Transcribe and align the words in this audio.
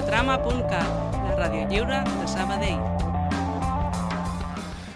radiotrama.cat, 0.00 1.16
la 1.26 1.34
ràdio 1.36 1.66
lliure 1.68 1.98
de 2.08 2.28
Sabadell. 2.28 2.80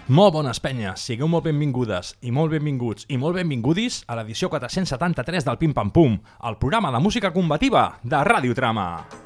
Molt 0.07 0.33
bones 0.33 0.61
penyes, 0.61 1.01
sigueu 1.01 1.29
molt 1.29 1.45
benvingudes 1.45 2.15
i 2.25 2.33
molt 2.33 2.53
benvinguts 2.53 3.05
i 3.09 3.17
molt 3.21 3.37
benvingudis 3.37 4.03
a 4.07 4.17
l'edició 4.17 4.49
473 4.49 5.45
del 5.45 5.61
Pim 5.61 5.77
Pam 5.77 5.93
Pum, 5.93 6.17
el 6.45 6.57
programa 6.57 6.93
de 6.93 7.01
música 7.05 7.33
combativa 7.33 7.87
de 8.03 8.23
Radiotrama. 8.23 9.24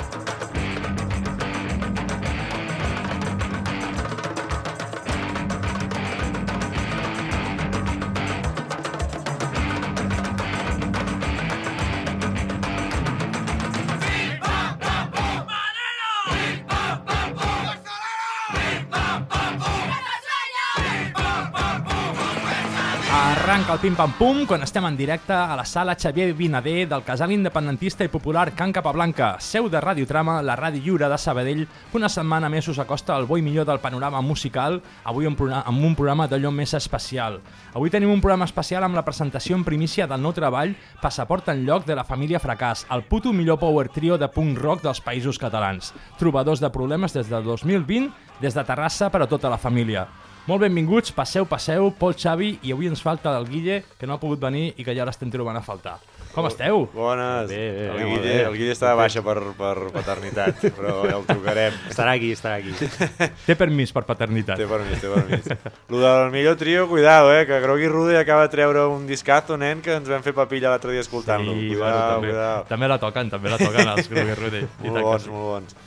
Arranca 23.69 23.85
el 23.85 23.91
Pim 23.91 23.95
Pam 23.95 24.13
Pum 24.17 24.37
quan 24.49 24.63
estem 24.65 24.85
en 24.87 24.95
directe 24.97 25.29
a 25.29 25.53
la 25.55 25.63
sala 25.63 25.93
Xavier 25.93 26.33
Vinader 26.33 26.87
del 26.89 27.03
casal 27.05 27.29
independentista 27.31 28.01
i 28.01 28.09
popular 28.09 28.55
Can 28.57 28.71
Capablanca, 28.73 29.35
seu 29.37 29.67
de 29.69 29.77
Radiotrama, 29.77 30.39
la 30.41 30.55
ràdio 30.57 30.81
lliure 30.81 31.05
de 31.05 31.17
Sabadell, 31.21 31.67
que 31.91 31.99
una 31.99 32.09
setmana 32.09 32.49
més 32.49 32.65
us 32.65 32.79
acosta 32.81 33.13
al 33.13 33.27
bo 33.29 33.37
i 33.37 33.43
millor 33.45 33.67
del 33.69 33.77
panorama 33.83 34.23
musical, 34.25 34.79
avui 35.03 35.29
amb 35.29 35.43
un 35.69 35.93
programa 35.93 36.25
d'allò 36.25 36.49
més 36.49 36.73
especial. 36.73 37.37
Avui 37.75 37.93
tenim 37.93 38.09
un 38.09 38.23
programa 38.23 38.47
especial 38.49 38.87
amb 38.87 38.97
la 38.97 39.05
presentació 39.05 39.59
en 39.59 39.67
primícia 39.67 40.07
del 40.07 40.23
nou 40.23 40.33
treball 40.33 40.73
Passaport 41.03 41.53
en 41.53 41.61
lloc 41.67 41.85
de 41.85 41.99
la 41.99 42.07
família 42.07 42.41
Fracàs, 42.41 42.87
el 42.89 43.05
puto 43.05 43.33
millor 43.33 43.59
power 43.61 43.85
trio 43.93 44.17
de 44.17 44.31
punk 44.33 44.57
rock 44.57 44.81
dels 44.87 45.03
països 45.05 45.37
catalans. 45.37 45.93
Trobadors 46.17 46.65
de 46.65 46.73
problemes 46.73 47.13
des 47.13 47.29
del 47.29 47.45
2020, 47.45 48.09
des 48.41 48.57
de 48.57 48.65
Terrassa 48.65 49.11
per 49.13 49.21
a 49.21 49.29
tota 49.29 49.53
la 49.53 49.61
família. 49.61 50.07
Molt 50.49 50.63
benvinguts, 50.63 51.11
passeu, 51.13 51.45
passeu, 51.45 51.91
Pol 51.93 52.15
Xavi, 52.17 52.55
i 52.65 52.71
avui 52.73 52.87
ens 52.89 53.03
falta 53.05 53.35
el 53.37 53.43
Guille, 53.45 53.83
que 53.99 54.07
no 54.09 54.15
ha 54.15 54.21
pogut 54.21 54.39
venir 54.41 54.71
i 54.81 54.85
que 54.85 54.95
ja 54.97 55.05
l'estem 55.05 55.29
trobant 55.29 55.59
a 55.59 55.61
faltar. 55.61 55.99
Com 56.33 56.47
esteu? 56.49 56.87
Bones. 56.89 57.51
Bé, 57.51 57.59
bé, 57.75 57.83
el, 57.91 57.99
Guille, 57.99 58.21
bé. 58.23 58.31
el 58.47 58.55
Guille 58.57 58.73
està 58.73 58.89
de 58.89 58.95
baixa 58.97 59.21
per, 59.25 59.35
per 59.59 59.75
paternitat, 59.93 60.63
però 60.79 60.95
ja 61.05 61.19
el 61.19 61.27
trucarem. 61.27 61.77
Estarà 61.91 62.15
aquí, 62.17 62.31
estarà 62.33 62.57
aquí. 62.63 62.73
Té 63.47 63.57
permís 63.59 63.93
per 63.93 64.03
paternitat. 64.07 64.57
Té 64.57 64.65
permís, 64.69 65.03
té 65.03 65.11
permís. 65.13 65.51
Lo 65.93 66.01
del 66.01 66.33
millor 66.33 66.57
trio, 66.57 66.87
cuidado, 66.89 67.29
eh, 67.35 67.45
que 67.45 67.59
Grogui 67.67 67.91
Rude 67.91 68.17
acaba 68.17 68.47
de 68.47 68.53
treure 68.55 68.87
un 68.89 69.05
discazo, 69.05 69.57
nen, 69.57 69.85
que 69.85 69.99
ens 69.99 70.09
vam 70.09 70.25
fer 70.25 70.33
papilla 70.37 70.73
l'altre 70.73 70.97
dia 70.97 71.05
escoltant-lo. 71.05 71.53
Sí, 71.53 71.75
cuidado, 71.75 71.93
bueno, 71.93 72.09
també, 72.15 72.33
cuidado. 72.33 72.65
també 72.73 72.89
la 72.89 72.99
toquen, 73.05 73.29
també 73.37 73.53
la 73.53 73.61
toquen 73.61 73.93
els 73.93 74.09
Gruguer 74.09 74.39
Rude. 74.41 74.65
Molt 74.87 75.05
bons, 75.11 75.29
molt 75.29 75.47
bons. 75.53 75.77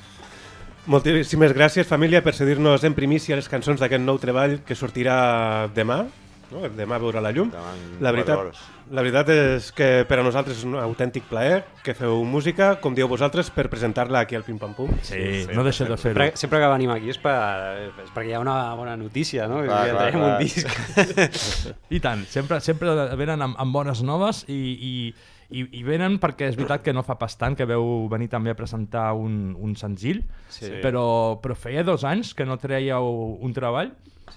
Moltíssimes 0.90 1.52
gràcies, 1.54 1.86
família, 1.86 2.24
per 2.26 2.32
cedir-nos 2.34 2.82
en 2.82 2.94
primícia 2.96 3.36
les 3.38 3.46
cançons 3.46 3.78
d'aquest 3.78 4.02
nou 4.02 4.18
treball 4.18 4.58
que 4.66 4.74
sortirà 4.74 5.68
demà. 5.76 6.02
No? 6.50 6.66
Demà 6.74 6.98
veurà 7.00 7.22
la 7.22 7.30
llum. 7.32 7.52
La 8.02 8.10
veritat, 8.12 8.58
la 8.90 9.04
veritat 9.04 9.30
és 9.32 9.70
que 9.72 9.86
per 10.10 10.18
a 10.18 10.24
nosaltres 10.26 10.58
és 10.58 10.66
un 10.68 10.74
autèntic 10.82 11.24
plaer 11.30 11.62
que 11.86 11.94
feu 11.96 12.24
música, 12.28 12.74
com 12.82 12.96
dieu 12.98 13.06
vosaltres, 13.08 13.48
per 13.54 13.68
presentar-la 13.72 14.24
aquí 14.26 14.36
al 14.36 14.42
Pim 14.44 14.58
Pam 14.60 14.74
Pum. 14.76 14.90
Sí, 15.06 15.46
no 15.54 15.64
deixeu 15.64 15.86
de 15.86 15.96
fer-ho. 15.96 16.18
Sempre, 16.18 16.42
sempre 16.42 16.60
que 16.60 16.72
venim 16.74 16.92
aquí 16.92 17.14
és, 17.14 17.20
per, 17.22 17.36
és 18.02 18.10
perquè 18.12 18.32
hi 18.32 18.36
ha 18.36 18.42
una 18.42 18.58
bona 18.76 18.98
notícia, 19.00 19.46
no? 19.48 19.62
Clar, 19.62 19.86
I 19.86 19.94
clar, 19.94 20.02
traiem 20.02 20.18
clar. 20.18 20.34
un 20.34 20.42
disc. 20.42 21.70
I 21.94 22.02
tant, 22.04 22.26
sempre, 22.28 22.58
sempre 22.60 22.98
venen 23.22 23.46
amb, 23.48 23.56
amb 23.62 23.78
bones 23.78 24.02
noves 24.04 24.42
i, 24.50 24.60
i, 24.74 24.94
i, 25.52 25.66
i 25.78 25.82
venen 25.84 26.18
perquè 26.18 26.48
és 26.50 26.56
veritat 26.56 26.82
que 26.82 26.92
no 26.96 27.02
fa 27.06 27.18
pas 27.20 27.36
tant 27.38 27.54
que 27.58 27.66
veu 27.68 28.08
venir 28.10 28.28
també 28.32 28.50
a 28.50 28.56
presentar 28.58 29.12
un, 29.14 29.54
un 29.60 29.76
senzill, 29.76 30.22
Sí. 30.48 30.70
però, 30.82 31.38
però 31.42 31.54
feia 31.54 31.84
dos 31.84 32.04
anys 32.04 32.34
que 32.34 32.44
no 32.48 32.56
treieu 32.60 33.06
un 33.40 33.52
treball 33.52 33.92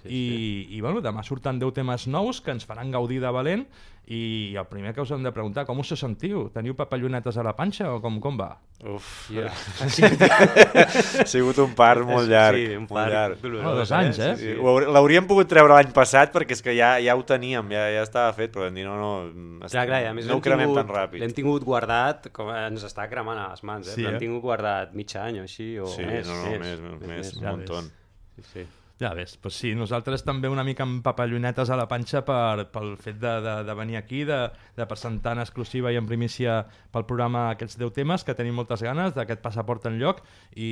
i, 0.06 0.68
i 0.78 0.81
bueno, 0.81 1.01
demà 1.01 1.23
surten 1.23 1.59
10 1.59 1.73
temes 1.73 2.07
nous 2.07 2.41
que 2.41 2.51
ens 2.51 2.66
faran 2.66 2.91
gaudir 2.91 3.19
de 3.22 3.31
valent 3.31 3.66
i 4.07 4.53
el 4.53 4.68
primer 4.69 4.91
que 4.94 5.01
us 5.01 5.09
hem 5.16 5.23
de 5.25 5.31
preguntar, 5.34 5.63
com 5.66 5.79
us 5.81 5.90
sentiu? 5.97 6.44
Teniu 6.53 6.75
papallonetes 6.78 7.40
a 7.41 7.44
la 7.44 7.56
panxa 7.57 7.88
o 7.90 8.00
com, 8.03 8.19
com 8.22 8.35
va? 8.38 8.51
Uf, 8.85 9.31
Yeah. 9.34 9.50
ha 9.50 11.25
sigut 11.25 11.57
un 11.63 11.73
part 11.73 12.03
molt 12.06 12.29
llarg. 12.29 12.59
Sí, 12.59 12.75
un 12.78 12.85
part 12.85 13.09
llarg. 13.12 13.40
dolorós. 13.41 13.66
Oh, 13.72 13.75
dos 13.79 13.91
anys, 13.97 14.19
eh? 14.19 14.35
Sí, 14.38 14.51
ho 14.59 14.68
haur- 14.69 14.85
L'hauríem 14.94 15.25
pogut 15.25 15.50
treure 15.50 15.73
l'any 15.73 15.90
passat 15.96 16.31
perquè 16.35 16.53
és 16.53 16.62
que 16.62 16.75
ja, 16.78 16.91
ja 17.02 17.16
ho 17.17 17.23
teníem, 17.25 17.66
ja, 17.73 17.88
ja 17.97 18.03
estava 18.06 18.29
fet, 18.38 18.53
però 18.53 18.67
vam 18.67 18.78
dir 18.78 18.85
no, 18.85 18.96
no, 19.00 19.66
Clar, 19.66 19.88
clar, 19.90 20.02
i 20.03 20.09
a 20.12 20.13
més 20.13 20.29
no 20.29 20.38
ho 20.38 20.41
cremem 20.44 20.67
tingut, 20.69 20.84
tan 20.85 20.94
ràpid. 20.96 21.19
L'hem 21.25 21.34
tingut 21.41 21.66
guardat, 21.66 22.29
com 22.35 22.53
ens 22.53 22.85
està 22.85 23.09
cremant 23.09 23.41
a 23.41 23.50
les 23.56 23.63
mans, 23.66 23.88
eh? 23.90 23.96
Sí, 23.96 24.02
Sí, 24.03 24.06
l'hem 24.06 24.19
eh? 24.19 24.22
tingut 24.22 24.41
guardat 24.46 24.94
mig 24.94 25.16
any 25.17 25.40
o 25.41 25.50
així, 25.50 25.72
o 25.79 25.88
Sí, 25.90 26.06
més, 26.06 26.28
no, 26.29 26.35
no, 26.44 26.52
més, 26.52 26.59
més, 26.62 27.00
més, 27.02 27.07
més, 27.09 27.34
ja 27.41 27.53
un 27.53 27.63
muntó. 27.63 27.81
ves. 27.81 27.91
Sí, 28.35 28.50
sí. 28.53 28.67
Ja 28.96 29.10
ves, 29.12 29.34
doncs 29.44 29.58
sí, 29.60 29.74
nosaltres 29.76 30.22
també 30.24 30.48
una 30.48 30.64
mica 30.64 30.86
amb 30.86 31.02
papallonetes 31.04 31.68
a 31.68 31.76
la 31.76 31.84
panxa 31.92 32.22
per, 32.24 32.64
pel 32.72 32.94
fet 32.96 33.18
de, 33.20 33.34
de, 33.44 33.56
de 33.68 33.74
venir 33.76 33.98
aquí, 34.00 34.22
de, 34.24 34.38
de 34.78 34.86
presentar 34.88 35.34
en 35.36 35.42
exclusiva 35.44 35.92
i 35.92 35.98
en 36.00 36.08
primícia 36.08 36.62
pel 36.94 37.04
programa 37.04 37.50
aquests 37.50 37.76
10 37.82 37.92
temes, 37.98 38.24
que 38.24 38.38
tenim 38.40 38.56
moltes 38.56 38.86
ganes 38.88 39.12
d'aquest 39.18 39.42
passaport 39.44 39.90
en 39.90 39.98
lloc 40.00 40.22
i, 40.56 40.70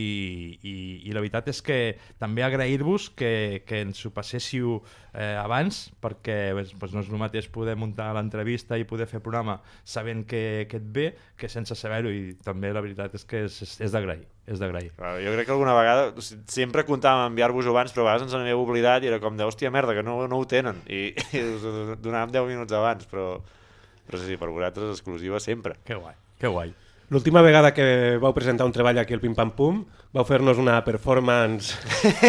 i, 0.55 0.75
i 1.03 1.11
la 1.11 1.19
veritat 1.19 1.51
és 1.51 1.59
que 1.67 1.77
també 2.21 2.45
agrair-vos 2.47 3.09
que, 3.11 3.33
que 3.67 3.81
ens 3.83 4.05
ho 4.07 4.13
passéssiu 4.15 4.77
eh, 5.11 5.35
abans, 5.41 5.89
perquè 5.99 6.37
doncs 6.55 6.95
no 6.95 7.03
és 7.03 7.11
el 7.11 7.19
mateix 7.25 7.51
poder 7.51 7.75
muntar 7.75 8.13
l'entrevista 8.15 8.79
i 8.79 8.87
poder 8.87 9.09
fer 9.11 9.19
programa 9.19 9.59
sabent 9.83 10.23
que, 10.23 10.63
que 10.71 10.79
et 10.79 10.87
ve 10.95 11.09
que 11.35 11.51
sense 11.51 11.75
saber-ho 11.75 12.15
i 12.15 12.37
també 12.39 12.71
la 12.71 12.87
veritat 12.87 13.19
és 13.19 13.27
que 13.27 13.43
és, 13.49 13.59
és, 13.67 13.81
és 13.83 13.91
d'agrair, 13.91 14.23
és 14.45 14.59
d'agrair. 14.59 14.91
Jo 15.23 15.33
crec 15.35 15.47
que 15.47 15.53
alguna 15.55 15.75
vegada, 15.77 16.09
o 16.11 16.23
sigui, 16.23 16.43
sempre 16.51 16.83
comptàvem 16.87 17.31
enviar-vos-ho 17.31 17.71
abans, 17.71 17.93
però 17.95 18.03
a 18.03 18.09
vegades 18.11 18.27
ens 18.27 18.35
n'havíeu 18.35 18.63
oblidat 18.63 19.05
i 19.05 19.11
era 19.11 19.19
com 19.23 19.37
de, 19.39 19.47
hòstia, 19.47 19.71
merda, 19.71 19.95
que 19.95 20.03
no, 20.03 20.17
no 20.27 20.39
ho 20.41 20.47
tenen. 20.49 20.81
I, 20.91 21.13
i 21.31 21.43
us 21.53 21.63
donàvem 22.03 22.33
10 22.35 22.49
minuts 22.51 22.75
abans, 22.75 23.07
però, 23.11 23.37
però 24.07 24.19
sí, 24.19 24.33
sí, 24.33 24.39
per 24.41 24.51
vosaltres 24.51 24.97
exclusiva 24.97 25.39
sempre. 25.43 25.77
Que 25.87 25.95
guai, 25.99 26.17
que 26.41 26.51
guai. 26.51 26.73
L'última 27.13 27.43
vegada 27.45 27.69
que 27.77 28.17
vau 28.17 28.33
presentar 28.33 28.65
un 28.65 28.73
treball 28.73 28.97
aquí 28.97 29.13
al 29.13 29.21
Pim 29.21 29.35
Pam 29.37 29.51
Pum, 29.53 29.83
vau 30.13 30.23
fer-nos 30.25 30.57
una 30.61 30.79
performance 30.85 31.75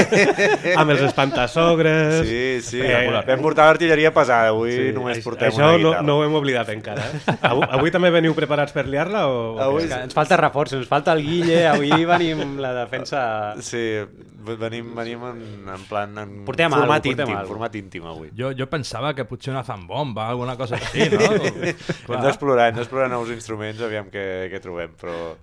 amb 0.81 0.93
els 0.95 1.03
espantasogres... 1.09 2.21
Sí, 2.29 2.45
sí, 2.65 2.81
Eh, 2.85 3.09
vam 3.27 3.41
portar 3.43 3.67
l'artilleria 3.71 4.13
pesada, 4.15 4.51
avui 4.53 4.73
sí, 4.77 4.91
només 4.97 5.19
Això- 5.19 5.31
portem 5.31 5.49
Això 5.51 5.63
una 5.63 5.71
no, 5.73 5.79
guitarra. 5.79 6.03
no 6.07 6.17
ho 6.19 6.25
hem 6.27 6.37
oblidat 6.39 6.71
encara. 6.75 7.07
Eh? 7.09 7.37
Avui, 7.51 7.67
avui 7.79 7.95
també 7.95 8.11
veniu 8.15 8.37
preparats 8.37 8.73
per 8.77 8.85
liar-la? 8.89 9.25
O, 9.29 9.41
Avui 9.71 9.89
ens 9.89 10.15
falta 10.17 10.37
reforç, 10.41 10.77
ens 10.79 10.89
falta 10.91 11.13
el 11.17 11.25
Guille, 11.27 11.63
avui 11.71 12.05
venim 12.15 12.59
la 12.63 12.75
defensa... 12.83 13.25
Sí, 13.65 13.85
venim, 14.45 14.91
venim 14.97 15.25
en, 15.31 15.41
en 15.75 15.87
plan... 15.89 16.13
En 16.23 16.35
Portem 16.47 16.73
format 16.73 17.01
algo, 17.01 17.13
íntim, 17.13 17.35
algo. 17.37 17.49
format 17.53 17.79
íntim 17.81 18.09
avui. 18.11 18.31
Jo, 18.37 18.53
jo 18.57 18.67
pensava 18.71 19.15
que 19.17 19.27
potser 19.29 19.53
una 19.55 19.65
zambomba, 19.67 20.29
alguna 20.33 20.57
cosa 20.61 20.79
així, 20.81 21.09
no? 21.13 21.31
Hem 22.15 22.21
d'explorar, 22.25 22.69
hem 22.71 22.79
d'explorar 22.79 23.09
nous 23.13 23.33
instruments, 23.35 23.81
aviam 23.85 24.11
què, 24.13 24.25
què 24.53 24.61
trobem, 24.63 24.93
però 25.01 25.35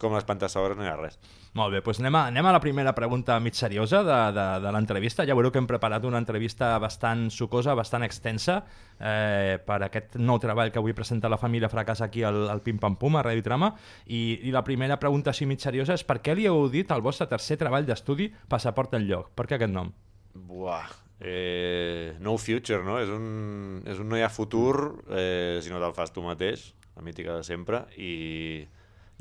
com 0.00 0.14
les 0.16 0.26
pantasogres 0.28 0.78
no 0.78 0.86
hi 0.86 0.92
ha 0.92 0.96
res. 1.00 1.18
Molt 1.56 1.72
bé, 1.72 1.80
doncs 1.80 2.02
anem 2.02 2.16
a, 2.18 2.26
anem 2.28 2.46
a 2.50 2.52
la 2.52 2.60
primera 2.60 2.92
pregunta 2.92 3.38
mig 3.40 3.56
seriosa 3.56 4.02
de, 4.04 4.16
de, 4.36 4.44
de 4.60 4.72
l'entrevista. 4.74 5.24
Ja 5.24 5.36
veureu 5.38 5.52
que 5.54 5.60
hem 5.62 5.68
preparat 5.68 6.04
una 6.04 6.20
entrevista 6.20 6.74
bastant 6.82 7.30
sucosa, 7.32 7.72
bastant 7.78 8.04
extensa, 8.04 8.58
eh, 9.00 9.56
per 9.64 9.78
aquest 9.86 10.18
nou 10.20 10.36
treball 10.42 10.68
que 10.74 10.82
avui 10.82 10.92
presenta 10.96 11.30
la 11.32 11.40
família 11.40 11.70
Fracàs 11.72 12.04
aquí 12.04 12.26
al, 12.28 12.42
al 12.52 12.60
Pim 12.66 12.76
Pam 12.82 12.98
Pum, 13.00 13.16
a 13.16 13.24
Radio 13.24 13.46
Trama. 13.46 13.72
I, 14.04 14.20
I 14.44 14.52
la 14.52 14.64
primera 14.66 15.00
pregunta 15.00 15.32
així 15.32 15.48
mig 15.48 15.64
seriosa 15.64 15.96
és 15.96 16.04
per 16.04 16.18
què 16.20 16.36
li 16.36 16.44
heu 16.50 16.66
dit 16.68 16.92
al 16.92 17.04
vostre 17.04 17.28
tercer 17.30 17.56
treball 17.64 17.88
d'estudi 17.88 18.28
Passaport 18.52 19.00
en 19.00 19.08
lloc? 19.08 19.32
Per 19.32 19.48
què 19.48 19.56
aquest 19.56 19.72
nom? 19.72 19.94
Buah, 20.36 20.92
eh, 21.24 22.12
no 22.20 22.36
future, 22.36 22.84
no? 22.84 23.00
És 23.00 23.08
un, 23.08 23.80
és 23.88 23.96
un 24.02 24.12
no 24.12 24.20
hi 24.20 24.26
ha 24.26 24.32
futur 24.32 25.06
eh, 25.08 25.56
si 25.64 25.72
no 25.72 25.80
te'l 25.80 25.96
fas 25.96 26.12
tu 26.12 26.20
mateix, 26.20 26.74
la 26.92 27.04
mítica 27.06 27.40
de 27.40 27.48
sempre, 27.48 27.86
i 27.96 28.66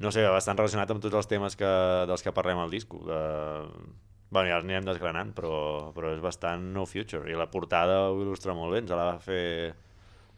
no 0.01 0.11
sé, 0.11 0.25
bastant 0.27 0.57
relacionat 0.59 0.91
amb 0.91 1.03
tots 1.03 1.15
els 1.15 1.29
temes 1.31 1.55
que, 1.55 1.69
dels 2.09 2.23
que 2.25 2.33
parlem 2.35 2.59
al 2.59 2.73
disco. 2.73 2.99
De... 3.07 3.19
Bueno, 4.29 4.49
ja 4.49 4.57
els 4.57 4.65
anirem 4.65 4.85
desgranant, 4.87 5.31
però, 5.37 5.93
però 5.95 6.11
és 6.15 6.19
bastant 6.23 6.65
no 6.75 6.83
future. 6.89 7.29
I 7.31 7.37
la 7.39 7.47
portada 7.51 8.09
ho 8.09 8.19
il·lustra 8.23 8.55
molt 8.57 8.73
bé, 8.73 8.81
ens 8.83 8.91
la 8.91 9.11
va 9.13 9.17
fer, 9.23 9.73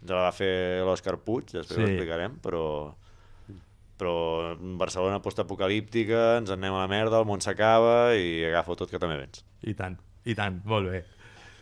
ens 0.03 0.11
la 0.13 0.27
va 0.27 0.31
fer 0.35 0.51
l'Òscar 0.85 1.17
Puig, 1.25 1.53
després 1.55 1.77
Sí. 1.79 1.83
ho 1.83 1.87
explicarem, 1.89 2.37
però 2.43 2.63
però 3.97 4.53
Barcelona 4.77 5.17
postapocalíptica, 5.25 6.37
ens 6.37 6.51
en 6.53 6.59
anem 6.61 6.75
a 6.77 6.83
la 6.83 6.87
merda, 6.91 7.17
el 7.17 7.25
món 7.25 7.41
s'acaba 7.41 8.13
i 8.13 8.43
agafo 8.45 8.75
tot 8.77 8.91
que 8.93 8.99
també 9.01 9.17
vens. 9.17 9.41
I 9.65 9.73
tant, 9.73 9.95
i 10.23 10.35
tant, 10.37 10.59
molt 10.69 10.91
bé. 10.91 10.99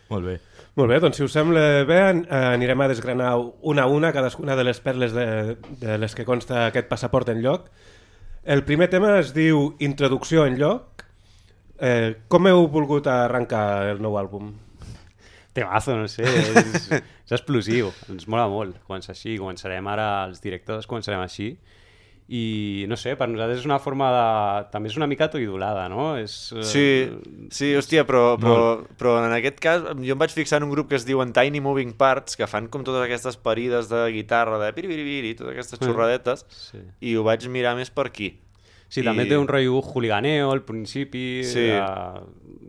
Molt 0.08 0.26
bé. 0.26 0.36
Molt 0.76 0.92
bé, 0.92 0.98
doncs 1.02 1.18
si 1.18 1.24
us 1.24 1.32
sembla 1.34 1.84
bé, 1.88 1.98
eh, 2.12 2.40
anirem 2.52 2.82
a 2.84 2.88
desgranar 2.88 3.30
una 3.62 3.86
a 3.86 3.90
una 3.90 4.12
cadascuna 4.12 4.54
de 4.56 4.64
les 4.68 4.80
perles 4.80 5.14
de, 5.16 5.56
de 5.80 5.96
les 5.98 6.14
que 6.14 6.26
consta 6.28 6.66
aquest 6.66 6.90
passaport 6.90 7.30
en 7.32 7.40
lloc. 7.42 7.70
El 8.44 8.62
primer 8.64 8.90
tema 8.92 9.16
es 9.18 9.32
diu 9.34 9.72
Introducció 9.80 10.44
en 10.46 10.60
lloc. 10.60 11.02
Eh, 11.80 12.14
com 12.28 12.46
heu 12.46 12.68
volgut 12.72 13.08
arrencar 13.10 13.88
el 13.90 14.02
nou 14.04 14.14
àlbum? 14.20 14.52
Temazo, 15.56 15.96
no 15.96 16.06
sé, 16.12 16.22
és, 16.28 16.86
és 17.26 17.32
explosiu, 17.32 17.90
ens 18.12 18.28
mola 18.28 18.44
molt, 18.52 18.76
comença 18.86 19.14
així, 19.14 19.38
començarem 19.40 19.88
ara, 19.88 20.26
els 20.28 20.42
directors 20.44 20.86
començarem 20.86 21.24
així, 21.24 21.54
i 22.28 22.86
no 22.90 22.96
sé, 22.98 23.12
per 23.14 23.28
nosaltres 23.30 23.60
és 23.60 23.66
una 23.68 23.78
forma 23.78 24.08
de... 24.10 24.22
també 24.72 24.88
és 24.90 24.96
una 24.98 25.06
mica 25.06 25.28
toidolada, 25.30 25.84
no? 25.88 26.16
És, 26.18 26.52
eh, 26.56 26.64
Sí, 26.66 26.86
sí, 27.54 27.68
hòstia, 27.78 28.02
però, 28.08 28.34
però, 28.42 28.80
però 28.98 29.12
en 29.24 29.34
aquest 29.36 29.60
cas 29.62 29.84
jo 30.00 30.16
em 30.16 30.18
vaig 30.18 30.34
fixar 30.34 30.58
en 30.58 30.66
un 30.66 30.72
grup 30.74 30.88
que 30.90 30.98
es 30.98 31.06
diuen 31.06 31.32
Tiny 31.36 31.60
Moving 31.62 31.92
Parts, 31.94 32.34
que 32.36 32.48
fan 32.50 32.66
com 32.66 32.82
totes 32.82 33.04
aquestes 33.04 33.38
parides 33.38 33.86
de 33.92 34.02
guitarra, 34.10 34.58
de 34.58 34.72
piribiribiri, 34.74 35.36
totes 35.38 35.54
aquestes 35.54 35.78
xorradetes, 35.86 36.42
Sí. 36.50 36.82
i 37.00 37.14
ho 37.16 37.22
vaig 37.22 37.46
mirar 37.46 37.76
més 37.78 37.90
per 37.94 38.08
aquí. 38.10 38.32
Sí, 38.88 39.02
també 39.02 39.24
I- 39.24 39.28
té 39.28 39.36
un 39.36 39.48
rotllo 39.48 39.80
hooliganeo 39.82 40.52
al 40.52 40.62
principi, 40.62 41.42
Sí. 41.44 41.66
de... 41.72 41.82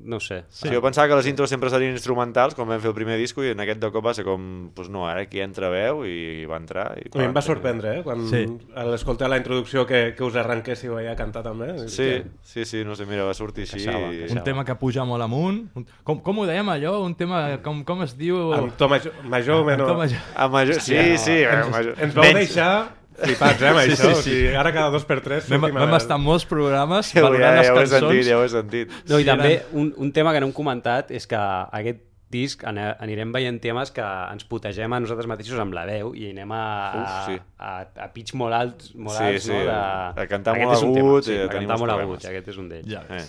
no 0.07 0.19
sé. 0.19 0.45
Sí. 0.49 0.69
Jo 0.71 0.81
pensava 0.81 1.07
que 1.09 1.15
les 1.15 1.27
intros 1.27 1.49
sempre 1.49 1.69
serien 1.69 1.91
instrumentals, 1.91 2.55
quan 2.55 2.67
vam 2.67 2.79
fer 2.79 2.89
el 2.89 2.95
primer 2.95 3.17
disco, 3.19 3.43
i 3.43 3.49
en 3.51 3.59
aquest 3.59 3.79
de 3.81 3.91
cop 3.91 4.05
va 4.05 4.13
ser 4.15 4.23
com, 4.25 4.69
pues 4.73 4.87
no, 4.89 5.03
ara 5.07 5.21
aquí 5.27 5.41
entra 5.43 5.69
veu 5.69 6.05
i 6.07 6.45
va 6.49 6.57
entrar. 6.57 6.93
I, 6.97 7.09
A 7.13 7.19
mi 7.19 7.25
em 7.25 7.35
va 7.35 7.41
sorprendre, 7.43 7.99
eh? 7.99 8.03
Quan 8.03 8.25
Sí. 8.29 8.45
a 8.73 8.85
l'escoltar 8.85 9.29
la 9.29 9.37
introducció 9.37 9.85
que, 9.85 10.15
que 10.15 10.23
us 10.23 10.35
arrenquéssiu 10.35 10.97
ahir 10.97 11.09
a 11.09 11.15
cantar 11.15 11.43
també. 11.43 11.87
Sí, 11.89 12.23
sí, 12.41 12.65
sí, 12.65 12.83
no 12.85 12.95
sé, 12.95 13.05
mira, 13.05 13.23
va 13.25 13.33
sortir 13.35 13.63
així. 13.67 13.77
Encaixava, 13.83 14.07
i- 14.13 14.15
encaixava. 14.23 14.39
Un 14.39 14.43
tema 14.45 14.65
que 14.65 14.75
puja 14.75 15.03
molt 15.05 15.21
amunt. 15.23 15.67
Un- 15.75 15.85
Com, 16.03 16.21
com 16.21 16.39
ho 16.39 16.45
dèiem 16.47 16.67
allò? 16.69 17.03
Un 17.05 17.13
tema... 17.15 17.59
Com, 17.61 17.83
com 17.83 18.01
es 18.03 18.17
diu? 18.17 18.53
Amb 18.53 18.73
to 18.77 18.87
major, 18.89 19.13
major 19.23 19.61
o 19.61 19.65
menor. 19.65 19.87
Com 19.89 19.97
major. 19.97 20.19
Ah, 20.35 20.47
major, 20.47 20.79
sí, 20.81 20.95
Hòstia, 20.95 21.17
sí. 21.17 21.37
Ens, 21.43 21.69
major. 21.69 21.93
ens 21.99 22.13
vau 22.15 22.23
Menys. 22.23 22.39
deixar 22.47 22.96
flipats, 23.17 23.61
eh, 23.61 23.67
amb 23.69 23.79
Sí, 23.81 23.91
això. 23.91 23.95
sí, 24.01 24.07
O 24.07 24.15
sí. 24.21 24.29
sigui, 24.29 24.55
ara 24.55 24.71
cada 24.73 24.89
dos 24.93 25.05
per 25.05 25.19
tres 25.25 25.47
Vam, 25.49 25.65
a 25.65 25.71
vam 25.85 25.95
estar 25.97 26.17
en 26.17 26.23
molts 26.23 26.45
programes 26.45 27.13
Ja, 27.13 27.21
valorant 27.25 27.55
ja, 27.55 27.61
les 27.61 27.67
ja 27.67 27.73
ho 27.73 27.77
he 27.77 27.79
cançons. 27.85 28.01
sentit, 28.11 28.27
ja 28.29 28.37
ho 28.37 28.43
he 28.43 28.49
sentit. 28.49 28.91
No, 29.09 29.19
i 29.19 29.23
Sí, 29.23 29.27
també 29.29 29.53
un, 29.73 29.93
un 29.97 30.11
tema 30.13 30.33
que 30.33 30.39
no 30.41 30.47
hem 30.47 30.53
comentat 30.53 31.11
és 31.11 31.25
que 31.27 31.35
aquest 31.37 32.03
disc 32.29 32.63
anirem 32.67 33.31
veient 33.31 33.61
temes 33.63 33.89
que 33.95 34.03
ens 34.03 34.43
putegem 34.43 34.91
a 34.91 34.99
nosaltres 34.99 35.27
mateixos 35.31 35.57
amb 35.63 35.71
la 35.73 35.85
veu 35.87 36.09
i 36.13 36.29
anem 36.33 36.51
a, 36.51 36.63
Uf, 36.99 37.07
a, 37.07 37.25
sí. 37.25 37.37
a, 37.57 37.73
a 38.03 38.07
pitch 38.11 38.33
molt 38.35 38.53
alts, 38.53 38.89
molt 38.95 39.15
Sí, 39.17 39.23
alts 39.23 39.43
sí, 39.47 39.53
no? 39.53 39.61
De... 39.63 39.71
a 39.71 40.27
cantar 40.27 40.55
Aquest 40.57 40.83
molt 40.83 40.97
agut 40.99 41.23
sí, 41.23 41.31
i 41.33 41.39
a 41.39 41.45
a 41.45 41.47
cantar 41.53 41.77
molt 41.79 41.91
agut, 41.95 42.25
aquest 42.25 42.49
és 42.49 42.57
un 42.57 42.67
d'ells. 42.69 42.89
Ja 42.91 43.03
Eh. 43.09 43.23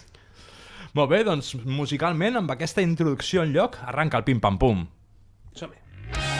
Molt 0.94 1.11
bé, 1.11 1.23
doncs 1.23 1.52
musicalment, 1.64 2.37
amb 2.40 2.50
aquesta 2.50 2.82
introducció 2.82 3.43
en 3.44 3.52
lloc, 3.52 3.76
arranca 3.87 4.19
el 4.19 4.25
pim-pam-pum. 4.25 4.87
Som-hi. 5.55 6.38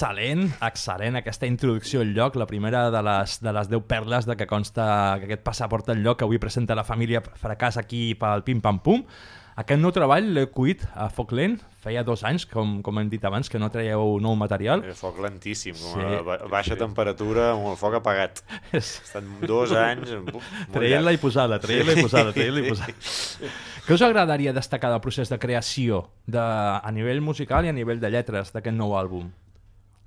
Excel·lent, 0.00 0.46
excel·lent 0.64 1.18
aquesta 1.18 1.44
introducció 1.44 2.00
al 2.00 2.14
lloc, 2.16 2.36
la 2.40 2.46
primera 2.48 2.86
de 2.90 3.02
les, 3.04 3.34
de 3.44 3.52
les 3.52 3.68
10 3.68 3.82
perles 3.84 4.24
de 4.24 4.32
que 4.38 4.46
consta 4.48 5.18
que 5.20 5.26
aquest 5.28 5.42
passaport 5.44 5.90
al 5.92 6.00
lloc 6.00 6.16
que 6.18 6.24
avui 6.24 6.38
presenta 6.40 6.72
la 6.74 6.86
família 6.88 7.20
Fracàs 7.20 7.76
aquí 7.76 8.14
pel 8.16 8.40
Pim 8.46 8.62
Pam 8.64 8.78
Pum. 8.80 9.02
Aquest 9.60 9.76
nou 9.82 9.92
treball 9.92 10.30
l'he 10.32 10.46
cuit 10.48 10.86
a 10.96 11.10
Foc 11.12 11.34
Lent, 11.36 11.58
feia 11.84 12.00
dos 12.06 12.22
anys, 12.24 12.46
com, 12.48 12.78
com 12.80 12.96
hem 13.02 13.10
dit 13.12 13.24
abans, 13.28 13.50
que 13.52 13.60
no 13.60 13.68
traieu 13.68 14.14
nou 14.24 14.38
material. 14.40 14.80
El 14.88 14.96
foc 14.96 15.18
lentíssim, 15.20 15.76
com 15.76 16.00
Sí. 16.00 16.06
a 16.16 16.22
ba- 16.24 16.38
baixa 16.48 16.78
temperatura 16.80 17.50
amb 17.52 17.68
el 17.74 17.76
foc 17.76 17.98
apagat. 18.00 18.40
Estan 18.72 19.28
dos 19.44 19.74
anys... 19.76 20.14
Traient-la 20.72 21.12
i 21.12 21.20
posada, 21.20 21.60
traient-la 21.60 21.98
i 21.98 22.06
posada, 22.06 22.32
traient-la 22.32 22.64
i 22.64 22.70
posada. 22.72 23.52
Què 23.84 23.98
us 23.98 24.06
agradaria 24.08 24.56
destacar 24.56 24.94
del 24.94 25.04
procés 25.04 25.28
de 25.28 25.36
creació 25.42 26.06
de, 26.24 26.40
a 26.40 26.88
nivell 26.94 27.20
musical 27.20 27.68
i 27.68 27.68
a 27.68 27.76
nivell 27.76 28.00
de 28.00 28.08
lletres 28.16 28.54
d'aquest 28.56 28.78
nou 28.80 28.96
àlbum? 28.96 29.28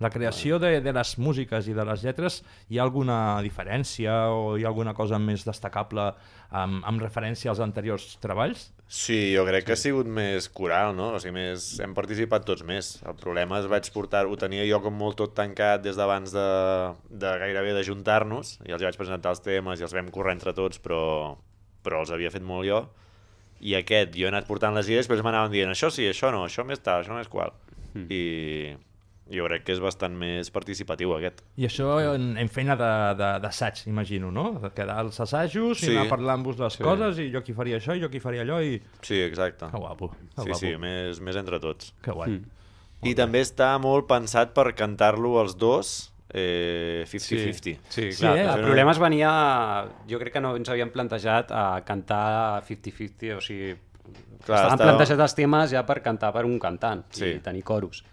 La 0.01 0.10
creació 0.10 0.57
de, 0.60 0.80
de 0.81 0.92
les 0.95 1.12
músiques 1.22 1.68
i 1.69 1.74
de 1.78 1.84
les 1.86 2.01
lletres, 2.04 2.40
hi 2.68 2.80
ha 2.80 2.86
alguna 2.86 3.18
diferència 3.45 4.13
o 4.34 4.56
hi 4.57 4.66
ha 4.66 4.72
alguna 4.72 4.95
cosa 4.98 5.19
més 5.22 5.45
destacable 5.45 6.07
amb, 6.50 6.81
amb 6.81 7.04
referència 7.04 7.51
als 7.51 7.62
anteriors 7.63 8.16
treballs? 8.24 8.72
Sí, 8.90 9.34
jo 9.36 9.45
crec 9.45 9.68
que 9.68 9.75
ha 9.78 9.80
sigut 9.80 10.10
més 10.10 10.50
coral, 10.54 10.95
no? 10.98 11.12
O 11.13 11.22
sigui, 11.22 11.36
més... 11.38 11.68
hem 11.81 11.94
participat 11.98 12.45
tots 12.45 12.66
més. 12.68 12.95
El 13.06 13.16
problema 13.22 13.62
és 13.62 13.69
vaig 13.69 13.90
portar... 13.94 14.25
Ho 14.30 14.38
tenia 14.40 14.66
jo 14.69 14.81
com 14.84 14.98
molt 14.98 15.18
tot 15.22 15.38
tancat 15.38 15.86
des 15.86 15.98
d'abans 15.98 16.34
de, 16.34 16.48
de 17.10 17.38
gairebé 17.46 17.74
d'ajuntar-nos, 17.78 18.57
i 18.68 18.75
els 18.75 18.86
vaig 18.86 18.98
presentar 19.00 19.34
els 19.34 19.42
temes 19.46 19.81
i 19.81 19.88
els 19.88 19.96
vam 19.98 20.12
córrer 20.13 20.36
entre 20.38 20.54
tots, 20.57 20.81
però, 20.84 21.04
però 21.86 22.04
els 22.04 22.13
havia 22.13 22.34
fet 22.34 22.46
molt 22.46 22.69
jo. 22.69 22.84
I 23.63 23.78
aquest, 23.80 24.18
jo 24.18 24.28
he 24.28 24.34
anat 24.34 24.50
portant 24.50 24.75
les 24.75 24.89
idees, 24.89 25.06
després 25.06 25.24
m'anaven 25.24 25.54
dient 25.54 25.72
això 25.72 25.94
sí, 25.94 26.10
això 26.10 26.34
no, 26.34 26.44
això 26.50 26.66
més 26.68 26.81
tal, 26.84 27.06
això 27.06 27.16
més 27.16 27.31
qual. 27.31 27.54
Hmm. 27.94 28.10
I 28.12 28.24
jo 29.36 29.46
crec 29.48 29.64
que 29.66 29.74
és 29.74 29.80
bastant 29.82 30.14
més 30.16 30.50
participatiu 30.54 31.16
aquest. 31.18 31.42
I 31.58 31.66
això 31.68 31.98
en, 32.16 32.38
en 32.38 32.50
feina 32.50 32.76
de- 32.76 33.16
de- 33.20 33.40
d'assaig, 33.44 33.84
imagino, 33.88 34.32
no? 34.32 34.60
De 34.62 34.70
quedar 34.72 35.00
als 35.00 35.20
assajos 35.20 35.80
Sí. 35.80 35.92
i 35.92 35.98
anar 35.98 36.10
parlant-vos 36.10 36.58
les 36.60 36.74
Sí. 36.74 36.84
coses 36.84 37.20
i 37.20 37.32
jo 37.32 37.40
aquí 37.40 37.54
faria 37.54 37.78
això 37.78 37.96
i 37.98 38.00
jo 38.02 38.08
aquí 38.08 38.20
faria 38.20 38.42
allò 38.44 38.62
i... 38.63 38.82
Sí, 39.02 39.20
exacte. 39.22 39.66
Que 39.72 39.78
guapo, 39.78 40.10
que 40.12 40.18
Sí, 40.44 40.50
guapo. 40.50 40.60
sí, 40.60 40.78
més, 40.78 41.20
més 41.22 41.36
entre 41.36 41.60
tots. 41.60 41.94
Que 42.02 42.12
guai. 42.12 42.42
I 43.04 43.13
també 43.16 43.42
està 43.42 43.78
molt 43.80 44.08
pensat 44.08 44.54
per 44.54 44.74
cantar-lo 44.74 45.42
els 45.42 45.58
dos 45.58 46.10
eh, 46.36 47.04
50-50. 47.06 47.80
Sí, 47.90 48.12
Sí, 48.12 48.20
clar. 48.22 48.38
eh? 48.38 48.46
El 48.56 48.62
problema 48.63 48.92
es 48.92 49.00
venia... 49.00 49.32
Jo 50.10 50.18
crec 50.20 50.34
que 50.34 50.42
no 50.42 50.56
ens 50.56 50.70
havíem 50.70 50.90
plantejat 50.90 51.52
a 51.52 51.82
cantar 51.86 52.63
50-50, 52.63 53.36
o 53.38 53.42
sigui... 53.42 53.75
Clar, 54.44 54.58
estaven 54.58 54.74
estava- 54.74 54.90
plantejats 54.98 55.22
els 55.24 55.36
temes 55.38 55.72
ja 55.72 55.86
per 55.88 56.02
cantar 56.04 56.34
per 56.36 56.44
un 56.46 56.58
cantant 56.60 57.06
Sí. 57.16 57.25
i 57.38 57.40
tenir 57.40 57.62
coros. 57.63 58.04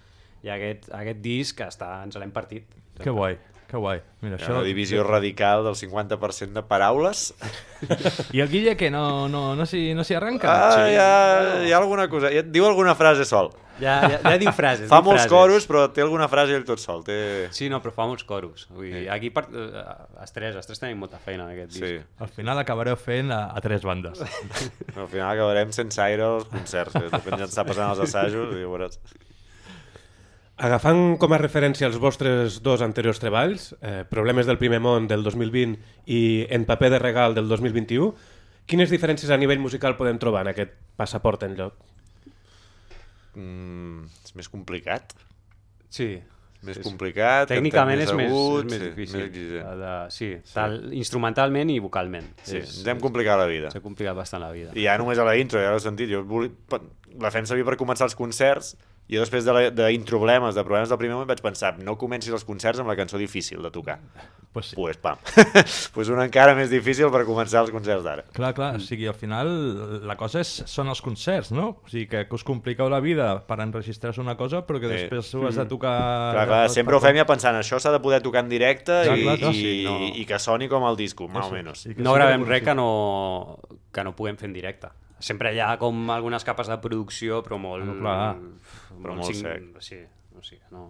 I 0.42 0.52
aquest, 0.54 0.90
aquest 0.97 1.23
disc 1.25 1.61
està, 1.64 1.92
ens 2.04 2.16
l'hem 2.20 2.32
partit. 2.32 2.68
Que 3.00 3.12
guai, 3.12 3.37
que 3.70 3.78
guai. 3.80 4.00
Mira, 4.20 4.37
això... 4.37 4.52
una 4.56 4.64
divisió 4.66 5.04
radical 5.06 5.64
del 5.64 5.76
50% 5.78 6.56
de 6.56 6.62
paraules. 6.68 7.30
I 8.37 8.42
el 8.44 8.50
Guille 8.52 8.76
que 8.76 8.90
no, 8.92 9.28
no, 9.32 9.54
no 9.56 9.66
s'hi 9.68 9.90
no 9.97 10.04
arrenca? 10.16 10.52
Ah, 10.52 10.87
hi, 10.88 10.97
ha, 11.00 11.11
hi 11.66 11.73
ha 11.73 11.78
alguna 11.80 12.09
cosa. 12.12 12.32
Ja 12.32 12.42
et 12.44 12.50
diu 12.52 12.66
alguna 12.68 12.97
frase 12.99 13.28
sol. 13.28 13.52
Ja, 13.80 13.94
ja, 14.04 14.18
ja 14.20 14.35
diu 14.40 14.52
frases. 14.52 14.88
Fa 14.90 14.99
diu 15.00 15.09
molts 15.09 15.23
frases. 15.25 15.32
coros, 15.32 15.66
però 15.70 15.87
té 15.94 16.04
alguna 16.04 16.28
frase 16.28 16.56
ell 16.59 16.66
tot 16.68 16.82
sol. 16.82 17.00
Té... 17.06 17.16
Sí, 17.56 17.70
no, 17.73 17.80
però 17.80 17.94
fa 17.97 18.09
molts 18.11 18.26
coros. 18.28 18.66
Vull 18.75 18.90
dir, 18.90 19.06
aquí 19.12 19.30
per, 19.32 19.47
eh, 19.49 19.87
els 20.20 20.37
tres, 20.37 20.59
els 20.61 20.68
tres 20.68 20.82
tenim 20.82 21.00
molta 21.00 21.20
feina 21.23 21.47
en 21.47 21.54
aquest 21.54 21.73
disc. 21.78 21.87
Sí. 21.87 21.97
Al 22.20 22.32
final 22.35 22.61
acabareu 22.61 22.99
fent 23.00 23.32
a, 23.32 23.42
a 23.56 23.64
tres 23.64 23.87
bandes. 23.87 24.20
Al 25.00 25.09
final 25.09 25.30
acabarem 25.30 25.73
sense 25.76 26.00
aire 26.04 26.28
als 26.28 26.49
concerts. 26.52 27.00
eh? 27.00 27.09
Depèn 27.09 27.40
ja 27.40 27.49
està 27.49 27.64
passant 27.68 27.94
els 27.94 28.04
assajos 28.09 28.52
i 28.59 28.64
veuràs. 28.66 29.00
Agafant 30.61 31.14
com 31.17 31.33
a 31.33 31.38
referència 31.40 31.88
els 31.88 31.97
vostres 32.02 32.59
dos 32.61 32.83
anteriors 32.85 33.21
treballs, 33.23 33.71
eh, 33.81 34.02
Problemes 34.11 34.45
del 34.49 34.59
primer 34.61 34.81
món 34.85 35.07
del 35.09 35.23
2020 35.25 35.79
i 36.12 36.47
En 36.52 36.67
paper 36.69 36.90
de 36.93 36.99
regal 37.00 37.35
del 37.35 37.49
2021, 37.49 38.11
quines 38.69 38.93
diferències 38.93 39.31
a 39.33 39.38
nivell 39.40 39.59
musical 39.62 39.97
podem 39.97 40.19
trobar 40.21 40.43
en 40.45 40.52
aquest 40.52 40.75
passaport 41.00 41.47
en 41.49 41.57
lloc? 41.57 41.79
Mm, 43.40 44.05
és 44.26 44.37
més 44.37 44.50
complicat. 44.52 45.14
Sí. 45.88 46.19
Més 46.61 46.76
Sí, 46.76 46.83
sí. 46.83 46.85
complicat. 46.90 47.49
Tècnicament 47.49 48.02
cantem 48.02 48.05
és 48.05 48.12
més, 48.19 48.31
agut, 48.31 48.67
és 48.67 48.71
més 48.71 48.81
sí, 48.83 48.88
difícil. 48.90 49.17
Més 49.17 49.29
exigent. 49.31 49.64
De, 49.64 49.76
de, 49.81 49.95
sí, 50.12 50.29
tal, 50.52 50.75
instrumentalment 50.93 51.71
i 51.73 51.79
vocalment. 51.81 52.26
Sí, 52.45 52.59
És- 52.59 52.76
ens 52.83 52.87
hem 52.93 53.00
complicat 53.00 53.38
la 53.40 53.47
vida. 53.49 53.71
S'ha 53.73 53.81
complicat 53.81 54.14
bastant 54.14 54.43
la 54.45 54.50
vida. 54.52 54.75
I 54.76 54.85
ja 54.85 54.99
només 55.00 55.17
a 55.19 55.25
la 55.25 55.38
intro, 55.40 55.59
ja 55.59 55.73
l'he 55.73 55.81
sentit. 55.81 56.11
Jo 56.12 56.21
volia... 56.23 56.52
La 57.19 57.31
fem 57.33 57.47
servir 57.49 57.64
per 57.64 57.79
començar 57.81 58.05
els 58.05 58.14
concerts 58.14 58.76
Jo 59.11 59.21
després 59.25 59.45
de 59.45 59.52
la- 59.57 59.71
d'introblemes, 59.75 60.55
de, 60.55 60.62
problemes 60.62 60.88
del 60.93 60.99
primer 61.00 61.17
moment, 61.17 61.29
vaig 61.29 61.40
pensar, 61.43 61.73
no 61.83 61.97
comencis 61.99 62.31
els 62.33 62.45
concerts 62.47 62.79
amb 62.79 62.88
la 62.93 62.95
cançó 62.99 63.19
difícil 63.19 63.61
de 63.62 63.71
tocar. 63.75 63.99
Pues 64.52 64.67
sí. 64.73 64.76
Pues 64.76 64.97
pam. 64.99 65.19
pues 65.95 66.09
una 66.11 66.25
encara 66.26 66.57
més 66.59 66.71
difícil 66.73 67.07
per 67.14 67.21
començar 67.26 67.61
els 67.62 67.71
concerts 67.71 68.02
d'ara. 68.02 68.25
Clar, 68.35 68.52
clar, 68.55 68.71
o 68.79 68.83
sigui, 68.83 69.07
al 69.07 69.14
final 69.14 69.50
la 70.07 70.17
cosa 70.19 70.40
és, 70.43 70.50
són 70.67 70.90
els 70.90 71.02
concerts, 71.02 71.52
no? 71.55 71.69
O 71.85 71.90
sigui, 71.90 72.09
que, 72.11 72.25
que 72.26 72.35
us 72.35 72.43
compliqueu 72.47 72.90
la 72.90 72.99
vida 73.02 73.29
per 73.47 73.61
enregistrar 73.62 74.14
una 74.19 74.37
cosa, 74.37 74.64
però 74.67 74.81
que 74.83 74.88
Sí. 74.90 74.95
després 75.05 75.35
ho 75.38 75.45
has 75.47 75.55
de 75.61 75.67
tocar... 75.71 75.95
Clar, 76.35 76.47
clar, 76.50 76.62
sempre 76.71 76.97
ho 76.99 77.00
fem 77.02 77.17
ja 77.21 77.26
pensant, 77.26 77.55
això 77.61 77.79
s'ha 77.79 77.93
de 77.95 78.00
poder 78.02 78.23
tocar 78.23 78.43
en 78.43 78.49
directe 78.50 78.90
Clar, 79.07 79.19
i, 79.19 79.23
clar, 79.23 79.37
clar, 79.38 79.52
i, 79.55 79.61
sí, 79.61 79.85
no. 79.87 79.99
i 80.19 80.26
que 80.26 80.38
soni 80.43 80.67
com 80.69 80.87
el 80.90 80.99
disco, 80.99 81.29
més 81.31 81.47
o 81.47 81.55
menys. 81.55 81.87
No 81.99 82.14
gravem 82.19 82.43
de 82.43 82.50
res 82.50 82.64
que 82.67 82.75
no, 82.75 83.59
que 83.95 84.02
no 84.07 84.17
puguem 84.19 84.37
fer 84.40 84.50
en 84.50 84.55
directe. 84.59 84.90
Sempre 85.21 85.53
hi 85.55 85.61
ha 85.61 85.75
com 85.81 86.09
algunes 86.11 86.45
capes 86.49 86.69
de 86.73 86.79
producció, 86.81 87.43
però 87.47 87.59
molt... 87.61 87.85
Ah, 87.85 88.00
clar. 88.00 88.97
Però 89.03 89.15
molt 89.19 89.37
sec. 89.37 89.69
Sí, 89.85 90.00
o 90.37 90.43
sigui, 90.43 90.62
no... 90.73 90.89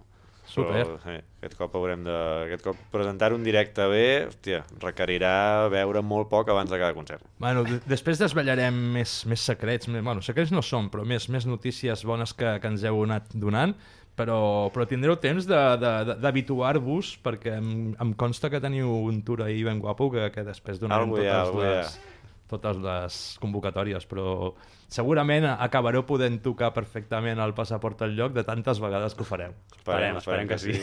Super. 0.50 0.80
Però, 0.82 0.96
sí, 1.04 1.12
aquest 1.38 1.52
cop 1.60 1.74
haurem 1.78 2.00
de... 2.02 2.14
Aquest 2.48 2.64
cop 2.66 2.78
presentar 2.90 3.28
un 3.36 3.44
directe 3.46 3.84
bé, 3.86 4.06
hòstia, 4.26 4.64
requerirà 4.82 5.68
veure 5.70 6.02
molt 6.02 6.26
poc 6.32 6.50
abans 6.50 6.72
de 6.72 6.78
cada 6.80 6.90
concert. 6.96 7.22
Bueno, 7.38 7.62
de- 7.68 7.78
després 7.86 8.18
desvetllarem 8.18 8.74
més, 8.96 9.12
més 9.30 9.44
secrets, 9.46 9.86
més, 9.86 10.02
bueno, 10.02 10.24
secrets 10.26 10.50
no 10.50 10.58
són, 10.66 10.88
però 10.90 11.04
més, 11.06 11.28
més 11.30 11.46
notícies 11.46 12.02
bones 12.08 12.34
que, 12.34 12.56
que 12.58 12.72
ens 12.72 12.82
heu 12.82 12.98
anat 13.06 13.30
donant, 13.38 13.76
però, 14.18 14.40
però 14.74 14.88
tindreu 14.90 15.14
temps 15.22 15.46
de- 15.46 15.62
de- 15.84 15.94
de- 16.10 16.18
d'habituar-vos, 16.26 17.12
perquè 17.22 17.54
em, 17.60 17.70
em 18.02 18.10
consta 18.18 18.50
que 18.50 18.58
teniu 18.60 18.90
un 19.06 19.22
tour 19.22 19.44
ahir 19.46 19.62
ben 19.70 19.78
guapo, 19.78 20.10
que, 20.10 20.32
que 20.34 20.42
després 20.50 20.82
donarem 20.82 21.14
ha, 21.14 21.20
totes, 21.20 21.54
ha. 21.54 21.62
les, 21.62 21.94
totes 22.50 22.76
les 22.82 23.16
convocatòries, 23.40 24.04
però 24.10 24.52
segurament 24.90 25.46
acabareu 25.52 26.02
podent 26.06 26.40
tocar 26.42 26.72
perfectament 26.74 27.38
el 27.40 27.54
passaport 27.54 28.02
al 28.02 28.16
lloc 28.18 28.34
de 28.34 28.42
tantes 28.44 28.80
vegades 28.82 29.14
que 29.14 29.22
ho 29.22 29.28
fareu. 29.28 29.54
Esperem, 29.78 30.18
esperem 30.20 30.48
que 30.50 30.58
sí. 30.58 30.74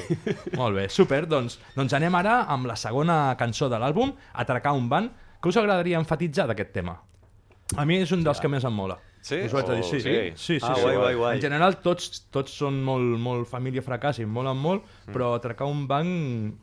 Molt 0.58 0.80
bé, 0.80 0.88
super, 0.90 1.26
doncs, 1.28 1.60
doncs 1.76 1.94
anem 1.98 2.16
ara 2.16 2.40
amb 2.48 2.66
la 2.72 2.76
segona 2.80 3.36
cançó 3.38 3.70
de 3.70 3.78
l'àlbum, 3.84 4.16
Atracar 4.34 4.74
un 4.78 4.88
banc. 4.90 5.12
Què 5.42 5.52
us 5.52 5.58
agradaria 5.60 6.00
enfatitzar 6.00 6.48
d'aquest 6.50 6.72
tema? 6.74 6.96
A 7.78 7.84
mi 7.86 8.00
és 8.02 8.12
un 8.16 8.24
dels 8.24 8.40
que 8.40 8.48
més 8.50 8.64
em 8.66 8.74
mola. 8.74 8.96
Sí? 9.28 9.42
Us 9.44 9.52
ho 9.54 9.58
haig 9.60 9.68
de 9.68 9.76
dir, 9.76 9.84
Oh, 9.84 9.90
sí. 9.92 10.00
sí? 10.02 10.14
sí, 10.36 10.56
sí, 10.56 10.58
Ah, 10.64 10.74
sí. 10.76 10.82
guai, 10.82 10.96
guai, 10.96 11.16
guai. 11.20 11.36
En 11.36 11.42
general, 11.44 11.76
tots, 11.84 12.24
tots 12.32 12.54
són 12.56 12.78
molt, 12.86 13.18
molt 13.20 13.48
família 13.50 13.84
fracàs 13.84 14.22
i 14.22 14.24
em 14.24 14.32
molen 14.32 14.56
molt, 14.58 14.86
Mm. 15.06 15.12
però 15.14 15.34
atracar 15.36 15.68
un 15.68 15.86
banc 15.88 16.56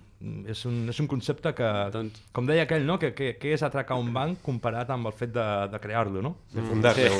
és 0.48 0.64
un, 0.68 0.88
és 0.88 1.00
un 1.02 1.06
concepte 1.10 1.52
que, 1.54 1.68
Doncs- 1.92 2.22
com 2.32 2.46
deia 2.48 2.62
aquell, 2.64 2.86
no? 2.88 2.98
que, 2.98 3.12
que, 3.14 3.34
que 3.40 3.52
és 3.56 3.62
atracar 3.66 3.98
un 4.00 4.12
banc 4.14 4.40
comparat 4.42 4.90
amb 4.94 5.06
el 5.10 5.12
fet 5.12 5.32
de, 5.34 5.44
de 5.72 5.80
crear-lo, 5.82 6.22
no? 6.24 6.36
De 6.54 6.62
fundar-lo. 6.64 7.12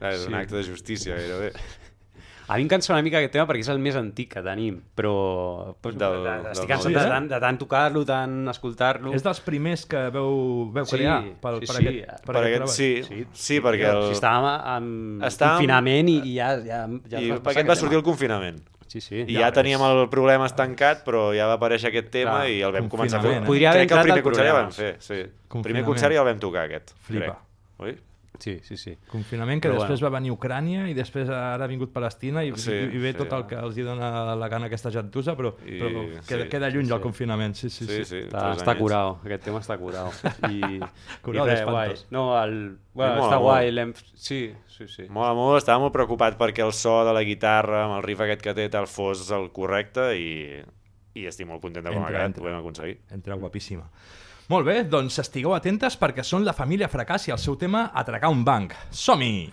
Ah, 0.00 0.10
és 0.14 0.26
un 0.28 0.34
acte 0.38 0.56
de 0.56 0.64
justícia, 0.64 1.14
gairebé. 1.16 1.52
A 2.50 2.56
mi 2.58 2.64
em 2.64 2.68
cansa 2.72 2.90
una 2.96 3.02
mica 3.06 3.20
aquest 3.20 3.30
tema 3.36 3.44
perquè 3.46 3.62
és 3.62 3.68
el 3.70 3.78
més 3.78 3.94
antic 3.94 4.32
que 4.32 4.40
tenim, 4.42 4.80
però 4.98 5.10
pues, 5.80 5.94
Del- 5.94 6.16
de- 6.24 6.32
del 6.42 6.48
estic 6.50 6.66
cansat 6.72 6.88
de, 6.90 6.96
disc. 6.96 7.12
tant, 7.12 7.28
de 7.30 7.38
tant 7.44 7.58
tocar-lo, 7.60 8.02
tant 8.08 8.34
escoltar-lo. 8.50 9.12
És 9.14 9.22
dels 9.22 9.38
primers 9.46 9.84
que 9.86 10.00
veu, 10.10 10.32
veu 10.74 10.88
Sí, 10.90 10.96
crear 10.96 11.20
pel, 11.44 11.60
sí, 11.60 11.68
per 11.70 11.76
sí. 11.76 11.84
aquest, 11.84 12.24
per 12.26 12.34
Per 12.34 12.40
aquest 12.40 12.48
aquest, 12.48 12.58
treball. 12.58 12.74
sí, 12.74 12.90
sí, 13.06 13.44
sí, 13.46 13.60
perquè 13.62 13.92
el... 13.92 14.02
Si 14.08 14.16
estàvem 14.18 14.48
en 14.74 14.90
Estàvem- 15.30 15.60
confinament 15.60 16.10
i, 16.10 16.16
i 16.26 16.34
ja, 16.40 16.50
ja, 16.66 16.82
ja 17.12 17.22
I 17.22 17.30
va 17.30 17.38
aquest 17.38 17.54
va 17.54 17.62
tema. 17.62 17.78
sortir 17.84 18.00
el 18.00 18.06
confinament. 18.10 18.58
Sí, 18.90 18.98
sí. 19.00 19.20
I 19.22 19.36
ja, 19.38 19.52
teníem 19.54 19.82
el 19.86 20.08
problema 20.10 20.48
estancat, 20.50 21.04
però 21.06 21.28
ja 21.30 21.46
va 21.46 21.54
aparèixer 21.60 21.92
aquest 21.92 22.08
tema 22.10 22.40
Clar, 22.40 22.50
i 22.50 22.56
el 22.66 22.72
vam 22.74 22.88
començar 22.90 23.20
a 23.20 23.22
fer. 23.22 23.36
eh? 23.38 23.44
Podria 23.46 23.70
haver 23.70 23.84
Crec 23.86 23.92
que 23.92 23.98
el 24.00 24.08
primer 24.08 24.22
concert 24.26 24.48
ja 24.48 24.54
vam 24.56 24.72
fer, 24.74 24.92
sí. 24.98 25.18
El 25.54 25.62
primer 25.62 25.84
concert 25.86 26.16
ja 26.16 26.24
el 26.24 26.26
vam 26.26 26.40
tocar, 26.42 26.64
aquest. 26.66 26.90
Flipa. 27.06 27.36
Crec. 27.36 27.84
Oi? 27.86 27.94
Sí, 28.40 28.54
sí, 28.64 28.76
sí. 28.80 28.94
Confinament 29.12 29.60
que 29.60 29.68
Però 29.68 29.76
després 29.82 30.00
bueno. 30.00 30.10
va 30.14 30.18
venir 30.18 30.30
Ucrània 30.32 30.86
i 30.88 30.94
després 30.96 31.28
ara 31.28 31.62
ha 31.64 31.68
vingut 31.68 31.90
Palestina 31.92 32.40
i, 32.42 32.54
Sí, 32.56 32.72
i, 32.72 32.86
i 32.96 33.02
ve 33.02 33.12
sí. 33.12 33.18
tot 33.18 33.32
el 33.36 33.44
que 33.50 33.58
els 33.60 33.76
hi 33.76 33.84
dona 33.84 34.34
la 34.34 34.48
gana 34.48 34.66
aquesta 34.70 34.90
gentussa, 34.90 35.34
però, 35.36 35.50
I- 35.66 35.78
però 35.82 36.04
queda, 36.26 36.44
sí, 36.44 36.48
queda 36.54 36.70
lluny 36.72 36.86
sí. 36.88 36.94
el 36.96 37.00
confinament. 37.04 37.54
Sí, 37.54 37.68
sí, 37.68 37.84
Sí, 37.86 37.98
sí. 37.98 38.04
sí. 38.04 38.20
Està, 38.30 38.46
està 38.56 38.74
curau, 38.78 39.18
aquest 39.22 39.44
tema 39.44 39.60
està 39.60 39.76
curau. 39.78 40.08
I, 40.48 40.80
Curau 41.26 41.44
i 41.46 41.50
res, 41.50 41.64
guai. 41.68 41.94
No, 42.10 42.24
el... 42.42 42.56
Bueno, 42.94 43.14
mola 43.20 43.26
està 43.28 43.36
molt. 43.36 43.44
guai. 43.44 43.70
l'hem- 43.76 43.94
Sí, 44.14 44.40
sí, 44.66 44.88
sí. 44.88 45.04
Mola 45.12 45.34
molt, 45.36 45.58
estava 45.60 45.78
molt 45.84 45.92
preocupat 45.92 46.38
perquè 46.40 46.64
el 46.64 46.72
so 46.72 47.04
de 47.04 47.12
la 47.12 47.22
guitarra 47.22 47.84
amb 47.84 47.98
el 47.98 48.02
riff 48.08 48.20
aquest 48.24 48.40
que 48.42 48.54
té 48.56 48.68
tal 48.72 48.88
fos 48.88 49.28
el 49.30 49.50
correcte 49.52 50.08
i, 50.18 50.30
i 51.20 51.26
estic 51.28 51.46
molt 51.46 51.60
content 51.60 51.84
de 51.84 51.92
com 51.92 52.04
ha 52.04 52.10
quedat, 52.10 52.38
ho 52.40 52.48
vam 52.48 52.58
aconseguir. 52.64 52.96
Entra 53.12 53.36
guapíssima. 53.36 53.84
Molt 54.50 54.66
bé, 54.66 54.80
doncs 54.82 55.20
estigueu 55.22 55.52
atentes 55.54 55.94
perquè 56.00 56.24
són 56.26 56.42
la 56.42 56.56
família 56.56 56.88
Fracàs 56.90 57.28
i 57.28 57.34
el 57.36 57.38
seu 57.38 57.54
tema 57.54 57.84
Atracar 57.94 58.32
un 58.34 58.42
banc. 58.42 58.74
Som-hi! 58.90 59.46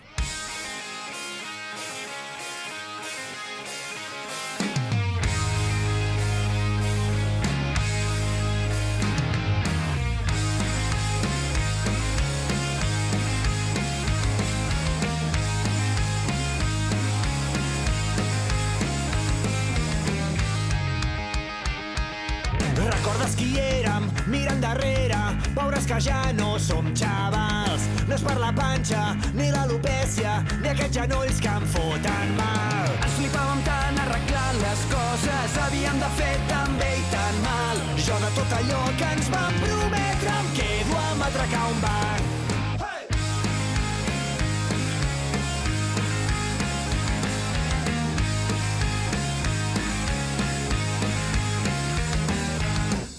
Recordes 22.78 23.34
qui 23.38 23.54
érem, 23.58 23.87
mirant 24.28 24.60
darrere, 24.62 25.20
veuràs 25.56 25.86
que 25.88 25.98
ja 26.00 26.20
no 26.38 26.56
som 26.60 26.92
xavals. 26.94 27.88
No 28.08 28.14
és 28.16 28.24
per 28.24 28.36
la 28.40 28.52
panxa, 28.56 29.02
ni 29.34 29.50
l'alopècia, 29.52 30.38
ni 30.62 30.72
aquests 30.72 30.96
genolls 31.00 31.40
que 31.44 31.52
em 31.52 31.66
foten 31.74 32.34
mal. 32.38 32.88
Ens 33.02 33.18
flipàvem 33.18 33.62
tant 33.68 34.00
arreglant 34.04 34.60
les 34.64 34.86
coses, 34.92 35.58
havíem 35.66 36.00
de 36.04 36.10
fer 36.20 36.34
tan 36.48 36.76
bé 36.80 36.90
i 36.96 37.04
tan 37.12 37.42
mal. 37.44 37.84
Jo 38.08 38.16
de 38.24 38.32
tot 38.38 38.58
allò 38.62 38.82
que 39.00 39.12
ens 39.16 39.30
van 39.34 39.62
prometre 39.64 40.36
em 40.40 40.52
quedo 40.56 41.00
amb 41.10 41.28
atracar 41.30 41.64
un 41.72 41.80
banc. 41.84 42.34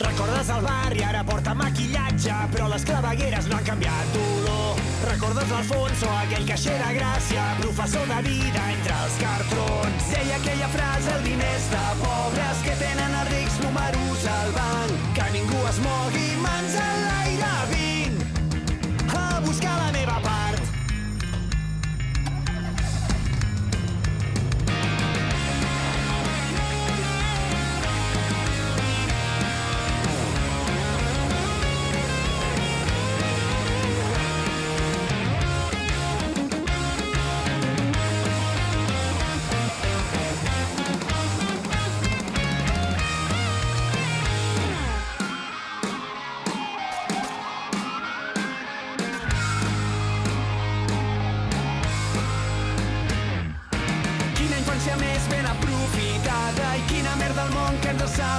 Recordes 0.09 0.49
el 0.49 0.61
barri, 0.61 0.88
ara 1.19 1.27
porta 1.27 1.53
maquillatge, 1.53 2.35
però 2.53 2.67
les 2.71 2.83
clavegueres 2.87 3.47
no 3.49 3.57
han 3.57 3.65
canviat 3.67 4.13
d'olor. 4.13 4.79
Recordes 5.09 5.51
l'Alfonso, 5.51 6.07
aquell 6.21 6.45
caixer 6.47 6.77
de 6.79 6.93
gràcia, 6.95 7.43
professor 7.59 8.07
de 8.07 8.21
vida 8.27 8.63
entre 8.75 8.95
els 9.03 9.19
cartrons. 9.19 10.07
Deia 10.13 10.37
aquella 10.39 10.71
frase, 10.77 11.11
el 11.17 11.27
diners 11.27 11.67
de 11.73 11.85
pobres 12.05 12.65
que 12.67 12.79
tenen 12.85 13.19
els 13.23 13.31
rics 13.35 13.59
números 13.65 14.27
al 14.39 14.55
banc. 14.55 15.07
Que 15.17 15.31
ningú 15.35 15.63
es 15.73 15.81
mogui, 15.83 16.28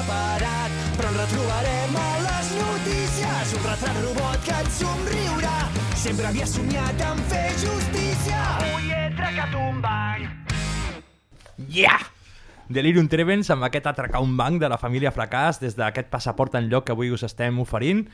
separat. 0.00 0.70
Però 0.96 1.10
ens 1.10 1.18
retrobarem 1.18 1.96
a 1.96 2.08
les 2.24 2.48
notícies, 2.58 3.52
un 3.56 3.66
retrat 3.66 3.98
robot 4.04 4.46
que 4.46 4.56
et 4.56 4.70
somriurà. 4.76 5.56
Sempre 6.00 6.30
havia 6.30 6.46
somiat 6.48 7.04
en 7.04 7.20
fer 7.32 7.48
justícia. 7.60 8.40
Avui 8.56 8.94
he 8.94 9.04
tracat 9.18 9.54
un 9.58 9.82
banc. 9.84 10.56
Yeah! 11.68 12.00
Delirium 12.70 13.08
Trevens 13.10 13.50
amb 13.50 13.66
aquest 13.66 13.88
atracar 13.90 14.22
un 14.22 14.36
banc 14.38 14.60
de 14.62 14.68
la 14.70 14.78
família 14.78 15.10
Fracàs 15.10 15.58
des 15.60 15.74
d'aquest 15.76 16.08
passaport 16.12 16.54
en 16.54 16.68
lloc 16.70 16.86
que 16.86 16.94
avui 16.94 17.10
us 17.10 17.26
estem 17.26 17.58
oferint. 17.58 18.04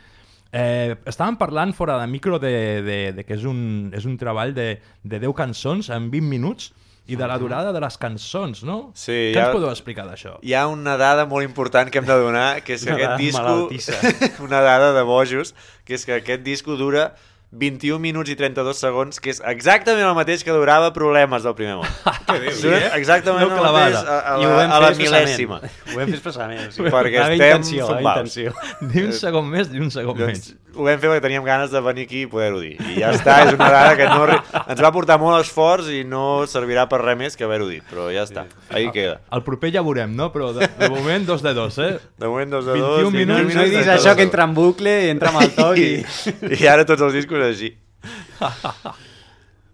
Eh, 0.57 0.97
estàvem 1.05 1.37
parlant 1.37 1.75
fora 1.77 1.99
de 2.01 2.07
micro 2.09 2.39
de, 2.41 2.81
de, 2.87 2.99
de 3.13 3.25
que 3.27 3.37
és 3.37 3.45
un, 3.45 3.93
és 3.95 4.07
un 4.09 4.17
treball 4.17 4.55
de, 4.57 4.79
de 5.05 5.21
10 5.21 5.35
cançons 5.37 5.91
en 5.93 6.09
20 6.15 6.31
minuts 6.31 6.71
i 7.07 7.17
de 7.17 7.27
la 7.29 7.37
durada 7.39 7.71
de 7.73 7.81
les 7.81 7.97
cançons, 8.03 8.65
no? 8.67 8.91
Sí, 8.95 9.13
Què 9.31 9.39
ja- 9.39 9.47
ens 9.49 9.55
podeu 9.55 9.71
explicar 9.71 10.07
d'això? 10.09 10.37
Hi 10.43 10.57
ha 10.59 10.67
una 10.67 10.97
dada 10.99 11.27
molt 11.31 11.47
important 11.47 11.91
que 11.91 12.03
hem 12.03 12.09
de 12.09 12.19
donar, 12.19 12.49
que 12.67 12.75
és 12.75 12.85
que 12.85 12.93
aquest 12.97 13.17
disco... 13.23 13.71
una 14.47 14.61
dada 14.65 14.93
de 14.97 15.07
bojos, 15.07 15.55
que 15.87 15.95
és 15.95 16.05
que 16.05 16.19
aquest 16.19 16.43
disco 16.43 16.75
dura 16.77 17.13
21 17.57 18.01
minuts 18.03 18.29
i 18.33 18.35
32 18.37 18.77
segons, 18.77 19.21
que 19.23 19.31
és 19.31 19.39
exactament 19.47 20.05
el 20.05 20.17
mateix 20.19 20.43
que 20.45 20.53
durava 20.53 20.91
Problemes 20.93 21.47
del 21.47 21.55
primer 21.57 21.77
món. 21.79 21.87
Què 22.27 22.41
dius? 22.43 22.59
Surt 22.61 22.89
exactament 22.99 23.47
No 23.47 23.61
el 23.63 23.69
mateix 23.71 23.97
a, 24.03 24.17
a, 24.19 24.35
la, 24.43 24.65
a 24.67 24.81
la 24.83 24.91
mil·lèsima. 24.99 25.61
Ho 25.93 25.95
vam 25.95 26.11
fer 26.11 26.19
expressament. 26.19 26.67
Sigui, 26.75 26.91
Perquè 26.93 27.23
estem 27.23 27.37
intenció, 27.39 27.89
intenció. 28.03 28.55
Ni 28.83 29.07
un 29.07 29.15
segon 29.17 29.47
més 29.53 29.71
ni 29.73 29.81
un 29.85 29.95
segon 29.95 30.19
Doncs 30.19 30.33
menys. 30.35 30.51
Ho 30.77 30.85
vam 30.85 31.01
fer 31.01 31.09
perquè 31.09 31.23
teníem 31.25 31.45
ganes 31.47 31.73
de 31.73 31.81
venir 31.83 32.05
aquí 32.07 32.23
i 32.27 32.29
poder-ho 32.31 32.61
dir. 32.61 32.75
I 32.93 32.99
ja 33.01 33.13
està, 33.17 33.39
és 33.47 33.55
una 33.57 33.71
dada 33.73 33.95
que 33.99 34.09
no, 34.11 34.27
ens 34.61 34.83
va 34.85 34.93
portar 34.95 35.17
molt 35.23 35.41
esforç 35.41 35.89
i 35.97 36.03
no 36.09 36.45
servirà 36.51 36.87
per 36.91 37.01
res 37.03 37.19
més 37.19 37.39
que 37.39 37.47
haver-ho 37.49 37.69
dit, 37.71 37.85
però 37.89 38.11
ja 38.13 38.27
està, 38.29 38.47
ahí 38.69 38.91
queda. 38.95 39.19
El 39.33 39.45
proper 39.47 39.73
ja 39.75 39.85
veurem, 39.87 40.13
no? 40.19 40.29
Però 40.35 40.53
de, 40.57 40.69
de 40.79 40.91
moment 40.93 41.27
dos 41.29 41.45
de 41.47 41.55
dos, 41.57 41.81
eh? 41.83 41.97
De 42.21 42.31
moment 42.31 42.59
dos 42.59 42.69
de 42.69 42.77
21 42.77 42.93
dos, 43.09 43.13
minuts. 43.17 43.57
No 43.57 43.67
diguis 43.67 43.91
això 43.97 44.15
que 44.19 44.27
entra 44.29 44.47
en 44.47 44.55
bucle 44.57 44.97
i 45.07 45.11
entra 45.15 45.33
amb 45.33 45.43
el 45.47 45.53
toc 45.57 45.81
i... 45.81 45.91
I 46.61 46.71
ara 46.71 46.87
tots 46.89 47.09
els 47.09 47.17
discos 47.17 47.43
així. 47.49 47.73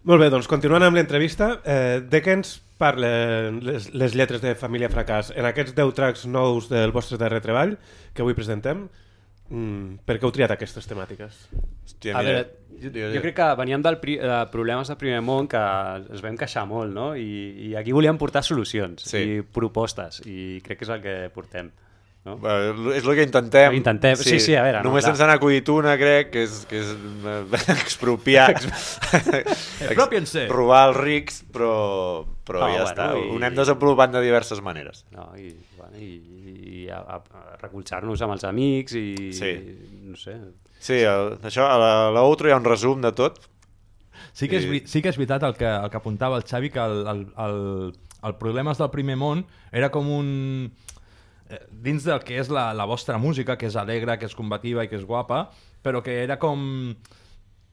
Molt 0.02 0.18
bé, 0.18 0.32
doncs 0.34 0.48
continuant 0.50 0.82
amb 0.86 0.98
l'entrevista, 0.98 1.56
eh, 1.62 2.00
de 2.02 2.22
què 2.22 2.38
ens 2.38 2.56
parlen 2.82 3.60
les, 3.62 3.92
les 3.94 4.16
lletres 4.18 4.42
de 4.42 4.56
Família 4.58 4.90
Fracàs 4.90 5.30
en 5.38 5.46
aquests 5.46 5.76
10 5.76 5.92
tracks 5.94 6.24
nous 6.26 6.66
del 6.70 6.90
vostre 6.94 7.18
darrer 7.20 7.38
treball 7.44 7.76
que 8.14 8.24
avui 8.24 8.34
presentem? 8.34 8.88
Mm, 9.52 9.98
per 10.08 10.16
què 10.16 10.24
heu 10.24 10.32
triat 10.32 10.54
aquestes 10.54 10.86
temàtiques? 10.88 11.42
Hòstia, 11.84 12.14
A 12.16 12.22
mira, 12.24 12.38
veure, 12.40 12.86
jo, 12.86 13.10
jo 13.12 13.20
crec 13.20 13.34
que 13.36 13.48
veníem 13.58 13.82
del 13.84 13.98
pri, 14.00 14.14
de 14.22 14.38
problemes 14.52 14.88
del 14.88 14.96
primer 14.96 15.20
món 15.20 15.48
que 15.50 15.60
ens 15.60 16.22
vam 16.24 16.38
queixar 16.40 16.64
molt, 16.70 16.92
no? 16.94 17.10
I, 17.18 17.68
i 17.68 17.74
aquí 17.76 17.92
volíem 17.92 18.16
portar 18.20 18.40
solucions 18.46 19.04
Sí. 19.10 19.18
i 19.18 19.42
propostes, 19.42 20.22
i 20.24 20.60
crec 20.64 20.80
que 20.80 20.88
és 20.88 20.94
el 20.96 21.02
que 21.04 21.16
portem. 21.34 21.68
No? 22.24 22.36
Bueno, 22.38 22.92
és 22.94 23.02
el 23.02 23.16
que 23.18 23.24
intentem. 23.26 23.74
Intentem, 23.74 24.14
sí, 24.14 24.38
sí, 24.38 24.54
a 24.54 24.62
veure, 24.62 24.78
no, 24.78 24.90
Només 24.90 25.02
clar. 25.02 25.10
ens 25.16 25.22
n'ha 25.26 25.34
acudit 25.40 25.66
una, 25.74 25.96
crec, 25.98 26.28
que 26.30 26.44
és, 26.46 26.60
que 26.70 26.78
és 26.78 26.92
eh, 26.94 27.62
expropiar. 27.82 28.52
Expropiense. 29.42 30.46
Robar 30.50 30.84
els 30.90 30.98
rics, 31.00 31.40
però, 31.52 32.24
però 32.46 32.60
No, 32.62 32.68
ja 32.70 32.82
bueno, 32.84 32.90
està. 32.90 33.06
i- 33.18 33.28
Ho 33.30 33.36
anem 33.40 33.56
desenvolupant 33.58 34.12
de 34.14 34.22
diverses 34.22 34.60
maneres. 34.62 35.04
No, 35.10 35.30
i, 35.36 35.50
bueno, 35.76 35.98
i, 35.98 36.12
i 36.84 36.88
a, 36.90 36.98
a, 37.00 37.16
a 37.16 37.56
recolzar-nos 37.62 38.22
amb 38.22 38.36
els 38.36 38.44
amics 38.44 38.94
i, 38.94 39.32
Sí. 39.34 39.52
no 40.10 40.16
sé, 40.16 40.36
Sí, 40.82 40.96
el, 41.06 41.36
això, 41.46 41.62
a 41.70 42.10
l'outro 42.10 42.48
hi 42.48 42.52
ha 42.52 42.56
un 42.58 42.64
resum 42.66 43.00
de 43.04 43.12
tot. 43.14 43.36
Sí 44.34 44.48
que, 44.48 44.56
és, 44.58 44.64
I- 44.66 44.80
sí 44.90 45.02
que 45.02 45.10
és 45.12 45.18
veritat 45.18 45.42
el 45.46 45.54
que, 45.54 45.66
el 45.66 45.90
que 45.90 45.96
apuntava 46.00 46.36
el 46.38 46.42
Xavi, 46.42 46.70
que 46.70 46.80
el, 46.82 47.06
el, 47.06 47.20
el, 47.38 47.92
el 48.26 48.34
Problemes 48.40 48.78
del 48.78 48.90
primer 48.90 49.16
món 49.16 49.44
era 49.70 49.90
com 49.94 50.08
un... 50.10 50.72
eh, 51.52 51.62
dins 51.84 52.08
del 52.08 52.22
que 52.24 52.40
és 52.40 52.50
la, 52.52 52.70
la 52.76 52.88
vostra 52.88 53.20
música, 53.20 53.58
que 53.60 53.68
és 53.68 53.76
alegre, 53.76 54.16
que 54.18 54.30
és 54.30 54.38
combativa 54.38 54.84
i 54.84 54.90
que 54.90 54.98
és 54.98 55.04
guapa, 55.08 55.44
però 55.84 56.02
que 56.04 56.22
era 56.24 56.40
com 56.40 56.94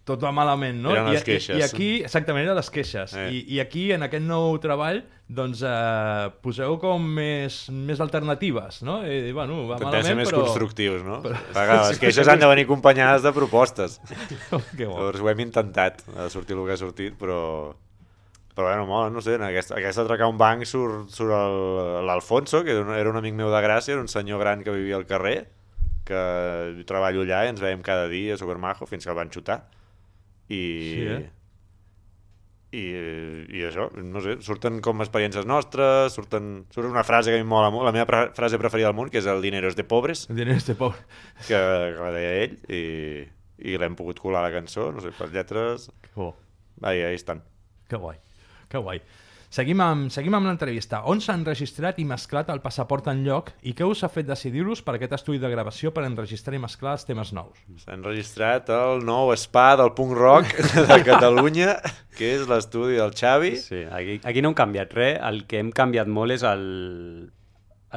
tot 0.10 0.24
va 0.24 0.32
malament, 0.34 0.80
no? 0.82 0.94
Eren 0.96 1.12
I, 1.12 1.18
les 1.18 1.26
queixes. 1.26 1.54
I, 1.54 1.62
I 1.62 1.66
aquí, 1.68 1.90
exactament, 2.06 2.48
eren 2.48 2.58
les 2.58 2.72
queixes. 2.74 3.14
Eh. 3.14 3.28
I, 3.30 3.42
I 3.56 3.60
aquí, 3.64 3.90
en 3.94 4.06
aquest 4.08 4.26
nou 4.26 4.56
treball, 4.64 5.04
doncs 5.30 5.62
eh, 5.68 6.30
poseu 6.44 6.80
com 6.82 7.04
més, 7.20 7.60
més 7.70 8.02
alternatives, 8.02 8.82
no? 8.88 9.00
I, 9.06 9.34
bueno, 9.36 9.62
va 9.70 9.78
Intentem 9.78 10.08
ser 10.08 10.16
malament, 10.16 10.22
més 10.24 10.32
però... 10.32 10.46
constructius, 10.48 11.04
no? 11.06 11.20
Però... 11.26 11.44
Les 11.92 12.02
queixes 12.02 12.32
han 12.32 12.42
de 12.42 12.50
venir 12.50 12.66
acompanyades 12.66 13.26
de 13.28 13.34
propostes. 13.36 14.00
que 14.78 14.88
bo. 14.88 14.96
Llavors 14.96 15.22
ho 15.22 15.30
hem 15.30 15.46
intentat, 15.46 16.02
a 16.18 16.30
sortir 16.34 16.58
el 16.58 16.66
que 16.66 16.78
ha 16.78 16.82
sortit, 16.82 17.20
però... 17.20 17.40
Però 18.56 18.68
bueno, 18.68 18.86
mola, 18.90 19.10
no 19.14 19.22
sé, 19.24 19.36
en 19.38 19.44
aquesta, 19.48 19.78
aquesta 19.78 20.04
altra 20.04 20.28
un 20.28 20.38
banc 20.40 20.66
surt, 20.68 21.10
surt 21.16 21.32
l'Alfonso, 22.08 22.64
que 22.66 22.74
era 22.76 22.82
un, 22.84 22.92
era 22.98 23.10
un 23.12 23.20
amic 23.20 23.36
meu 23.38 23.52
de 23.54 23.62
Gràcia, 23.64 23.94
era 23.96 24.02
un 24.04 24.10
senyor 24.12 24.42
gran 24.42 24.64
que 24.66 24.74
vivia 24.76 24.98
al 25.00 25.06
carrer, 25.08 25.48
que 26.06 26.84
treballo 26.90 27.24
allà 27.24 27.44
i 27.46 27.52
ens 27.54 27.62
veiem 27.62 27.84
cada 27.86 28.08
dia, 28.12 28.36
supermajo, 28.38 28.88
fins 28.90 29.06
que 29.06 29.14
el 29.14 29.20
van 29.20 29.32
xutar. 29.32 29.62
I... 30.50 30.62
Sí, 30.62 31.04
eh? 31.18 31.28
I, 32.70 32.84
i 33.58 33.64
això, 33.66 33.88
no 33.98 34.22
sé, 34.22 34.36
surten 34.46 34.76
com 34.86 35.00
experiències 35.02 35.48
nostres, 35.50 36.14
surten, 36.14 36.68
surt 36.70 36.86
una 36.92 37.02
frase 37.02 37.32
que 37.34 37.40
a 37.40 37.42
mi 37.42 37.48
mola 37.50 37.72
molt, 37.74 37.88
la 37.88 37.94
meva 37.96 38.28
frase 38.38 38.60
preferida 38.62 38.92
del 38.92 38.98
món, 39.00 39.10
que 39.10 39.18
és 39.24 39.26
el 39.32 39.42
dinero 39.42 39.72
és 39.72 39.78
de 39.80 39.86
pobres, 39.90 40.28
El 40.30 40.38
dinero 40.38 40.58
este 40.62 40.76
pobre. 40.78 41.02
que, 41.48 41.58
que 41.58 41.98
la 41.98 42.12
deia 42.14 42.36
ell, 42.44 42.54
i, 42.70 42.84
i 43.72 43.80
l'hem 43.82 43.98
pogut 43.98 44.22
colar 44.22 44.44
a 44.44 44.50
la 44.52 44.54
cançó, 44.54 44.92
no 44.94 45.02
sé, 45.02 45.10
per 45.18 45.32
lletres... 45.34 45.88
Que 46.06 46.14
bo. 46.14 46.36
Ahí, 46.84 47.02
ahí 47.02 47.18
estan. 47.18 47.42
Que 47.90 47.98
guai, 47.98 48.20
que 48.70 48.78
guai. 48.78 49.02
Seguim 49.50 49.80
amb, 49.82 50.12
seguim 50.14 50.36
amb 50.38 50.46
l'entrevista. 50.46 51.00
On 51.10 51.18
s'ha 51.26 51.34
enregistrat 51.34 51.98
i 51.98 52.04
mesclat 52.06 52.52
el 52.54 52.60
passaport 52.62 53.08
en 53.10 53.24
lloc 53.26 53.48
i 53.66 53.72
què 53.74 53.82
us 53.90 54.04
ha 54.06 54.10
fet 54.14 54.28
decidir-vos 54.30 54.84
per 54.86 54.94
aquest 55.00 55.16
estudi 55.18 55.40
de 55.42 55.50
gravació 55.50 55.90
per 55.92 56.04
enregistrar 56.06 56.54
i 56.54 56.60
mesclar 56.62 56.92
els 57.00 57.08
temes 57.08 57.32
nous? 57.34 57.58
S'ha 57.82 57.96
enregistrat 57.98 58.70
el 58.76 59.02
nou 59.08 59.34
spa 59.42 59.72
del 59.82 59.90
punk 59.98 60.14
rock 60.20 60.54
de 60.92 61.00
Catalunya, 61.08 61.80
que 62.14 62.30
és 62.36 62.46
l'estudi 62.52 63.00
del 63.02 63.16
Xavi. 63.18 63.56
Sí, 63.58 63.82
aquí, 63.90 64.20
aquí 64.24 64.44
no 64.46 64.52
hem 64.54 64.60
canviat 64.62 64.94
res, 64.94 65.18
el 65.32 65.42
que 65.50 65.64
hem 65.64 65.74
canviat 65.74 66.06
molt 66.14 66.38
és 66.38 66.46
el, 66.46 66.64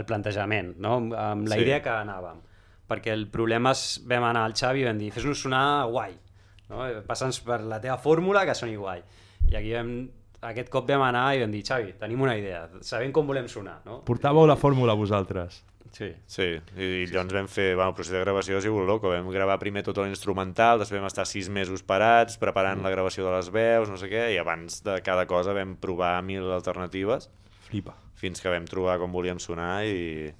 el 0.00 0.08
plantejament, 0.08 0.72
no? 0.80 1.02
amb 1.12 1.52
la 1.52 1.60
Sí. 1.60 1.66
idea 1.68 1.82
que 1.84 1.92
anàvem. 1.92 2.40
Perquè 2.88 3.12
el 3.12 3.26
problema 3.28 3.76
és, 3.76 4.00
vam 4.08 4.24
anar 4.30 4.46
al 4.48 4.56
Xavi 4.56 4.86
i 4.86 4.88
vam 4.88 4.96
dir, 5.04 5.12
fes-nos 5.12 5.44
sonar 5.44 5.84
guai, 5.92 6.16
no? 6.72 6.88
passa'ns 7.12 7.44
per 7.44 7.60
la 7.60 7.76
teva 7.84 8.00
fórmula 8.00 8.46
que 8.48 8.56
soni 8.56 8.80
guai. 8.80 9.04
I 9.52 9.56
aquí 9.60 9.76
vam, 9.76 9.92
aquest 10.42 10.70
cop 10.72 10.88
vam 10.88 11.04
anar 11.06 11.26
i 11.36 11.42
vam 11.44 11.52
dir, 11.54 11.62
Xavi, 11.66 11.94
tenim 12.00 12.22
una 12.24 12.34
idea, 12.38 12.64
sabem 12.82 13.12
com 13.14 13.28
volem 13.28 13.46
sonar, 13.48 13.80
no? 13.86 14.00
Portàveu 14.08 14.48
la 14.48 14.56
fórmula 14.58 14.96
vosaltres. 14.98 15.62
Sí. 15.92 16.08
Sí, 16.26 16.46
i 16.80 17.04
llavors 17.10 17.34
vam 17.36 17.48
fer... 17.52 17.74
Bueno, 17.76 17.90
el 17.92 17.96
procés 17.98 18.14
de 18.16 18.22
gravació 18.22 18.56
ha 18.56 18.62
sigut 18.64 18.86
loco. 18.88 19.10
Vam 19.12 19.28
gravar 19.28 19.58
primer 19.60 19.82
tot 19.84 19.98
l'instrumental, 20.00 20.80
després 20.80 21.02
vam 21.02 21.10
estar 21.10 21.26
sis 21.28 21.50
mesos 21.52 21.84
parats, 21.84 22.38
preparant 22.40 22.80
la 22.80 22.90
gravació 22.94 23.26
de 23.26 23.34
les 23.36 23.50
veus, 23.52 23.92
no 23.92 23.98
sé 24.00 24.08
què, 24.08 24.30
i 24.32 24.38
abans 24.40 24.80
de 24.86 24.96
cada 25.04 25.26
cosa 25.28 25.52
vam 25.52 25.76
provar 25.76 26.14
mil 26.24 26.48
alternatives 26.54 27.28
Flipa. 27.68 27.92
fins 28.16 28.40
que 28.40 28.48
vam 28.48 28.64
trobar 28.70 28.96
com 29.02 29.12
volíem 29.12 29.38
sonar 29.42 29.84
i 29.84 30.32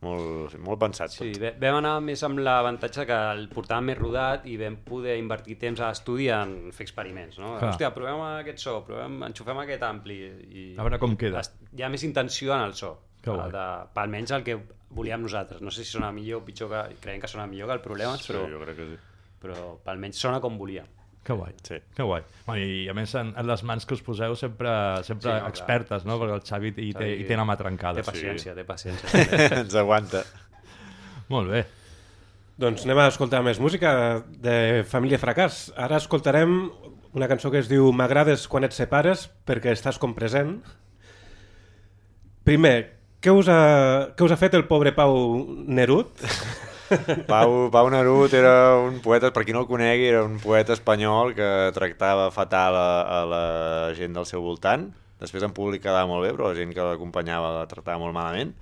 molt, 0.00 0.54
molt 0.62 0.78
pensat 0.80 1.10
Sí, 1.10 1.32
tot. 1.32 1.40
ve- 1.42 1.54
vam 1.58 1.78
anar 1.80 1.96
més 2.04 2.22
amb 2.22 2.38
l'avantatge 2.38 3.04
que 3.08 3.16
el 3.32 3.48
portàvem 3.50 3.88
més 3.90 3.98
rodat 3.98 4.46
i 4.46 4.56
vam 4.60 4.76
poder 4.86 5.16
invertir 5.18 5.56
temps 5.58 5.80
a 5.80 5.88
l'estudi 5.90 6.28
en 6.30 6.70
fer 6.72 6.84
experiments, 6.86 7.38
no? 7.42 7.56
Clar. 7.58 7.72
Hòstia, 7.72 7.90
provem 7.94 8.20
aquest 8.38 8.58
so, 8.62 8.76
provem, 8.86 9.20
enxufem 9.26 9.58
aquest 9.64 9.82
ampli 9.82 10.18
i... 10.52 10.64
A 10.78 10.82
veure 10.86 10.98
com 11.02 11.16
queda. 11.16 11.42
Hi 11.76 11.82
ha 11.82 11.88
més 11.90 12.04
intenció 12.06 12.54
en 12.54 12.62
el 12.68 12.74
so. 12.74 12.94
Que 13.22 13.30
guai. 13.32 13.46
el 13.48 13.52
de, 13.52 13.64
per 13.94 14.02
almenys 14.04 14.30
el 14.36 14.44
que 14.46 14.54
volíem 14.94 15.20
nosaltres. 15.20 15.60
No 15.60 15.70
sé 15.74 15.82
si 15.84 15.90
sona 15.90 16.12
millor 16.14 16.42
o 16.42 16.44
pitjor, 16.46 16.70
que, 16.70 16.96
creiem 17.02 17.20
que 17.20 17.28
sona 17.28 17.46
millor 17.50 17.66
que 17.68 17.74
el 17.74 17.80
Problemes, 17.82 18.22
Sí, 18.22 18.32
però, 18.32 18.44
jo 18.48 18.60
crec 18.62 18.76
que 18.78 18.86
sí. 18.92 18.98
però 19.42 19.56
per 19.82 19.92
almenys 19.96 20.16
sona 20.22 20.38
com 20.40 20.56
volíem. 20.56 20.86
Que 21.28 21.34
guai. 21.36 21.52
Sí. 21.60 21.76
Que 21.94 22.02
guai. 22.02 22.22
Bueno, 22.46 22.64
I 22.64 22.86
a 22.88 22.94
més, 22.96 23.10
en, 23.20 23.34
en 23.36 23.44
les 23.44 23.62
mans 23.68 23.84
que 23.84 23.92
us 23.92 24.00
poseu 24.00 24.32
sempre, 24.40 24.70
sempre 25.04 25.26
Sí, 25.26 25.34
no, 25.34 25.48
expertes, 25.50 26.06
no? 26.08 26.14
Perquè 26.22 26.38
el 26.38 26.44
Xavi 26.46 26.70
hi 26.72 26.92
té, 26.96 27.08
hi 27.20 27.26
té 27.28 27.36
la 27.36 27.44
mà 27.44 27.52
trencada. 27.60 28.00
Té 28.00 28.04
paciència, 28.06 28.54
té 28.56 28.64
paciència. 28.64 29.26
Ens 29.60 29.76
aguanta. 29.76 30.22
Molt 31.28 31.52
bé. 31.52 31.60
Doncs 32.64 32.86
anem 32.88 33.02
a 33.02 33.10
escoltar 33.12 33.42
més 33.44 33.60
música 33.60 33.90
de 34.40 34.86
Família 34.88 35.20
Fracàs. 35.20 35.66
Ara 35.76 36.00
escoltarem 36.00 36.54
una 37.12 37.28
cançó 37.28 37.52
que 37.52 37.60
es 37.60 37.68
diu 37.68 37.92
M'agrades 37.92 38.46
quan 38.48 38.64
et 38.64 38.72
separes 38.72 39.26
perquè 39.44 39.76
estàs 39.76 40.00
com 40.00 40.16
present. 40.16 40.56
Primer, 42.48 42.76
què 43.20 43.36
us 43.36 43.52
ha, 43.52 43.60
què 44.16 44.24
us 44.24 44.32
ha 44.32 44.40
fet 44.40 44.56
el 44.56 44.64
pobre 44.64 44.96
Pau 44.96 45.44
Nerut? 45.68 46.24
Pau, 47.28 47.68
Pau 47.70 47.90
Nerut 47.92 48.32
era 48.36 48.78
un 48.80 49.00
poeta, 49.04 49.30
per 49.34 49.44
qui 49.44 49.54
no 49.54 49.62
el 49.64 49.68
conegui, 49.68 50.08
era 50.08 50.22
un 50.24 50.38
poeta 50.40 50.74
espanyol 50.76 51.34
que 51.36 51.48
tractava 51.76 52.30
fatal 52.34 52.76
a, 52.78 52.88
a 53.02 53.20
la 53.28 53.44
gent 53.98 54.16
del 54.16 54.26
seu 54.28 54.44
voltant. 54.44 54.88
Després 55.18 55.44
en 55.44 55.54
públic 55.54 55.82
quedava 55.84 56.08
molt 56.08 56.24
bé, 56.24 56.32
però 56.34 56.52
la 56.52 56.58
gent 56.58 56.72
que 56.74 56.84
l'acompanyava 56.84 57.56
la 57.58 57.66
tractava 57.70 58.00
molt 58.00 58.16
malament. 58.16 58.54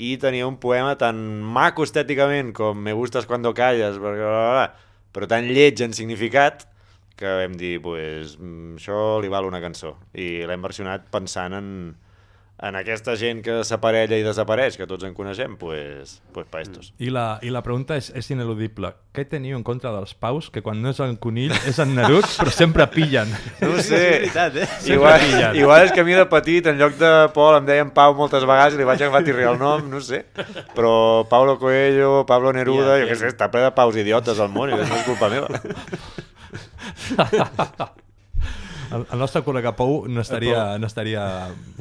I 0.00 0.14
tenia 0.22 0.48
un 0.48 0.56
poema 0.62 0.96
tan 0.98 1.18
maco 1.42 1.84
estèticament 1.84 2.54
com 2.56 2.78
Me 2.78 2.94
gustas 2.96 3.26
cuando 3.28 3.52
callas, 3.54 3.98
però 4.00 5.28
tan 5.28 5.50
lleig 5.50 5.82
en 5.84 5.94
significat 5.94 6.66
que 7.20 7.32
vam 7.42 7.56
dir, 7.60 7.74
pues, 7.84 8.38
mm, 8.40 8.78
això 8.80 9.20
li 9.20 9.28
val 9.28 9.44
una 9.44 9.60
cançó. 9.60 9.98
I 10.16 10.46
l'hem 10.48 10.62
versionat 10.64 11.10
pensant 11.12 11.52
en, 11.52 11.68
en 12.62 12.76
aquesta 12.76 13.14
gent 13.16 13.40
que 13.44 13.60
s'aparella 13.64 14.18
i 14.20 14.24
desapareix, 14.24 14.76
que 14.76 14.86
tots 14.88 15.04
en 15.08 15.14
coneixem, 15.16 15.54
pues, 15.60 16.18
pues 16.34 16.46
pa 16.50 16.60
estos. 16.60 16.90
I 17.00 17.08
la, 17.12 17.38
I 17.42 17.48
la 17.54 17.62
pregunta 17.64 17.96
és, 17.96 18.10
és 18.16 18.28
ineludible. 18.34 18.92
Què 19.16 19.24
teniu 19.28 19.56
en 19.56 19.64
contra 19.66 19.92
dels 19.94 20.12
paus 20.12 20.50
que 20.52 20.60
quan 20.62 20.82
no 20.82 20.92
és 20.92 21.00
en 21.00 21.16
conill 21.20 21.54
és 21.66 21.80
en 21.80 21.94
Nerut, 21.96 22.28
però 22.40 22.52
sempre 22.52 22.86
pillen? 22.92 23.32
No 23.62 23.72
ho 23.72 23.80
sé. 23.84 24.00
veritat, 24.20 24.58
eh? 24.60 24.68
Igual, 24.92 25.24
pillen. 25.24 25.56
igual 25.62 25.86
és 25.86 25.94
que 25.96 26.04
a 26.04 26.06
mi 26.06 26.18
de 26.18 26.26
petit, 26.30 26.68
en 26.68 26.76
lloc 26.80 26.98
de 27.00 27.12
Pol, 27.34 27.56
em 27.58 27.70
deien 27.70 27.94
Pau 27.96 28.14
moltes 28.18 28.44
vegades 28.44 28.76
i 28.76 28.82
li 28.82 28.88
vaig 28.88 29.00
agafar 29.00 29.24
tirri 29.24 29.48
el 29.48 29.58
nom, 29.60 29.88
no 29.88 30.02
ho 30.02 30.04
sé. 30.04 30.26
Però 30.76 30.92
Paulo 31.32 31.56
Coelho, 31.62 32.26
Pablo 32.28 32.52
Neruda, 32.52 32.98
Ja, 32.98 33.04
jo 33.04 33.10
què 33.10 33.16
sé, 33.22 33.32
està 33.32 33.48
ple 33.52 33.64
de 33.64 33.72
paus 33.76 33.96
idiotes 33.96 34.38
al 34.40 34.52
món 34.52 34.68
i 34.70 34.76
no 34.76 34.84
és 34.84 35.08
culpa 35.08 35.32
meva. 35.32 35.48
El, 38.90 39.04
el 39.14 39.20
nostre 39.22 39.42
col·lega 39.46 39.72
Pou 39.78 40.04
no 40.10 40.22
estaria, 40.22 40.62
no 40.80 40.88
estaria 40.88 41.24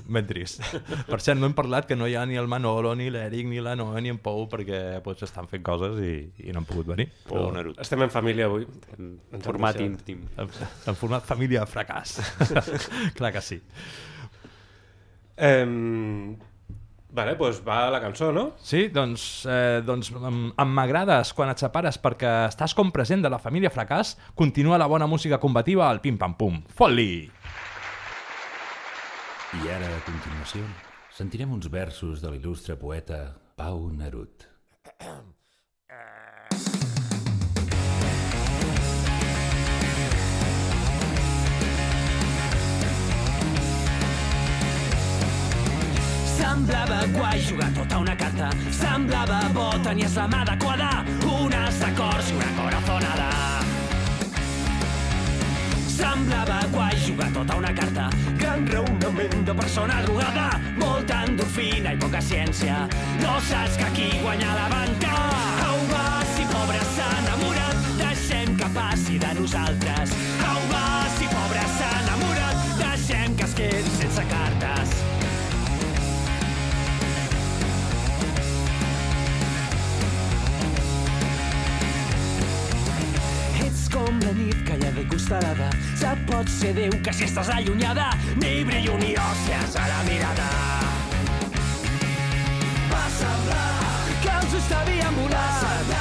ben 0.06 0.28
trist. 0.30 0.62
Per 1.12 1.20
cert, 1.24 1.40
no 1.40 1.50
hem 1.50 1.56
parlat 1.58 1.88
que 1.90 1.98
no 1.98 2.08
hi 2.10 2.16
ha 2.20 2.26
ni 2.30 2.38
el 2.40 2.50
Manolo, 2.52 2.94
ni 2.98 3.10
l'Eric, 3.14 3.48
ni 3.50 3.64
la 3.64 3.76
Noa, 3.80 4.02
ni 4.04 4.14
en 4.14 4.20
Pou, 4.24 4.46
perquè 4.52 5.00
pues, 5.06 5.24
estan 5.26 5.50
fent 5.52 5.66
coses 5.66 5.98
i, 6.06 6.14
i 6.46 6.54
no 6.54 6.64
han 6.64 6.70
pogut 6.70 6.92
venir. 6.92 7.10
Pou 7.30 7.50
Nerut. 7.56 7.80
Estem 7.82 8.06
en 8.06 8.14
família 8.14 8.50
avui. 8.50 8.68
En 8.98 9.16
Ens 9.38 9.48
format 9.48 9.80
íntim. 9.84 10.28
En, 10.38 10.52
en 10.90 11.00
format 11.00 11.26
família 11.30 11.66
fracàs. 11.70 12.20
Clar 13.18 13.34
que 13.36 13.44
sí. 13.46 13.60
Eh, 15.40 15.66
vale, 17.16 17.36
doncs 17.40 17.62
va 17.66 17.80
la 17.94 18.02
cançó, 18.04 18.32
no? 18.36 18.46
Sí, 18.62 18.88
doncs, 18.94 19.46
eh, 19.50 19.82
doncs 19.86 20.12
em, 20.16 20.42
em 20.52 20.76
m'agrades 20.78 21.34
quan 21.38 21.52
et 21.54 21.62
separes 21.62 22.00
perquè 22.02 22.34
estàs 22.50 22.76
com 22.78 22.94
present 22.96 23.26
de 23.26 23.32
la 23.32 23.42
família 23.42 23.72
fracàs, 23.74 24.16
continua 24.36 24.80
la 24.82 24.90
bona 24.92 25.08
música 25.08 25.40
combativa 25.42 25.90
al 25.90 26.02
pim-pam-pum. 26.04 26.62
Fot-li! 26.76 27.10
I 29.50 29.74
ara, 29.74 29.90
a 29.90 30.06
continuació, 30.06 30.62
sentirem 31.18 31.52
uns 31.56 31.72
versos 31.74 32.22
de 32.22 32.30
l'il·lustre 32.36 32.78
poeta 32.78 33.24
Pau 33.58 33.90
Nerut. 33.90 34.46
Semblava 46.60 47.06
guai 47.16 47.40
jugar 47.40 47.70
tota 47.72 47.98
una 48.00 48.16
carta. 48.20 48.50
Semblava 48.76 49.38
bo, 49.54 49.70
tenies 49.80 50.16
la 50.20 50.26
mà 50.28 50.42
adequada. 50.44 51.06
Unes 51.24 51.78
acords 51.88 52.32
i 52.32 52.36
una 52.36 52.50
corazonada 52.58 53.30
Semblava 55.88 56.60
guai 56.74 57.00
jugar 57.06 57.30
tota 57.32 57.56
una 57.56 57.72
carta. 57.72 58.10
Gran 58.44 58.68
raonament 58.68 59.46
de 59.48 59.56
persona 59.56 60.02
drogada 60.04 60.50
Molta 60.84 61.24
endorfina 61.30 61.96
i 61.96 61.98
poca 62.04 62.20
ciència. 62.20 62.90
No 63.24 63.40
saps 63.48 63.80
que 63.80 63.88
aquí 63.88 64.10
guanya 64.20 64.52
la 64.60 64.68
banca. 64.76 65.16
Au 65.70 65.80
va, 65.94 66.06
si 66.36 66.44
pobre 66.52 66.84
s'ha 66.92 67.10
enamorat. 67.24 67.88
Deixem 68.04 68.58
que 68.60 68.68
passi 68.76 69.16
de 69.18 69.34
nosaltres 69.40 69.69
nit 84.50 84.70
ha 84.70 84.92
de 84.92 85.06
costalada. 85.08 85.70
Se 85.96 86.10
pot 86.28 86.48
ser 86.50 86.74
Déu 86.74 86.94
que 87.04 87.14
si 87.14 87.26
estàs 87.26 87.50
allunyada, 87.50 88.10
ni 88.42 88.64
brillo 88.64 88.98
ni 88.98 89.14
òssies 89.18 89.76
a 89.76 89.88
la 89.92 90.00
mirada. 90.08 90.48
Va 92.92 93.04
semblar 93.18 93.68
que 94.24 94.32
els 94.38 94.56
ulls 94.58 94.70
t'havien 94.72 95.20
volat, 95.20 95.94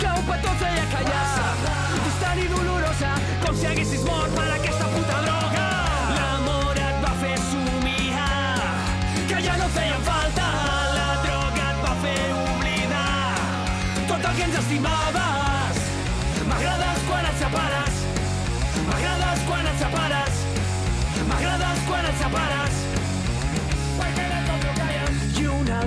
que 0.00 0.14
un 0.14 0.24
petó 0.30 0.54
et 0.54 0.64
feia 0.64 0.86
callar. 0.94 1.26
Distant 2.06 2.42
i 2.44 2.48
dolorosa, 2.54 3.12
com 3.44 3.60
si 3.60 3.70
haguessis 3.72 4.08
mort 4.08 4.34
per 4.38 4.48
aquesta 4.56 4.83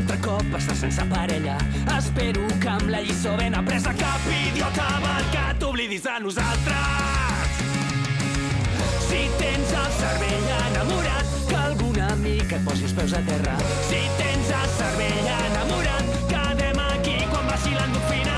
altre 0.08 0.24
cop 0.24 0.54
estàs 0.56 0.80
sense 0.80 1.04
parella. 1.12 1.58
Espero 1.98 2.46
que 2.62 2.70
amb 2.72 2.88
la 2.91 3.02
lliçó 3.04 3.34
ben 3.39 3.56
apresa 3.60 3.91
cap 3.98 4.28
idiota 4.32 4.86
vol 5.04 5.26
que 5.34 5.43
t'oblidis 5.60 6.06
de 6.06 6.15
nosaltres. 6.24 7.60
Si 9.10 9.26
tens 9.41 9.76
el 9.82 9.91
cervell 10.00 10.48
enamorat, 10.62 11.36
que 11.50 11.60
algun 11.60 12.00
amic 12.08 12.56
et 12.56 12.63
posi 12.70 12.88
els 12.88 12.96
peus 13.02 13.17
a 13.20 13.24
terra. 13.28 13.60
Si 13.89 14.02
tens 14.22 14.56
el 14.62 14.74
cervell 14.80 15.32
enamorat, 15.36 16.17
quedem 16.32 16.84
aquí 16.88 17.20
quan 17.28 17.52
baixi 17.52 17.76
l'endorfina. 17.76 18.37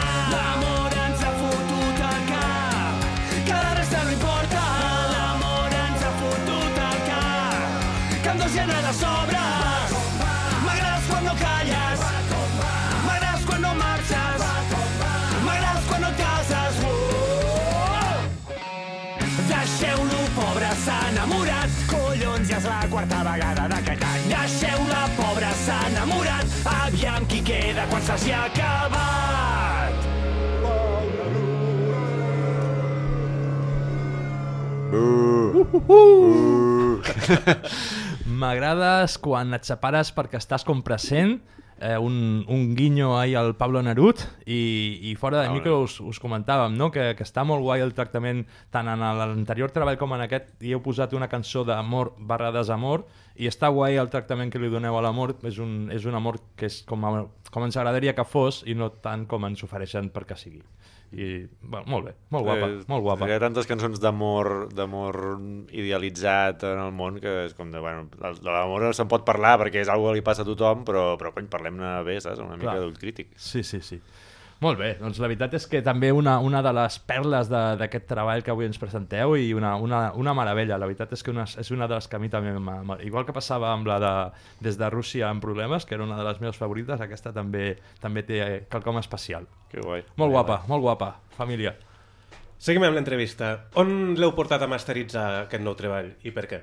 Quarta 22.99 23.23
vegada 23.23 23.63
d'aquest 23.71 24.03
any. 24.03 24.23
Deixeu-la, 24.27 25.07
pobre, 25.15 25.47
s'ha 25.63 25.79
enamorat. 25.87 26.43
Aviam 26.67 27.23
qui 27.31 27.39
queda 27.47 27.87
quan 27.91 28.03
s'hagi 28.03 28.33
acabat. 28.35 29.95
M'agrades 38.39 39.19
quan 39.21 39.53
et 39.55 39.63
separes 39.67 40.11
perquè 40.15 40.37
estàs 40.41 40.63
com 40.67 40.81
present, 40.83 41.39
eh, 41.79 41.97
un, 41.97 42.45
un 42.47 42.75
guinyo 42.75 43.17
ahir 43.17 43.37
al 43.37 43.55
Pablo 43.55 43.81
Nerut 43.81 44.21
i, 44.45 44.99
i 45.09 45.15
fora 45.15 45.41
de 45.41 45.49
micro 45.53 45.79
us, 45.83 45.99
us 46.01 46.19
comentàvem 46.19 46.75
no? 46.77 46.91
que, 46.91 47.13
que 47.15 47.25
està 47.25 47.45
molt 47.47 47.63
guai 47.63 47.83
el 47.85 47.95
tractament 47.97 48.43
tant 48.73 48.89
en 48.91 49.01
l'anterior 49.01 49.71
treball 49.75 49.97
com 49.99 50.13
en 50.17 50.25
aquest. 50.25 50.51
Hi 50.61 50.75
heu 50.75 50.83
posat 50.85 51.15
una 51.17 51.29
cançó 51.31 51.63
d'amor 51.67 52.13
barra 52.19 52.51
desamor 52.55 53.07
i 53.39 53.47
està 53.47 53.71
guai 53.71 53.97
el 53.97 54.11
tractament 54.11 54.51
que 54.51 54.61
li 54.61 54.71
doneu 54.71 54.97
a 54.99 55.03
l'amor. 55.05 55.37
És, 55.47 55.59
un, 55.63 55.87
és 55.95 56.05
un 56.05 56.15
amor 56.19 56.41
que 56.59 56.67
és 56.69 56.81
com, 56.87 57.05
a, 57.07 57.25
com 57.49 57.65
ens 57.67 57.79
agradaria 57.79 58.15
que 58.17 58.27
fos 58.27 58.63
i 58.67 58.75
no 58.75 58.91
tant 59.03 59.25
com 59.29 59.47
ens 59.47 59.63
ofereixen 59.65 60.11
perquè 60.13 60.37
sigui 60.39 60.63
i 61.11 61.47
bueno, 61.61 61.85
molt 61.89 62.05
bé, 62.05 62.13
molt 62.29 62.45
guapa, 62.45 62.67
Eh, 62.69 62.83
molt 62.87 63.01
guapa. 63.01 63.27
Hi 63.27 63.33
ha 63.33 63.39
tantes 63.41 63.65
cançons 63.65 63.99
d'amor 63.99 64.69
d'amor 64.75 65.17
idealitzat 65.73 66.63
en 66.69 66.81
el 66.83 66.91
món 66.93 67.19
que 67.23 67.33
és 67.47 67.55
com 67.57 67.71
de, 67.73 67.81
bueno, 67.81 68.07
de 68.13 68.49
l'amor 68.49 68.89
se'n 68.93 69.09
pot 69.09 69.25
parlar 69.25 69.55
perquè 69.61 69.81
és 69.81 69.89
algo 69.89 70.09
que 70.11 70.19
li 70.19 70.25
passa 70.25 70.45
a 70.45 70.49
tothom, 70.49 70.83
però, 70.85 71.15
però 71.17 71.33
cony, 71.33 71.47
parlem-ne 71.49 71.95
bé, 72.05 72.19
saps? 72.21 72.41
Una 72.45 72.57
mica 72.57 72.77
d'ull 72.83 72.97
crític. 72.99 73.33
Sí, 73.37 73.63
sí, 73.63 73.81
sí. 73.81 74.01
Molt 74.59 74.75
bé, 74.77 74.89
doncs 74.99 75.21
la 75.23 75.27
veritat 75.31 75.53
és 75.55 75.65
que 75.71 75.79
també 75.81 76.09
una, 76.11 76.33
una 76.43 76.59
de 76.61 76.73
les 76.75 76.97
perles 77.07 77.47
de- 77.47 77.77
d'aquest 77.79 78.05
treball 78.09 78.41
que 78.43 78.51
avui 78.51 78.65
ens 78.67 78.77
presenteu 78.77 79.37
i 79.39 79.53
una, 79.55 79.77
una, 79.79 80.11
una 80.19 80.33
meravella, 80.35 80.75
la 80.77 80.85
veritat 80.89 81.13
és 81.15 81.23
que 81.23 81.31
una, 81.31 81.45
és 81.47 81.71
una 81.71 81.87
de 81.87 81.95
les 81.95 82.07
que 82.11 82.17
a 82.17 82.19
mi 82.19 82.27
també, 82.27 82.51
igual 83.07 83.23
que 83.25 83.31
passava 83.31 83.71
amb 83.71 83.87
la 83.87 83.99
de 84.03 84.11
Des 84.59 84.77
de 84.77 84.89
Rússia 84.89 85.29
amb 85.29 85.41
problemes, 85.41 85.85
que 85.85 85.95
era 85.95 86.03
una 86.03 86.17
de 86.17 86.25
les 86.27 86.41
meves 86.41 86.57
favorites, 86.59 86.99
aquesta 86.99 87.31
també 87.31 87.77
també 88.01 88.23
té 88.23 88.65
quelcom 88.69 88.97
especial. 88.99 89.47
Que 89.71 89.79
guai. 89.79 90.03
Molt 90.17 90.31
guapa, 90.35 90.61
molt 90.67 90.81
guapa, 90.83 91.13
família. 91.37 91.77
Seguim 92.59 92.83
amb 92.83 92.95
l'entrevista. 92.99 93.53
On 93.79 94.15
l'heu 94.19 94.33
portat 94.35 94.61
a 94.61 94.67
masteritzar 94.67 95.45
aquest 95.45 95.63
nou 95.63 95.75
treball 95.79 96.11
i 96.27 96.31
per 96.35 96.47
què? 96.51 96.59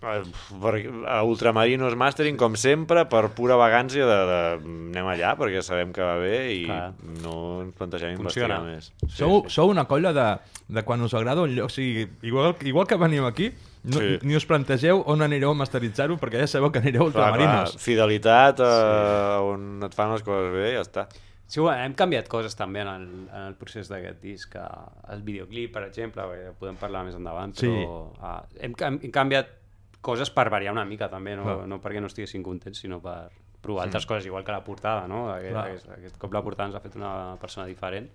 Eh, 0.00 0.22
Per, 0.62 0.74
a 1.10 1.22
Ultramarinos 1.26 1.96
Mastering, 1.98 2.36
com 2.38 2.54
sempre, 2.56 3.02
per 3.10 3.28
pura 3.34 3.56
vagància 3.58 4.06
de, 4.06 4.18
de 4.28 4.38
anem 4.62 5.08
allà 5.10 5.32
perquè 5.38 5.58
sabem 5.66 5.90
que 5.92 6.04
va 6.06 6.14
bé 6.22 6.36
i 6.54 6.60
Clar. 6.68 6.92
no 7.24 7.62
ens 7.64 7.74
plantegem 7.74 8.14
Funciona. 8.16 8.60
investigar 8.60 8.62
més. 8.62 8.92
Sou, 9.18 9.42
sou 9.50 9.72
una 9.72 9.86
colla 9.90 10.12
de, 10.14 10.28
de 10.70 10.84
quan 10.86 11.02
us 11.02 11.14
agrada 11.18 11.42
un 11.42 11.50
lloc, 11.56 11.66
o 11.66 11.74
sigui, 11.74 12.06
igual, 12.22 12.54
igual 12.62 12.86
que 12.86 12.94
venim 13.00 13.26
aquí, 13.26 13.50
no, 13.84 13.98
Sí. 13.98 14.18
ni 14.22 14.36
us 14.38 14.46
plantegeu 14.46 15.02
on 15.06 15.22
anireu 15.22 15.50
a 15.50 15.58
masteritzar-ho, 15.58 16.16
perquè 16.18 16.44
ja 16.44 16.46
sabeu 16.46 16.70
que 16.70 16.78
anireu 16.78 17.08
a 17.08 17.12
Clar, 17.12 17.32
clar, 17.32 17.32
Ultramarinos. 17.34 17.76
fidelitat 17.82 18.60
a 18.62 19.40
on 19.42 19.82
et 19.82 19.94
fan 19.98 20.12
les 20.14 20.22
coses 20.22 20.52
bé 20.54 20.70
i 20.70 20.76
ja 20.78 20.86
està. 20.86 21.08
Sí, 21.48 21.58
bueno, 21.64 21.80
hem 21.82 21.94
canviat 21.96 22.26
coses 22.28 22.54
també 22.54 22.82
en 22.84 22.88
el, 22.92 23.04
en 23.32 23.44
el 23.48 23.54
procés 23.56 23.88
d'aquest 23.88 24.18
disc. 24.22 24.54
eh, 24.54 25.12
El 25.14 25.22
videoclip, 25.24 25.72
per 25.72 25.86
exemple, 25.86 26.22
podem 26.60 26.76
parlar 26.76 27.06
més 27.06 27.14
endavant, 27.16 27.54
Sí. 27.56 27.66
però 27.66 28.12
uh, 28.12 28.42
hem, 28.60 28.74
cam- 28.76 29.00
hem 29.02 29.10
canviat 29.10 29.54
coses 30.00 30.30
per 30.30 30.48
variar 30.52 30.72
una 30.72 30.84
mica 30.88 31.08
també, 31.10 31.36
no, 31.36 31.44
Clar. 31.46 31.68
no 31.68 31.80
perquè 31.82 32.00
no 32.02 32.10
estiguessin 32.10 32.44
contents, 32.46 32.80
sinó 32.84 33.00
per 33.02 33.28
provar 33.60 33.88
altres 33.88 34.06
coses, 34.06 34.26
igual 34.26 34.44
que 34.46 34.54
la 34.54 34.62
portada, 34.64 35.08
no? 35.10 35.26
Aquest, 35.32 35.52
Clar. 35.52 35.66
aquest, 35.66 35.92
aquest 35.98 36.18
cop 36.22 36.34
la 36.34 36.42
portada 36.46 36.70
ens 36.70 36.78
ha 36.78 36.84
fet 36.84 36.96
una 36.98 37.12
persona 37.40 37.66
diferent. 37.66 38.08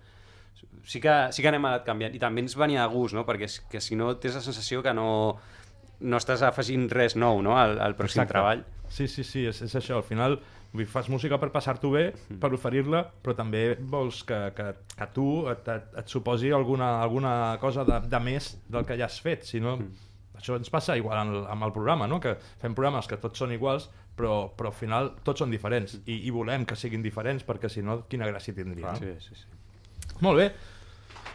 Sí 0.86 1.00
que, 1.02 1.12
sí 1.34 1.42
que 1.42 1.50
anem 1.50 1.66
anat 1.68 1.84
canviant, 1.84 2.14
i 2.16 2.20
també 2.22 2.44
ens 2.44 2.54
venia 2.56 2.86
de 2.86 2.94
gust, 2.94 3.16
no? 3.16 3.26
Perquè 3.28 3.48
és 3.50 3.58
que 3.70 3.82
si 3.84 3.98
no 4.00 4.14
tens 4.22 4.38
la 4.38 4.44
sensació 4.44 4.82
que 4.82 4.94
no, 4.96 5.08
no 6.00 6.20
estàs 6.20 6.42
afegint 6.46 6.88
res 6.92 7.18
nou 7.20 7.42
no? 7.44 7.58
al, 7.58 7.78
al 7.82 7.96
pròxim 7.98 8.22
Exacte. 8.22 8.32
treball. 8.32 8.64
Sí, 8.88 9.08
sí, 9.08 9.24
sí, 9.26 9.44
és, 9.50 9.60
és 9.66 9.74
això. 9.76 9.98
Al 10.00 10.06
final 10.06 10.38
vull, 10.74 10.86
fas 10.90 11.08
música 11.12 11.38
per 11.40 11.50
passar-t'ho 11.54 11.90
bé, 11.94 12.04
per 12.40 12.52
oferir-la, 12.56 13.04
però 13.22 13.36
també 13.38 13.64
vols 13.80 14.22
que, 14.26 14.40
que, 14.56 14.70
que 14.94 15.08
tu 15.16 15.28
et, 15.50 15.68
et, 15.76 15.94
et 16.02 16.10
suposi 16.12 16.52
alguna, 16.54 16.96
alguna 17.02 17.34
cosa 17.62 17.86
de, 17.88 18.00
de 18.08 18.20
més 18.22 18.54
del 18.68 18.86
que 18.88 18.98
ja 19.00 19.08
has 19.10 19.20
fet. 19.24 19.46
Si 19.48 19.62
no, 19.62 19.76
Això 20.34 20.58
ens 20.58 20.70
passa 20.72 20.96
igual 20.98 21.18
amb 21.18 21.34
el, 21.34 21.44
amb 21.50 21.66
el 21.66 21.72
programa, 21.72 22.08
no? 22.10 22.20
que 22.20 22.34
fem 22.60 22.74
programes 22.74 23.08
que 23.10 23.18
tots 23.22 23.38
són 23.38 23.54
iguals, 23.54 23.88
però, 24.18 24.48
però 24.54 24.70
al 24.72 24.76
final 24.76 25.12
tots 25.26 25.44
són 25.44 25.52
diferents 25.54 25.98
i, 26.04 26.20
i 26.26 26.32
volem 26.34 26.66
que 26.68 26.76
siguin 26.78 27.02
diferents 27.04 27.46
perquè 27.46 27.70
si 27.70 27.82
no, 27.86 28.02
quina 28.10 28.28
gràcia 28.30 28.56
tindria. 28.56 28.92
No? 28.92 28.98
Sí, 29.00 29.14
sí, 29.22 29.38
sí. 29.42 30.16
Molt 30.22 30.40
bé. 30.42 30.48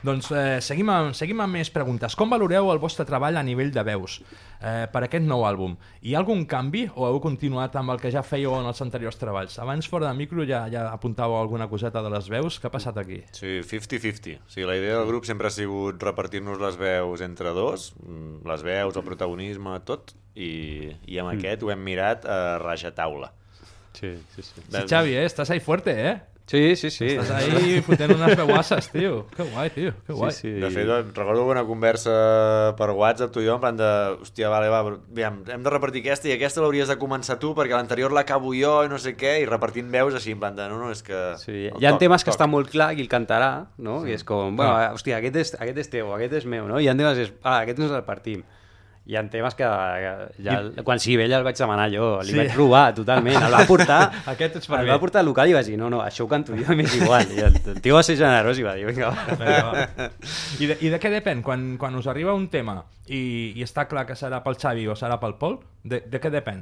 Doncs 0.05 0.29
eh, 0.31 0.59
seguim, 0.63 0.87
amb, 0.93 1.15
seguim 1.17 1.41
amb 1.43 1.57
més 1.57 1.69
preguntes. 1.73 2.15
Com 2.15 2.31
valoreu 2.31 2.69
el 2.71 2.79
vostre 2.79 3.05
treball 3.07 3.35
a 3.35 3.43
nivell 3.43 3.71
de 3.75 3.83
veus 3.83 4.19
eh, 4.21 4.85
per 4.91 5.01
aquest 5.05 5.25
nou 5.27 5.43
àlbum? 5.47 5.75
Hi 6.07 6.15
ha 6.15 6.21
algun 6.21 6.45
canvi 6.49 6.85
o 6.95 7.07
heu 7.09 7.19
continuat 7.23 7.75
amb 7.79 7.93
el 7.95 7.99
que 7.99 8.11
ja 8.13 8.23
fèieu 8.23 8.55
en 8.55 8.69
els 8.69 8.79
anteriors 8.85 9.19
treballs? 9.19 9.57
Abans, 9.59 9.89
fora 9.91 10.07
de 10.07 10.15
micro, 10.15 10.45
ja, 10.47 10.63
ja 10.71 10.85
apuntàveu 10.93 11.39
alguna 11.39 11.67
coseta 11.71 12.03
de 12.05 12.13
les 12.13 12.29
veus. 12.31 12.61
Què 12.61 12.69
ha 12.69 12.73
passat 12.73 13.01
aquí? 13.01 13.19
Sí, 13.35 13.59
50-50. 13.67 14.37
O 14.39 14.53
sigui, 14.53 14.69
la 14.69 14.77
idea 14.79 14.95
del 15.01 15.09
grup 15.11 15.27
sempre 15.27 15.51
ha 15.51 15.53
sigut 15.53 15.99
repartir-nos 16.03 16.61
les 16.63 16.79
veus 16.79 17.25
entre 17.25 17.51
dos, 17.57 17.91
mm, 17.99 18.47
les 18.47 18.63
veus, 18.63 18.95
el 18.95 19.07
protagonisme, 19.07 19.75
tot, 19.89 20.15
i, 20.39 20.93
i 21.11 21.19
amb 21.19 21.33
aquest 21.33 21.65
ho 21.65 21.73
hem 21.73 21.83
mirat 21.83 22.23
a 22.23 22.57
raja 22.63 22.93
taula. 22.95 23.33
Sí, 23.99 24.15
sí, 24.35 24.43
sí. 24.45 24.61
Sí, 24.63 24.83
Xavi, 24.87 25.15
eh? 25.17 25.25
estàs 25.27 25.49
ahí 25.51 25.59
fuerte, 25.59 25.91
eh? 25.91 26.19
Sí, 26.49 26.75
sí, 26.75 26.89
sí. 26.89 27.05
Estàs 27.13 27.29
ahí 27.45 27.77
fotent 27.85 28.15
unes 28.15 28.33
veuasses, 28.39 28.87
tio. 28.89 29.27
Que 29.35 29.45
guai, 29.51 29.67
tio, 29.69 29.91
que 30.07 30.15
guai. 30.17 30.31
Sí, 30.33 30.47
sí. 30.47 30.53
De 30.57 30.71
fet, 30.73 30.89
recordo 31.13 31.45
una 31.45 31.61
conversa 31.67 32.73
per 32.79 32.89
WhatsApp 32.97 33.35
tu 33.35 33.43
i 33.43 33.45
jo, 33.45 33.59
en 33.59 33.61
plan 33.61 33.77
de, 33.77 33.89
hòstia, 34.23 34.49
vale, 34.49 34.71
va, 34.73 34.79
aviam, 34.97 35.43
hem 35.45 35.67
de 35.67 35.73
repartir 35.75 36.01
aquesta 36.01 36.31
i 36.31 36.33
aquesta 36.33 36.63
l'hauries 36.63 36.89
de 36.89 36.97
començar 36.97 37.37
tu 37.37 37.53
perquè 37.57 37.77
l'anterior 37.77 38.15
l'acabo 38.17 38.55
jo 38.57 38.79
i 38.87 38.89
no 38.89 38.97
sé 38.97 39.13
què, 39.19 39.35
i 39.43 39.45
repartint 39.49 39.93
veus 39.93 40.17
així, 40.17 40.33
en 40.33 40.41
plan 40.41 40.57
de, 40.57 40.65
no, 40.73 40.81
no, 40.81 40.89
és 40.89 41.05
que... 41.05 41.19
Sí, 41.37 41.67
hi 41.67 41.85
ha 41.85 41.93
toc, 41.93 42.01
temes 42.01 42.25
el 42.25 42.31
que 42.31 42.33
està 42.33 42.49
molt 42.49 42.73
clar 42.73 42.95
qui 42.97 43.05
el 43.05 43.11
cantarà, 43.13 43.51
no? 43.77 44.01
I 44.09 44.17
és 44.17 44.25
com, 44.25 44.57
bueno, 44.57 44.73
hòstia, 44.97 45.21
aquest 45.21 45.37
és, 45.43 45.53
aquest 45.61 45.83
és 45.85 45.93
teu, 45.93 46.09
aquest 46.17 46.39
és 46.41 46.49
meu, 46.49 46.65
no? 46.65 46.81
I 46.81 46.89
hi 46.89 46.89
ha 46.89 46.97
temes 46.97 47.21
que 47.21 47.29
és, 47.29 47.35
ah, 47.43 47.59
aquest 47.59 47.85
ens 47.85 47.93
el 47.93 48.07
partim. 48.09 48.41
Hi 49.09 49.15
ha 49.17 49.23
temes 49.25 49.55
que, 49.57 49.65
que 49.65 50.43
ja, 50.45 50.57
quan 50.85 50.99
sigui 51.01 51.15
vell 51.17 51.31
el 51.33 51.41
vaig 51.47 51.57
demanar 51.57 51.87
jo, 51.89 52.09
li 52.21 52.29
Sí. 52.29 52.37
vaig 52.37 52.51
robar 52.53 52.83
totalment, 52.93 53.39
el 53.41 53.55
va 53.55 53.63
portar, 53.65 53.97
Aquest 54.35 54.59
ets 54.59 54.69
per 54.69 54.83
el 54.83 54.91
va 54.91 54.99
portar 55.01 55.23
al 55.23 55.25
local 55.31 55.49
i 55.49 55.55
vaig 55.57 55.65
dir, 55.71 55.79
no, 55.81 55.89
no, 55.89 56.03
això 56.05 56.27
ho 56.27 56.29
canto 56.29 56.53
jo, 56.53 56.75
m'és 56.77 56.93
igual. 56.99 57.25
I 57.33 57.41
el, 57.47 57.57
el 57.73 57.81
tio 57.81 57.97
va 57.97 58.03
ser 58.05 58.19
generós 58.19 58.61
i 58.61 58.67
va 58.67 58.75
dir, 58.77 58.85
vinga, 58.91 59.09
va. 59.09 59.37
Vinga, 59.39 59.63
va. 59.71 60.09
I, 60.61 60.69
de, 60.69 60.77
I 60.85 60.93
de 60.93 60.99
què 61.01 61.09
depèn? 61.17 61.41
Quan, 61.41 61.71
quan 61.81 61.97
us 61.97 62.05
arriba 62.11 62.37
un 62.37 62.45
tema 62.53 62.83
i, 63.07 63.23
i 63.57 63.65
està 63.65 63.87
clar 63.89 64.05
que 64.05 64.13
serà 64.19 64.43
pel 64.45 64.59
Xavi 64.61 64.85
o 64.85 64.93
serà 64.99 65.17
pel 65.17 65.33
Pol, 65.41 65.57
de, 65.83 66.03
de 66.05 66.21
què 66.21 66.29
depèn? 66.29 66.61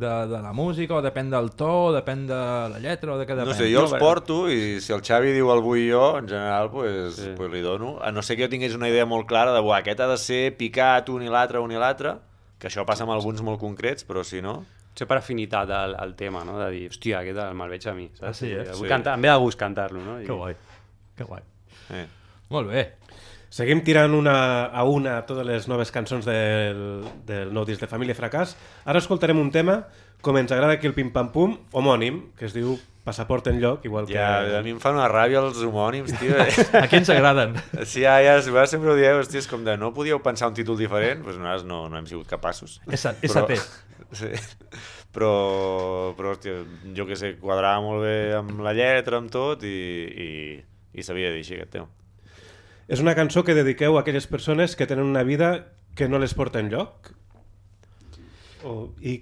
De, 0.00 0.10
de 0.30 0.38
la 0.40 0.52
música 0.56 0.94
o 0.96 1.02
depèn 1.04 1.28
del 1.32 1.50
to, 1.58 1.68
o 1.90 1.92
depèn 1.92 2.22
de 2.28 2.40
la 2.72 2.78
lletra 2.80 3.12
o 3.12 3.18
de 3.20 3.26
què 3.28 3.34
depèn? 3.36 3.50
No 3.50 3.56
sé, 3.58 3.66
jo 3.72 3.82
els 3.84 3.92
porto 4.00 4.38
i 4.48 4.78
si 4.80 4.94
el 4.96 5.02
Xavi 5.04 5.34
diu 5.36 5.50
el 5.52 5.60
vull 5.64 5.82
jo, 5.90 6.04
en 6.18 6.28
general, 6.30 6.70
pues, 6.72 7.18
sí. 7.18 7.32
pues 7.36 7.50
li 7.52 7.60
dono. 7.60 7.98
A 8.00 8.08
no 8.14 8.22
ser 8.24 8.38
que 8.38 8.46
jo 8.46 8.50
tingués 8.52 8.74
una 8.78 8.88
idea 8.88 9.04
molt 9.04 9.28
clara 9.28 9.52
de, 9.52 9.60
buah, 9.60 9.82
aquest 9.82 10.00
ha 10.00 10.08
de 10.08 10.16
ser 10.22 10.42
picat 10.56 11.10
un 11.12 11.26
i 11.26 11.28
l'altre, 11.32 11.60
un 11.60 11.74
i 11.74 11.78
l'altre, 11.80 12.14
que 12.60 12.68
això 12.70 12.86
passa 12.88 13.04
amb 13.04 13.12
alguns 13.12 13.42
molt 13.44 13.60
concrets, 13.60 14.06
però 14.08 14.24
si 14.24 14.40
no... 14.44 14.62
Potser 14.90 15.06
per 15.06 15.20
afinitat 15.20 15.70
al, 15.70 15.94
al 16.00 16.16
tema, 16.18 16.42
no? 16.44 16.56
De 16.58 16.66
dir, 16.74 16.86
hòstia, 16.90 17.20
aquest 17.20 17.38
me'l 17.56 17.70
veig 17.76 17.84
a 17.86 17.94
mi, 17.94 18.08
saps? 18.16 18.24
Ah, 18.26 18.32
sí, 18.34 18.50
eh? 18.50 18.64
Vull 18.72 18.88
Sí. 18.88 18.90
cantar, 18.90 19.14
em 19.20 19.22
ve 19.28 19.30
de 19.30 19.36
gust 19.44 19.60
cantar-lo, 19.60 20.00
no? 20.02 20.16
I... 20.20 20.26
Que 20.26 20.34
guai, 20.40 20.56
que 21.16 21.28
guai. 21.28 21.44
Eh. 22.00 22.06
Molt 22.50 22.72
bé. 22.72 22.82
Seguim 23.50 23.80
tirant 23.82 24.12
una 24.14 24.34
a 24.70 24.84
una 24.86 25.16
totes 25.26 25.46
les 25.46 25.66
noves 25.66 25.90
cançons 25.90 26.24
del, 26.28 27.02
del 27.26 27.50
nou 27.52 27.64
disc 27.66 27.82
de 27.82 27.88
Família 27.90 28.14
Fracàs. 28.14 28.52
Ara 28.86 29.02
escoltarem 29.02 29.40
un 29.42 29.50
tema, 29.50 29.80
com 30.22 30.38
ens 30.38 30.52
agrada 30.54 30.76
aquí 30.78 30.86
el 30.86 30.94
Pim 30.94 31.10
Pam 31.10 31.32
Pum, 31.34 31.56
homònim, 31.74 32.28
que 32.38 32.46
es 32.46 32.54
diu 32.54 32.76
Passaport 33.02 33.48
en 33.50 33.58
lloc, 33.58 33.84
igual 33.88 34.06
que... 34.06 34.14
Ja, 34.14 34.58
a 34.58 34.62
mi 34.62 34.70
em 34.74 34.78
fa 34.78 34.92
una 34.94 35.08
ràbia 35.10 35.40
els 35.42 35.58
homònims, 35.66 36.12
tio. 36.20 36.36
A 36.78 36.84
qui 36.86 37.00
ens 37.00 37.10
agraden? 37.10 37.56
Sí, 37.82 38.04
ja, 38.04 38.18
ja, 38.22 38.36
a 38.38 38.42
vegades 38.44 38.70
sempre 38.76 38.92
ho 38.92 38.96
dieu, 38.98 39.18
hòstia, 39.18 39.40
és 39.42 39.48
com 39.50 39.64
de 39.66 39.74
no 39.80 39.90
podíeu 39.96 40.20
pensar 40.22 40.52
un 40.52 40.54
títol 40.54 40.78
diferent? 40.78 41.18
Doncs 41.24 41.26
pues 41.32 41.38
nosaltres 41.40 41.66
no, 41.66 41.80
no 41.90 41.98
hem 41.98 42.06
sigut 42.06 42.28
capaços. 42.30 42.78
Esa- 42.86 43.16
ST. 43.18 43.58
Sí. 44.10 44.26
Però, 45.14 45.30
però, 46.18 46.32
hòstia, 46.34 46.56
jo 46.96 47.04
que 47.06 47.14
sé, 47.18 47.32
quadrava 47.38 47.78
molt 47.84 48.02
bé 48.02 48.14
amb 48.34 48.58
la 48.64 48.72
lletra, 48.74 49.20
amb 49.22 49.30
tot, 49.30 49.62
i, 49.62 49.70
i, 50.24 50.28
i 50.98 51.04
sabia 51.06 51.30
dir 51.34 51.42
així 51.44 51.54
aquest 51.58 51.70
tema. 51.76 51.86
És 52.90 52.98
una 52.98 53.14
cançó 53.14 53.44
que 53.46 53.54
dediqueu 53.54 53.96
a 53.96 54.00
aquelles 54.02 54.26
persones 54.26 54.74
que 54.74 54.86
tenen 54.90 55.06
una 55.06 55.22
vida 55.22 55.50
que 55.94 56.08
no 56.10 56.18
les 56.18 56.34
porta 56.34 56.58
enlloc? 56.58 57.12
O, 58.66 58.90
i, 59.00 59.20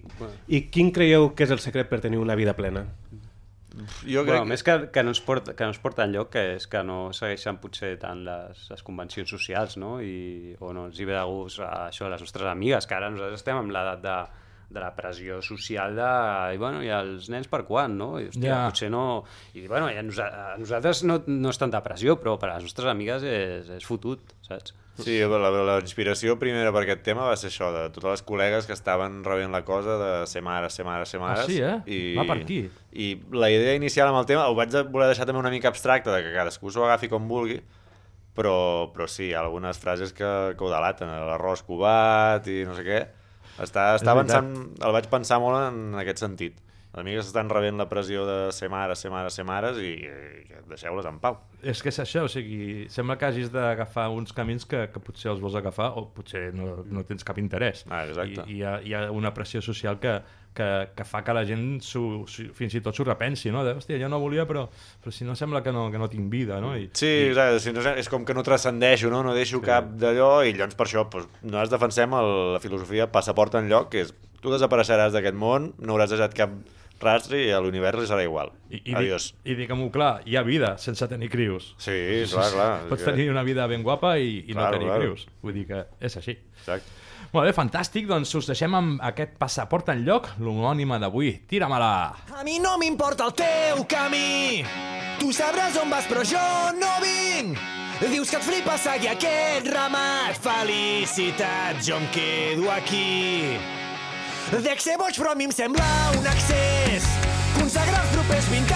I 0.49 0.63
quin 0.73 0.89
creieu 0.95 1.35
que 1.37 1.45
és 1.45 1.53
el 1.55 1.61
secret 1.63 1.91
per 1.91 2.01
tenir 2.01 2.19
una 2.19 2.37
vida 2.39 2.57
plena? 2.57 2.87
Jo 4.09 4.25
crec 4.25 4.33
Bueno, 4.33 4.49
més 4.51 4.65
que, 4.67 4.75
que, 4.91 5.05
no 5.05 5.13
ens 5.13 5.21
porta, 5.23 5.53
que 5.55 5.67
no 5.69 5.75
ens 5.75 5.79
porta 5.83 6.07
enlloc, 6.09 6.33
que 6.33 6.45
és 6.57 6.67
que 6.71 6.81
no 6.83 7.13
segueixen 7.15 7.61
potser 7.63 7.93
tant 8.01 8.25
les, 8.27 8.65
les 8.73 8.83
convencions 8.87 9.31
socials, 9.31 9.77
no? 9.79 9.99
I, 10.03 10.57
o 10.65 10.73
no 10.75 10.89
els 10.89 10.99
hi 10.99 11.07
ve 11.07 11.15
de 11.15 11.23
gust 11.29 11.61
a 11.63 11.71
això 11.85 12.09
a 12.09 12.13
les 12.15 12.25
nostres 12.25 12.49
amigues, 12.49 12.89
que 12.89 12.97
ara 12.97 13.13
nosaltres 13.13 13.45
estem 13.45 13.61
amb 13.61 13.77
l'edat 13.77 14.03
de, 14.03 14.17
de 14.69 14.81
la 14.83 14.91
pressió 14.97 15.39
social 15.41 15.95
de... 15.97 16.09
I, 16.55 16.59
bueno, 16.61 16.83
i 16.85 16.91
els 16.93 17.31
nens 17.33 17.49
per 17.49 17.63
quan, 17.65 17.95
no? 17.97 18.19
I, 18.21 18.27
hòstia, 18.29 18.49
Ja. 18.51 18.59
potser 18.69 18.91
no... 18.93 19.23
I, 19.57 19.63
bueno, 19.67 19.89
i 19.89 19.97
a, 19.97 20.03
nosa, 20.05 20.27
a 20.29 20.59
nosaltres 20.61 21.01
no, 21.09 21.23
no 21.27 21.55
és 21.55 21.59
tanta 21.61 21.81
pressió, 21.85 22.19
però 22.21 22.35
per 22.39 22.51
a 22.51 22.59
les 22.59 22.67
nostres 22.69 22.91
amigues 22.93 23.25
és, 23.25 23.71
és 23.79 23.87
fotut, 23.89 24.35
saps? 24.45 24.75
Sí, 24.99 25.15
la, 25.31 25.49
la 25.55 25.77
inspiració 25.79 26.35
primera 26.41 26.73
per 26.75 26.81
aquest 26.83 27.05
tema 27.07 27.23
va 27.29 27.37
ser 27.39 27.53
això, 27.53 27.69
de 27.71 27.85
totes 27.95 28.11
les 28.17 28.23
col·legues 28.27 28.67
que 28.67 28.75
estaven 28.75 29.21
rebent 29.25 29.53
la 29.55 29.61
cosa 29.65 29.95
de 30.01 30.11
ser 30.27 30.43
mares, 30.43 30.75
ser 30.75 30.85
mares, 30.85 31.13
ser 31.15 31.21
mares. 31.23 31.45
Ah, 31.45 31.47
sí, 31.47 31.61
eh? 31.63 32.17
Va 32.19 32.25
per 32.27 32.41
aquí. 32.43 32.65
I 32.99 33.13
la 33.31 33.49
idea 33.55 33.77
inicial 33.79 34.11
amb 34.11 34.19
el 34.21 34.27
tema, 34.27 34.49
ho 34.51 34.57
vaig 34.59 34.75
voler 34.91 35.07
deixar 35.13 35.25
també 35.29 35.39
una 35.39 35.53
mica 35.55 35.71
abstracta, 35.71 36.11
de 36.17 36.25
que 36.27 36.35
cadascú 36.35 36.73
s'ho 36.75 36.83
agafi 36.89 37.09
com 37.13 37.29
vulgui, 37.31 37.61
però, 38.35 38.91
però 38.95 39.07
sí, 39.11 39.29
hi 39.31 39.37
ha 39.37 39.45
algunes 39.47 39.79
frases 39.79 40.13
que, 40.13 40.27
que 40.59 40.67
ho 40.67 40.71
delaten, 40.71 41.09
l'arròs 41.31 41.63
covat 41.67 42.51
i 42.51 42.65
no 42.67 42.75
sé 42.77 42.85
què. 42.87 43.01
Està, 43.59 43.93
està 43.99 44.15
avançant, 44.15 44.51
el 44.79 44.95
vaig 44.95 45.09
pensar 45.11 45.41
molt 45.43 45.59
en 45.61 45.99
aquest 45.99 46.23
sentit. 46.23 46.59
Les 46.89 47.03
amigues 47.03 47.27
estan 47.29 47.51
rebent 47.53 47.77
la 47.77 47.85
pressió 47.91 48.25
de 48.27 48.37
ser 48.57 48.71
mares, 48.73 49.03
ser 49.05 49.11
mares, 49.13 49.35
ser 49.37 49.45
mares 49.45 49.77
i, 49.83 49.91
i 50.09 50.61
deixeu-les 50.71 51.07
en 51.11 51.19
pau. 51.21 51.37
És 51.61 51.83
que 51.85 51.93
és 51.93 52.01
això, 52.01 52.25
o 52.25 52.31
sigui, 52.33 52.87
sembla 52.91 53.19
que 53.21 53.29
hagis 53.29 53.53
d'agafar 53.53 54.09
uns 54.15 54.33
camins 54.35 54.65
que, 54.67 54.87
que 54.95 55.03
potser 55.05 55.31
els 55.35 55.43
vols 55.43 55.59
agafar 55.61 55.91
o 56.01 56.07
potser 56.17 56.49
no, 56.57 56.79
no 56.89 57.05
tens 57.07 57.27
cap 57.29 57.39
interès. 57.43 57.85
Ah, 57.91 58.07
exacte. 58.09 58.47
I 58.49 58.57
hi, 58.57 58.63
ha, 58.65 58.79
hi 58.81 58.97
ha 58.97 59.03
una 59.13 59.35
pressió 59.37 59.61
social 59.65 60.01
que, 60.01 60.17
que, 60.55 60.89
que 60.97 61.05
fa 61.07 61.23
que 61.23 61.35
la 61.37 61.45
gent 61.47 61.81
s'ho- 61.85 62.25
s'ho- 62.27 62.49
fins 62.55 62.75
i 62.75 62.81
tot 62.83 62.97
s'ho 62.97 63.05
repensi, 63.07 63.51
no? 63.55 63.65
De, 63.65 63.75
hòstia, 63.79 63.99
jo 64.01 64.09
no 64.09 64.19
volia, 64.19 64.47
però, 64.47 64.65
però 65.03 65.13
si 65.15 65.25
no 65.25 65.37
sembla 65.39 65.63
que 65.63 65.71
no, 65.73 65.91
que 65.91 65.99
no 65.99 66.09
tinc 66.11 66.31
vida, 66.31 66.61
no? 66.61 66.77
I, 66.77 66.89
Sí, 66.93 67.13
exacte, 67.29 67.61
si 67.61 67.73
no, 67.73 67.81
és 67.95 68.09
com 68.09 68.25
que 68.25 68.35
no 68.35 68.43
transcendeixo, 68.43 69.11
no, 69.11 69.23
no 69.23 69.35
deixo 69.35 69.61
sí. 69.61 69.65
cap 69.67 69.93
d'allò 70.01 70.43
i 70.45 70.53
llavors 70.57 70.75
per 70.75 70.87
això 70.89 71.05
doncs, 71.09 71.29
nosaltres 71.43 71.71
defensem 71.77 72.13
el, 72.19 72.33
la 72.57 72.61
filosofia 72.65 73.07
passaport 73.13 73.55
en 73.61 73.69
lloc, 73.71 73.91
que 73.93 74.03
és 74.07 74.15
tu 74.43 74.51
desapareixeràs 74.51 75.13
d'aquest 75.15 75.35
món, 75.39 75.73
no 75.79 75.95
hauràs 75.95 76.11
deixat 76.15 76.35
cap 76.35 76.51
rastre 76.99 77.39
i 77.39 77.51
a 77.55 77.61
l'univers 77.63 77.95
li 78.01 78.07
serà 78.11 78.25
igual. 78.27 78.49
I, 78.75 78.81
i, 78.91 78.95
Adiós. 78.99 79.29
dic- 79.45 79.53
I 79.53 79.55
diguem-ho 79.61 79.87
clar, 79.95 80.17
hi 80.27 80.35
ha 80.35 80.43
vida 80.43 80.73
sense 80.83 81.07
tenir 81.07 81.29
crius. 81.31 81.77
Sí, 81.79 81.95
clar, 82.33 82.49
clar. 82.51 82.71
Pots 82.91 83.05
que- 83.05 83.13
tenir 83.13 83.31
una 83.31 83.45
vida 83.47 83.69
ben 83.71 83.85
guapa 83.87 84.17
i, 84.19 84.41
i 84.49 84.55
no 84.55 84.65
Claro, 84.65 84.73
tenir 84.81 84.89
claro. 84.89 85.03
crius. 85.05 85.29
Vull 85.43 85.55
dir 85.55 85.67
que 85.69 85.85
és 86.01 86.17
així. 86.19 86.35
Exacte. 86.59 86.98
Molt 87.29 87.45
bé, 87.45 87.53
fantàstic, 87.53 88.07
doncs 88.09 88.31
us 88.39 88.47
deixem 88.49 88.73
amb 88.73 89.03
aquest 89.05 89.35
passaport 89.41 89.91
en 89.93 90.01
lloc, 90.07 90.31
l'homònima 90.41 90.97
d'avui. 91.03 91.35
Tira-me-la! 91.51 91.91
A 92.33 92.45
mi 92.47 92.57
no 92.63 92.79
m'importa 92.81 93.27
el 93.29 93.35
teu 93.37 93.83
camí. 93.91 94.65
Tu 95.19 95.33
sabràs 95.37 95.77
on 95.83 95.93
vas 95.93 96.09
però 96.09 96.25
jo 96.25 96.45
no 96.79 96.95
vinc. 97.05 97.59
Dius 97.99 98.31
que 98.31 98.39
et 98.39 98.47
flipa 98.47 98.79
seguir 98.81 99.11
aquest 99.13 99.69
ramat. 99.75 100.39
Felicitat, 100.41 101.83
jo 101.85 101.99
em 101.99 102.09
quedo 102.15 102.71
aquí. 102.73 103.59
Dec 104.65 104.81
ser 104.81 104.97
boig 104.97 105.19
però 105.19 105.35
a 105.35 105.37
mi 105.37 105.45
em 105.45 105.53
sembla 105.53 105.85
un 106.17 106.25
accés 106.25 107.05
Consagrar 107.59 107.99
els 108.01 108.13
propers 108.15 108.47
20 108.49 108.68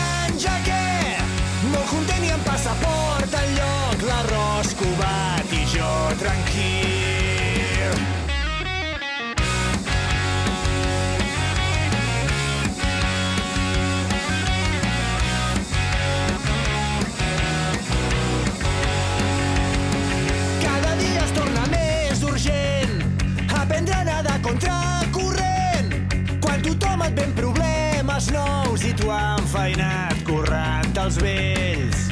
contracorrent. 24.53 25.95
Quan 26.43 26.63
tothom 26.65 27.03
et 27.07 27.17
ven 27.17 27.33
problemes 27.37 28.29
nous 28.35 28.85
i 28.85 28.93
tu 28.99 29.11
enfeinat 29.13 30.21
corrent 30.29 30.99
als 30.99 31.19
vells. 31.23 32.11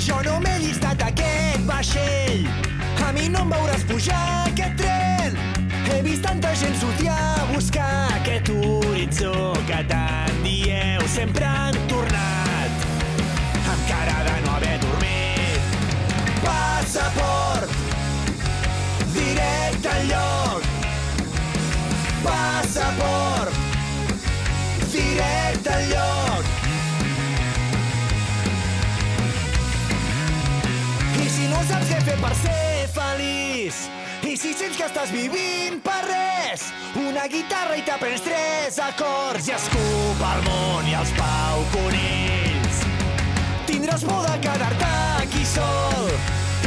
Jo 0.00 0.20
no 0.24 0.38
m'he 0.40 0.56
llistat 0.62 1.02
aquest 1.04 1.66
vaixell, 1.68 2.46
a 3.04 3.10
mi 3.12 3.28
no 3.28 3.42
em 3.44 3.52
veuràs 3.52 3.84
pujar 3.90 4.22
aquest 4.48 4.78
tren. 4.80 5.36
He 5.90 6.00
vist 6.06 6.24
tanta 6.24 6.54
gent 6.56 6.78
sortir 6.80 7.10
a 7.12 7.44
buscar 7.52 8.08
aquest 8.20 8.48
horitzó 8.54 9.52
que 9.68 9.82
tant 9.90 10.42
dieu 10.46 11.06
sempre 11.12 11.44
han 11.44 11.76
tornat. 11.92 12.88
Amb 13.60 13.82
cara 13.90 14.18
de 14.30 14.36
no 14.46 14.56
haver 14.56 14.76
dormit. 14.86 15.80
Passaport. 16.46 17.80
Directe 19.12 19.96
al 19.98 20.06
lloc 20.14 20.39
passaport 22.24 23.60
directe 24.92 25.70
al 25.70 25.88
lloc. 25.88 26.44
I 31.20 31.28
si 31.28 31.48
no 31.50 31.60
saps 31.68 31.90
què 31.90 32.00
fer 32.08 32.16
per 32.20 32.32
ser 32.40 32.88
feliç, 32.94 33.82
i 34.26 34.36
si 34.36 34.54
sents 34.56 34.78
que 34.78 34.86
estàs 34.88 35.12
vivint 35.14 35.80
per 35.84 36.00
res, 36.08 36.70
una 37.00 37.26
guitarra 37.32 37.78
i 37.78 37.84
t'aprens 37.86 38.24
tres 38.26 38.80
acords 38.90 39.50
i 39.50 39.56
escup 39.56 40.24
el 40.32 40.44
món 40.48 40.90
i 40.90 40.96
els 41.00 41.14
pau 41.18 41.64
conills. 41.76 42.84
Tindràs 43.70 44.06
por 44.06 44.26
de 44.26 44.38
quedar-te 44.46 44.92
aquí 45.22 45.44
sol 45.46 46.10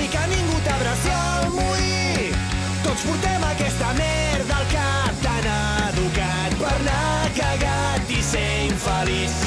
i 0.02 0.08
que 0.08 0.28
ningú 0.32 0.62
t'abraci 0.68 1.18
al 1.18 1.50
morir. 1.58 2.32
Tots 2.84 3.10
portem 3.10 3.50
aquesta 3.52 3.92
merda 4.00 4.62
al 4.62 4.72
cap 4.72 5.13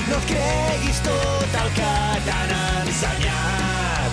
no 0.08 0.16
et 0.20 0.26
creguis 0.30 0.98
tot 1.04 1.54
el 1.62 1.70
que 1.76 1.92
t'han 2.26 2.50
ensenyat. 2.56 4.12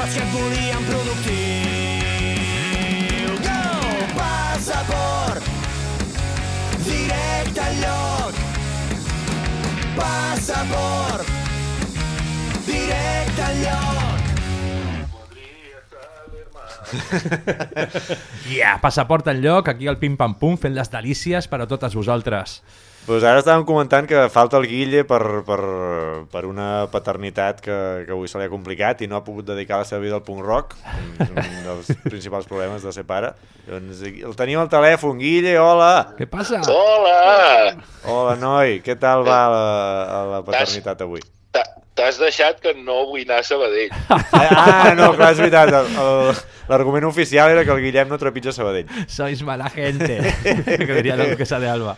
Els 0.00 0.12
que 0.14 0.22
et 0.24 0.30
volien 0.34 0.82
productiu. 0.88 2.38
Go! 3.44 3.62
Passaport 4.16 5.44
directe 6.86 7.60
al 7.66 7.74
lloc. 7.84 8.32
Passaport 9.98 11.26
directe 12.66 13.42
al 13.50 13.56
lloc. 13.64 14.18
Yeah, 18.50 18.80
passaport 18.82 19.28
en 19.30 19.38
lloc, 19.44 19.68
aquí 19.68 19.86
al 19.86 19.98
Pim 20.00 20.16
Pam 20.18 20.34
Pum, 20.40 20.56
fent 20.58 20.74
les 20.74 20.90
delícies 20.90 21.46
per 21.46 21.60
a 21.62 21.66
totes 21.70 21.94
vosaltres. 21.94 22.62
Pues 23.06 23.24
ara 23.26 23.40
estàvem 23.40 23.64
comentant 23.66 24.06
que 24.06 24.26
falta 24.30 24.58
el 24.60 24.66
Guille 24.70 25.00
per, 25.08 25.18
per, 25.46 25.56
per 26.30 26.42
una 26.46 26.84
paternitat 26.92 27.58
que, 27.64 27.76
que 28.06 28.12
avui 28.14 28.28
se 28.30 28.38
li 28.38 28.44
ha 28.46 28.50
complicat 28.52 29.00
i 29.02 29.08
no 29.10 29.16
ha 29.18 29.24
pogut 29.26 29.48
dedicar 29.48 29.80
la 29.80 29.86
seva 29.88 30.02
vida 30.04 30.14
al 30.20 30.22
punk 30.22 30.44
rock, 30.46 30.76
un 31.24 31.40
dels 31.64 31.88
principals 32.12 32.46
problemes 32.46 32.84
de 32.86 32.92
ser 32.94 33.02
pare. 33.08 33.32
Doncs 33.66 34.04
el 34.06 34.36
tenim 34.38 34.60
al 34.62 34.70
telèfon, 34.70 35.18
Guille, 35.18 35.56
hola! 35.58 36.12
Què 36.20 36.28
passa? 36.30 36.60
Hola! 36.70 37.72
Hola, 38.04 38.36
noi, 38.38 38.78
què 38.84 38.94
tal 39.00 39.24
va 39.26 39.40
la, 39.50 39.64
la 40.36 40.40
paternitat 40.46 41.02
avui? 41.08 41.24
T'ha- 41.56 41.66
T'has 41.98 42.20
deixat 42.22 42.60
que 42.62 42.76
no 42.78 43.00
vull 43.10 43.24
anar 43.26 43.40
a 43.42 43.44
Sabadell. 43.44 43.90
Ah, 44.12 44.92
no, 44.96 45.10
clar, 45.18 45.32
és 45.34 45.40
veritat. 45.42 45.72
el- 45.80 45.98
el- 46.04 46.44
L'argument 46.70 47.08
oficial 47.08 47.50
era 47.50 47.64
que 47.66 47.74
el 47.74 47.82
Guillem 47.82 48.08
no 48.12 48.16
trepitja 48.22 48.52
Sabadell. 48.54 48.86
Sois 49.10 49.42
mala 49.42 49.66
gente, 49.74 50.20
que 50.86 50.94
diria 50.94 51.16
la 51.18 51.26
duquesa 51.32 51.58
de 51.58 51.68
Alba. 51.68 51.96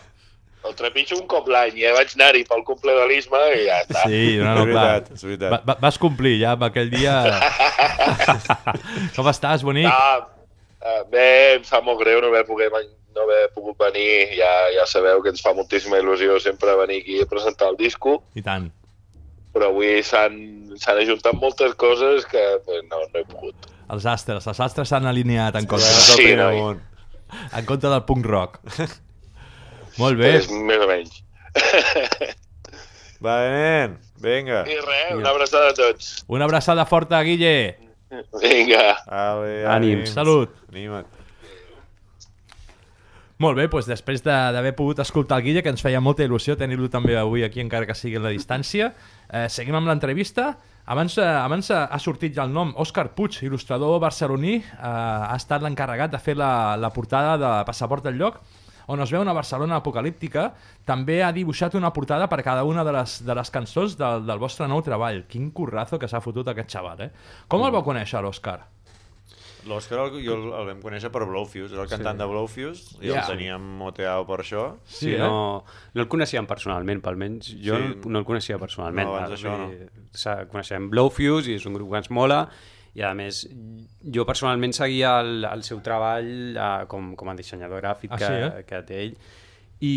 El 0.63 0.75
trepitjo 0.79 1.17
un 1.19 1.25
cop 1.27 1.47
l'any, 1.51 1.75
ja 1.81 1.91
vaig 1.97 2.13
anar-hi 2.15 2.45
pel 2.47 2.61
cumple 2.63 2.93
de 2.95 3.05
l'Isma 3.09 3.39
i 3.51 3.65
ja 3.65 3.81
està. 3.83 4.03
Sí, 4.07 4.37
no, 4.39 4.53
no, 4.55 4.63
és 4.63 4.71
clar. 4.71 4.83
veritat, 4.87 5.09
és 5.17 5.23
veritat. 5.27 5.51
Va, 5.51 5.59
va, 5.67 5.75
vas 5.83 5.97
complir 5.99 6.37
ja 6.39 6.53
amb 6.55 6.63
aquell 6.69 6.89
dia... 6.93 7.17
Com 9.15 9.27
estàs, 9.31 9.63
bonic? 9.65 9.87
Ah, 9.89 10.23
ah, 10.83 11.01
bé, 11.11 11.27
em 11.57 11.65
fa 11.67 11.81
molt 11.83 11.99
greu 12.01 12.21
no 12.23 12.29
haver, 12.31 12.45
poder, 12.47 12.69
no 13.15 13.25
haver 13.25 13.41
pogut 13.55 13.77
venir. 13.83 14.31
Ja, 14.37 14.51
ja 14.77 14.85
sabeu 14.89 15.21
que 15.25 15.33
ens 15.33 15.43
fa 15.43 15.53
moltíssima 15.57 15.99
il·lusió 16.01 16.39
sempre 16.43 16.77
venir 16.79 17.01
aquí 17.03 17.19
a 17.21 17.27
presentar 17.29 17.69
el 17.73 17.77
disco, 17.79 18.21
I 18.35 18.41
tant. 18.45 18.71
però 19.53 19.67
avui 19.69 19.99
s'han 20.01 20.39
ajuntat 20.97 21.35
moltes 21.37 21.75
coses 21.77 22.25
que 22.25 22.41
pues, 22.65 22.81
no, 22.89 23.03
no 23.11 23.19
he 23.19 23.25
pogut. 23.29 23.67
Els 23.93 24.05
astres, 24.09 24.47
els 24.49 24.59
astres 24.63 24.89
s'han 24.89 25.05
alineat 25.05 25.59
en 25.59 25.67
contra, 25.69 25.91
És 25.91 26.07
Sí, 26.15 26.23
primer 26.23 26.39
noi. 26.47 26.57
món. 26.63 26.81
en 27.59 27.65
contra 27.69 27.91
del 27.91 28.05
punk 28.07 28.25
rock. 28.25 28.59
Molt 29.97 30.17
bé. 30.17 30.31
Pues, 30.39 30.49
més 30.51 30.79
o 30.83 30.87
menys. 30.89 31.19
Va, 33.23 33.35
nen, 33.47 33.97
vinga. 34.19 34.63
I 34.67 34.77
res, 34.83 35.13
una 35.15 35.29
abraçada 35.31 35.69
a 35.71 35.75
tots. 35.77 36.23
Una 36.27 36.45
abraçada 36.45 36.85
forta, 36.85 37.21
Guille. 37.23 37.77
Vinga. 38.41 38.97
Ale, 39.07 39.63
Ànims. 39.69 40.11
Salut. 40.13 40.51
Anima't. 40.73 41.07
Molt 43.43 43.57
bé, 43.57 43.65
doncs 43.67 43.87
després 43.89 44.21
de- 44.23 44.31
d'haver 44.55 44.75
pogut 44.75 44.99
escoltar 44.99 45.39
el 45.39 45.43
Guille, 45.47 45.63
que 45.63 45.69
ens 45.73 45.81
feia 45.81 45.99
molta 45.99 46.23
il·lusió 46.23 46.55
tenir-lo 46.57 46.87
també 46.89 47.17
avui 47.17 47.43
aquí, 47.43 47.59
encara 47.59 47.85
que 47.85 47.95
sigui 47.95 48.15
a 48.15 48.21
la 48.23 48.29
distància, 48.29 48.93
eh, 49.29 49.47
seguim 49.49 49.75
amb 49.75 49.87
l'entrevista. 49.87 50.57
Abans, 50.85 51.17
eh, 51.17 51.23
abans 51.25 51.71
ha 51.71 51.99
sortit 51.99 52.33
ja 52.35 52.43
el 52.43 52.51
nom. 52.53 52.73
Òscar 52.77 53.09
Puig, 53.15 53.39
il·lustrador 53.41 53.99
barceloní, 53.99 54.55
eh, 54.57 54.63
ha 54.79 55.35
estat 55.35 55.61
l'encarregat 55.61 56.11
de 56.11 56.19
fer 56.19 56.35
la, 56.37 56.75
la 56.77 56.89
portada 56.91 57.37
de 57.37 57.65
Passaport 57.65 58.03
del 58.03 58.15
lloc, 58.17 58.39
on 58.87 58.99
es 59.01 59.11
veu 59.11 59.21
una 59.21 59.33
Barcelona 59.33 59.77
apocalíptica. 59.79 60.53
També 60.85 61.21
ha 61.23 61.31
dibuixat 61.31 61.75
una 61.75 61.93
portada 61.93 62.27
per 62.29 62.41
cada 62.43 62.63
una 62.63 62.83
de 62.83 62.91
les, 62.91 63.19
de 63.25 63.35
les 63.35 63.49
cançons 63.51 63.97
del, 63.97 64.25
del 64.27 64.39
vostre 64.39 64.67
nou 64.67 64.81
treball. 64.81 65.23
Quin 65.27 65.51
currazo 65.51 65.99
que 65.99 66.07
s'ha 66.07 66.21
fotut 66.21 66.47
aquest 66.51 66.69
xaval, 66.75 67.01
eh? 67.07 67.11
Com 67.47 67.63
el 67.65 67.71
vau 67.71 67.83
conèixer, 67.83 68.21
l'Òscar? 68.21 68.59
L'Òscar 69.63 69.95
el, 70.03 70.17
jo 70.25 70.33
el, 70.35 70.49
el 70.59 70.65
vam 70.67 70.79
conèixer 70.83 71.07
per 71.13 71.21
Blowfuse, 71.23 71.71
era 71.71 71.85
el 71.85 71.87
cantant 71.87 72.17
de 72.19 72.25
Blowfuse, 72.27 72.97
i 72.99 73.07
Ja. 73.13 73.21
el 73.21 73.29
teníem 73.31 73.61
moteado 73.79 74.25
per 74.27 74.41
això. 74.43 74.65
Sí, 74.83 75.05
Sí, 75.05 75.13
eh? 75.15 75.19
no, 75.19 75.63
no 75.93 76.01
el 76.03 76.09
coneixíem 76.11 76.45
personalment, 76.45 76.99
almenys 77.07 77.53
jo 77.63 77.77
Sí. 77.79 77.93
no, 78.03 78.19
el 78.19 78.25
coneixia 78.27 78.59
personalment. 78.59 79.07
No, 79.07 79.15
abans 79.15 79.29
Vull 79.29 79.37
això 79.39 79.55
no. 79.57 80.49
Coneixem 80.51 80.89
Blowfuse 80.91 81.49
i 81.49 81.55
és 81.55 81.65
un 81.65 81.73
grup 81.79 81.91
que 81.91 81.97
ens 82.03 82.11
mola 82.11 82.49
i 82.93 83.01
a 83.01 83.13
més 83.17 83.43
jo 84.13 84.25
personalment 84.29 84.75
seguia 84.77 85.15
el, 85.23 85.47
el 85.49 85.63
seu 85.65 85.79
treball 85.85 86.29
eh, 86.53 86.85
com, 86.91 87.13
com 87.17 87.31
a 87.31 87.35
dissenyador 87.37 87.81
gràfic 87.81 88.13
Ah, 88.13 88.19
que, 88.21 88.29
sí, 88.29 88.43
eh? 88.49 88.63
que 88.69 88.81
té 88.85 88.99
ell 89.07 89.15
i, 89.83 89.95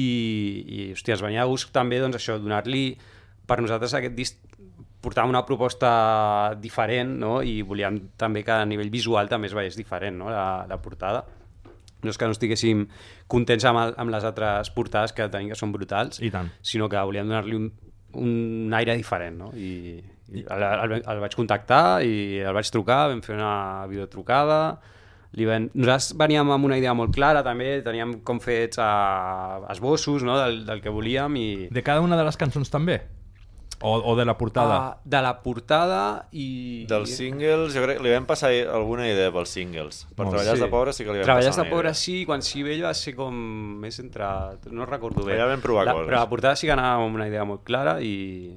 i 0.66 0.78
hòstia, 0.94 1.14
es 1.18 1.22
venia 1.22 1.44
a 1.44 1.50
gust 1.50 1.70
també 1.74 2.00
doncs, 2.02 2.16
això, 2.18 2.38
donar-li 2.42 2.96
per 3.46 3.61
nosaltres 3.62 3.94
aquest 3.94 4.16
disc 4.16 4.40
portava 5.04 5.28
una 5.30 5.44
proposta 5.46 5.90
diferent 6.59 7.12
no? 7.20 7.38
i 7.44 7.61
volíem 7.62 8.00
també 8.18 8.42
que 8.42 8.56
a 8.56 8.64
nivell 8.66 8.90
visual 8.90 9.28
també 9.30 9.50
es 9.50 9.54
veiés 9.54 9.76
diferent 9.78 10.16
no? 10.18 10.32
la, 10.32 10.64
la 10.66 10.80
portada 10.82 11.22
no 12.02 12.12
és 12.12 12.18
que 12.18 12.26
no 12.28 12.35
estiguéssim 12.35 12.87
contents 13.30 13.64
amb, 13.68 13.82
el, 13.85 13.94
amb 14.00 14.12
les 14.14 14.24
altres 14.26 14.72
portades 14.74 15.14
que 15.14 15.28
tenim 15.32 15.52
que 15.52 15.59
són 15.59 15.72
brutals 15.74 16.18
I 16.24 16.32
tant. 16.35 16.50
sinó 16.62 16.88
que 16.88 17.04
volíem 17.06 17.28
donar-li 17.28 17.61
un, 17.61 17.70
un 18.18 18.74
aire 18.80 18.96
diferent 18.98 19.38
no? 19.44 19.52
i 19.54 20.00
el, 20.32 20.62
el, 20.66 20.92
el, 20.98 21.20
vaig 21.22 21.34
contactar 21.38 22.02
i 22.04 22.42
el 22.42 22.54
vaig 22.56 22.70
trucar, 22.74 23.06
vam 23.12 23.22
fer 23.22 23.36
una 23.38 23.86
videotrucada 23.90 24.60
li 25.36 25.44
ven... 25.44 25.68
nosaltres 25.74 26.14
veníem 26.16 26.48
amb 26.54 26.64
una 26.64 26.78
idea 26.80 26.94
molt 26.96 27.12
clara 27.14 27.42
també, 27.44 27.82
teníem 27.84 28.20
com 28.26 28.40
fets 28.40 28.80
uh, 28.80 29.66
esbossos 29.74 30.24
no? 30.24 30.38
del, 30.40 30.64
del 30.66 30.80
que 30.82 30.92
volíem 30.92 31.36
i 31.36 31.46
De 31.70 31.82
cada 31.84 32.00
una 32.00 32.16
de 32.16 32.24
les 32.24 32.38
cançons 32.40 32.72
també? 32.72 33.02
O, 33.84 33.90
o 33.92 34.14
de 34.16 34.24
la 34.24 34.38
portada? 34.38 34.76
Ah, 34.76 35.00
de 35.04 35.18
la 35.20 35.34
portada 35.42 36.28
i... 36.32 36.86
Dels 36.88 37.12
singles, 37.18 37.74
jo 37.74 37.82
crec 37.84 37.98
que 37.98 38.06
li 38.06 38.14
vam 38.14 38.24
passar 38.24 38.48
alguna 38.72 39.04
idea 39.04 39.28
pels 39.34 39.52
singles. 39.52 40.06
Per 40.16 40.24
Molt 40.24 40.32
treballar 40.32 40.54
Sí. 40.56 40.62
de 40.64 40.68
pobre 40.72 40.94
sí 40.96 41.04
que 41.04 41.12
li 41.12 41.20
vam 41.20 41.26
Treballar 41.28 41.50
passar 41.52 41.66
de 41.66 41.70
pobre 41.74 41.90
idea. 41.92 42.00
sí, 42.00 42.14
quan 42.24 42.40
sí 42.40 42.64
vell 42.64 42.80
va 42.86 42.94
ser 42.96 43.12
com 43.18 43.36
més 43.82 44.00
entre... 44.00 44.24
No 44.72 44.88
recordo 44.88 45.26
bé. 45.28 45.36
Ja 45.36 45.50
vam 45.50 45.60
provar 45.60 45.84
la, 45.84 45.92
coses. 45.92 46.08
Però 46.08 46.22
la 46.22 46.30
portada 46.30 46.56
sí 46.56 46.70
que 46.70 46.72
anava 46.72 47.04
amb 47.04 47.20
una 47.20 47.28
idea 47.28 47.44
molt 47.44 47.66
clara 47.68 47.98
i, 48.00 48.56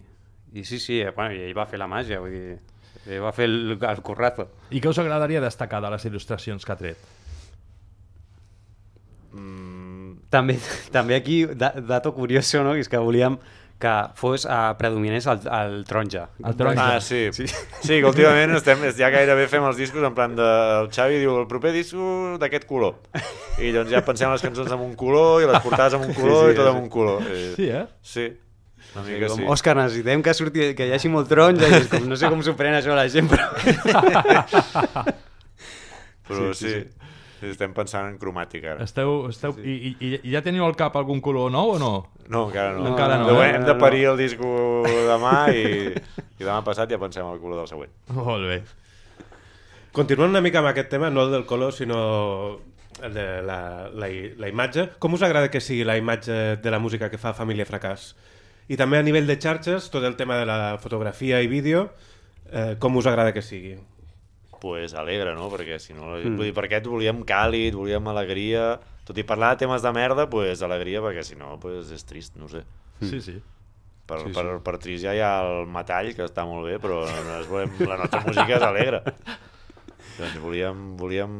i 0.53 0.65
sí, 0.65 0.79
sí, 0.79 0.99
eh, 1.01 1.13
bueno, 1.15 1.35
i 1.35 1.43
ell 1.45 1.57
va 1.57 1.67
fer 1.69 1.79
la 1.81 1.87
màgia, 1.89 2.19
vull 2.23 2.33
dir, 2.33 2.57
ell 3.05 3.23
va 3.23 3.31
fer 3.35 3.45
el, 3.49 3.77
el 3.77 4.03
currazo. 4.05 4.49
I 4.71 4.81
què 4.81 4.89
us 4.89 4.99
agradaria 5.01 5.41
destacar 5.43 5.81
de 5.83 5.93
les 5.93 6.05
il·lustracions 6.09 6.65
que 6.65 6.73
ha 6.73 6.79
tret? 6.79 7.07
També, 10.29 10.57
també 10.95 11.15
aquí, 11.15 11.43
da, 11.45 11.73
dato 11.79 12.13
curioso, 12.13 12.63
no? 12.63 12.73
que 12.73 12.85
és 12.85 12.89
que 12.89 13.01
volíem 13.01 13.37
que 13.79 13.91
fos 14.19 14.43
uh, 14.43 14.73
predominés 14.75 15.25
el, 15.31 15.39
el 15.55 15.85
taronja. 15.87 16.25
El 16.43 16.55
taronja. 16.59 16.97
Ah, 16.97 16.99
sí. 16.99 17.29
sí. 17.31 17.45
Sí, 17.47 17.93
que 17.93 18.09
últimament 18.09 18.51
estem, 18.57 18.81
ja 18.97 19.07
gairebé 19.13 19.45
fem 19.47 19.63
els 19.63 19.79
discos 19.79 20.03
en 20.03 20.17
plan 20.17 20.35
de... 20.35 20.47
El 20.81 20.89
Xavi 20.91 21.21
diu 21.21 21.37
el 21.39 21.47
proper 21.47 21.71
disco 21.71 22.35
d'aquest 22.41 22.67
color. 22.67 22.97
I 23.55 23.71
llavors 23.71 23.93
ja 23.93 24.03
pensem 24.03 24.33
les 24.35 24.43
cançons 24.43 24.75
amb 24.75 24.83
un 24.83 24.97
color 24.99 25.45
i 25.45 25.47
les 25.47 25.63
portades 25.63 25.95
amb 25.95 26.09
un 26.09 26.13
color 26.17 26.49
Sí, 26.49 26.51
sí, 26.51 26.51
i 26.51 26.59
tot 26.59 26.67
sí. 26.67 26.73
amb 26.73 26.83
un 26.83 26.91
color. 26.91 27.23
I... 27.31 27.45
Sí, 27.55 27.69
eh? 27.71 27.85
Sí, 28.03 28.27
una 28.95 29.03
mica 29.05 29.27
com, 29.29 29.41
sí. 29.41 29.47
Òscar, 29.55 29.75
necessitem 29.77 30.23
que, 30.25 30.33
surti, 30.37 30.71
que 30.77 30.87
hi 30.89 30.93
hagi 30.95 31.11
molt 31.13 31.29
taronja 31.29 31.67
i 31.69 31.79
és 31.83 31.89
com, 31.91 32.07
no 32.09 32.17
sé 32.19 32.29
com 32.31 32.41
s'ho 32.45 32.55
pren 32.59 32.77
això 32.77 32.95
la 32.97 33.07
gent, 33.11 33.29
però... 33.31 33.45
Però 36.29 36.53
sí, 36.53 36.69
sí, 36.69 36.73
sí. 37.39 37.47
estem 37.49 37.71
pensant 37.73 38.05
en 38.05 38.17
cromàtica 38.21 38.75
ara. 38.75 38.85
Esteu, 38.85 39.23
esteu, 39.31 39.55
i, 39.65 39.95
i, 39.97 40.09
I 40.19 40.33
ja 40.35 40.43
teniu 40.45 40.61
al 40.67 40.75
cap 40.77 40.93
algun 40.99 41.23
color 41.25 41.49
nou 41.49 41.73
o 41.73 41.79
no? 41.81 41.93
No, 42.27 42.43
encara 42.51 42.75
no. 42.75 42.83
No, 42.83 42.91
encara 42.91 43.17
no, 43.17 43.25
De 43.25 43.33
eh? 43.33 43.37
moment 43.39 43.57
Hem 43.57 43.65
de 43.65 43.75
parir 43.81 44.03
el 44.11 44.21
disco 44.21 44.51
demà 44.85 45.33
i, 45.49 45.63
i 45.89 46.43
demà 46.43 46.59
passat 46.67 46.93
ja 46.93 47.01
pensem 47.01 47.25
el 47.25 47.41
color 47.41 47.63
del 47.63 47.71
següent. 47.71 47.95
Molt 48.13 48.45
bé. 48.45 48.59
Continuant 49.95 50.29
una 50.29 50.43
mica 50.45 50.61
amb 50.61 50.69
aquest 50.69 50.91
tema, 50.93 51.09
no 51.09 51.25
el 51.25 51.33
del 51.33 51.47
color, 51.49 51.73
sinó 51.73 51.99
el 53.01 53.13
de 53.15 53.25
la, 53.41 53.89
la, 53.89 54.09
la 54.37 54.51
imatge. 54.51 54.85
Com 55.01 55.17
us 55.17 55.25
agrada 55.25 55.49
que 55.49 55.63
sigui 55.63 55.87
la 55.87 55.97
imatge 55.97 56.59
de 56.61 56.71
la 56.71 56.77
música 56.77 57.09
que 57.09 57.17
fa 57.17 57.33
Família 57.33 57.65
Fracàs? 57.65 58.11
I 58.69 58.77
també 58.77 58.99
a 58.99 59.05
nivell 59.05 59.29
de 59.29 59.39
xarxes, 59.41 59.89
tot 59.89 60.05
el 60.05 60.15
tema 60.15 60.37
de 60.37 60.45
la 60.45 60.77
fotografia 60.81 61.41
i 61.41 61.49
vídeo, 61.49 61.87
eh, 62.51 62.75
com 62.79 62.97
us 63.01 63.09
agrada 63.09 63.33
que 63.33 63.41
sigui? 63.41 63.79
pues 64.59 64.93
alegre, 64.93 65.33
no? 65.35 65.49
Perquè 65.49 65.79
si 65.79 65.95
no... 65.95 66.13
Mm. 66.17 66.35
Vull 66.37 66.49
dir, 66.49 66.55
per 66.55 66.65
aquest 66.67 66.87
volíem 66.91 67.23
càlid, 67.27 67.77
volíem 67.79 68.11
alegria... 68.11 68.73
Tot 69.09 69.17
i 69.17 69.23
parlar 69.25 69.55
de 69.55 69.63
temes 69.63 69.81
de 69.81 69.89
merda, 69.89 70.27
pues 70.29 70.61
alegria, 70.61 70.99
perquè 71.01 71.23
si 71.25 71.33
no, 71.33 71.55
pues 71.57 71.87
és 71.95 72.03
trist, 72.05 72.35
no 72.37 72.45
ho 72.45 72.49
sé. 72.51 72.59
Sí, 73.01 73.17
sí. 73.25 73.39
Per, 74.05 74.19
sí, 74.21 74.27
sí. 74.27 74.33
per, 74.35 74.43
per 74.61 74.75
trist 74.77 75.01
ja 75.07 75.15
hi 75.17 75.21
ha 75.25 75.31
el 75.47 75.63
metall, 75.73 76.11
que 76.13 76.27
està 76.27 76.45
molt 76.45 76.67
bé, 76.69 76.75
però 76.83 76.99
volem, 77.49 77.73
la 77.89 77.97
nostra 78.03 78.21
música 78.27 78.59
és 78.59 78.65
alegre. 78.67 78.99
Doncs 80.19 80.37
volíem, 80.43 80.83
volíem, 80.99 81.33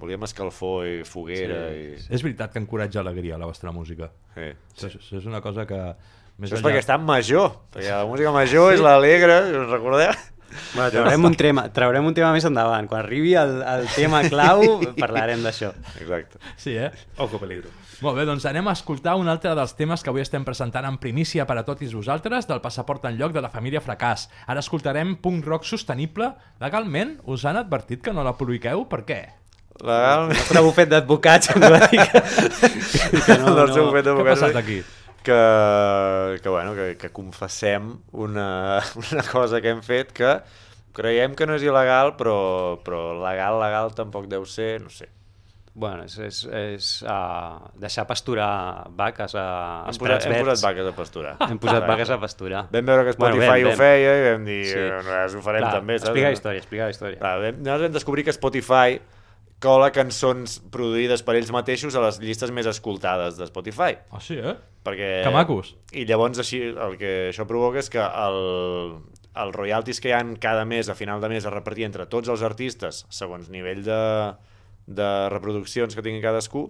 volíem 0.00 0.24
escalfor 0.24 0.88
i 0.88 0.96
foguera. 1.04 1.60
Sí. 1.74 1.84
I... 1.92 2.02
És 2.16 2.24
veritat 2.24 2.56
que 2.56 2.62
encoratja 2.62 3.02
alegria 3.04 3.36
la 3.42 3.50
vostra 3.52 3.74
música. 3.76 4.08
Sí. 4.38 4.48
Això, 4.78 4.94
això 4.94 5.20
és 5.20 5.28
una 5.28 5.44
cosa 5.44 5.68
que... 5.68 5.82
Més 6.34 6.50
Això 6.50 6.58
és 6.58 6.64
perquè 6.66 6.80
està 6.82 6.96
en 6.98 7.04
major, 7.06 7.52
perquè 7.74 7.90
la 7.92 8.06
música 8.10 8.32
major 8.34 8.72
és 8.74 8.80
l'alegre, 8.82 9.36
us 9.54 9.68
recordeu? 9.70 10.14
Bueno, 10.74 10.90
traurem, 10.90 11.24
un 11.24 11.34
tema, 11.34 11.64
traurem 11.74 12.06
un 12.06 12.14
tema 12.14 12.30
més 12.34 12.44
endavant. 12.46 12.86
Quan 12.90 13.02
arribi 13.02 13.34
el, 13.38 13.56
el 13.62 13.86
tema 13.94 14.22
clau, 14.30 14.62
parlarem 15.02 15.42
d'això. 15.42 15.72
Exacte. 16.00 16.38
Sí, 16.60 16.76
eh? 16.78 16.90
Ojo 17.22 17.40
peligro. 17.42 17.70
Molt 18.04 18.18
bé, 18.18 18.24
doncs 18.26 18.46
anem 18.50 18.66
a 18.68 18.74
escoltar 18.74 19.14
un 19.18 19.30
altre 19.30 19.54
dels 19.56 19.74
temes 19.78 20.02
que 20.02 20.10
avui 20.10 20.24
estem 20.24 20.44
presentant 20.46 20.86
en 20.88 20.98
primícia 21.02 21.46
per 21.46 21.56
a 21.60 21.64
tots 21.66 21.94
vosaltres 21.94 22.48
del 22.50 22.62
passaport 22.64 23.06
en 23.10 23.18
lloc 23.18 23.34
de 23.34 23.42
la 23.44 23.50
família 23.50 23.82
Fracàs. 23.82 24.28
Ara 24.50 24.62
escoltarem 24.62 25.16
punk 25.22 25.46
rock 25.46 25.66
sostenible. 25.68 26.32
Legalment, 26.62 27.16
us 27.30 27.46
han 27.46 27.58
advertit 27.62 28.02
que 28.02 28.14
no 28.14 28.26
la 28.26 28.34
publiqueu? 28.38 28.86
Per 28.90 29.04
què? 29.06 29.22
Legalment. 29.82 30.34
El 30.34 30.42
nostre 30.42 30.66
bufet 30.66 30.90
d'advocats 30.90 31.54
ens 31.54 31.64
va 31.66 31.80
dir 31.86 32.02
que, 32.02 32.20
que 33.26 33.38
no, 33.42 33.56
el 33.58 33.72
seu 33.74 33.90
fet 33.94 34.10
Què 34.10 34.20
ha 34.20 34.28
passat 34.34 34.60
aquí? 34.60 34.82
Que, 35.24 36.38
que, 36.42 36.48
bueno, 36.52 36.74
que, 36.76 36.94
que 37.00 37.10
confessem 37.14 37.90
una, 38.12 38.46
una 39.02 39.24
cosa 39.32 39.60
que 39.64 39.72
hem 39.74 39.82
fet 39.84 40.12
que 40.14 40.36
creiem 40.94 41.34
que 41.34 41.48
no 41.48 41.56
és 41.58 41.64
il·legal, 41.66 42.14
però, 42.20 42.36
però 42.86 43.02
legal, 43.24 43.58
legal 43.62 43.92
tampoc 43.98 44.28
deu 44.30 44.44
ser, 44.46 44.76
no 44.84 44.92
sé. 44.94 45.08
Bueno, 45.74 46.04
és, 46.06 46.14
és, 46.22 46.36
és 46.54 46.88
uh, 47.02 47.56
deixar 47.82 48.04
pasturar 48.06 48.84
vaques 48.94 49.32
a, 49.34 49.46
Hem 49.90 49.96
posat, 49.98 50.28
hem 50.30 50.44
posat 50.46 50.60
vaques 50.62 50.86
a 50.86 50.92
pasturar. 50.94 51.32
Hem 51.50 51.58
posat 51.58 51.88
vaques 51.88 52.12
a 52.14 52.18
pasturar. 52.22 52.60
Vam 52.70 52.86
veure 52.92 53.08
que 53.08 53.14
Spotify 53.16 53.40
Bueno, 53.40 53.50
vam, 53.50 53.64
ho 53.64 53.72
vam. 53.72 53.80
feia 53.80 54.12
i 54.14 54.22
vam 54.28 54.44
dir, 54.46 54.60
Sí. 54.68 54.76
sí. 54.76 54.84
nosaltres 54.92 55.34
ho 55.34 55.42
farem 55.48 55.64
Clar, 55.66 55.72
també, 55.80 55.96
saps? 55.98 56.06
Explica 56.12 56.30
la 56.30 56.36
història, 56.38 56.62
explica 56.62 56.86
la 56.86 56.94
història. 56.94 57.18
Clar, 57.24 57.34
vam, 57.42 57.58
nosaltres 57.58 57.88
vam 57.88 57.96
descobrir 57.98 58.26
que 58.28 58.36
Spotify 58.38 59.00
cola 59.64 59.88
cançons 59.94 60.58
produïdes 60.74 61.24
per 61.24 61.34
ells 61.40 61.50
mateixos 61.54 61.96
a 61.96 62.02
les 62.04 62.20
llistes 62.22 62.52
més 62.52 62.68
escoltades 62.70 63.38
de 63.40 63.48
Spotify. 63.48 63.96
Ah, 64.12 64.20
sí, 64.20 64.36
eh? 64.36 64.54
Perquè... 64.84 65.10
Que 65.24 65.32
macos. 65.32 65.72
I 65.96 66.04
llavors 66.06 66.38
així, 66.44 66.60
el 66.70 66.98
que 67.00 67.14
això 67.32 67.46
provoca 67.48 67.80
és 67.80 67.88
que 67.90 67.98
el, 68.04 68.38
els 69.40 69.56
royalties 69.56 69.98
que 70.04 70.12
hi 70.12 70.16
han 70.18 70.36
cada 70.36 70.66
mes, 70.68 70.90
a 70.92 70.94
final 70.98 71.24
de 71.24 71.32
mes, 71.32 71.46
a 71.48 71.52
repartir 71.54 71.88
entre 71.88 72.04
tots 72.06 72.28
els 72.28 72.44
artistes, 72.44 73.04
segons 73.08 73.48
nivell 73.50 73.80
de, 73.86 74.00
de 74.86 75.08
reproduccions 75.32 75.96
que 75.96 76.04
tinguin 76.04 76.20
cadascú, 76.22 76.66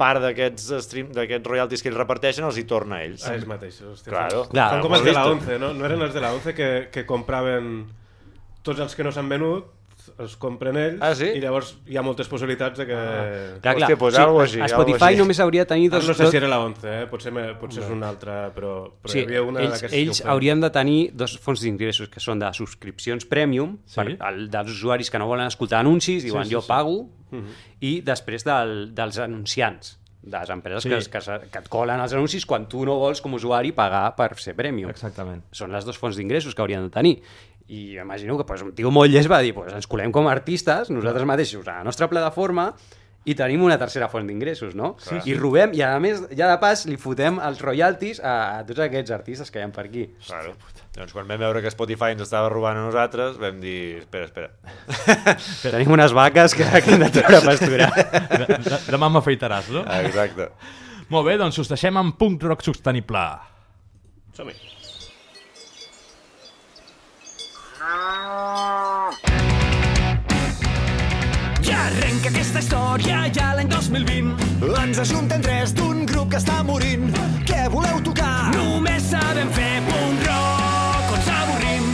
part 0.00 0.22
d'aquests 0.24 0.70
stream- 0.88 1.12
d'aquests 1.14 1.46
royalties 1.46 1.84
que 1.84 1.90
ells 1.92 2.00
reparteixen 2.00 2.48
els 2.48 2.56
hi 2.58 2.64
torna 2.66 2.96
a 2.98 3.04
ells. 3.04 3.26
A 3.28 3.36
ells 3.36 3.44
mateixos. 3.46 3.98
hòstia. 4.00 4.10
Claro. 4.16 4.46
Són 4.48 4.56
Clar, 4.56 4.80
com 4.82 4.96
els 4.96 5.04
de 5.06 5.12
la 5.14 5.26
molt 5.28 5.44
11, 5.44 5.58
no? 5.62 5.74
No 5.76 5.84
eren 5.86 6.02
els 6.08 6.16
de 6.16 6.22
la 6.24 6.32
11 6.34 6.54
que, 6.56 6.70
que 6.90 7.04
compraven 7.06 7.68
tots 8.66 8.80
els 8.80 8.96
que 8.96 9.04
no 9.06 9.12
s'han 9.12 9.28
venut, 9.30 9.68
els 10.18 10.36
compren 10.36 10.76
ells, 10.76 10.98
Ah, 11.04 11.14
sí? 11.14 11.28
i 11.36 11.40
llavors 11.42 11.74
hi 11.86 11.96
ha 11.96 12.02
moltes 12.02 12.28
possibilitats 12.28 12.78
de 12.78 12.86
que... 12.88 12.96
Clar, 12.96 13.60
clar. 13.62 13.76
Hòstia, 13.88 13.98
pues 14.00 14.18
algo 14.18 14.40
així, 14.42 14.60
a 14.60 14.64
algo 14.66 14.80
Spotify 14.82 15.10
així. 15.12 15.20
només 15.22 15.40
hauria 15.44 15.62
de 15.64 15.70
tenir 15.74 15.90
dos... 15.92 16.08
no 16.08 16.14
sé 16.14 16.26
si 16.30 16.36
era 16.40 16.48
la 16.48 16.58
11, 16.64 16.88
eh? 17.02 17.06
potser, 17.10 17.32
me, 17.32 17.44
potser 17.60 17.82
és 17.84 17.90
una 17.94 18.08
altra, 18.08 18.50
però, 18.54 18.74
però 19.02 19.12
Sí, 19.14 19.20
hi 19.20 19.24
havia 19.28 19.42
una 19.46 19.62
ells, 19.62 19.82
ells 19.90 20.22
haurien 20.26 20.60
de 20.60 20.70
tenir 20.74 20.98
dos 21.14 21.38
fonts 21.38 21.62
d'ingressos 21.62 22.08
que 22.12 22.20
són 22.20 22.38
de 22.42 22.50
subscripcions 22.56 23.24
premium 23.30 23.78
Sí. 23.86 23.96
per, 24.00 24.06
el, 24.32 24.44
dels 24.50 24.70
usuaris 24.74 25.10
que 25.10 25.18
no 25.22 25.26
volen 25.30 25.46
escoltar 25.46 25.80
anuncis, 25.80 26.24
diuen 26.24 26.44
sí, 26.46 26.54
jo 26.54 26.60
sí. 26.62 26.68
pago, 26.68 27.08
Mhm. 27.32 27.52
i 27.80 28.00
després 28.04 28.44
del, 28.44 28.90
dels 28.94 29.16
anunciants 29.18 29.98
de 30.22 30.38
les 30.38 30.50
empreses 30.54 30.82
Sí. 30.84 30.88
que, 30.88 31.18
que, 31.18 31.48
que 31.50 31.58
et 31.58 31.68
colen 31.68 31.98
els 31.98 32.12
anuncis 32.14 32.44
quan 32.46 32.68
tu 32.70 32.84
no 32.86 32.94
vols 33.00 33.20
com 33.20 33.32
a 33.32 33.36
usuari 33.40 33.72
pagar 33.74 34.14
per 34.14 34.36
ser 34.38 34.52
premium. 34.54 34.90
Exactament. 34.92 35.40
Són 35.50 35.72
les 35.72 35.82
dues 35.84 35.98
fonts 35.98 36.14
d'ingressos 36.16 36.54
que 36.54 36.62
haurien 36.62 36.84
de 36.84 36.90
tenir. 36.94 37.16
I 37.68 37.98
imagino 37.98 38.38
que 38.38 38.44
pues, 38.48 38.64
un 38.64 38.74
tio 38.74 38.90
molt 38.90 39.12
llest 39.12 39.30
va 39.30 39.42
dir 39.44 39.54
pues, 39.54 39.72
ens 39.74 39.86
colem 39.90 40.12
com 40.12 40.26
a 40.26 40.34
artistes, 40.34 40.90
nosaltres 40.90 41.28
mateixos, 41.28 41.66
a 41.68 41.78
la 41.80 41.86
nostra 41.86 42.08
plataforma, 42.10 42.72
i 43.22 43.36
tenim 43.38 43.62
una 43.62 43.76
tercera 43.78 44.08
font 44.10 44.26
d'ingressos, 44.26 44.74
no? 44.74 44.96
Sí, 45.02 45.14
I 45.30 45.36
robem, 45.38 45.76
i 45.78 45.82
a 45.86 45.92
més, 46.02 46.24
ja 46.34 46.48
de 46.50 46.56
pas, 46.62 46.82
li 46.90 46.96
fotem 46.98 47.38
els 47.38 47.60
royalties 47.62 48.18
a, 48.18 48.34
a 48.58 48.64
tots 48.66 48.82
aquests 48.82 49.14
artistes 49.14 49.52
que 49.52 49.60
hi 49.60 49.66
ha 49.66 49.70
per 49.74 49.84
aquí. 49.86 50.08
Claro. 50.26 50.56
Doncs 50.96 51.14
quan 51.14 51.30
vam 51.30 51.40
veure 51.40 51.62
que 51.62 51.70
Spotify 51.72 52.16
ens 52.16 52.24
estava 52.26 52.50
robant 52.52 52.80
a 52.80 52.82
nosaltres, 52.88 53.38
vam 53.40 53.62
dir, 53.62 54.02
espera, 54.02 54.26
espera. 54.26 54.50
Tenim 55.62 55.94
unes 55.94 56.16
vaques 56.18 56.58
que, 56.58 56.66
que 56.66 56.96
hem 56.96 57.06
de 57.06 57.12
treure 57.14 57.38
a 57.38 57.46
pasturar. 57.46 57.92
De, 58.42 58.58
de, 58.58 58.78
demà 58.90 59.08
m'afaitaràs, 59.12 59.70
no? 59.70 59.86
Exacte. 60.02 60.50
Molt 61.12 61.28
bé, 61.28 61.38
doncs 61.38 61.62
us 61.62 61.70
deixem 61.70 61.96
amb 62.00 62.18
punk 62.18 62.42
rock 62.48 62.66
sostenible. 62.66 63.22
Som-hi. 64.34 64.56
Ja 71.62 71.78
arrenca 71.90 72.30
aquesta 72.30 72.62
història, 72.62 73.26
ja 73.34 73.50
l'any 73.58 73.68
2020. 73.68 74.30
Ens 74.82 75.00
ajunten 75.02 75.44
tres 75.44 75.74
d'un 75.76 76.06
grup 76.08 76.30
que 76.32 76.40
està 76.40 76.62
morint. 76.64 77.10
Què 77.44 77.66
voleu 77.74 78.00
tocar? 78.06 78.48
Només 78.54 79.10
sabem 79.10 79.52
fer 79.52 79.82
punt 79.90 80.24
rock, 80.24 81.12
on 81.18 81.22
s'avorrim. 81.28 81.92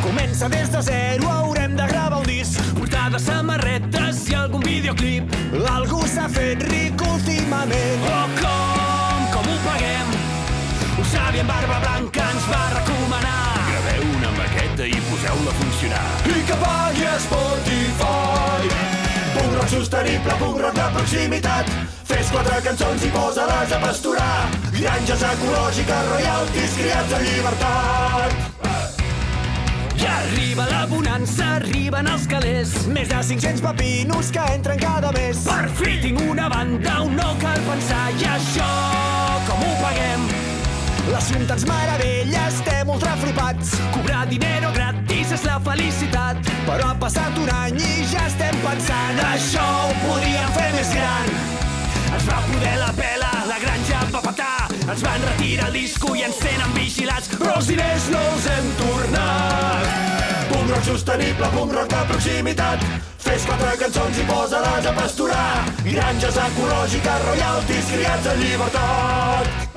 Comença 0.00 0.48
des 0.48 0.72
de 0.72 0.82
zero, 0.88 1.28
haurem 1.28 1.76
de 1.76 1.92
gravar 1.92 2.22
un 2.22 2.26
disc. 2.30 2.56
Portades, 2.80 3.28
samarretes 3.28 4.24
i 4.32 4.40
algun 4.40 4.64
videoclip. 4.64 5.38
Algú 5.76 6.06
s'ha 6.08 6.28
fet 6.32 6.64
ric 6.72 7.04
últimament. 7.12 8.08
Oh, 8.08 8.26
com, 8.40 9.30
com 9.36 9.44
ho 9.52 9.62
paguem? 9.68 10.18
Un 10.96 11.08
savi 11.12 11.44
amb 11.44 11.52
barba 11.52 11.82
blanca 11.84 12.30
ens 12.32 12.48
va 12.48 12.68
recomanar. 12.78 13.51
Maqueta 14.72 14.86
i 14.86 15.00
poseu-la 15.04 15.50
a 15.50 15.54
funcionar. 15.54 16.10
I 16.24 16.42
que 16.48 16.56
pagui 16.56 17.06
Spotify. 17.20 18.68
Punk 19.34 19.54
rock 19.56 19.68
sostenible, 19.68 20.32
punk 20.38 20.60
rock 20.60 20.74
de 20.74 20.86
proximitat. 20.94 21.70
Fes 22.08 22.30
quatre 22.32 22.60
cançons 22.64 23.04
i 23.04 23.10
posa-les 23.12 23.72
a 23.72 23.80
pasturar. 23.82 24.48
Granges 24.72 25.22
ecològiques, 25.28 26.08
royalties, 26.12 26.76
criats 26.78 27.12
en 27.12 27.24
llibertat. 27.26 28.32
I 30.00 30.06
arriba 30.08 30.66
la 30.70 30.86
bonança, 30.86 31.56
arriben 31.58 32.08
els 32.08 32.26
calés. 32.26 32.72
Més 32.88 33.08
de 33.12 33.20
500 33.28 33.60
papinos 33.60 34.32
que 34.32 34.46
entren 34.54 34.80
cada 34.80 35.12
mes. 35.12 35.44
Per 35.44 35.68
fi 35.82 35.98
tinc 36.00 36.24
una 36.24 36.48
banda 36.48 37.02
on 37.02 37.16
no 37.16 37.34
cal 37.44 37.60
pensar. 37.68 38.08
I 38.16 38.30
això, 38.38 38.72
com 39.50 39.68
ho 39.68 39.76
paguem? 39.84 40.41
L'assumpte 41.12 41.52
ens 41.52 41.64
meravella, 41.68 42.46
estem 42.48 42.88
ultra 42.88 43.12
flipats. 43.20 43.74
Cobrar 43.92 44.22
dinero 44.30 44.70
gratis 44.72 45.34
és 45.36 45.42
la 45.44 45.58
felicitat. 45.60 46.40
Però 46.64 46.88
ha 46.88 46.94
passat 46.96 47.36
un 47.36 47.50
any 47.52 47.76
i 47.76 48.06
ja 48.08 48.22
estem 48.30 48.56
pensant 48.64 49.20
això 49.28 49.64
ho 49.82 49.90
podríem 50.06 50.54
fer 50.56 50.70
més 50.72 50.92
gran. 50.96 51.28
Ens 52.12 52.24
va 52.30 52.38
poder 52.46 52.72
la 52.80 52.88
pela, 52.96 53.30
la 53.50 53.58
granja 53.60 54.00
va 54.14 54.22
petar. 54.24 54.70
Ens 54.86 55.04
van 55.04 55.26
retirar 55.28 55.68
el 55.68 55.76
disco 55.82 56.14
i 56.16 56.24
ens 56.30 56.40
tenen 56.40 56.72
vigilats, 56.78 57.28
però 57.36 57.58
els 57.60 57.68
diners 57.68 58.08
no 58.14 58.22
els 58.32 58.48
hem 58.54 58.72
tornat. 58.80 59.90
Punk 60.48 60.72
rock 60.72 60.88
sostenible, 60.88 61.52
punk 61.58 61.76
rock 61.76 61.92
de 61.92 62.06
proximitat. 62.14 62.88
Fes 63.22 63.44
quatre 63.48 63.76
cançons 63.84 64.16
i 64.16 64.24
posa-les 64.32 64.88
a 64.88 64.96
pasturar. 64.96 65.52
Granges 65.84 66.40
ecològiques, 66.48 67.28
royalties, 67.28 67.92
criats 67.92 68.32
en 68.32 68.42
llibertat. 68.46 69.71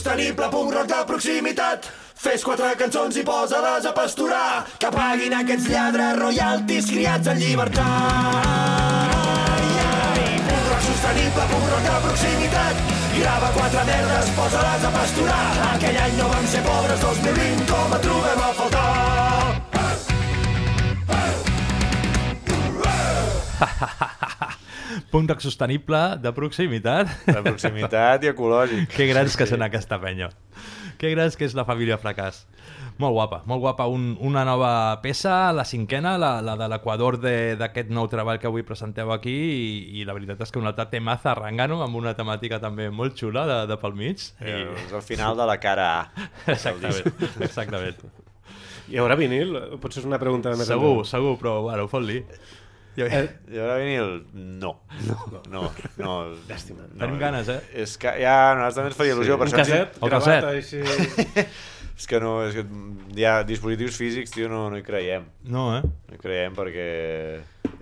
Sostenible, 0.00 0.48
punk 0.48 0.72
rock 0.72 0.86
de 0.86 1.04
proximitat. 1.04 1.84
Fes 2.20 2.42
quatre 2.44 2.72
cançons 2.80 3.16
i 3.20 3.22
posa-les 3.24 3.84
a 3.84 3.92
pasturar. 3.92 4.64
Que 4.80 4.88
paguin 4.94 5.34
aquests 5.36 5.68
lladres 5.68 6.16
royalties 6.20 6.88
criats 6.88 7.28
en 7.28 7.40
llibertat. 7.40 7.84
Punk 10.48 10.68
rock 10.70 10.82
sostenible, 10.86 11.44
punk 11.52 11.68
rock 11.74 11.84
de 11.88 11.98
proximitat. 12.06 12.74
Grava 13.18 13.48
quatre 13.58 13.82
merdes, 13.90 14.32
posa-les 14.38 14.88
a 14.88 14.94
pasturar. 14.96 15.44
Aquell 15.74 16.00
any 16.06 16.16
no 16.16 16.30
vam 16.32 16.46
ser 16.54 16.62
pobres, 16.64 17.04
2020 17.04 17.68
com 17.68 17.98
et 17.98 18.08
trobem 18.08 18.40
a 18.40 18.50
faltar. 18.62 18.88
Punk 23.60 24.19
rock 25.12 25.40
sostenible 25.40 26.00
de 26.22 26.32
proximitat. 26.36 27.08
De 27.26 27.42
proximitat 27.42 28.24
i 28.24 28.32
ecològic. 28.32 28.88
Que 28.94 29.06
grans 29.10 29.36
que 29.36 29.46
són 29.46 29.62
aquesta 29.66 30.00
penya. 30.02 30.30
que 31.00 31.08
grans 31.14 31.32
que 31.36 31.46
és 31.48 31.54
la 31.56 31.64
família 31.64 31.96
Fracàs. 31.96 32.42
Molt 33.00 33.14
guapa, 33.16 33.38
molt 33.48 33.62
guapa. 33.62 33.86
Un, 33.88 34.18
una 34.20 34.42
nova 34.44 35.00
peça, 35.00 35.48
la 35.56 35.64
cinquena, 35.64 36.18
la, 36.20 36.42
la 36.44 36.56
de 36.60 36.66
l'Equador 36.68 37.16
de- 37.18 37.56
d'aquest 37.56 37.88
nou 37.88 38.04
treball 38.12 38.36
que 38.38 38.46
avui 38.50 38.60
presenteu 38.68 39.08
aquí 39.14 39.32
i, 39.32 40.00
i 40.00 40.04
la 40.04 40.12
veritat 40.12 40.42
és 40.44 40.52
que 40.52 40.60
un 40.60 40.68
altre 40.68 40.84
temaza 40.92 41.32
Rangano 41.38 41.78
amb 41.80 41.96
una 41.96 42.12
temàtica 42.18 42.58
també 42.60 42.90
molt 42.92 43.16
xula 43.16 43.46
de, 43.48 43.58
de 43.72 43.78
pel 43.80 43.96
mig. 43.96 44.20
I... 44.44 44.52
És 44.84 44.92
el 44.92 45.00
final 45.06 45.38
de 45.40 45.46
la 45.48 45.56
cara 45.62 45.86
A. 46.02 46.28
Exactament, 46.52 47.08
exactament. 47.40 48.04
Hi 48.90 49.00
haurà 49.00 49.16
vinil? 49.16 49.56
Potser 49.80 50.02
és 50.02 50.10
una 50.10 50.18
pregunta 50.20 50.52
més 50.52 50.68
Segur, 50.68 51.06
segur, 51.08 51.38
però 51.40 51.62
bueno, 51.70 51.88
fot-li. 51.88 52.20
Jo... 52.96 53.06
Eh, 53.06 53.28
I 53.54 53.58
ara 53.62 53.76
vinil? 53.78 54.24
No. 54.34 54.72
No, 55.06 55.18
no. 55.52 55.62
no. 56.00 56.14
Llàstima. 56.48 56.88
Tenim 56.98 57.18
ganes, 57.20 57.48
eh? 57.52 57.60
És 57.84 57.96
que 58.00 58.12
ja, 58.20 58.34
a 58.50 58.54
nosaltres 58.58 58.74
també 58.80 58.90
ens 58.90 58.98
faria 58.98 59.14
il·lusió. 59.14 59.36
un 59.36 59.42
per 59.44 59.48
ens- 59.50 59.58
caset 59.60 60.00
El 60.02 60.10
caset. 60.16 60.48
així... 60.50 61.46
És 62.00 62.06
que 62.08 62.16
no, 62.16 62.30
és 62.46 62.54
que 62.56 62.62
hi 63.20 63.24
ha 63.28 63.42
dispositius 63.44 63.98
físics, 64.00 64.30
tio, 64.32 64.46
no, 64.48 64.62
no 64.72 64.78
hi 64.78 64.82
creiem. 64.86 65.26
No, 65.52 65.66
eh? 65.76 65.82
No 65.84 66.14
hi 66.16 66.20
creiem 66.22 66.54
perquè 66.56 66.86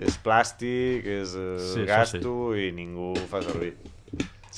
és 0.03 0.17
plàstic, 0.25 1.07
és 1.21 1.37
Sí, 1.37 1.69
sí, 1.77 1.85
gasto 1.87 2.33
i 2.59 2.73
ningú 2.75 3.13
ho 3.15 3.27
fa 3.31 3.39
servir. 3.47 3.77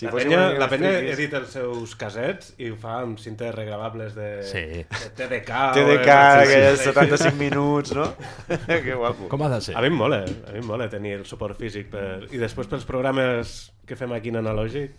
Si 0.00 0.06
la 0.08 0.12
penya, 0.16 0.38
la 0.56 0.66
penya 0.70 0.90
friquis- 0.94 1.12
edita 1.18 1.36
els 1.42 1.50
seus 1.52 1.92
casets 2.00 2.54
i 2.56 2.70
ho 2.72 2.76
fa 2.80 2.94
amb 3.02 3.18
cintes 3.20 3.52
regravables 3.54 4.14
de, 4.16 4.28
Sí. 4.48 4.62
de 4.80 5.10
TDK. 5.18 5.58
TDK, 5.76 6.06
de- 6.06 6.42
aquelles 6.46 6.80
75 6.86 7.36
minuts, 7.36 7.92
no? 7.94 8.06
que 8.66 8.94
guapo. 8.94 9.28
Com 9.28 9.42
ha 9.44 9.50
de 9.52 9.60
ser? 9.60 9.76
A 9.76 9.82
mi 9.84 9.92
em 9.92 9.98
mola, 10.00 10.22
a 10.24 10.52
mi 10.54 10.62
em 10.62 10.66
mola 10.66 10.88
tenir 10.88 11.18
el 11.20 11.26
suport 11.28 11.58
físic 11.60 11.90
per... 11.92 12.26
i 12.32 12.40
després 12.40 12.66
pels 12.70 12.88
programes 12.88 13.72
que 13.86 13.96
fem 14.00 14.12
aquí 14.16 14.32
en 14.32 14.40
analògic 14.40 14.96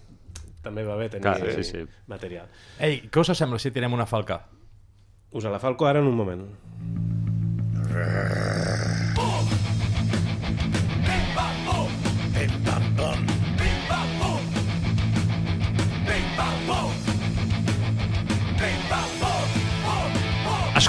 també 0.62 0.84
va 0.86 0.95
bé 0.99 1.10
tenir 1.10 1.24
Clar, 1.26 1.56
sí, 1.58 1.64
sí. 1.66 1.82
material. 2.06 2.45
Ei, 2.78 3.02
què 3.10 3.24
us 3.26 3.34
sembla 3.34 3.58
si 3.58 3.72
tirem 3.74 3.93
una 3.97 4.06
falca? 4.06 4.43
Us 5.34 5.45
la 5.49 5.58
falco 5.64 5.88
ara 5.89 5.97
en 6.04 6.06
un 6.06 6.14
moment. 6.16 6.45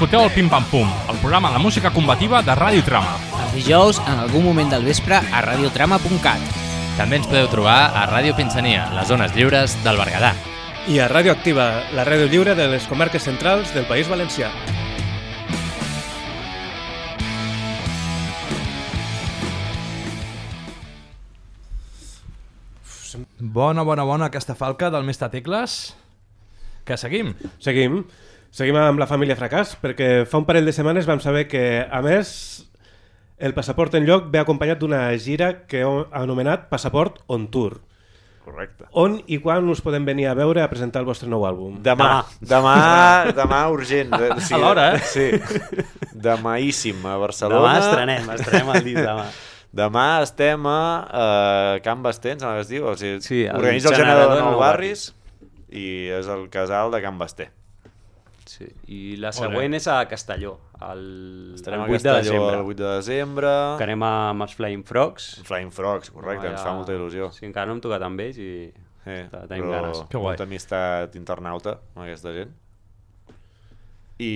Escolteu 0.03 0.25
el 0.27 0.33
Pim 0.35 0.49
Pam 0.51 0.65
Pum, 0.67 0.89
el 1.13 1.19
programa 1.19 1.53
de 1.53 1.61
música 1.63 1.93
combativa 1.95 2.41
de 2.43 2.57
Ràdio 2.59 2.83
Trama. 2.83 3.13
Els 3.39 3.53
dijous, 3.55 4.01
en 4.03 4.19
algun 4.19 4.43
moment 4.43 4.73
del 4.73 4.83
vespre, 4.83 5.15
a 5.15 5.43
radiotrama.cat. 5.45 6.57
També 6.99 7.21
ens 7.21 7.29
podeu 7.31 7.47
trobar 7.47 7.77
a 7.95 8.03
Ràdio 8.11 8.35
Pinsania, 8.35 8.89
les 8.97 9.07
zones 9.07 9.31
lliures 9.37 9.77
del 9.85 10.01
Berguedà. 10.03 10.33
I 10.91 10.99
a 10.99 11.07
Ràdio 11.07 11.31
Activa, 11.31 11.85
la 11.95 12.03
ràdio 12.03 12.27
lliure 12.33 12.57
de 12.59 12.67
les 12.73 12.89
comarques 12.91 13.23
centrals 13.23 13.71
del 13.77 13.87
País 13.87 14.11
Valencià. 14.11 14.51
Bona, 23.39 23.87
bona, 23.87 24.03
bona 24.03 24.33
aquesta 24.33 24.59
falca 24.59 24.91
del 24.91 25.07
Mestre 25.07 25.31
Tecles. 25.31 25.95
Que 26.83 26.99
seguim? 26.99 27.37
Seguim. 27.63 28.03
Seguim 28.53 28.77
amb 28.77 29.01
la 29.01 29.07
família 29.09 29.33
Fracàs, 29.33 29.79
perquè 29.81 30.27
fa 30.29 30.37
un 30.37 30.45
parell 30.45 30.67
de 30.69 30.75
setmanes 30.77 31.07
vam 31.09 31.23
saber 31.25 31.47
que, 31.49 31.63
a 31.89 32.03
més, 32.05 32.33
el 33.41 33.55
Passaport 33.57 33.95
en 33.97 34.05
lloc 34.05 34.27
ve 34.33 34.43
acompanyat 34.43 34.83
d'una 34.83 35.07
gira 35.17 35.63
que 35.65 35.81
heu 35.81 36.03
anomenat 36.13 36.67
Passaport 36.69 37.23
on 37.33 37.47
Tour. 37.55 37.79
Correcte. 38.45 38.85
On 38.99 39.15
i 39.31 39.39
quan 39.41 39.71
us 39.73 39.81
podem 39.81 40.05
venir 40.05 40.27
a 40.29 40.35
veure 40.37 40.61
a 40.61 40.69
presentar 40.69 41.01
el 41.01 41.09
vostre 41.09 41.31
nou 41.33 41.47
àlbum? 41.49 41.79
Demà, 41.81 42.11
demà, 42.45 42.75
demà 43.33 43.63
urgent. 43.77 44.13
O 44.19 44.21
sigui, 44.37 44.59
Alhora, 44.59 44.85
eh? 44.99 45.01
Sí. 45.07 46.11
Demàíssim 46.13 47.01
a 47.09 47.17
Barcelona. 47.23 47.73
Demà 47.73 47.87
estrenem, 47.87 48.31
estrenem 48.37 48.75
el 48.75 48.87
disc 48.91 49.01
demà. 49.01 49.27
Demà 49.83 50.05
estem 50.21 50.67
a 50.69 50.79
uh, 51.09 51.81
Can 51.81 52.05
sembla 52.05 52.59
que 52.59 52.67
es 52.67 52.69
diu. 52.69 52.85
O 52.85 52.93
sigui, 53.01 53.25
Sí, 53.25 53.41
el 53.47 53.57
organitza 53.57 53.89
el 53.89 53.97
generador 53.97 54.29
generador 54.29 54.37
de 54.37 54.45
Nou 54.45 54.53
Nou 54.59 54.61
Barris 54.61 55.09
i 55.73 56.13
és 56.13 56.29
el 56.29 56.51
casal 56.53 56.93
de 56.93 57.01
Can 57.01 57.17
Basté. 57.17 57.49
Sí. 58.53 58.67
I 58.93 59.17
la 59.17 59.31
següent 59.33 59.73
és 59.79 59.87
a 59.89 60.01
Castelló, 60.11 60.59
el, 60.91 61.53
Estarem 61.55 61.81
el 61.81 61.87
a 61.87 61.93
8 61.95 62.03
de 62.03 62.11
Castelló 62.11 62.33
desembre. 62.33 62.57
el 62.59 62.67
8 62.75 62.83
de 62.85 62.95
desembre. 62.97 63.53
Que 63.79 63.85
anem 63.87 64.03
a- 64.05 64.31
amb 64.31 64.43
els 64.47 64.55
Flying 64.59 64.83
Frogs. 64.85 65.29
Flying 65.49 65.71
Frogs, 65.73 66.11
correcte, 66.11 66.49
ens 66.51 66.61
fa 66.61 66.75
molta 66.77 66.93
il·lusió. 66.93 67.31
Sí, 67.33 67.47
encara 67.47 67.67
no 67.71 67.73
hem 67.79 67.81
tocat 67.81 68.03
amb 68.03 68.21
ells 68.21 68.37
i 68.39 68.51
Eh, 69.05 69.27
te- 69.31 69.47
tenim 69.49 69.65
però 69.71 69.81
ganes. 69.81 70.03
Que 70.11 70.19
guai. 70.19 70.33
molta 70.35 70.45
amistat 70.45 71.17
internauta 71.17 71.79
amb 71.95 72.05
aquesta 72.05 72.33
gent. 72.37 72.53
I, 74.19 74.33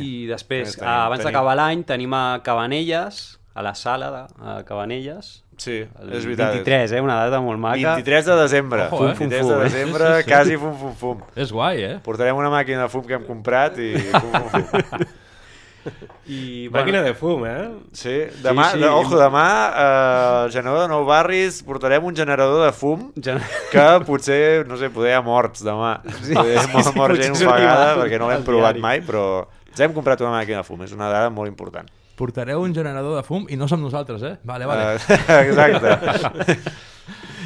I 0.00 0.26
després, 0.26 0.76
Tenim- 0.76 0.88
abans 0.90 1.20
tenim- 1.20 1.32
d'acabar 1.32 1.54
l'any, 1.56 1.84
tenim 1.86 2.14
a 2.14 2.40
Cabanelles, 2.42 3.38
a 3.54 3.62
la 3.62 3.74
sala 3.74 4.10
de 4.10 4.22
a 4.42 4.64
Cabanelles. 4.64 5.44
Sí, 5.60 5.74
El 6.00 6.12
és 6.16 6.24
veritat. 6.24 6.54
23, 6.56 6.92
eh? 6.96 7.00
Una 7.04 7.18
data 7.20 7.40
molt 7.44 7.60
maca. 7.60 7.96
23 8.00 8.24
de 8.30 8.36
desembre. 8.40 8.86
Ojo, 8.88 9.10
eh? 9.10 9.14
23 9.18 9.40
Fum, 9.42 9.50
fum, 9.50 9.50
de 9.50 9.60
eh? 9.60 9.68
desembre, 9.68 10.06
Sí, 10.08 10.14
sí, 10.16 10.22
sí. 10.24 10.30
quasi 10.32 10.56
fum, 10.56 10.74
fum, 10.80 10.94
fum. 10.96 11.18
És 11.36 11.52
guai, 11.52 11.82
eh? 11.84 11.96
Portarem 12.04 12.38
una 12.40 12.48
màquina 12.52 12.86
de 12.86 12.92
fum 12.92 13.04
que 13.04 13.18
hem 13.18 13.26
comprat 13.28 13.76
i 13.78 13.90
fum, 14.14 14.38
fum, 14.54 14.62
fum. 14.70 15.08
I, 16.30 16.68
Màquina 16.72 17.00
de 17.02 17.12
fum, 17.16 17.44
eh? 17.48 17.70
Sí, 17.96 18.12
demà, 18.44 18.66
sí. 18.74 18.80
De, 18.82 18.88
ojo, 18.92 19.16
demà 19.18 19.44
eh, 19.68 19.84
al 20.44 20.50
generador 20.52 20.84
de 20.84 20.90
Nou 20.92 21.06
Barris 21.08 21.62
portarem 21.66 22.04
un 22.04 22.14
generador 22.16 22.66
de 22.66 22.72
fum 22.76 23.06
Gen- 23.16 23.40
que 23.72 23.86
potser, 24.06 24.66
no 24.68 24.76
sé, 24.80 24.90
poder 24.92 25.14
hi 25.14 25.16
ha 25.18 25.22
morts 25.24 25.64
demà. 25.64 25.94
Sí, 26.20 26.34
poder 26.36 26.58
sí, 26.60 26.66
sí, 26.68 26.82
sí, 26.84 26.96
mort 26.98 27.16
potser 27.16 27.30
gent 27.30 27.38
ofegada 27.38 27.94
perquè 28.00 28.20
no 28.20 28.28
l'hem 28.32 28.44
provat 28.46 28.76
diari. 28.76 28.84
mai, 28.84 29.00
però 29.08 29.24
ens 29.70 29.80
hem 29.80 29.96
comprat 29.96 30.20
una 30.24 30.36
màquina 30.36 30.60
de 30.60 30.68
fum, 30.68 30.84
és 30.84 30.92
una 30.96 31.08
dada 31.12 31.32
molt 31.32 31.48
important. 31.52 31.88
Portareu 32.20 32.60
un 32.60 32.74
generador 32.76 33.16
de 33.16 33.24
fum 33.24 33.46
i 33.48 33.56
no 33.56 33.66
som 33.70 33.80
nosaltres, 33.80 34.22
eh? 34.28 34.34
Vale, 34.44 34.66
vale. 34.68 34.98
Uh, 35.00 35.40
exacte. 35.46 36.58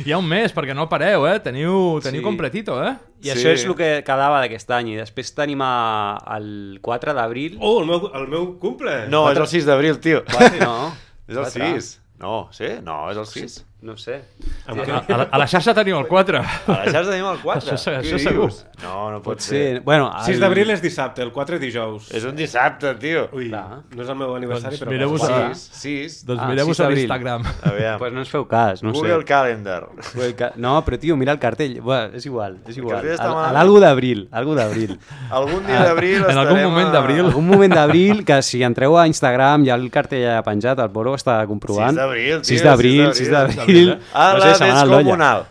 Hi 0.04 0.10
ha 0.12 0.18
un 0.18 0.26
mes, 0.26 0.50
perquè 0.52 0.74
no 0.74 0.88
pareu, 0.90 1.22
eh? 1.30 1.36
Teniu, 1.40 2.00
teniu 2.02 2.20
Sí. 2.20 2.24
completito, 2.26 2.80
eh? 2.82 2.96
I 3.22 3.30
Sí. 3.30 3.34
això 3.36 3.52
és 3.54 3.64
el 3.64 3.76
que 3.78 3.90
quedava 4.04 4.40
d'aquest 4.42 4.70
any. 4.74 4.90
I 4.96 4.96
després 4.98 5.30
tenim 5.34 5.62
a, 5.62 6.18
el 6.36 6.80
4 6.82 7.14
d'abril... 7.14 7.56
Oh, 7.60 7.78
el 7.80 7.86
meu, 7.86 8.10
el 8.12 8.26
meu 8.28 8.48
cumple! 8.58 9.06
No, 9.08 9.30
és 9.30 9.38
el 9.38 9.46
6 9.46 9.64
d'abril, 9.70 10.00
tio. 10.02 10.24
No, 10.60 10.90
És 11.28 11.36
el 11.38 11.44
Quatre. 11.46 11.70
6. 11.78 12.00
No, 12.20 12.48
sí? 12.52 12.66
No, 12.82 12.98
és 13.10 13.16
el 13.16 13.26
6. 13.30 13.64
No 13.84 13.96
sé. 14.00 14.22
A, 14.66 14.72
a, 14.72 15.16
la, 15.18 15.28
a 15.30 15.38
la 15.38 15.46
xarxa 15.46 15.74
teniu 15.76 15.98
el 16.00 16.06
4. 16.08 16.38
A 16.40 16.76
la 16.78 16.84
xarxa 16.90 17.10
tenim 17.12 17.26
el 17.28 17.38
4. 17.42 17.74
Això 17.76 17.92
això 18.00 18.18
segur. 18.22 18.48
No, 18.82 19.10
no 19.12 19.18
pot 19.22 19.34
Pot 19.36 19.40
ser. 19.44 19.58
ser... 19.76 19.80
Bueno, 19.84 20.08
6 20.24 20.40
d'abril 20.42 20.70
és 20.74 20.80
dissabte, 20.82 21.22
el 21.22 21.30
4 21.32 21.58
dijous. 21.60 22.08
És 22.16 22.24
un 22.24 22.34
dissabte, 22.36 22.94
tio. 23.00 23.26
Ui, 23.32 23.48
Clar. 23.50 23.82
no 23.94 24.02
és 24.02 24.08
el 24.08 24.16
meu 24.18 24.34
aniversari, 24.36 24.74
Doncs 24.76 24.82
però... 24.82 24.92
mireu-vos 24.96 25.24
a- 25.28 25.54
6, 25.54 25.62
6. 25.84 26.18
Doncs 26.26 26.42
Ah, 26.42 26.48
mireu-vos 26.50 26.80
a 26.80 26.82
d'abril. 26.84 26.98
l'Instagram. 27.04 27.44
Aviam. 27.70 27.98
pues 27.98 28.12
no 28.12 28.24
ens 28.24 28.30
feu 28.32 28.46
cas, 28.48 28.82
no 28.82 28.92
Google 28.92 29.18
sé. 29.20 29.24
Calendar. 29.30 29.86
Google 30.14 30.34
Ca- 30.34 30.52
No, 30.56 30.74
però 30.84 30.98
tio, 30.98 31.16
mira 31.16 31.32
el 31.32 31.38
cartell. 31.38 31.80
Bueno, 31.80 32.16
és 32.16 32.26
igual, 32.26 32.58
és 32.66 32.76
igual. 32.78 33.04
a 33.20 33.52
L'algo 33.52 33.78
d'abril, 33.80 34.28
algo 34.32 34.54
d'abril. 34.54 34.98
Algun 35.30 35.64
dia 35.66 35.82
d'abril 35.84 36.16
en 36.24 36.30
algun 36.38 36.40
estarem 36.56 36.70
moment 36.70 36.92
d'abril. 36.92 37.20
Algun 37.26 37.46
moment 37.46 37.74
d'abril, 37.74 38.24
que 38.24 38.40
si 38.42 38.62
entreu 38.62 38.96
a 38.98 39.06
Instagram, 39.08 39.64
ja 39.66 39.74
el 39.74 39.90
cartell 39.90 40.22
ja 40.24 40.42
penjat, 40.46 40.78
el 40.80 40.88
Boro 40.88 41.14
està 41.14 41.38
comprovant. 41.46 41.90
6 41.94 41.96
d'abril, 42.00 42.34
tio, 42.40 42.44
6 42.54 42.62
d'abril, 42.64 43.04
6 43.14 43.16
6 43.16 43.30
d'abril. 43.74 44.00
A 44.14 44.32
No 44.32 44.38
la 44.38 44.54
sé, 44.54 44.64
Dolla. 44.64 44.96
Descomunal. 44.96 45.46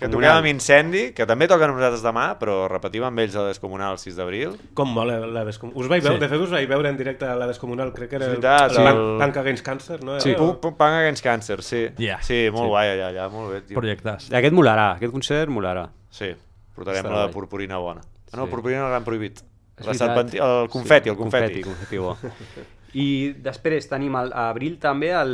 Que 0.00 0.08
toquem 0.08 0.30
amb 0.32 0.46
Incendi, 0.48 1.12
que 1.12 1.26
també 1.28 1.46
toquen 1.46 1.68
nosaltres 1.70 2.02
demà, 2.02 2.38
però 2.40 2.66
repetim 2.66 3.04
amb 3.04 3.18
ells 3.20 3.34
a 3.36 3.42
la 3.44 3.48
Descomunal 3.52 3.92
el 3.92 3.98
6 4.00 4.16
d'abril. 4.16 4.54
Com 4.74 4.88
mola 4.96 5.18
la 5.20 5.44
descomunal. 5.44 5.82
Us 5.82 5.88
vaig 5.92 6.02
veure, 6.02 6.16
Sí. 6.16 6.20
de 6.24 6.28
fet 6.32 6.40
us 6.40 6.50
vaig 6.50 6.66
veure 6.66 6.88
en 6.88 6.96
directe 6.96 7.26
a 7.28 7.34
la 7.36 7.46
descomunal, 7.46 7.92
crec 7.92 8.08
que 8.10 8.16
era 8.16 8.26
veritat, 8.28 8.72
el, 8.72 8.86
el- 8.86 8.94
Punk, 8.94 9.20
Punk 9.20 9.36
Against 9.36 9.64
Cancer, 9.64 10.02
no? 10.02 10.18
Sí. 10.18 10.30
Era? 10.30 10.38
Punk, 10.38 10.58
Punk 10.60 10.76
Punk 10.78 10.90
Against 10.92 11.22
Cancer, 11.22 11.62
sí. 11.62 11.88
Yeah. 11.98 12.22
Sí, 12.22 12.48
molt 12.50 12.68
guai 12.68 12.88
allà, 12.94 13.10
allà, 13.12 13.28
molt 13.30 13.52
bé, 13.52 13.60
tio. 13.68 13.76
Projectes. 13.78 14.32
Aquest 14.32 14.54
molarà, 14.54 14.92
aquest 14.96 15.12
concert 15.12 15.50
molarà. 15.50 15.90
Sí, 16.10 16.32
portarem 16.74 17.04
Estarà 17.04 17.14
la 17.14 17.22
guai. 17.26 17.34
purpurina 17.34 17.76
bona. 17.76 18.00
Ah, 18.32 18.36
no, 18.38 18.46
Sí. 18.46 18.50
purpurina 18.50 18.80
el 18.86 18.88
gran 18.90 19.04
prohibit. 19.04 19.40
La 19.84 19.92
serpenti... 19.92 20.38
El 20.38 20.70
confeti, 20.70 21.10
el 21.10 21.16
confeti. 21.16 21.60
confeti, 21.60 21.62
confeti 21.62 21.98
bo. 21.98 22.16
I 22.96 23.34
després 23.44 23.84
tenim 23.90 24.14
al, 24.16 24.30
a 24.32 24.46
abril 24.48 24.78
també, 24.80 25.10
el, 25.12 25.32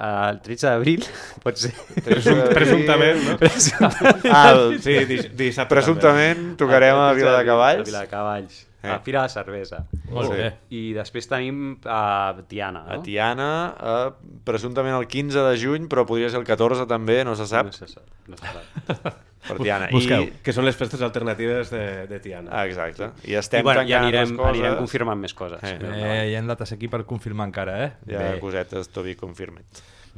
el 0.00 0.38
13 0.44 0.70
d'abril, 0.70 1.02
pot 1.44 1.58
ser. 1.60 1.74
Presum, 2.06 2.40
presumptament, 2.54 3.20
no? 3.26 3.90
Ah, 4.32 4.46
el... 4.54 4.78
Sí, 4.86 4.94
di- 5.10 5.20
dissabte 5.36 5.74
Presumptament 5.74 6.54
tocarem 6.60 6.96
a 6.96 7.10
El 7.10 7.18
13 7.18 7.26
Vila 7.26 7.36
de 7.38 7.44
Cavalls. 7.50 7.82
A 7.84 7.90
Vila 7.90 8.00
de 8.06 8.10
Cavalls, 8.14 8.64
Eh. 8.78 8.92
a 8.94 9.00
Fira 9.02 9.24
de 9.24 9.28
Cervesa. 9.28 9.80
Molt 10.14 10.30
Sí. 10.30 10.36
bé. 10.38 10.48
I 10.70 10.82
després 10.94 11.26
tenim 11.26 11.80
a 11.84 12.36
Tiana, 12.48 12.84
no? 12.86 12.92
A 12.94 13.02
Tiana, 13.02 13.48
eh, 13.74 14.36
presumptament 14.46 14.94
el 15.00 15.08
15 15.10 15.42
de 15.50 15.56
juny, 15.58 15.88
però 15.90 16.06
podria 16.06 16.30
ser 16.30 16.38
el 16.38 16.46
14 16.46 16.86
també, 16.86 17.24
no 17.26 17.34
se 17.34 17.44
sap, 17.50 17.66
No 17.66 17.72
se 17.74 17.88
sap. 17.90 18.06
No 18.30 18.36
se 18.38 18.46
sap. 18.46 19.18
per 19.46 19.58
Tiana. 19.60 19.88
Busqueu. 19.92 20.24
I... 20.28 20.32
Que 20.42 20.52
són 20.56 20.66
les 20.66 20.76
festes 20.78 21.02
alternatives 21.04 21.70
de, 21.70 21.84
de 22.10 22.18
Tiana. 22.24 22.50
Ah, 22.52 22.64
exacte. 22.66 23.10
I 23.28 23.36
estem 23.38 23.60
I, 23.62 23.68
bueno, 23.68 23.84
tancant 23.84 24.08
anirem, 24.08 24.32
les 24.32 24.38
coses. 24.38 24.56
anirem 24.56 24.78
confirmant 24.82 25.20
més 25.22 25.34
coses. 25.34 25.62
Eh. 25.62 25.76
Però 25.78 25.92
Eh, 25.94 26.24
hi 26.32 26.34
ha 26.38 26.42
dates 26.48 26.72
aquí 26.74 26.88
per 26.88 27.04
confirmar 27.06 27.46
encara, 27.52 27.78
eh? 27.84 27.92
Hi 28.08 28.18
ha 28.18 28.34
cosetes 28.40 28.88
to 28.90 29.04
be 29.06 29.14
confirmed. 29.16 29.64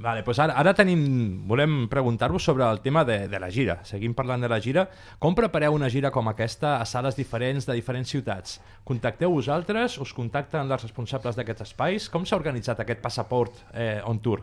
Vale, 0.00 0.22
doncs 0.24 0.38
ara, 0.40 0.54
ara 0.56 0.72
tenim, 0.72 1.00
volem 1.50 1.82
preguntar-vos 1.92 2.40
sobre 2.46 2.64
el 2.64 2.78
tema 2.80 3.02
de, 3.04 3.26
de 3.28 3.40
la 3.42 3.50
gira. 3.52 3.80
Seguim 3.84 4.14
parlant 4.16 4.40
de 4.40 4.48
la 4.48 4.56
gira. 4.62 4.86
Com 5.20 5.34
prepareu 5.36 5.74
una 5.76 5.90
gira 5.92 6.08
com 6.14 6.30
aquesta 6.30 6.78
a 6.80 6.86
sales 6.88 7.18
diferents 7.18 7.66
de 7.68 7.74
diferents 7.76 8.08
ciutats? 8.08 8.60
Contacteu 8.88 9.34
vosaltres? 9.34 9.98
Us 10.00 10.14
contacten 10.16 10.64
els 10.72 10.86
responsables 10.86 11.36
d'aquests 11.36 11.66
espais? 11.68 12.08
Com 12.08 12.24
s'ha 12.24 12.38
organitzat 12.40 12.80
aquest 12.80 13.02
passaport 13.04 13.60
eh, 13.74 14.00
on 14.08 14.22
tour? 14.24 14.40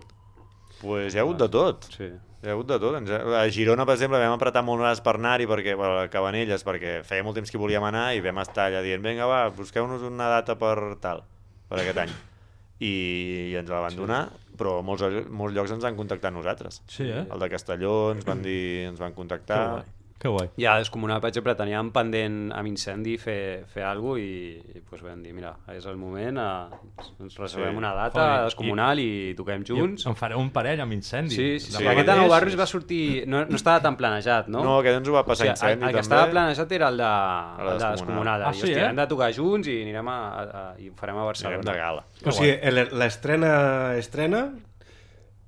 Pues 0.82 1.14
hi 1.14 1.20
ha 1.20 1.26
hagut 1.26 1.40
de 1.42 1.50
tot. 1.54 1.88
Sí. 1.94 2.10
Hi 2.44 2.50
ha 2.50 2.54
hagut 2.54 2.70
de 2.70 2.78
tot. 2.80 2.98
A 3.36 3.44
Girona, 3.54 3.86
per 3.90 3.96
exemple, 3.98 4.20
vam 4.22 4.36
apretar 4.36 4.62
molt 4.66 4.84
les 4.86 5.02
per 5.06 5.16
anar-hi 5.18 5.48
perquè, 5.50 5.74
bueno, 5.80 5.98
a 6.04 6.12
Cabanelles, 6.14 6.64
perquè 6.68 7.00
feia 7.08 7.26
molt 7.26 7.40
temps 7.40 7.52
que 7.52 7.62
volíem 7.62 7.84
anar 7.88 8.12
i 8.16 8.22
vam 8.24 8.44
estar 8.44 8.70
allà 8.70 8.84
dient, 8.86 9.02
vinga, 9.04 9.26
va, 9.30 9.48
busqueu-nos 9.58 10.06
una 10.06 10.30
data 10.38 10.56
per 10.60 10.78
tal, 11.04 11.24
per 11.68 11.82
aquest 11.82 12.04
any. 12.06 12.14
I, 12.78 12.94
i 13.50 13.56
ens 13.58 13.72
la 13.74 13.82
van 13.82 13.96
donar, 13.98 14.22
però 14.58 14.76
molts, 14.86 15.02
molts 15.34 15.56
llocs 15.58 15.74
ens 15.74 15.88
han 15.90 15.98
contactat 15.98 16.36
nosaltres. 16.36 16.84
Sí, 16.94 17.08
eh? 17.10 17.24
El 17.26 17.42
de 17.42 17.50
Castelló 17.50 17.94
ens 18.14 18.28
van 18.28 18.46
dir, 18.46 18.60
ens 18.92 19.02
van 19.02 19.18
contactar. 19.18 19.62
Que 20.18 20.30
guai. 20.34 20.48
I 20.58 20.66
a 20.66 20.72
Descomunal, 20.82 21.20
per 21.22 21.30
exemple, 21.30 21.54
teníem 21.54 21.92
pendent 21.94 22.38
amb 22.58 22.66
incendi 22.66 23.20
fer, 23.22 23.66
fer 23.70 23.84
alguna 23.86 24.16
cosa 24.18 24.24
i, 24.24 24.78
i 24.78 24.82
pues, 24.82 25.04
vam 25.06 25.20
dir, 25.22 25.34
mira, 25.38 25.52
és 25.76 25.86
el 25.86 25.98
moment, 26.02 26.40
eh, 26.42 27.04
ens 27.22 27.36
reservem 27.38 27.76
Sí. 27.76 27.78
una 27.78 27.92
data 27.94 28.24
a 28.24 28.44
Descomunal 28.48 28.98
i, 29.04 29.06
i 29.30 29.36
toquem 29.38 29.62
junts. 29.68 30.08
I 30.08 30.10
em 30.10 30.16
fareu 30.18 30.40
un 30.42 30.50
parell 30.56 30.82
amb 30.82 30.96
incendi. 30.98 31.36
Sí, 31.36 31.48
sí, 31.60 31.72
sí. 31.72 31.78
Demà 31.78 31.92
Aquest 31.94 32.10
de 32.10 32.16
Nou. 32.18 32.30
Barris 32.34 32.58
va 32.58 32.66
sortir... 32.66 33.02
No, 33.30 33.44
no 33.46 33.56
estava 33.62 33.80
tan 33.86 33.96
planejat, 34.00 34.48
no? 34.50 34.64
No, 34.66 34.80
aquest 34.82 34.98
ens 35.04 35.08
ho 35.12 35.14
va 35.20 35.24
passar 35.28 35.46
el, 35.46 35.52
incendi, 35.54 35.74
el, 35.86 35.92
que 35.92 36.02
també. 36.02 36.06
estava 36.08 36.32
planejat 36.34 36.72
era 36.80 36.90
el 36.90 36.98
de, 36.98 37.04
la 37.04 37.74
el 37.74 37.78
de 37.84 37.92
Descomunal. 38.00 38.42
Ah, 38.48 38.50
I, 38.50 38.58
sí, 38.58 38.66
hòstia, 38.72 38.80
eh? 38.86 38.90
hem 38.90 38.96
de 39.04 39.08
tocar 39.14 39.30
junts 39.38 39.68
i 39.70 39.78
anirem 39.84 40.08
a, 40.10 40.18
a, 40.18 40.48
a, 40.64 40.66
i 40.82 40.90
ho 40.90 40.96
farem 40.98 41.22
a 41.22 41.28
Barcelona. 41.30 41.60
Anirem 41.60 41.70
de 41.74 41.78
gala. 41.78 42.06
O 42.26 42.32
sigui, 42.34 42.56
el- 42.72 42.88
l'estrena 43.04 43.54
estrena 44.02 44.48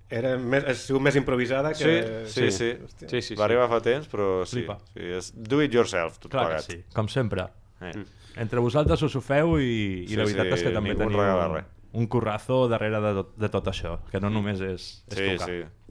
era 0.09 0.35
més, 0.41 0.63
ha 0.65 0.73
sigut 0.75 1.03
més 1.05 1.15
improvisada 1.19 1.71
que... 1.77 1.91
Sí, 2.25 2.33
sí, 2.33 2.51
sí. 2.51 2.69
Hòstia. 2.85 3.09
Sí, 3.11 3.21
sí, 3.21 3.35
Va 3.35 3.43
sí. 3.43 3.47
arribar 3.49 3.67
fa 3.69 3.79
temps, 3.85 4.07
però 4.09 4.29
sí. 4.45 4.59
Flipa. 4.59 4.79
sí 4.93 5.09
és 5.19 5.31
do 5.35 5.61
it 5.63 5.73
yourself, 5.75 6.17
tot 6.19 6.31
Clar 6.33 6.47
plegat. 6.47 6.65
sí, 6.69 6.79
com 6.95 7.07
sempre. 7.11 7.45
Eh. 7.81 7.93
Entre 8.41 8.59
vosaltres 8.63 9.01
us 9.05 9.15
ho 9.15 9.21
feu 9.21 9.57
i, 9.59 10.05
i 10.05 10.07
Sí, 10.09 10.15
la 10.17 10.25
veritat 10.25 10.49
sí, 10.49 10.53
és 10.57 10.63
que 10.67 10.73
també 10.75 10.95
teniu 10.95 11.17
regala 11.19 11.47
un, 11.59 11.69
un 12.01 12.07
currazo 12.07 12.67
darrere 12.71 12.99
de 13.03 13.13
tot, 13.21 13.31
de 13.37 13.49
tot 13.53 13.69
això, 13.71 13.97
que 14.11 14.19
no 14.23 14.29
només 14.33 14.59
és, 14.61 14.89
és 15.09 15.17
Sí, 15.17 15.29
tocar. 15.37 15.47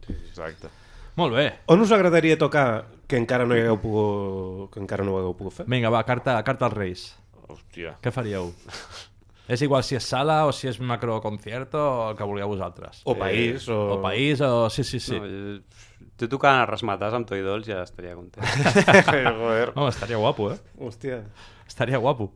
sí, 0.07 0.19
exacte. 0.31 0.71
Molt 1.19 1.35
bé. 1.35 1.47
On 1.75 1.81
us 1.83 1.91
agradaria 1.91 2.37
tocar 2.39 2.67
que 3.11 3.17
encara 3.19 3.47
no 3.47 3.55
hagueu 3.57 3.79
pogut, 3.83 4.69
que 4.75 4.79
encara 4.83 5.03
no 5.05 5.15
ho 5.17 5.19
hagueu 5.19 5.35
pogut 5.35 5.57
fer? 5.57 5.67
Vinga, 5.67 5.91
va, 5.91 6.05
carta, 6.07 6.37
carta 6.47 6.69
als 6.69 6.77
Reis. 6.79 7.07
Hòstia. 7.49 7.97
Què 8.05 8.13
faríeu? 8.15 8.53
és 9.49 9.63
igual 9.65 9.83
si 9.87 9.97
és 9.97 10.05
sala 10.05 10.43
o 10.47 10.53
si 10.53 10.69
és 10.69 10.79
macroconcierto 10.81 11.79
o 11.81 12.11
el 12.11 12.17
que 12.19 12.27
vulgueu 12.29 12.49
vosaltres. 12.53 13.01
O 13.09 13.15
país, 13.17 13.69
o... 13.69 13.79
O 13.97 14.03
país, 14.03 14.41
o... 14.45 14.69
Sí, 14.71 14.85
sí, 14.85 15.01
sí. 15.01 15.17
No, 15.19 15.25
jo, 15.27 16.05
tu 16.19 16.29
tocant 16.29 16.61
a 16.61 16.67
Rasmatàs 16.69 17.15
amb 17.17 17.27
Toy 17.31 17.41
Dolls 17.47 17.67
ja 17.71 17.81
estaria 17.87 18.15
content. 18.19 18.45
Joder. 19.41 19.73
Home, 19.75 19.89
estaria 19.89 20.21
guapo, 20.21 20.51
eh? 20.53 20.59
Hòstia. 20.79 21.23
Estaria 21.67 21.99
guapo. 22.03 22.31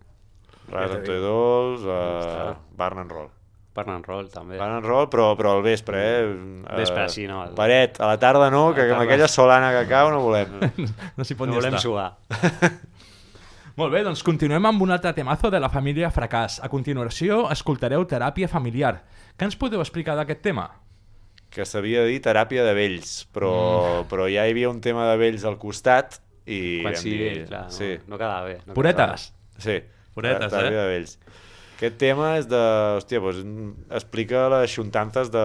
Ja 0.70 0.86
amb. 0.88 1.20
Dolls, 1.20 1.84
uh, 1.84 2.52
Barn 2.78 3.02
and 3.04 3.10
Roll. 3.12 3.30
Parn 3.72 3.88
and 3.88 4.04
Roll, 4.04 4.26
també. 4.28 4.58
Barn 4.60 4.74
and 4.78 4.84
Roll, 4.84 5.06
però, 5.08 5.30
però 5.36 5.54
al 5.56 5.62
vespre, 5.64 5.96
eh? 5.98 6.24
Uh, 6.28 6.76
Vespre, 6.76 7.06
sí, 7.08 7.24
no, 7.26 7.38
el- 7.46 7.54
Paret, 7.56 7.96
a 8.04 8.10
la 8.10 8.18
tarda 8.20 8.50
no, 8.52 8.66
que 8.76 8.84
amb 8.92 9.00
aquella 9.06 9.28
solana 9.32 9.70
que 9.78 9.86
cau 9.88 10.10
no 10.12 10.20
volem. 10.20 10.58
No 11.16 11.24
s'hi 11.24 11.36
pot 11.38 11.48
No 11.48 11.54
ni 11.54 11.60
volem 11.60 11.76
estar. 11.78 11.80
suar. 11.80 12.10
Molt 13.72 13.94
bé, 13.94 14.02
doncs 14.04 14.20
continuem 14.20 14.66
amb 14.68 14.82
un 14.84 14.90
altre 14.92 15.14
temazo 15.16 15.48
de 15.48 15.56
la 15.62 15.70
família 15.72 16.10
Fracàs. 16.12 16.58
A 16.60 16.68
continuació, 16.68 17.46
escoltareu 17.54 18.04
Teràpia 18.04 18.48
Familiar. 18.52 18.98
Què 19.32 19.48
ens 19.48 19.56
podeu 19.56 19.80
explicar 19.80 20.16
d'aquest 20.18 20.42
tema? 20.44 20.68
que 21.52 21.66
s'havia 21.68 22.00
de 22.06 22.12
dir 22.14 22.20
teràpia 22.24 22.64
de 22.64 22.72
vells, 22.72 23.26
però, 23.28 23.52
mm. 23.52 24.06
però 24.08 24.24
ja 24.24 24.46
hi 24.48 24.54
havia 24.54 24.70
un 24.72 24.80
tema 24.80 25.04
de 25.10 25.18
vells 25.20 25.44
al 25.44 25.58
costat 25.60 26.16
i 26.48 26.80
Quan 26.80 26.96
dir... 26.96 27.16
vell, 27.20 27.42
clar, 27.50 27.66
no, 27.68 27.74
sí, 27.76 27.90
no 28.08 28.16
quedava 28.16 28.46
bé. 28.48 28.54
No 28.64 28.76
Puretes. 28.78 29.26
sí, 29.60 29.76
Puretes, 30.16 30.48
teràpia 30.48 30.78
eh? 30.78 30.78
de 30.78 30.86
vells. 30.94 31.18
Aquest 31.76 31.98
tema 32.00 32.30
és 32.38 32.48
de... 32.48 32.62
Hòstia, 32.96 33.20
doncs, 33.20 33.44
explica 33.98 34.46
les 34.54 34.72
xuntances 34.72 35.28
de, 35.34 35.44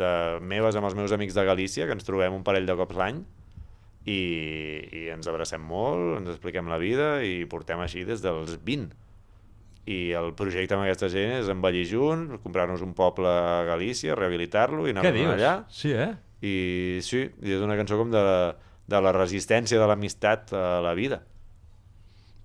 de 0.00 0.12
meves 0.48 0.78
amb 0.78 0.88
els 0.88 0.96
meus 0.96 1.12
amics 1.12 1.36
de 1.36 1.44
Galícia, 1.44 1.84
que 1.84 1.96
ens 1.98 2.08
trobem 2.08 2.32
un 2.32 2.44
parell 2.46 2.68
de 2.68 2.78
cops 2.78 2.96
l'any, 2.96 3.20
i, 4.08 4.20
i 4.88 5.02
ens 5.12 5.28
abracem 5.28 5.62
molt, 5.64 6.16
ens 6.20 6.32
expliquem 6.32 6.70
la 6.70 6.80
vida 6.80 7.18
i 7.26 7.42
portem 7.50 7.80
així 7.84 8.06
des 8.08 8.24
dels 8.24 8.56
20. 8.64 8.88
I 9.88 9.98
el 10.18 10.34
projecte 10.36 10.76
amb 10.76 10.84
aquesta 10.84 11.08
gent 11.12 11.34
és 11.38 11.48
envellir 11.52 11.86
junts, 11.88 12.40
comprar-nos 12.44 12.84
un 12.84 12.92
poble 12.96 13.28
a 13.28 13.64
Galícia, 13.68 14.16
rehabilitar-lo 14.18 14.84
i 14.86 14.92
anar-nos 14.92 15.34
allà. 15.34 15.54
Sí, 15.72 15.94
eh? 15.96 16.12
I 16.44 17.00
sí, 17.04 17.24
i 17.44 17.56
és 17.56 17.64
una 17.64 17.76
cançó 17.78 17.96
com 18.00 18.12
de, 18.12 18.22
de 18.88 19.00
la 19.04 19.14
resistència 19.16 19.80
de 19.80 19.88
l'amistat 19.88 20.52
a 20.56 20.78
la 20.84 20.94
vida. 20.98 21.22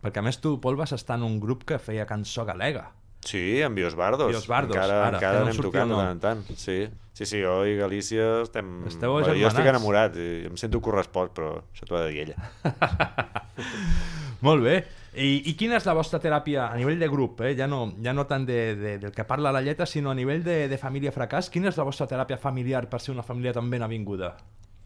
Perquè 0.03 0.19
a 0.19 0.25
més 0.25 0.39
tu, 0.43 0.57
Pol, 0.59 0.75
vas 0.79 0.91
estar 0.95 1.15
en 1.19 1.27
un 1.27 1.39
grup 1.39 1.63
que 1.67 1.79
feia 1.79 2.07
cançó 2.07 2.43
galega. 2.47 2.89
Sí, 3.23 3.61
amb 3.63 3.77
Biosbardos. 3.79 4.31
Biosbardos, 4.31 4.75
encara, 4.75 4.99
ara, 5.07 5.19
encara 5.19 5.43
anem 5.45 5.61
tocant 5.65 5.93
de 5.93 5.99
tant 6.01 6.23
tant. 6.23 6.43
Sí, 6.59 6.79
sí, 7.15 7.27
sí 7.29 7.43
jo 7.43 7.61
i 7.67 7.77
Galícia 7.79 8.41
estem... 8.43 8.81
Esteu 8.89 9.15
Bueno, 9.15 9.35
jo 9.39 9.51
estic 9.51 9.69
enamorat 9.71 10.17
i 10.19 10.27
em 10.49 10.57
sento 10.59 10.81
correspost, 10.83 11.33
però 11.37 11.55
això 11.61 11.87
t'ho 11.87 11.99
ha 11.99 12.03
de 12.07 12.11
dir 12.11 12.27
ella. 12.27 13.15
Molt 14.47 14.65
bé. 14.65 14.81
I, 15.13 15.43
I 15.45 15.53
quina 15.53 15.77
és 15.77 15.85
la 15.85 15.93
vostra 15.93 16.17
teràpia 16.19 16.65
a 16.71 16.77
nivell 16.77 16.97
de 16.99 17.07
grup, 17.11 17.43
eh? 17.45 17.53
ja, 17.57 17.67
no, 17.69 17.85
ja 18.01 18.15
no 18.17 18.25
tant 18.25 18.47
de, 18.49 18.59
de, 18.75 18.95
del 18.97 19.13
que 19.13 19.25
parla 19.29 19.51
la 19.53 19.61
lletra, 19.61 19.85
sinó 19.85 20.09
a 20.09 20.17
nivell 20.17 20.41
de, 20.43 20.63
de 20.71 20.79
família 20.81 21.13
fracàs? 21.13 21.51
Quina 21.53 21.69
és 21.69 21.77
la 21.77 21.85
vostra 21.85 22.09
teràpia 22.09 22.39
familiar 22.41 22.87
per 22.89 22.99
ser 23.01 23.13
una 23.13 23.25
família 23.25 23.53
tan 23.53 23.69
ben 23.69 23.85
avinguda? 23.85 24.33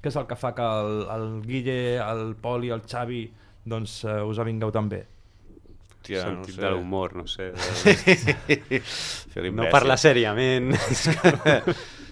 Què 0.03 0.11
és 0.11 0.19
el 0.19 0.27
que 0.27 0.35
fa 0.37 0.51
que 0.57 0.65
el, 0.67 1.05
el 1.15 1.29
Guille, 1.47 1.77
el 2.03 2.35
Pol 2.43 2.67
i 2.67 2.73
el 2.75 2.83
Xavi 2.83 3.23
doncs, 3.67 4.01
uh, 4.03 4.19
us 4.27 4.43
avingueu 4.43 4.73
tan 4.75 4.91
bé? 4.91 5.05
Hòstia, 6.07 6.31
no 6.33 6.47
sé. 6.47 6.61
de 6.61 6.71
l'humor, 6.71 7.15
no 7.19 7.27
sé. 7.27 7.51
Fer 8.47 9.41
no 9.41 9.45
l'imbècil. 9.45 9.71
parlar 9.73 9.97
seriament. 10.01 10.73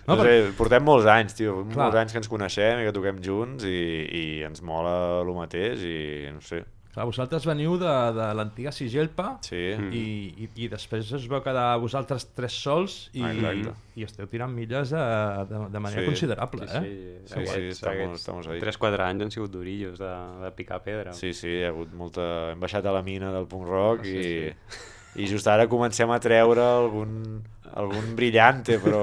No, 0.05 0.13
No, 0.19 0.21
sé, 0.21 0.33
portem 0.53 0.83
molts 0.85 1.07
anys, 1.09 1.33
tio, 1.33 1.63
Clar. 1.71 1.87
molts 1.87 1.97
anys 1.97 2.11
que 2.13 2.19
ens 2.21 2.27
coneixem 2.29 2.77
i 2.77 2.83
que 2.85 2.91
toquem 2.93 3.17
junts 3.25 3.63
i, 3.65 3.71
i 4.05 4.25
ens 4.45 4.61
mola 4.61 4.91
el 5.23 5.31
mateix 5.33 5.81
i 5.81 5.95
no 6.29 6.43
sé, 6.45 6.59
Clar, 6.95 7.03
vosaltres 7.09 7.43
veniu 7.43 7.73
de, 7.75 7.91
de 8.15 8.25
l'antiga 8.39 8.71
Sigelpa 8.71 9.33
sí. 9.43 9.57
i, 9.91 10.03
i, 10.45 10.49
i 10.63 10.67
després 10.71 11.09
us 11.17 11.25
veu 11.27 11.41
quedar 11.43 11.73
vosaltres 11.83 12.23
tres 12.31 12.55
sols 12.63 12.93
i, 13.11 13.19
Ah, 13.21 13.33
exacte. 13.35 13.73
i 13.99 14.05
esteu 14.07 14.29
tirant 14.31 14.53
milles 14.55 14.93
de, 14.95 15.01
de, 15.49 15.59
de 15.73 15.81
manera 15.83 16.05
Sí. 16.05 16.07
considerable. 16.07 16.67
Sí, 16.71 16.77
eh? 16.79 17.19
sí, 17.25 17.33
Sí, 17.33 17.33
sí, 17.35 17.41
aquests, 17.51 17.81
estamos- 17.81 18.19
estamos 18.21 18.47
ahí. 18.47 18.61
3-4 18.63 19.03
anys 19.09 19.25
han 19.27 19.31
sigut 19.35 19.51
durillos 19.51 19.99
de, 19.99 20.11
de 20.45 20.51
picar 20.55 20.79
pedra. 20.85 21.11
Sí, 21.13 21.33
sí, 21.35 21.49
hi 21.51 21.63
ha 21.65 21.73
hagut 21.73 21.91
molta... 21.99 22.27
Hem 22.53 22.63
baixat 22.63 22.87
a 22.87 22.93
la 22.95 23.01
mina 23.03 23.31
del 23.35 23.45
punk 23.51 23.67
rock 23.67 24.05
Sí, 24.07 24.15
i, 24.15 25.23
i 25.23 25.27
just 25.27 25.47
ara 25.51 25.67
comencem 25.71 26.09
a 26.15 26.19
treure 26.23 26.63
algun, 26.63 27.41
algun 27.75 28.13
brillante, 28.15 28.79
però... 28.79 29.01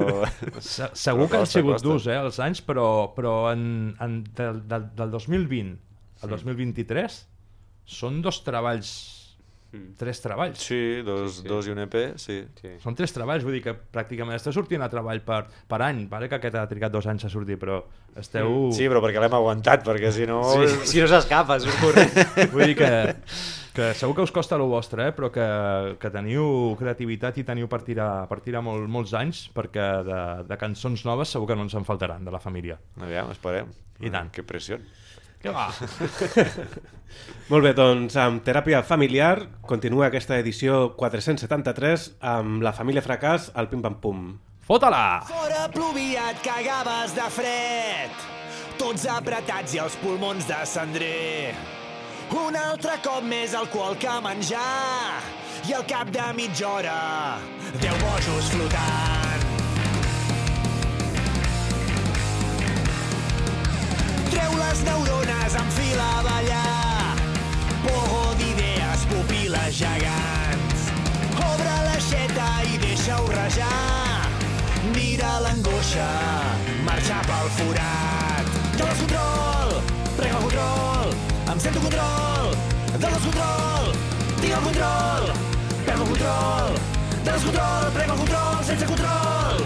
Se 0.60 0.88
segur 0.94 1.26
Però 1.26 1.28
que 1.28 1.42
han 1.42 1.50
sigut 1.52 1.76
costa. 1.76 1.88
durs, 1.90 2.08
eh, 2.08 2.16
els 2.24 2.40
anys, 2.40 2.64
però, 2.64 2.88
però 3.12 3.36
en, 3.52 3.92
en, 4.00 4.22
del, 4.32 4.62
del, 4.68 4.88
del 4.96 5.12
2020 5.18 5.76
al 6.24 6.30
2023 6.38 7.20
són 7.84 8.22
dos 8.22 8.42
treballs, 8.44 9.18
Mm. 9.72 9.94
tres 9.96 10.18
treballs. 10.20 10.58
Sí, 10.60 11.00
dos, 11.00 11.32
Sí, 11.38 11.40
sí. 11.40 11.48
dos 11.48 11.66
i 11.66 11.70
un 11.72 11.78
EP, 11.80 11.94
sí. 12.20 12.42
Sí. 12.60 12.74
Són 12.82 12.92
tres 12.94 13.10
treballs, 13.14 13.40
vull 13.42 13.54
dir 13.56 13.62
que 13.64 13.72
pràcticament 13.72 14.36
esteu 14.36 14.52
sortint 14.52 14.82
a 14.84 14.88
treball 14.92 15.22
per, 15.24 15.46
per 15.66 15.78
any, 15.80 16.02
vale? 16.10 16.28
que 16.28 16.36
aquest 16.36 16.58
ha 16.60 16.66
trigat 16.68 16.92
dos 16.92 17.06
anys 17.08 17.24
a 17.24 17.30
sortir, 17.32 17.56
però 17.56 17.78
esteu... 18.20 18.68
Sí, 18.76 18.84
però 18.92 19.00
perquè 19.00 19.22
l'hem 19.24 19.32
aguantat, 19.32 19.80
perquè 19.86 20.12
si 20.12 20.26
no... 20.28 20.42
Sí, 20.44 20.68
si 20.92 21.00
no 21.00 21.08
s'escapa, 21.08 21.56
és. 21.56 21.64
Vull 22.52 22.66
dir 22.66 22.76
que, 22.76 22.90
que 23.72 23.94
segur 23.96 24.14
que 24.18 24.26
us 24.28 24.34
costa 24.36 24.58
el 24.60 24.66
vostre, 24.68 25.08
eh? 25.08 25.12
però 25.16 25.32
que, 25.32 25.96
que 25.96 26.10
teniu 26.12 26.76
creativitat 26.76 27.40
i 27.40 27.44
teniu 27.48 27.64
per 27.72 27.80
tirar, 27.80 28.28
per 28.28 28.42
tirar 28.44 28.60
molt, 28.60 28.84
molts 28.92 29.14
anys, 29.16 29.46
perquè 29.56 29.88
de, 30.04 30.20
de 30.52 30.60
cançons 30.60 31.06
noves 31.08 31.32
segur 31.32 31.48
que 31.48 31.56
no 31.56 31.64
ens 31.64 31.72
en 31.80 31.88
faltaran, 31.88 32.28
de 32.28 32.30
la 32.30 32.44
família. 32.44 32.76
Aviam, 33.00 33.32
esperem. 33.32 33.72
I 34.04 34.10
tant. 34.12 34.28
Que 34.36 34.44
pressió. 34.44 34.76
Què 35.42 35.50
va? 35.50 35.66
Molt 37.50 37.66
bé, 37.66 37.72
doncs 37.74 38.14
amb 38.20 38.44
Teràpia 38.46 38.80
Familiar 38.86 39.34
continua 39.66 40.06
aquesta 40.06 40.38
edició 40.38 40.92
473 41.00 42.06
amb 42.32 42.62
la 42.62 42.72
família 42.76 43.02
Fracàs 43.04 43.50
al 43.58 43.68
Pim 43.72 43.82
Pam 43.84 43.98
Pum. 44.04 44.22
Fota-la! 44.62 45.24
Fora 45.26 45.66
plovia, 45.74 46.30
et 46.30 46.40
cagaves 46.46 47.16
de 47.18 47.28
fred. 47.34 48.26
Tots 48.78 49.08
apretats 49.10 49.74
i 49.74 49.82
els 49.82 49.98
pulmons 50.00 50.46
de 50.48 50.60
cendrer. 50.70 51.52
Un 52.38 52.56
altre 52.56 52.96
cop 53.04 53.26
més 53.26 53.58
alcohol 53.58 53.98
que 54.00 54.14
menjar. 54.24 55.20
I 55.68 55.76
al 55.76 55.84
cap 55.90 56.10
de 56.14 56.30
mitja 56.38 56.70
hora, 56.70 56.98
deu 57.82 57.98
bojos 58.06 58.54
flotant. 58.54 59.51
Treu 64.52 64.60
les 64.60 64.80
neurones 64.84 65.54
en 65.54 65.68
fila 65.72 66.06
a 66.18 66.22
ballar. 66.26 67.16
Pogo 67.84 68.34
d'idees, 68.36 69.04
pupil·les 69.08 69.78
gegants. 69.78 70.82
Obre 71.40 71.76
l'aixeta 71.86 72.48
i 72.68 72.76
deixa-ho 72.82 73.30
rajar. 73.32 74.28
Mira 74.92 75.30
l'angoixa, 75.44 76.10
marxa 76.84 77.22
pel 77.30 77.48
forat. 77.56 78.52
De 78.76 78.84
descontrol, 78.90 79.72
prega 80.20 80.36
el 80.36 80.44
control, 80.44 81.16
em 81.54 81.64
sento 81.66 81.84
control, 81.86 82.52
de 82.92 83.04
descontrol, 83.06 83.90
tinc 84.42 84.52
el 84.52 84.64
control, 84.68 85.28
perdo 85.86 86.02
el 86.02 86.08
control, 86.12 86.80
de 87.14 87.30
descontrol, 87.30 87.92
prega 87.96 88.12
el 88.12 88.24
control, 88.24 88.64
sense 88.68 88.94
control. 88.94 89.64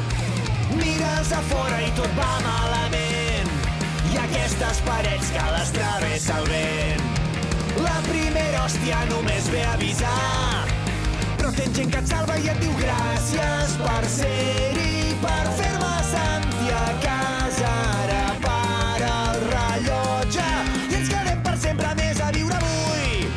Mires 0.78 1.32
a 1.32 1.46
fora 1.50 1.82
i 1.82 1.94
tot 1.98 2.20
va 2.20 2.34
malament, 2.46 3.25
aquestes 4.18 4.80
parets 4.86 5.30
que 5.34 5.44
les 5.52 5.70
travessa 5.72 6.38
el 6.40 6.46
vent. 6.50 7.02
La 7.84 7.96
primera 8.08 8.64
hòstia 8.64 9.02
només 9.10 9.50
ve 9.52 9.62
a 9.64 9.74
avisar, 9.74 10.64
però 11.36 11.52
tens 11.52 11.76
gent 11.76 11.92
que 11.92 12.00
et 12.00 12.08
salva 12.08 12.38
i 12.40 12.48
et 12.48 12.60
diu 12.62 12.72
gràcies 12.80 13.76
per 13.82 14.00
ser-hi, 14.08 15.12
per 15.20 15.44
fer-me 15.58 15.92
sentir 16.08 16.72
a 16.72 16.86
casa. 17.04 17.74
Ara 18.06 18.24
para 18.46 19.12
el 19.32 19.44
rellotge 19.52 20.48
i 20.88 20.96
ens 21.02 21.12
quedem 21.12 21.42
per 21.44 21.56
sempre 21.60 21.92
més 22.00 22.22
a 22.24 22.30
viure 22.32 22.56
avui. 22.56 23.28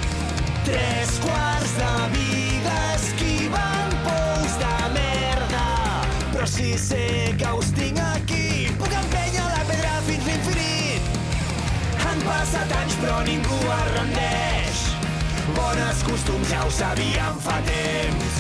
Tres 0.69 1.19
quarts 1.25 1.75
de 1.81 1.93
vida 2.15 2.77
esquivant 2.95 3.97
pous 4.07 4.55
de 4.63 4.75
merda, 4.95 5.67
però 6.31 6.47
si 6.47 6.77
sé 6.79 7.35
que 7.37 7.51
us 7.58 7.58
però 13.01 13.19
ningú 13.27 13.57
es 13.75 13.87
rendeix. 13.95 14.81
Bones 15.55 16.03
costums 16.07 16.51
ja 16.51 16.65
ho 16.65 16.71
sabíem 16.73 17.39
fa 17.43 17.57
temps. 17.67 18.37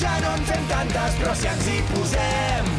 Ja 0.00 0.14
no 0.22 0.32
en 0.38 0.46
fem 0.48 0.64
tantes 0.70 1.18
però 1.20 1.34
si 1.36 1.48
ens 1.50 1.68
hi 1.68 1.78
posem. 1.92 2.70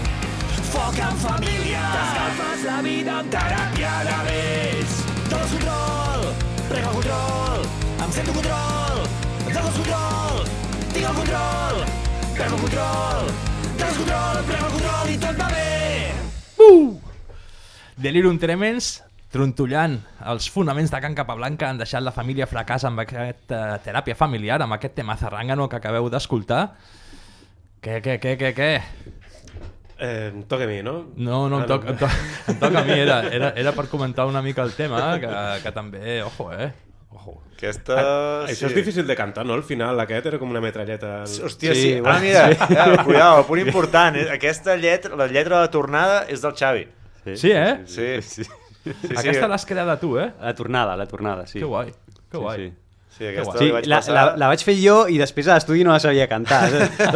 Foc 0.74 0.98
en 0.98 1.20
família. 1.22 1.84
T'escalfes 1.94 2.66
la 2.66 2.80
vida 2.86 3.20
amb 3.20 3.30
teràpia 3.36 3.94
de 4.10 4.18
vells. 4.30 4.98
De 5.30 5.36
descontrol, 5.36 6.28
prega 6.72 6.90
el 6.90 6.98
control. 6.98 7.68
Em 8.04 8.12
sento 8.18 8.36
control, 8.40 9.04
de 9.46 9.54
descontrol. 9.60 10.44
Tinc 10.94 11.06
el 11.10 11.16
control, 11.22 11.80
perdo 12.36 12.58
el 12.58 12.62
control. 12.66 13.32
De 13.78 13.86
descontrol, 13.86 14.44
prega 14.50 14.66
el 14.66 14.76
control 14.80 15.14
i 15.14 15.18
tot 15.28 15.42
va 15.42 15.50
bé. 15.54 15.72
Delirium 18.04 18.38
Tremens, 18.42 18.96
trontollant 19.34 19.98
els 20.30 20.46
fonaments 20.54 20.92
de 20.94 21.00
Can 21.02 21.16
Capablanca 21.18 21.70
han 21.72 21.80
deixat 21.82 22.04
la 22.06 22.14
família 22.14 22.46
fracàs 22.50 22.86
amb 22.88 23.02
aquesta 23.04 23.80
teràpia 23.84 24.16
familiar, 24.16 24.62
amb 24.62 24.78
aquest 24.78 24.96
tema 25.00 25.18
zarrangano 25.18 25.68
que 25.70 25.80
acabeu 25.80 26.10
d'escoltar. 26.14 26.68
Què, 27.84 27.98
què, 28.06 28.20
què, 28.22 28.38
què, 28.40 28.54
què? 28.56 28.70
Eh, 30.04 30.30
em 30.34 30.44
toca 30.50 30.66
a 30.66 30.68
mi, 30.68 30.82
no? 30.86 30.94
No, 31.16 31.48
no, 31.50 31.60
em, 31.60 31.64
Ah, 31.64 31.68
toca, 31.68 31.90
em, 31.94 31.98
toca, 31.98 32.14
em 32.54 32.60
toca 32.62 32.80
a 32.82 32.86
mi, 32.88 32.96
era, 33.00 33.22
era, 33.32 33.54
era 33.60 33.74
per 33.76 33.88
comentar 33.92 34.26
una 34.30 34.42
mica 34.42 34.64
el 34.64 34.74
tema, 34.78 35.18
que, 35.20 35.30
que 35.64 35.72
també, 35.76 36.22
ojo, 36.24 36.50
eh? 36.54 36.72
Ojo. 37.14 37.38
Aquesta... 37.54 37.96
Ah, 38.00 38.46
Això 38.50 38.68
és 38.68 38.76
difícil 38.76 39.06
de 39.08 39.16
cantar, 39.16 39.46
no? 39.48 39.54
Al 39.56 39.64
final 39.64 40.00
aquest 40.04 40.26
era 40.32 40.40
com 40.42 40.50
una 40.52 40.60
metralleta. 40.64 41.24
Hòstia, 41.24 41.76
sí. 41.78 41.94
sí. 41.94 42.02
Ah, 42.04 42.18
mira, 42.20 42.48
ja, 42.58 42.88
cuidado, 43.06 43.40
el 43.44 43.46
punt 43.48 43.62
important. 43.62 44.18
eh, 44.20 44.28
Aquesta 44.34 44.76
lletra, 44.76 45.16
la 45.16 45.28
lletra 45.32 45.60
de 45.62 45.68
la 45.68 45.72
tornada 45.72 46.24
és 46.28 46.42
del 46.44 46.56
Xavi. 46.58 46.88
Sí, 47.40 47.52
eh? 47.56 47.78
Sí, 47.88 48.08
sí. 48.22 48.44
sí, 48.44 48.50
Aquesta 49.18 49.48
l'has 49.48 49.66
creada 49.66 49.98
tu, 50.00 50.16
eh? 50.20 50.32
La 50.42 50.54
tornada, 50.56 50.96
la 51.00 51.06
tornada, 51.08 51.48
sí. 51.48 51.60
Que 51.60 51.66
guai, 51.66 51.94
que 52.32 52.38
guai. 52.38 52.58
Sí, 52.58 52.70
sí. 52.70 52.80
Sí, 53.14 53.28
aquesta 53.30 53.60
Sí, 53.62 53.68
vaig 53.70 53.86
la, 53.86 54.00
passar... 54.02 54.14
la, 54.16 54.24
la 54.42 54.48
vaig 54.50 54.64
fer 54.66 54.74
jo 54.80 54.96
i 55.06 55.20
després 55.22 55.48
a 55.48 55.60
l'estudi 55.60 55.84
no 55.86 55.94
la 55.94 56.00
sabia 56.02 56.26
cantar. 56.28 56.64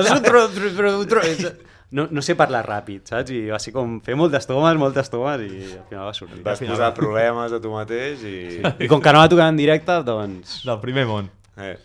No, 1.89 2.03
no 2.11 2.19
sé 2.19 2.33
parlar 2.35 2.65
ràpid, 2.67 3.05
saps? 3.07 3.31
I 3.31 3.45
va 3.47 3.57
ser 3.63 3.71
com 3.71 3.93
fer 4.03 4.17
moltes 4.19 4.43
tomes, 4.43 4.75
moltes 4.75 5.07
tomes 5.07 5.39
i 5.45 5.61
al 5.71 5.85
final 5.87 6.09
va 6.09 6.13
sortir. 6.13 6.41
Vas 6.43 6.59
posar 6.59 6.89
problemes 6.97 7.53
a 7.55 7.61
tu 7.63 7.71
mateix 7.71 8.25
i... 8.27 8.33
I 8.59 8.89
com 8.91 8.99
que 8.99 9.13
no 9.15 9.21
la 9.23 9.29
tocava 9.31 9.47
en 9.53 9.59
directe, 9.59 9.95
doncs... 10.03 10.57
Del 10.67 10.81
primer 10.83 11.05
món. 11.07 11.29
Eh. 11.55 11.77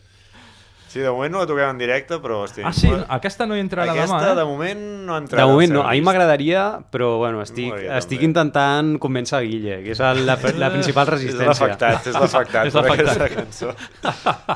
Sí, 0.92 1.00
de 1.00 1.08
moment 1.08 1.32
no 1.32 1.40
la 1.40 1.46
toquem 1.48 1.70
en 1.72 1.78
directe, 1.80 2.18
però... 2.20 2.42
Hosti, 2.44 2.60
Ah, 2.68 2.72
sí? 2.76 2.90
Aquesta 3.16 3.46
no 3.48 3.56
hi 3.56 3.62
entrarà 3.64 3.94
Aquesta, 3.94 4.18
demà, 4.18 4.32
eh? 4.34 4.36
de 4.36 4.44
moment, 4.44 4.82
no 5.06 5.14
ha 5.14 5.20
entrat. 5.22 5.40
De 5.40 5.46
moment 5.48 5.72
no, 5.72 5.84
a 5.88 5.94
mi 5.96 6.02
m'agradaria, 6.04 6.64
però 6.92 7.14
bueno, 7.22 7.40
estic, 7.40 7.70
estic 7.96 8.18
també. 8.20 8.28
intentant 8.28 8.90
convèncer 9.00 9.38
el 9.40 9.48
Guille, 9.48 9.78
que 9.86 9.94
és 9.96 10.02
el, 10.04 10.20
la, 10.28 10.36
la 10.60 10.68
principal 10.74 11.06
És 11.08 11.12
resistència. 11.14 11.48
l'afectat, 11.48 12.10
és 12.12 12.20
l'afectat 12.20 12.66
És 12.68 12.76
per 12.76 12.82
l'afectat. 12.84 13.24
aquesta 13.24 13.32
cançó. 13.32 13.72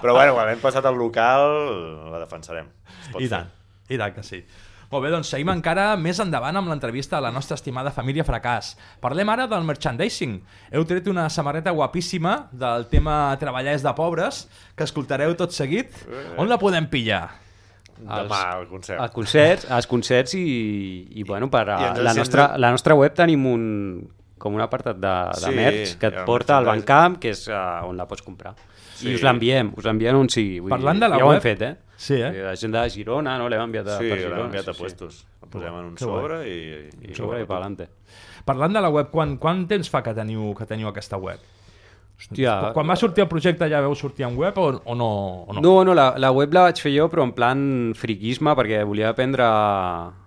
Però 0.03 0.13
bueno, 0.19 0.37
quan 0.37 0.53
hem 0.53 0.61
passat 0.61 0.85
al 0.93 1.01
local, 1.01 1.49
la 2.13 2.21
defensarem. 2.27 2.69
I 3.17 3.23
fer. 3.25 3.31
tant, 3.33 3.49
i 3.89 3.97
tant 4.05 4.15
que 4.19 4.27
sí. 4.27 4.43
Molt 4.91 5.03
bé, 5.03 5.11
doncs 5.11 5.31
seguim 5.33 5.51
encara 5.51 5.89
més 5.99 6.21
endavant 6.23 6.57
amb 6.61 6.71
l'entrevista 6.71 7.19
a 7.19 7.25
la 7.25 7.33
nostra 7.35 7.59
estimada 7.59 7.91
família 7.95 8.27
Fracàs. 8.27 8.75
Parlem 9.03 9.33
ara 9.33 9.49
del 9.51 9.67
merchandising. 9.67 10.37
Heu 10.73 10.87
tret 10.87 11.09
una 11.11 11.27
samarreta 11.33 11.75
guapíssima 11.75 12.37
del 12.53 12.87
tema 12.93 13.37
Treballar 13.41 13.75
és 13.75 13.83
de 13.87 13.95
pobres, 13.99 14.45
que 14.77 14.87
escoltareu 14.87 15.35
tot 15.39 15.57
seguit. 15.57 15.91
On 16.39 16.47
la 16.49 16.61
podem 16.63 16.87
pillar? 16.93 17.25
Demà 17.97 18.43
al 18.53 18.67
concert. 18.69 19.01
A 19.01 19.09
concerts, 19.11 19.67
als 19.73 19.89
concerts 19.89 20.37
i, 20.37 20.45
i 21.17 21.25
bueno, 21.25 21.49
per 21.51 21.65
a, 21.73 21.79
I 21.97 22.05
la, 22.05 22.13
nostra, 22.15 22.51
la 22.61 22.71
nostra 22.75 22.95
web 22.95 23.15
tenim 23.17 23.47
un 23.49 23.65
com 24.39 24.55
un 24.55 24.61
apartat 24.61 24.99
de, 25.01 25.15
de 25.33 25.49
Sí, 25.49 25.55
merch 25.57 25.95
que 26.01 26.11
et 26.13 26.19
porta 26.29 26.59
al. 26.59 26.69
Bandcamp, 26.69 27.17
que 27.23 27.33
és 27.33 27.47
uh, 27.49 27.87
on 27.89 27.97
la 27.97 28.07
pots 28.09 28.25
comprar. 28.25 28.53
Sí. 28.97 29.11
I 29.13 29.15
us 29.19 29.23
l'enviem, 29.27 29.73
us 29.77 29.85
l'enviem 29.85 30.17
on 30.17 30.29
sigui. 30.33 30.59
Vull 30.65 30.73
Parlant 30.73 30.97
dir, 30.97 31.05
de 31.05 31.09
la 31.13 31.19
ja 31.21 31.25
ho 31.25 31.29
web- 31.29 31.37
hem 31.37 31.43
fet, 31.45 31.63
eh? 31.63 31.75
Sí, 31.97 32.15
eh? 32.21 32.31
La 32.45 32.55
gent 32.57 32.73
de 32.75 32.83
Girona, 32.93 33.39
no? 33.41 33.49
L'hem 33.49 33.61
enviat 33.69 33.87
a, 33.89 33.99
Sí, 34.01 34.09
per 34.09 34.17
l'hem 34.19 34.25
Girona. 34.31 34.45
enviat 34.51 34.69
a 34.69 34.73
sí, 34.75 34.81
puestos. 34.81 35.27
El 35.43 35.49
posem 35.53 35.69
en 35.79 35.85
un 35.85 35.95
Que 35.97 36.05
guai. 36.05 36.23
sobre 36.23 36.39
i... 36.49 36.57
i 37.05 37.09
Sí. 37.09 37.15
Sobre 37.21 37.43
i 37.43 37.47
per 37.47 37.57
adelante. 37.57 37.89
Parlant 38.45 38.73
de 38.75 38.81
la 38.81 38.89
web, 38.91 39.09
quan, 39.11 39.37
quan 39.39 39.67
temps 39.69 39.89
fa 39.91 40.03
que 40.03 40.13
teniu, 40.15 40.55
que 40.55 40.67
teniu 40.67 40.89
aquesta 40.89 41.17
web? 41.17 41.39
Hòstia, 42.17 42.73
Quan 42.73 42.89
va 42.89 42.97
sortir 42.97 43.21
el 43.25 43.29
projecte 43.29 43.69
ja 43.69 43.81
veu 43.85 43.95
sortir 43.95 44.25
en 44.25 44.37
web 44.39 44.57
o, 44.57 44.69
o 44.85 44.95
no? 44.97 45.09
O 45.49 45.53
no? 45.53 45.61
No, 45.61 45.85
no, 45.85 45.95
la, 45.95 46.15
la 46.17 46.31
web 46.33 46.53
la 46.55 46.63
vaig 46.71 46.81
fer 46.81 46.95
jo, 46.97 47.11
però 47.13 47.23
en 47.27 47.33
plan 47.37 47.93
friquisme, 47.95 48.55
perquè 48.57 48.83
volia 48.89 49.11
aprendre 49.11 49.45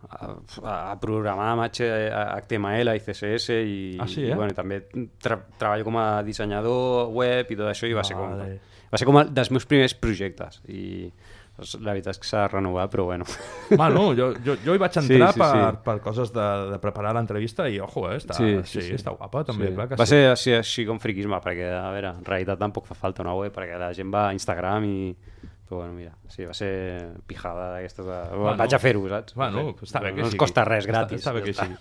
a, 0.09 0.29
a, 0.63 0.75
a 0.91 0.95
programar 1.01 1.51
amb 1.53 1.65
H, 1.67 1.85
HTML 2.41 2.95
i 2.97 3.01
CSS 3.05 3.49
i, 3.61 3.79
Ah, 4.01 4.07
sí, 4.09 4.23
eh? 4.25 4.31
i 4.33 4.37
bueno, 4.37 4.53
també 4.57 4.81
tra 5.21 5.37
treballo 5.59 5.85
com 5.85 5.97
a 6.01 6.07
dissenyador 6.25 7.11
web 7.13 7.51
i 7.53 7.57
tot 7.59 7.69
això 7.71 7.89
i 7.89 7.93
va 7.97 8.03
ser 8.07 8.17
com, 8.17 8.31
Vale. 8.37 8.59
va 8.89 8.97
ser 9.01 9.05
com 9.09 9.19
el 9.21 9.29
dels 9.33 9.51
meus 9.53 9.67
primers 9.69 9.93
projectes 9.93 10.61
i 10.67 11.11
doncs, 11.59 11.73
la 11.83 11.91
veritat 11.91 12.15
és 12.15 12.19
que 12.23 12.27
s'ha 12.29 12.45
de 12.45 12.51
renovar, 12.53 12.85
però 12.89 13.03
bueno. 13.09 13.25
Bueno, 13.69 14.05
jo, 14.15 14.29
jo, 14.45 14.53
jo 14.63 14.73
hi 14.77 14.79
vaig 14.79 14.95
entrar 15.01 15.33
Sí, 15.33 15.35
sí, 15.35 15.41
per, 15.43 15.49
sí. 15.75 15.81
per 15.85 15.95
coses 16.05 16.31
de, 16.33 16.45
de 16.71 16.77
preparar 16.79 17.11
l'entrevista 17.17 17.67
i, 17.69 17.81
ojo, 17.83 18.05
eh, 18.09 18.15
està, 18.21 18.37
sí, 18.37 18.53
sí, 18.63 18.81
sí. 18.87 18.93
està 18.95 19.11
guapa 19.11 19.43
també, 19.49 19.67
Sí. 19.67 19.75
clar 19.75 19.89
que 19.91 19.99
va 19.99 20.07
sí. 20.07 20.15
ser 20.15 20.29
així, 20.31 20.53
així 20.55 20.85
com 20.87 21.01
friquisme, 21.03 21.35
perquè, 21.43 21.67
a 21.75 21.89
veure, 21.91 22.13
en 22.21 22.23
realitat 22.25 22.57
tampoc 22.63 22.87
fa 22.87 22.95
falta 22.95 23.21
una 23.27 23.35
web, 23.35 23.51
perquè 23.53 23.77
la 23.77 23.91
gent 23.93 24.09
va 24.15 24.29
a 24.29 24.33
Instagram 24.39 24.87
i... 24.87 24.97
Però 25.69 25.83
bueno, 25.83 25.93
mira, 25.93 26.15
sí, 26.33 26.47
va 26.49 26.53
ser 26.57 26.69
pijada 27.29 27.67
d'aquestes... 27.75 28.05
De... 28.07 28.17
Bueno. 28.33 28.55
Vaig 28.57 28.73
a 28.73 28.79
fer-ho, 28.81 29.03
saps? 29.11 29.35
Bueno, 29.37 29.61
No 29.69 29.75
està 29.85 30.01
bé 30.01 30.09
que 30.15 30.23
no 30.23 30.25
sigui. 30.25 30.33
ens 30.33 30.39
costa 30.41 30.63
res, 30.65 30.83
Està- 30.87 30.91
gratis. 30.95 31.21
Està, 31.21 31.33
bé 31.35 31.43
que 31.45 31.53
sigui. 31.53 31.77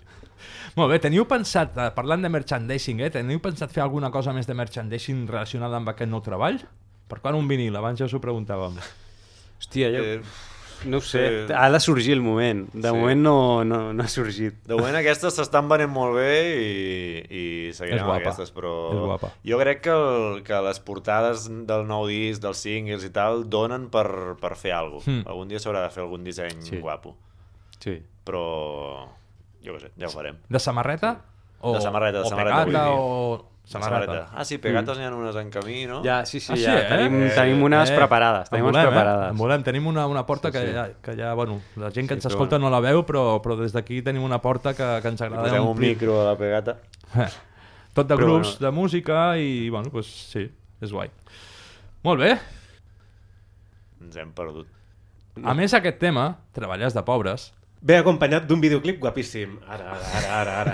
Molt 0.77 0.93
bé, 0.93 0.99
teniu 1.03 1.25
pensat, 1.27 1.73
eh, 1.81 1.87
parlant 1.97 2.23
de 2.23 2.29
merchandising, 2.31 3.01
eh, 3.01 3.09
teniu 3.15 3.41
pensat 3.43 3.73
fer 3.73 3.81
alguna 3.83 4.11
cosa 4.15 4.35
més 4.37 4.47
de 4.47 4.55
merchandising 4.55 5.25
relacionada 5.27 5.81
amb 5.81 5.89
aquest 5.95 6.11
nou 6.13 6.21
treball? 6.23 6.61
Per 7.09 7.19
quan 7.25 7.35
un 7.41 7.49
vinil? 7.49 7.75
Abans 7.81 7.99
ja 7.99 8.05
us 8.07 8.13
ho 8.15 8.21
preguntàvem. 8.21 8.77
Hòstia, 9.59 9.89
jo... 9.97 10.05
Eh, 10.05 10.21
No 10.85 10.99
ho 10.99 11.01
sé, 11.01 11.47
sí. 11.49 11.53
ha 11.57 11.71
de 11.71 11.81
sorgir 11.81 12.13
el 12.13 12.21
moment. 12.23 12.69
De 12.73 12.89
Sí. 12.89 12.95
moment 12.95 13.21
no, 13.21 13.65
no, 13.65 13.93
no 13.93 14.03
ha 14.05 14.09
sorgit. 14.09 14.55
De 14.67 14.77
moment 14.77 14.95
aquestes 14.95 15.35
s'estan 15.35 15.69
venent 15.69 15.91
molt 15.91 16.15
bé 16.15 16.31
i, 16.55 17.23
i 17.69 17.73
seguirem 17.73 18.05
amb 18.05 18.11
guapa. 18.13 18.21
aquestes, 18.23 18.53
però 18.55 18.75
És 18.93 19.01
guapa. 19.01 19.33
jo 19.45 19.59
crec 19.59 19.81
que, 19.83 19.91
el, 19.91 20.43
que 20.47 20.61
les 20.69 20.79
portades 20.81 21.49
del 21.67 21.87
nou 21.87 22.07
disc, 22.07 22.41
dels 22.43 22.59
singles 22.59 23.05
i 23.05 23.11
tal, 23.11 23.49
donen 23.51 23.89
per, 23.91 24.37
per 24.41 24.55
fer 24.57 24.73
alguna 24.73 25.01
cosa. 25.03 25.11
Hmm. 25.11 25.25
Algun 25.27 25.49
dia 25.49 25.59
s'haurà 25.59 25.83
de 25.83 25.91
fer 25.91 26.03
algun 26.05 26.23
disseny 26.25 26.63
Sí. 26.63 26.79
guapo. 26.79 27.17
Sí. 27.81 27.99
Però 28.25 29.09
jo 29.65 29.75
què 29.75 29.81
sé, 29.81 29.91
ja 29.99 30.07
ho 30.07 30.11
farem. 30.11 30.37
De 30.49 30.59
samarreta? 30.63 31.17
O, 31.61 31.75
De 31.75 31.81
samarreta, 31.83 32.21
de 32.21 32.25
o 32.25 32.29
samarreta, 32.31 32.65
pegata, 32.67 32.91
o... 32.93 33.45
Samarreta. 33.69 34.31
Ah, 34.33 34.45
sí, 34.49 34.57
pegates 34.57 34.97
n'hi 34.97 35.05
ha 35.05 35.11
unes 35.13 35.37
en 35.37 35.51
camí, 35.53 35.83
no? 35.87 35.99
Ja, 36.03 36.23
sí, 36.25 36.41
sí, 36.41 36.53
Ah, 36.55 36.57
sí, 36.57 36.63
ja. 36.65 36.79
eh? 36.81 36.87
Tenim, 36.89 37.19
Eh, 37.27 37.33
tenim 37.37 37.63
unes 37.67 37.91
eh, 37.91 37.97
preparades. 37.99 38.47
en 38.49 38.51
Tenim 38.55 38.65
unes 38.71 38.79
volem, 38.79 38.89
preparades. 38.95 39.27
Eh? 39.27 39.31
En 39.31 39.37
volem. 39.43 39.63
Tenim 39.67 39.87
una, 39.91 40.07
una 40.09 40.25
porta 40.25 40.49
Sí, 40.49 40.53
que, 40.59 40.67
sí. 40.67 40.73
ja, 40.73 40.87
que 41.03 41.17
ja, 41.19 41.35
bueno, 41.35 41.61
la 41.77 41.91
gent 41.91 42.09
que 42.09 42.15
ens 42.17 42.23
Sí, 42.25 42.29
però 42.29 42.33
escolta 42.35 42.57
bueno. 42.57 42.71
no 42.71 42.81
la 42.81 42.81
veu, 42.81 43.05
però, 43.05 43.43
però 43.45 43.59
des 43.61 43.73
d'aquí 43.77 44.01
tenim 44.03 44.23
una 44.25 44.41
porta 44.41 44.73
que, 44.73 44.89
que 45.03 45.09
ens 45.09 45.21
agrada 45.21 45.43
posem 45.51 45.63
un 45.63 45.69
omplir. 45.77 45.91
micro 45.97 46.21
a 46.23 46.25
la 46.33 46.37
pegata. 46.39 46.79
Eh, 47.15 47.29
Tot 47.95 48.07
de 48.09 48.15
Però 48.17 48.25
grups, 48.25 48.57
bueno. 48.59 48.67
de 48.67 48.71
música 48.81 49.37
i, 49.37 49.69
bueno, 49.69 49.91
pues, 49.91 50.07
sí, 50.07 50.49
és 50.81 50.93
guai. 50.93 51.11
Molt 52.05 52.21
bé. 52.21 52.39
Ens 54.01 54.17
hem 54.17 54.33
perdut. 54.33 54.67
A 55.45 55.55
més, 55.55 55.75
aquest 55.75 55.99
tema, 56.01 56.39
Treballar 56.57 56.87
és 56.89 56.95
de 56.97 57.03
pobres, 57.07 57.53
Ve 57.81 57.95
acompanyat 58.01 58.43
d'un 58.49 58.59
videoclip 58.61 58.97
guapíssim. 58.99 59.53
Ara, 59.71 59.93
ara, 59.95 60.09
ara, 60.19 60.31
ara, 60.41 60.55
ara. 60.65 60.73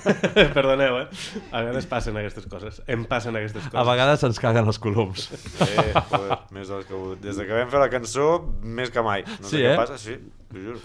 Perdoneu, 0.54 1.00
eh? 1.00 1.06
A 1.50 1.62
vegades 1.64 1.88
passen 1.90 2.16
aquestes 2.20 2.46
coses. 2.46 2.78
Em 2.86 3.02
passen 3.10 3.34
aquestes 3.34 3.64
coses. 3.64 3.74
a 3.80 3.82
vegades 3.88 4.22
ens 4.28 4.38
caguen 4.38 4.70
els 4.70 4.78
coloms. 4.78 5.24
Eh, 5.66 5.88
joder, 6.12 6.38
més 6.54 6.70
del 6.70 6.84
que... 6.86 6.94
ho- 6.94 7.16
Des 7.18 7.40
de 7.40 7.48
que 7.48 7.58
vam 7.58 7.72
fer 7.74 7.80
la 7.82 7.90
cançó, 7.90 8.28
més 8.62 8.92
que 8.94 9.02
mai. 9.02 9.24
No 9.26 9.48
Sí, 9.50 9.56
sé 9.56 9.64
què 9.64 9.72
eh? 9.72 9.76
passa, 9.82 9.98
sí, 9.98 10.14
t'ho 10.52 10.62
juro. 10.68 10.80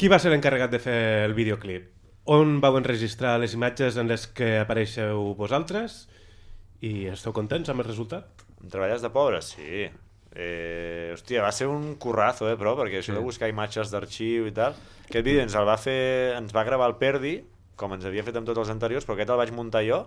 Qui 0.00 0.08
va 0.10 0.18
ser 0.18 0.30
l'encarregat 0.32 0.72
de 0.74 0.80
fer 0.82 0.98
el 1.28 1.34
videoclip? 1.38 1.86
On 2.30 2.58
vau 2.62 2.76
enregistrar 2.78 3.36
les 3.42 3.54
imatges 3.56 3.96
en 4.00 4.08
les 4.10 4.26
que 4.26 4.56
apareixeu 4.64 5.30
vosaltres? 5.38 6.06
I 6.82 7.06
esteu 7.12 7.34
contents 7.36 7.68
amb 7.70 7.82
el 7.84 7.88
resultat? 7.90 8.46
Treballes 8.70 9.02
de 9.04 9.10
pobres? 9.14 9.54
Sí. 9.54 9.86
Eh, 10.30 11.10
hòstia, 11.14 11.42
va 11.42 11.50
ser 11.50 11.66
un 11.66 11.96
currazo, 11.98 12.46
eh, 12.50 12.56
però, 12.58 12.76
perquè 12.78 13.00
això 13.00 13.16
de 13.16 13.22
buscar 13.24 13.50
imatges 13.50 13.90
d'arxiu 13.90 14.46
i 14.46 14.54
tal... 14.54 14.76
Aquest 15.10 15.26
vídeo 15.26 15.42
ens 15.42 15.56
el 15.58 15.66
va 15.66 15.74
fer... 15.80 16.36
ens 16.38 16.54
va 16.54 16.62
gravar 16.66 16.86
el 16.92 16.94
Perdi, 17.00 17.40
com 17.74 17.96
ens 17.96 18.06
havia 18.06 18.22
fet 18.22 18.36
amb 18.38 18.46
tots 18.46 18.62
els 18.62 18.70
anteriors, 18.70 19.06
però 19.06 19.16
aquest 19.16 19.32
el 19.34 19.40
vaig 19.40 19.50
muntar 19.56 19.82
jo, 19.82 20.04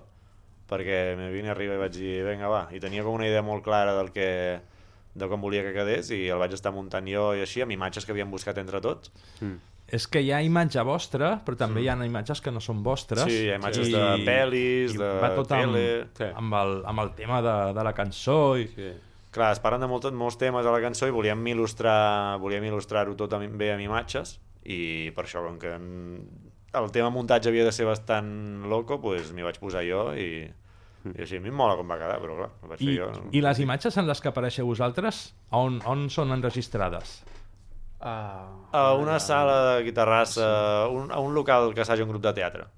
perquè 0.70 1.18
me 1.20 1.28
vine 1.34 1.52
arriba 1.52 1.76
i 1.76 1.82
vaig 1.82 1.98
dir, 1.98 2.14
vinga, 2.24 2.48
va, 2.48 2.64
i 2.72 2.80
tenia 2.80 3.04
com 3.04 3.18
una 3.20 3.28
idea 3.28 3.44
molt 3.44 3.66
clara 3.66 3.98
del 3.98 4.14
que 4.16 4.30
de 5.14 5.28
com 5.30 5.44
volia 5.44 5.62
que 5.62 5.76
quedés 5.76 6.10
i 6.16 6.24
el 6.34 6.40
vaig 6.42 6.56
estar 6.56 6.72
muntant 6.74 7.06
jo 7.06 7.28
i 7.38 7.44
així, 7.44 7.62
amb 7.62 7.76
imatges 7.76 8.08
que 8.08 8.16
havíem 8.16 8.32
buscat 8.34 8.58
entre 8.62 8.82
tots. 8.82 9.12
Mm. 9.42 9.60
És 9.94 10.08
que 10.10 10.24
hi 10.24 10.32
ha 10.34 10.40
imatge 10.42 10.82
vostra, 10.88 11.36
però 11.46 11.60
també 11.60 11.84
hi 11.84 11.90
ha 11.92 11.98
imatges 12.08 12.40
que 12.42 12.54
no 12.56 12.64
són 12.64 12.80
vostres. 12.86 13.28
Sí, 13.30 13.44
hi 13.44 13.52
ha 13.52 13.60
imatges 13.60 13.92
de 13.94 14.06
pel·lis, 14.26 14.96
de 14.98 15.10
va 15.22 15.34
tot 15.36 15.52
amb, 15.54 15.76
tele. 15.76 15.84
sí. 16.18 16.30
amb, 16.32 16.56
el, 16.62 16.78
amb 16.90 17.04
el 17.04 17.12
tema 17.20 17.42
de, 17.46 17.58
de 17.78 17.84
la 17.86 17.94
cançó. 17.94 18.56
I... 18.58 18.70
Sí. 18.72 18.94
Clar, 19.34 19.50
es 19.56 19.62
parlen 19.64 19.82
de 19.82 19.90
molt, 19.90 20.06
molts 20.14 20.38
temes 20.38 20.66
a 20.66 20.74
la 20.74 20.82
cançó 20.84 21.08
i 21.10 21.14
volíem 21.14 21.42
il·lustrar 21.56 22.38
volíem 22.44 22.68
il·lustrar-ho 22.70 23.16
tot 23.18 23.34
amb, 23.34 23.56
bé 23.58 23.72
amb 23.74 23.82
imatges 23.82 24.38
i 24.64 25.10
per 25.16 25.26
això, 25.26 25.42
com 25.44 25.58
que 25.60 25.72
el 26.80 26.92
tema 26.94 27.10
muntatge 27.14 27.50
havia 27.50 27.66
de 27.66 27.74
ser 27.76 27.88
bastant 27.90 28.64
loco, 28.70 29.00
pues, 29.02 29.32
m'hi 29.34 29.46
vaig 29.46 29.58
posar 29.62 29.84
jo 29.86 30.06
i, 30.18 30.46
i 31.10 31.18
així 31.26 31.38
a 31.38 31.44
mi 31.44 31.52
em 31.52 31.58
mola 31.58 31.76
com 31.80 31.90
va 31.90 31.98
quedar, 32.00 32.20
però 32.22 32.38
clar, 32.38 32.52
vaig 32.70 32.82
I, 32.82 32.86
fer 32.86 32.96
jo. 33.00 33.10
I 33.34 33.42
les 33.46 33.64
imatges 33.66 33.98
en 33.98 34.08
les 34.10 34.22
que 34.22 34.32
apareixeu 34.32 34.70
vosaltres, 34.70 35.24
on, 35.52 35.82
on 35.90 36.08
són 36.14 36.34
enregistrades? 36.38 37.18
Uh, 38.04 38.48
A 38.76 38.86
una 39.00 39.18
sala 39.24 39.58
de 39.70 39.84
guitarrassa, 39.90 40.48
un, 40.92 41.12
a 41.12 41.20
un 41.24 41.34
local 41.34 41.74
que 41.74 41.86
s'hagi 41.88 42.06
un 42.06 42.14
grup 42.14 42.24
de 42.26 42.34
teatre 42.38 42.70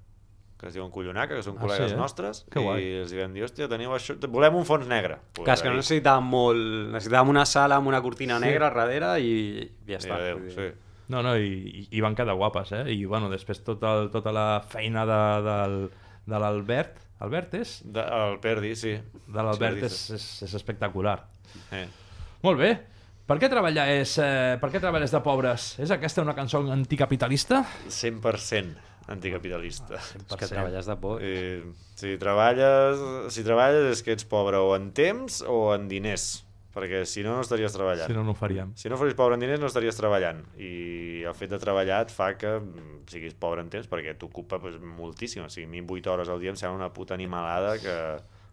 que 0.58 0.68
es 0.70 0.74
diuen 0.74 0.90
Collonaca, 0.90 1.34
que 1.36 1.42
són 1.44 1.58
Ah, 1.58 1.62
col·legues 1.66 1.90
sí, 1.90 1.94
eh? 1.94 1.98
nostres, 2.00 2.44
Que 2.50 2.60
guai. 2.64 2.82
i 2.82 2.92
els 3.02 3.12
vam 3.12 3.34
dir, 3.34 3.42
hòstia, 3.44 3.68
teniu 3.68 3.90
això, 3.92 4.16
volem 4.32 4.54
un 4.56 4.64
fons 4.64 4.86
negre. 4.88 5.18
Clar, 5.36 5.54
és 5.58 5.62
que 5.62 5.68
no 5.68 5.76
necessitàvem 5.76 6.24
molt... 6.32 6.64
Necessitàvem 6.94 7.28
una 7.34 7.44
sala 7.44 7.76
amb 7.76 7.88
una 7.88 8.00
cortina 8.02 8.38
Sí. 8.38 8.44
negra 8.46 8.70
darrere 8.70 9.20
i 9.20 9.34
ja 9.86 9.92
I 9.92 9.96
està. 10.00 10.14
adéu, 10.16 10.38
Vull 10.38 10.48
dir- 10.48 10.56
sí. 10.56 10.82
No, 11.08 11.20
no, 11.22 11.36
i, 11.38 11.50
i, 11.70 11.88
i 11.98 12.00
van 12.00 12.16
quedar 12.18 12.34
guapes, 12.34 12.72
eh? 12.72 12.84
I, 12.90 13.04
bueno, 13.04 13.28
després 13.30 13.60
tot 13.62 13.82
el, 13.86 14.08
tota 14.10 14.32
la 14.32 14.60
feina 14.66 15.04
de, 15.06 15.20
del, 15.44 15.76
de 16.26 16.38
l'Albert, 16.40 16.96
Albert 17.20 17.54
és? 17.54 17.76
De, 17.84 18.00
el 18.02 18.40
Perdi, 18.40 18.74
sí. 18.76 18.96
De 19.28 19.42
l'Albert 19.42 19.78
Sí, 19.78 19.84
és, 19.86 20.10
és, 20.18 20.42
és 20.48 20.54
espectacular. 20.58 21.20
Eh. 21.72 21.86
Molt 22.42 22.58
bé. 22.58 22.72
Per 23.26 23.38
què 23.38 23.48
treballar 23.48 23.86
és, 23.90 24.16
eh, 24.18 24.56
per 24.60 24.68
què 24.70 24.78
treballes 24.82 25.10
de 25.14 25.20
pobres? 25.20 25.78
És 25.78 25.90
aquesta 25.90 26.22
una 26.22 26.34
cançó 26.34 26.60
anticapitalista? 26.72 27.64
100% 27.88 28.74
anticapitalista. 29.08 29.96
És 29.98 30.36
que 30.36 30.48
treballes 30.50 30.86
de 30.88 30.96
por. 31.00 31.20
Eh, 31.22 31.62
si, 31.96 32.16
treballes, 32.18 33.00
si 33.34 33.44
treballes 33.46 33.92
és 33.94 34.02
que 34.02 34.12
ets 34.16 34.26
pobre 34.28 34.58
o 34.58 34.74
en 34.76 34.90
temps 34.96 35.42
o 35.46 35.72
en 35.74 35.86
diners, 35.88 36.42
perquè 36.76 37.04
si 37.08 37.22
no 37.24 37.32
no 37.38 37.40
estaries 37.44 37.72
treballant. 37.72 38.10
Si 38.10 38.16
no, 38.16 38.22
no 38.26 38.34
ho 38.34 38.36
faríem. 38.36 38.74
Si 38.76 38.90
no 38.92 38.98
fossis 39.00 39.16
pobre 39.16 39.38
en 39.38 39.44
diners 39.46 39.62
no 39.62 39.70
estaries 39.70 39.96
treballant 39.96 40.42
i 40.60 41.22
el 41.24 41.34
fet 41.34 41.50
de 41.54 41.58
treballar 41.62 42.02
et 42.04 42.12
fa 42.12 42.34
que 42.36 42.58
siguis 43.08 43.32
pobre 43.38 43.62
en 43.64 43.70
temps 43.72 43.88
perquè 43.88 44.12
t'ocupa 44.18 44.58
pues, 44.60 44.76
moltíssim, 44.82 45.46
o 45.46 45.48
sigui, 45.48 45.64
a 45.66 45.72
mi 45.72 45.80
8 45.80 46.12
hores 46.12 46.28
al 46.28 46.42
dia 46.42 46.52
em 46.52 46.58
sembla 46.60 46.76
una 46.84 46.92
puta 46.92 47.14
animalada 47.16 47.78
que, 47.80 47.96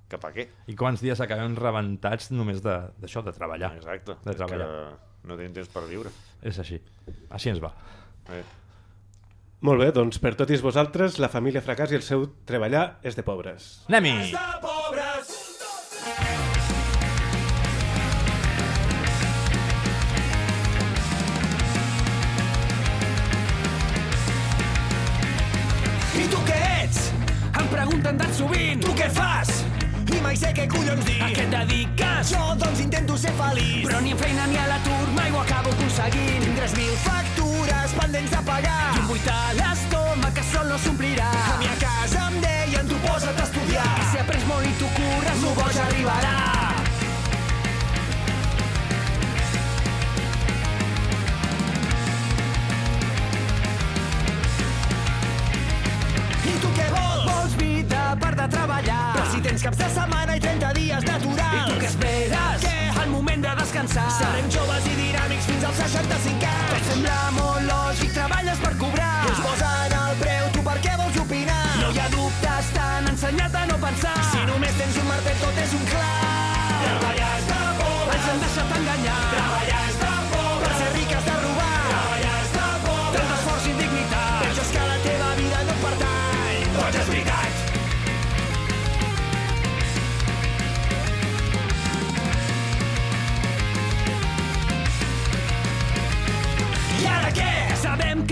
que 0.07 0.17
pa 0.21 0.31
què? 0.31 0.47
I 0.71 0.75
quants 0.79 1.03
dies 1.03 1.19
acabem 1.19 1.57
rebentats 1.59 2.31
només 2.31 2.63
de- 2.63 2.79
d'això, 3.01 3.25
de, 3.25 3.31
de 3.33 3.37
treballar. 3.37 3.73
Exacte, 3.75 4.15
De 4.23 4.31
és 4.31 4.37
treballar. 4.39 4.69
que 4.69 5.27
no 5.27 5.35
tenim 5.39 5.53
temps 5.59 5.67
per 5.73 5.83
viure. 5.89 6.11
És 6.43 6.57
així. 6.63 6.79
Així 7.29 7.49
ens 7.51 7.59
va. 7.63 7.73
Eh. 8.31 8.43
Molt 9.63 9.79
bé, 9.79 9.93
doncs 9.95 10.17
per 10.19 10.33
tots 10.35 10.59
vosaltres, 10.59 11.21
la 11.23 11.29
família 11.31 11.61
Fracàs 11.63 11.93
i 11.93 11.95
el 11.95 12.01
seu 12.03 12.25
treballar 12.43 12.97
és 13.07 13.15
de 13.15 13.23
pobres. 13.23 13.67
Anem-hi! 13.87 14.33
I 26.19 26.27
tu 26.27 26.41
què 26.43 26.59
ets? 26.83 26.99
Em 27.47 27.71
pregunten 27.71 28.19
tan 28.19 28.35
sovint. 28.35 28.83
Tu 28.83 28.97
què 28.99 29.07
fas? 29.15 29.61
I 30.11 30.19
mai 30.25 30.35
sé 30.35 30.51
què 30.57 30.67
collons 30.75 31.07
dir. 31.07 31.21
A 31.23 31.31
què 31.31 31.47
et 31.47 31.55
dediques? 31.55 32.35
Jo, 32.35 32.51
doncs, 32.59 32.83
intento 32.83 33.15
ser 33.15 33.31
feliç. 33.39 33.87
Però 33.87 34.03
ni 34.03 34.11
en 34.11 34.19
feina 34.25 34.51
ni 34.51 34.59
a 34.59 34.67
l'atur 34.73 35.05
mai 35.15 35.31
ho 35.31 35.39
acabo 35.45 35.71
aconseguint. 35.71 36.43
Tinc 36.49 36.59
3.000 36.65 37.32
factures 37.63 37.93
pendents 37.93 38.29
de 38.29 38.41
pagar. 38.43 38.95
I 38.95 38.99
un 38.99 39.07
buit 39.07 39.27
a 39.27 39.53
l'estómac 39.53 40.33
que 40.33 40.43
sol 40.51 40.67
no 40.67 40.77
s'omplirà. 40.77 41.29
A 41.53 41.57
mi 41.59 41.67
a 41.67 41.75
casa 41.79 42.27
em 42.29 42.39
deien, 42.41 42.87
tu 42.87 42.95
posa't 43.05 43.39
a 43.39 43.43
estudiar. 43.43 43.87
I 44.01 44.09
si 44.11 44.19
aprens 44.19 44.45
molt 44.47 44.67
i 44.67 44.73
tu 44.79 44.89
curres, 44.97 45.41
lo 45.43 45.53
boig 45.59 45.79
arribarà. 45.85 46.35
I 56.43 56.59
tu 56.59 56.75
què 56.77 56.89
vols? 56.91 57.25
Vols 57.31 57.57
vida 57.61 58.05
per 58.19 58.35
de 58.41 58.47
treballar. 58.57 59.01
Però 59.15 59.27
si 59.31 59.43
tens 59.47 59.67
caps 59.69 59.83
de 59.83 59.91
setmana 59.97 60.37
i 60.37 60.47
30 60.47 60.77
dies 60.79 61.11
naturals. 61.11 61.59
I 61.59 61.67
tu 61.71 61.81
què 61.81 61.91
esperes? 61.93 62.67
Que 62.67 62.72
el 63.03 63.09
moment 63.09 63.41
de 63.43 63.53
descansar. 63.59 64.05
Serem 64.17 64.49
joves 64.51 64.87
i 64.87 64.95
dinàmics 64.99 65.47
fins 65.49 65.65
als 65.67 65.79
65 65.83 66.47
anys. 66.51 66.71
Tot 66.71 66.89
sembla 66.91 67.17
molt 67.37 67.67
lògic, 67.67 68.11
treballes 68.15 68.63
per 68.63 68.73
cobrar. 68.81 69.13
Ens 69.29 69.43
posen 69.45 69.97
el 69.99 70.19
preu, 70.23 70.49
tu 70.55 70.65
per 70.69 70.79
què 70.85 70.97
vols 71.03 71.21
opinar? 71.25 71.61
No 71.83 71.93
hi 71.93 72.03
ha 72.03 72.09
dubtes, 72.15 72.73
t'han 72.77 73.13
ensenyat 73.15 73.61
a 73.61 73.65
no 73.71 73.79
pensar. 73.87 74.17
Si 74.31 74.45
només 74.51 74.77
tens 74.81 75.01
un 75.03 75.09
martell, 75.11 75.41
tot 75.47 75.65
és 75.67 75.79
un 75.79 75.89
clau. 75.95 76.22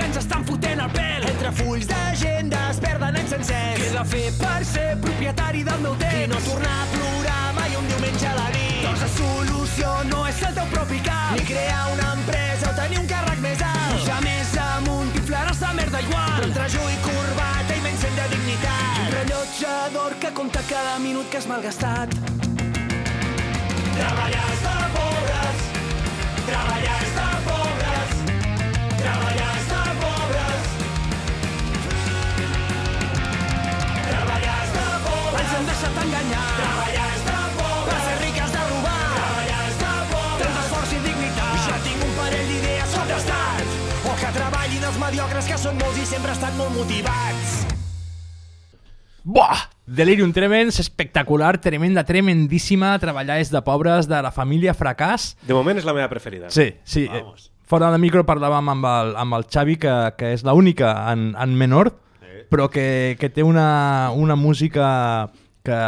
Que 0.01 0.07
ens 0.07 0.17
estan 0.17 0.45
fotent 0.45 0.81
el 0.81 0.91
pèl. 0.95 1.25
Entre 1.29 1.51
fulls 1.59 1.85
d'agenda 1.89 2.59
es 2.71 2.79
perden 2.81 3.17
anys 3.19 3.33
sencers. 3.35 3.77
Què 3.77 3.89
he 3.89 3.93
de 3.93 4.05
fer 4.13 4.29
per 4.39 4.61
ser 4.65 4.87
propietari 5.03 5.61
del 5.67 5.83
meu 5.85 5.95
temps? 6.01 6.23
I 6.23 6.29
no 6.31 6.39
tornar 6.47 6.77
a 6.81 6.87
plorar 6.93 7.43
mai 7.57 7.75
un 7.77 7.89
diumenge 7.91 8.29
a 8.31 8.33
la 8.39 8.47
nit. 8.55 8.79
Doncs 8.85 9.03
la 9.05 9.11
solució 9.17 9.91
no 10.09 10.23
és 10.29 10.41
el 10.47 10.57
teu 10.57 10.71
propi 10.73 11.01
cap. 11.05 11.35
Ni 11.37 11.45
crear 11.51 11.83
una 11.93 12.07
empresa 12.15 12.71
o 12.71 12.73
tenir 12.79 13.01
un 13.03 13.07
càrrec 13.11 13.43
més 13.45 13.61
alt. 13.67 13.93
Pujar 13.93 14.19
més 14.25 14.55
amunt, 14.65 15.13
t'inflaràs 15.17 15.61
de 15.61 15.71
merda 15.81 16.03
igual. 16.07 16.33
Però 16.39 16.49
entre 16.49 16.67
jo 16.77 16.89
i 16.89 16.99
corbata 17.05 17.77
i 17.77 17.85
menys 17.85 18.07
de 18.17 18.27
dignitat. 18.33 18.89
I 18.97 19.05
un 19.05 19.15
rellotge 19.19 19.77
d'or 19.97 20.17
que 20.23 20.33
compta 20.41 20.65
cada 20.71 20.97
minut 21.05 21.29
que 21.29 21.41
has 21.43 21.49
malgastat. 21.51 22.17
Treballar 24.01 24.45
és 24.57 24.65
de 24.65 24.75
pobres. 24.97 25.65
Treballar 26.49 27.01
és 27.05 27.10
hem 35.61 35.67
deixat 35.69 35.97
enganyar. 36.01 36.45
Treballar 36.57 37.07
és 37.13 37.25
de 37.27 37.41
pobres. 37.57 37.89
Per 37.91 37.99
ser 38.05 38.15
riques 38.21 38.53
de 38.55 38.61
robar. 38.69 39.01
Treballar 39.15 39.59
és 39.67 39.75
de 39.81 39.91
pobres. 40.11 40.39
Tant 40.41 40.61
esforç 40.61 40.93
i 40.95 41.01
dignitat. 41.05 41.59
Jo 41.67 41.75
tinc 41.85 42.05
un 42.07 42.15
parell 42.17 42.47
d'idees 42.49 42.95
sobre 42.95 43.19
estat. 43.19 43.75
O 44.01 44.15
que 44.21 44.31
treballin 44.39 44.87
els 44.89 44.97
mediocres 45.03 45.51
que 45.51 45.59
són 45.61 45.77
molts 45.81 46.01
i 46.01 46.07
sempre 46.09 46.33
estan 46.33 46.57
molt 46.57 46.73
motivats. 46.79 47.53
Buah! 49.21 49.67
Delirium 49.91 50.31
Tremens, 50.33 50.79
espectacular, 50.79 51.57
tremenda, 51.61 52.05
tremendíssima, 52.07 52.93
treballar 53.01 53.41
és 53.43 53.51
de 53.51 53.59
pobres, 53.61 54.07
de 54.07 54.21
la 54.23 54.31
família 54.31 54.73
Fracàs. 54.73 55.33
De 55.45 55.53
moment 55.53 55.77
és 55.77 55.85
la 55.85 55.93
meva 55.93 56.07
preferida. 56.09 56.49
Sí, 56.49 56.71
sí. 56.87 57.03
Eh, 57.11 57.21
fora 57.67 57.91
de 57.91 57.99
micro 58.01 58.23
parlàvem 58.25 58.71
amb 58.71 58.87
el, 58.87 59.11
amb 59.19 59.37
el 59.37 59.45
Xavi, 59.51 59.75
que, 59.83 59.97
que 60.17 60.31
és 60.37 60.45
l'única 60.47 60.95
en, 61.11 61.33
en 61.35 61.53
menor, 61.59 61.91
però 62.51 62.69
que, 62.71 63.17
que 63.19 63.29
té 63.29 63.43
una, 63.43 64.11
una 64.15 64.39
música 64.39 64.87
que, 65.65 65.79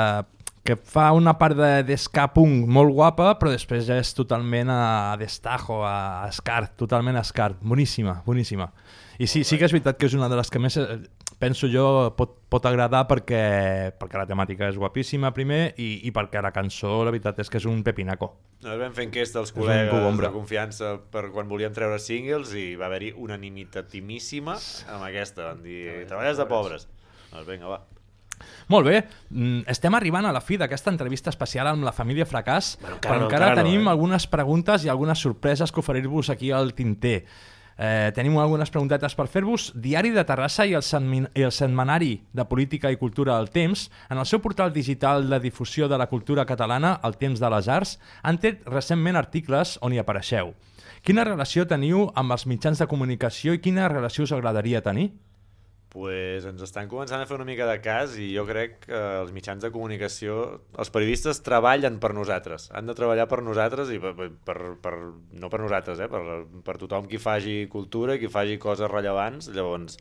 que 0.64 0.78
fa 0.78 1.10
una 1.16 1.36
part 1.40 1.58
de, 1.60 1.72
d'esca 1.88 2.30
punk 2.36 2.68
molt 2.72 2.94
guapa, 2.96 3.34
però 3.40 3.52
després 3.54 3.88
ja 3.88 3.98
és 4.02 4.14
totalment 4.16 4.72
a, 4.72 4.84
a 5.12 5.18
destajo, 5.20 5.82
a, 5.88 6.24
a 6.24 6.32
scar, 6.36 6.68
totalment 6.80 7.20
a 7.20 7.26
scar. 7.28 7.54
Boníssima, 7.62 8.22
boníssima. 8.26 8.72
I 9.20 9.28
sí, 9.28 9.44
sí 9.46 9.60
que 9.60 9.68
és 9.68 9.76
veritat 9.76 10.00
que 10.00 10.08
és 10.10 10.16
una 10.18 10.30
de 10.32 10.40
les 10.40 10.50
que 10.50 10.62
més, 10.62 10.78
eh, 10.82 11.02
penso 11.44 11.68
jo, 11.70 11.86
pot, 12.18 12.34
pot 12.50 12.66
agradar 12.66 13.04
perquè, 13.10 13.44
perquè 14.00 14.20
la 14.20 14.28
temàtica 14.30 14.70
és 14.72 14.80
guapíssima 14.80 15.34
primer 15.36 15.76
i, 15.78 16.08
i 16.08 16.14
perquè 16.16 16.42
la 16.42 16.54
cançó, 16.56 17.02
la 17.04 17.14
veritat 17.14 17.44
és 17.44 17.52
que 17.52 17.60
és 17.62 17.68
un 17.70 17.84
pepinaco. 17.86 18.32
Nosaltres 18.64 18.86
vam 18.88 18.96
fer 18.96 19.08
enquesta 19.10 19.42
als 19.44 19.52
col·legues 19.56 20.22
de 20.24 20.32
confiança 20.34 20.94
per 21.12 21.28
quan 21.36 21.52
volíem 21.52 21.76
treure 21.76 22.00
singles 22.00 22.56
i 22.56 22.70
va 22.80 22.88
haver-hi 22.88 23.12
unanimitatimíssima 23.26 24.56
amb 24.96 25.10
aquesta. 25.10 25.52
Van 25.52 25.66
dir, 25.66 26.06
treballes 26.08 26.40
de 26.40 26.48
pobres. 26.48 26.88
Doncs 27.34 27.50
vinga, 27.50 27.68
va. 27.76 27.84
Molt 28.68 28.88
bé, 28.88 29.04
mm, 29.30 29.62
estem 29.68 29.94
arribant 29.96 30.26
a 30.26 30.32
la 30.32 30.42
fi 30.42 30.58
d'aquesta 30.58 30.92
entrevista 30.92 31.30
especial 31.30 31.68
amb 31.68 31.84
la 31.84 31.92
família 31.92 32.26
Fracàs, 32.26 32.78
Bueno, 32.82 32.96
encara 32.98 33.16
però 33.16 33.20
no, 33.20 33.26
encara 33.26 33.46
encara 33.50 33.56
no, 33.56 33.62
tenim 33.64 33.88
eh? 33.88 33.92
algunes 33.92 34.28
preguntes 34.28 34.86
i 34.86 34.90
algunes 34.90 35.20
sorpreses 35.20 35.72
que 35.72 35.80
oferir-vos 35.80 36.30
aquí 36.30 36.52
al 36.52 36.74
tinter. 36.74 37.26
Eh, 37.76 38.12
tenim 38.14 38.38
algunes 38.38 38.70
preguntetes 38.70 39.16
per 39.18 39.26
fer-vos. 39.28 39.72
Diari 39.74 40.12
de 40.14 40.24
Terrassa 40.24 40.66
i 40.70 40.76
el, 40.78 40.84
setmin- 40.86 41.26
i 41.34 41.42
el 41.42 41.52
Setmanari 41.52 42.22
de 42.32 42.46
Política 42.46 42.92
i 42.94 42.98
Cultura 43.02 43.36
del 43.40 43.50
Temps, 43.50 43.88
en 44.14 44.20
el 44.22 44.28
seu 44.30 44.40
portal 44.44 44.72
digital 44.72 45.26
de 45.28 45.40
difusió 45.42 45.88
de 45.90 45.98
la 45.98 46.06
cultura 46.08 46.46
catalana, 46.46 47.00
El 47.04 47.18
Temps 47.18 47.40
de 47.42 47.50
les 47.50 47.68
Arts, 47.68 47.96
han 48.22 48.38
tret 48.38 48.62
recentment 48.70 49.18
articles 49.18 49.80
on 49.82 49.92
hi 49.94 49.98
apareixeu. 49.98 50.54
Quina 51.04 51.26
relació 51.26 51.66
teniu 51.68 52.06
amb 52.16 52.32
els 52.32 52.46
mitjans 52.46 52.78
de 52.80 52.88
comunicació 52.88 53.54
i 53.58 53.60
quina 53.60 53.90
relació 53.90 54.24
us 54.24 54.32
agradaria 54.32 54.82
tenir? 54.86 55.10
Pues 55.94 56.48
ens 56.50 56.62
estan 56.66 56.88
començant 56.90 57.22
a 57.22 57.28
fer 57.30 57.36
una 57.38 57.46
mica 57.46 57.68
de 57.70 57.76
cas 57.86 58.16
i 58.18 58.32
jo 58.34 58.48
crec 58.48 58.80
que 58.88 59.00
els 59.20 59.30
mitjans 59.36 59.62
de 59.62 59.70
comunicació, 59.72 60.38
els 60.82 60.90
periodistes 60.94 61.44
treballen 61.46 62.00
per 62.02 62.16
nosaltres, 62.18 62.72
han 62.74 62.90
de 62.90 62.96
treballar 62.98 63.28
per 63.30 63.44
nosaltres 63.46 63.92
i 63.94 64.00
per, 64.02 64.16
per, 64.18 64.58
per, 64.82 64.94
no 65.38 65.52
per 65.54 65.60
nosaltres, 65.62 66.02
eh? 66.02 66.10
per, 66.10 66.40
per 66.66 66.76
tothom 66.82 67.06
qui 67.12 67.22
faci 67.22 67.60
cultura 67.70 68.18
qui 68.18 68.32
faci 68.34 68.58
coses 68.62 68.90
rellevants, 68.90 69.52
llavors 69.54 70.00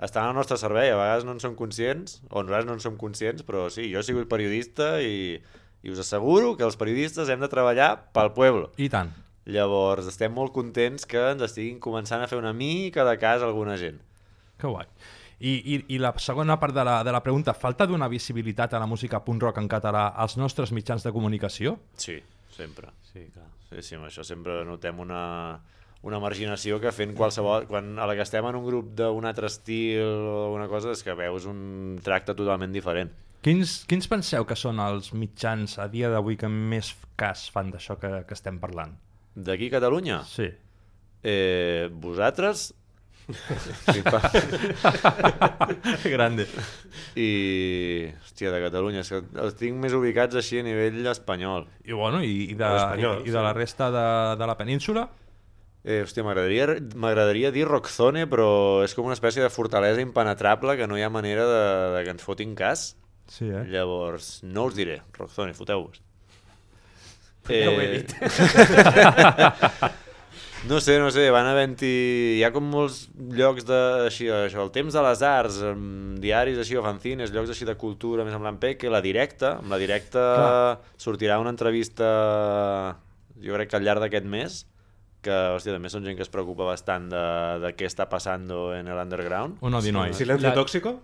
estan 0.00 0.30
al 0.30 0.38
nostre 0.38 0.56
servei, 0.58 0.88
a 0.90 0.96
vegades 0.96 1.26
no 1.28 1.34
en 1.36 1.42
som 1.44 1.52
conscients, 1.58 2.22
o 2.30 2.40
nosaltres 2.42 2.70
no 2.70 2.78
en 2.78 2.82
som 2.82 2.96
conscients, 3.00 3.44
però 3.44 3.66
sí, 3.70 3.84
jo 3.92 4.00
he 4.00 4.06
sigut 4.06 4.30
periodista 4.32 4.94
i, 5.04 5.36
i 5.84 5.92
us 5.92 6.00
asseguro 6.00 6.54
que 6.56 6.64
els 6.64 6.80
periodistes 6.80 7.28
hem 7.28 7.44
de 7.44 7.50
treballar 7.52 7.90
pel 8.16 8.32
poble. 8.32 8.72
I 8.80 8.88
tant. 8.88 9.12
Llavors 9.44 10.08
estem 10.08 10.32
molt 10.32 10.54
contents 10.56 11.04
que 11.04 11.20
ens 11.34 11.44
estiguin 11.44 11.76
començant 11.84 12.24
a 12.24 12.30
fer 12.32 12.40
una 12.40 12.54
mica 12.56 13.04
de 13.04 13.18
cas 13.20 13.44
alguna 13.44 13.76
gent. 13.76 14.00
Que 14.56 14.72
guai. 14.72 14.88
I, 15.40 15.54
i, 15.74 15.78
I 15.96 15.98
la 15.98 16.12
segona 16.22 16.58
part 16.60 16.74
de 16.76 16.84
la, 16.86 17.02
de 17.04 17.12
la 17.12 17.22
pregunta, 17.22 17.54
falta 17.54 17.86
donar 17.90 18.08
visibilitat 18.12 18.74
a 18.74 18.80
la 18.82 18.86
música 18.86 19.20
punk 19.24 19.42
rock 19.42 19.58
en 19.62 19.68
català 19.68 20.08
als 20.14 20.38
nostres 20.38 20.72
mitjans 20.72 21.04
de 21.04 21.12
comunicació? 21.12 21.78
Sí, 21.98 22.20
sempre. 22.54 22.92
Sí, 23.12 23.26
clar. 23.34 23.48
Sí, 23.70 23.82
sí, 23.82 23.96
amb 23.98 24.06
això 24.06 24.24
sempre 24.26 24.62
notem 24.66 25.00
una, 25.02 25.22
una 26.06 26.20
marginació 26.22 26.78
que 26.82 26.92
fent 26.94 27.14
qualsevol... 27.18 27.66
Quan 27.70 27.98
a 27.98 28.06
la 28.06 28.14
que 28.14 28.24
estem 28.26 28.46
en 28.46 28.58
un 28.60 28.66
grup 28.66 28.92
d'un 28.98 29.26
altre 29.26 29.50
estil 29.50 30.02
o 30.04 30.44
alguna 30.46 30.68
cosa 30.70 30.94
és 30.94 31.02
que 31.02 31.16
veus 31.18 31.48
un 31.50 31.98
tracte 32.04 32.36
totalment 32.36 32.74
diferent. 32.74 33.12
Quins, 33.44 33.82
quins 33.88 34.06
penseu 34.08 34.46
que 34.48 34.56
són 34.56 34.78
els 34.80 35.10
mitjans 35.12 35.76
a 35.82 35.88
dia 35.92 36.08
d'avui 36.12 36.38
que 36.40 36.48
més 36.48 36.94
cas 37.20 37.48
fan 37.52 37.74
d'això 37.74 37.98
que, 38.00 38.22
que 38.28 38.36
estem 38.36 38.56
parlant? 38.62 38.94
D'aquí 39.34 39.68
a 39.68 39.74
Catalunya? 39.76 40.22
Sí. 40.28 40.46
Eh, 41.24 41.90
vosaltres? 41.90 42.70
Sí, 43.24 44.02
pa... 44.04 44.20
Grande. 46.14 46.46
I... 47.16 48.10
Hòstia, 48.24 48.52
de 48.52 48.60
Catalunya. 48.66 49.04
És 49.04 49.12
que 49.12 49.20
els 49.40 49.56
tinc 49.58 49.78
més 49.80 49.94
ubicats 49.96 50.36
així 50.36 50.60
a 50.60 50.66
nivell 50.66 51.06
espanyol. 51.12 51.68
I, 51.84 51.94
bueno, 51.96 52.20
i, 52.24 52.50
i, 52.50 52.56
de, 52.58 52.68
Espanyol, 52.68 53.22
i, 53.22 53.30
i 53.30 53.34
de 53.34 53.44
la 53.46 53.54
resta 53.56 53.90
de, 53.94 54.06
de 54.40 54.50
la 54.50 54.56
península? 54.60 55.06
Eh, 55.84 56.00
hòstia, 56.04 56.24
m'agradaria 56.24 57.52
dir 57.52 57.66
Rockzone, 57.68 58.24
però 58.28 58.48
és 58.84 58.94
com 58.96 59.08
una 59.08 59.16
espècie 59.16 59.44
de 59.44 59.52
fortalesa 59.52 60.04
impenetrable 60.04 60.78
que 60.80 60.88
no 60.88 60.96
hi 60.96 61.04
ha 61.04 61.12
manera 61.12 61.44
de, 61.48 61.64
de 61.96 62.04
que 62.06 62.14
ens 62.16 62.24
fotin 62.24 62.54
cas. 62.56 62.94
Sí, 63.28 63.48
eh? 63.48 63.64
Llavors, 63.72 64.38
no 64.44 64.68
us 64.68 64.76
diré, 64.76 65.00
Rockzone, 65.16 65.56
foteu-vos. 65.56 66.00
Ja 67.44 67.68
ho 67.68 67.76
he 67.76 67.90
dit. 67.98 68.16
no 70.68 70.80
sé, 70.80 70.98
no 70.98 71.10
sé, 71.12 71.26
van 71.34 71.46
havent-hi... 71.50 71.90
Hi 72.38 72.42
ha 72.46 72.50
com 72.54 72.66
molts 72.72 73.04
llocs 73.36 73.66
de... 73.68 73.78
Així, 74.08 74.28
això, 74.32 74.62
el 74.64 74.70
temps 74.74 74.94
de 74.96 75.02
les 75.04 75.22
arts, 75.28 75.58
amb 75.70 76.18
diaris 76.22 76.60
així, 76.62 76.76
o 76.80 76.84
fanzines, 76.84 77.32
llocs 77.34 77.52
així 77.52 77.66
de 77.68 77.74
cultura, 77.80 78.24
més 78.24 78.36
en 78.36 78.40
plan 78.44 78.58
que 78.80 78.92
la 78.92 79.02
directa, 79.04 79.58
amb 79.60 79.70
la 79.74 79.78
directa 79.82 80.22
Clar. 80.34 80.78
sortirà 80.96 81.40
una 81.42 81.52
entrevista, 81.52 82.08
jo 83.44 83.56
crec 83.58 83.70
que 83.72 83.76
al 83.80 83.84
llarg 83.84 84.04
d'aquest 84.06 84.26
mes, 84.30 84.62
que, 85.24 85.32
hòstia, 85.56 85.72
també 85.76 85.88
són 85.92 86.04
gent 86.04 86.16
que 86.18 86.24
es 86.26 86.32
preocupa 86.32 86.66
bastant 86.68 87.08
de, 87.12 87.24
de 87.64 87.72
què 87.76 87.88
està 87.88 88.08
passant 88.12 88.44
en 88.50 88.88
el 88.88 89.00
underground. 89.00 89.60
Un 89.64 89.76
odi 89.80 89.92
noi. 89.92 90.12
Silencio 90.16 90.50
La- 90.50 90.54
tóxico? 90.56 90.98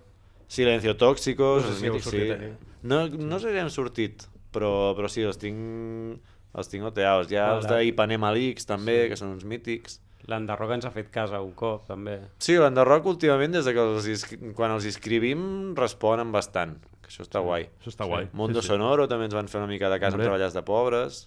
Silencio 0.50 0.96
Tóxicos, 0.98 1.62
No 1.62 1.70
sé 1.70 2.00
si 2.02 2.10
sí. 2.10 2.30
aquí. 2.32 2.48
No, 2.82 3.04
no 3.08 3.38
sé 3.38 3.52
si 3.52 3.58
hem 3.60 3.68
sortit, 3.70 4.24
però, 4.50 4.96
però 4.98 5.06
sí, 5.06 5.22
els 5.22 5.38
tinc, 5.38 6.18
els 6.56 6.70
tinc 6.70 6.86
oteados. 6.88 7.30
Hi 7.30 7.38
ha 7.38 7.48
els 7.56 7.66
d'Ipanema 7.70 8.32
Leaks 8.34 8.68
també, 8.68 9.04
sí. 9.04 9.10
que 9.12 9.18
són 9.20 9.34
uns 9.36 9.46
mítics. 9.48 10.00
L'Enderroc 10.30 10.74
ens 10.76 10.86
ha 10.86 10.92
fet 10.94 11.08
casa 11.12 11.40
un 11.42 11.52
cop, 11.56 11.86
també. 11.88 12.18
Sí, 12.42 12.54
l'Enderroc 12.60 13.08
últimament, 13.08 13.54
des 13.56 13.66
de 13.66 13.74
que 13.74 13.84
els, 13.86 14.26
quan 14.58 14.74
els 14.74 14.86
escrivim, 14.90 15.42
responen 15.78 16.32
bastant, 16.34 16.76
que 17.00 17.08
això 17.10 17.24
està 17.24 17.42
guai. 17.44 17.66
Això 17.80 17.92
està 17.94 18.08
guai. 18.08 18.28
Mundo 18.36 18.60
sí, 18.60 18.68
sí. 18.68 18.74
Sonoro 18.74 19.08
també 19.10 19.30
ens 19.30 19.36
van 19.36 19.48
fer 19.50 19.62
una 19.62 19.70
mica 19.70 19.90
de 19.92 19.98
casa 20.02 20.18
amb 20.18 20.26
treballars 20.26 20.56
de 20.56 20.64
pobres, 20.66 21.24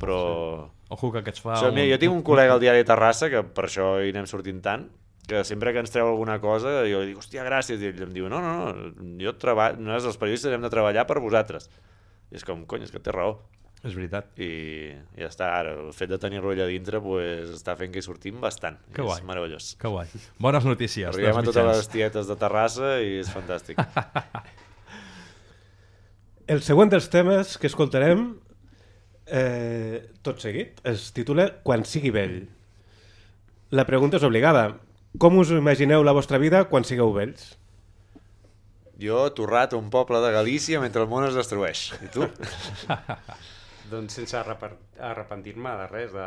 però... 0.00 0.22
Ojo 0.90 1.12
que 1.12 1.20
aquests 1.20 1.44
fa... 1.44 1.58
Això, 1.58 1.68
mira, 1.74 1.92
jo 1.92 2.00
tinc 2.02 2.16
un 2.16 2.24
col·lega 2.26 2.56
al 2.56 2.62
diari 2.62 2.82
de 2.82 2.88
Terrassa, 2.88 3.28
que 3.30 3.44
per 3.44 3.68
això 3.68 3.92
hi 4.02 4.10
anem 4.14 4.26
sortint 4.30 4.64
tant, 4.64 4.88
que 5.30 5.44
sempre 5.46 5.74
que 5.76 5.84
ens 5.84 5.92
treu 5.94 6.08
alguna 6.08 6.40
cosa, 6.42 6.80
jo 6.88 7.04
li 7.04 7.12
dic, 7.12 7.20
hòstia, 7.20 7.44
gràcies, 7.46 7.78
i 7.78 7.92
ell 7.92 8.02
em 8.08 8.16
diu, 8.16 8.26
no, 8.32 8.40
no, 8.42 8.72
no, 8.72 9.14
jo 9.20 9.36
treballo, 9.38 9.78
nosaltres 9.78 10.14
els 10.14 10.18
periodistes 10.18 10.56
hem 10.56 10.64
de 10.64 10.72
treballar 10.72 11.06
per 11.06 11.20
vosaltres. 11.22 11.68
I 12.32 12.40
és 12.40 12.46
com, 12.46 12.64
cony, 12.66 12.88
és 12.88 12.94
que 12.94 13.02
té 13.02 13.14
raó. 13.14 13.36
És 13.80 13.94
veritat. 13.96 14.26
I 14.36 14.92
ja 15.16 15.30
està, 15.30 15.46
ara, 15.56 15.72
el 15.86 15.94
fet 15.96 16.10
de 16.12 16.18
tenir-lo 16.20 16.52
allà 16.52 16.66
dintre 16.68 17.00
pues, 17.00 17.48
està 17.54 17.72
fent 17.78 17.92
que 17.94 18.02
hi 18.02 18.04
sortim 18.04 18.40
bastant. 18.42 18.76
Que 18.92 19.00
I 19.00 19.06
guai. 19.06 19.22
És 19.22 19.28
meravellós. 19.28 19.70
Que 19.80 19.88
guai. 19.88 20.10
Bones 20.42 20.66
notícies. 20.68 21.08
Arribem 21.08 21.40
a 21.40 21.44
totes 21.46 21.68
les 21.70 21.88
tietes 21.92 22.28
de 22.28 22.36
Terrassa 22.40 22.98
i 23.00 23.14
és 23.22 23.30
fantàstic. 23.32 23.80
El 26.50 26.60
següent 26.66 26.90
dels 26.92 27.06
temes 27.08 27.54
que 27.62 27.70
escoltarem, 27.70 28.26
eh, 29.30 30.02
tot 30.26 30.42
seguit, 30.42 30.82
es 30.84 31.08
titula 31.16 31.46
Quan 31.64 31.86
sigui 31.88 32.10
vell. 32.12 32.42
La 33.70 33.86
pregunta 33.88 34.18
és 34.18 34.26
obligada. 34.26 34.74
Com 35.22 35.38
us 35.40 35.54
imagineu 35.54 36.04
la 36.04 36.14
vostra 36.14 36.38
vida 36.42 36.66
quan 36.68 36.84
sigueu 36.84 37.14
vells? 37.14 37.54
jo, 39.00 39.16
torrat 39.32 39.72
a 39.72 39.78
un 39.78 39.88
poble 39.88 40.18
de 40.20 40.28
Galícia 40.34 40.80
mentre 40.80 41.00
el 41.00 41.08
món 41.08 41.24
es 41.24 41.32
destrueix. 41.32 41.86
I 42.04 42.10
tu? 42.12 42.26
Doncs 43.90 44.14
sense 44.20 44.36
arrepentir-me 44.38 45.72
de 45.80 45.86
res, 45.90 46.12
de... 46.14 46.26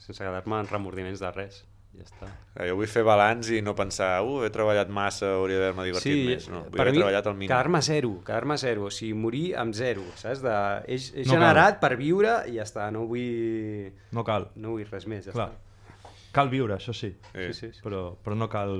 sense 0.00 0.22
quedar-me 0.22 0.60
en 0.62 0.68
remordiments 0.70 1.20
de 1.20 1.30
res. 1.36 1.64
Ja 1.90 2.04
està. 2.06 2.28
Eh, 2.54 2.68
Jo 2.68 2.76
vull 2.78 2.86
fer 2.88 3.02
balanç 3.02 3.48
i 3.50 3.58
no 3.66 3.72
pensar, 3.74 4.20
uh, 4.22 4.44
he 4.46 4.50
treballat 4.54 4.88
massa, 4.94 5.32
hauria 5.40 5.58
d'haver-me 5.58 5.88
divertit 5.88 6.20
més. 6.28 6.46
No, 6.48 6.60
vull 6.70 6.80
haver 6.84 6.94
treballat 6.94 7.26
al 7.26 7.34
mínim. 7.34 7.50
quedar-me 7.50 7.80
zero, 7.82 8.12
quedar-me 8.24 8.56
zero, 8.62 8.84
o 8.86 8.92
sigui, 8.94 9.12
morir 9.18 9.56
amb 9.58 9.74
zero, 9.74 10.04
saps? 10.20 10.40
De... 10.44 10.54
He, 10.86 11.00
he 11.18 11.24
No 11.26 11.34
generat 11.34 11.80
per 11.82 11.96
viure 11.98 12.36
i 12.46 12.54
ja 12.60 12.62
està, 12.68 12.86
no 12.94 13.08
vull, 13.10 13.90
No 14.14 14.22
cal. 14.24 14.48
no 14.54 14.76
vull 14.76 14.86
res 14.86 15.08
més, 15.10 15.26
ja 15.26 15.34
Clar. 15.34 15.48
està. 15.50 16.14
Cal 16.32 16.48
viure, 16.48 16.76
això 16.78 16.94
sí. 16.94 17.10
Eh, 17.34 17.50
Sí, 17.52 17.58
sí, 17.66 17.72
sí. 17.74 17.82
Però, 17.82 18.14
però 18.22 18.36
no 18.38 18.46
cal... 18.48 18.76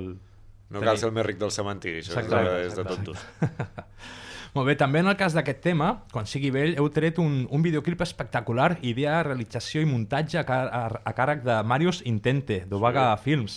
No 0.71 0.79
cal 0.79 0.97
ser 0.97 1.09
el 1.09 1.15
més 1.19 1.25
ric 1.27 1.37
del 1.37 1.51
cementiri, 1.51 1.99
això 1.99 2.15
Exacte. 2.15 2.65
és 2.65 2.75
de 2.79 2.83
tontos. 2.87 3.25
Molt 4.53 4.67
bé, 4.67 4.75
també 4.75 4.99
en 4.99 5.07
el 5.07 5.15
cas 5.15 5.31
d'aquest 5.31 5.61
tema, 5.63 6.03
quan 6.11 6.25
sigui 6.27 6.49
vell, 6.51 6.73
heu 6.75 6.89
tret 6.91 7.19
un, 7.23 7.45
un 7.55 7.61
videoclip 7.63 8.01
espectacular, 8.03 8.73
idea, 8.83 9.21
realització 9.23 9.79
i 9.79 9.87
muntatge 9.87 10.41
a, 10.41 10.43
car 10.43 10.65
a, 10.67 10.81
a 11.07 11.13
càrrec 11.15 11.45
de 11.45 11.55
Marius 11.63 12.01
Intente, 12.09 12.65
d'Ovaga 12.67 13.13
sí. 13.17 13.23
Films. 13.29 13.55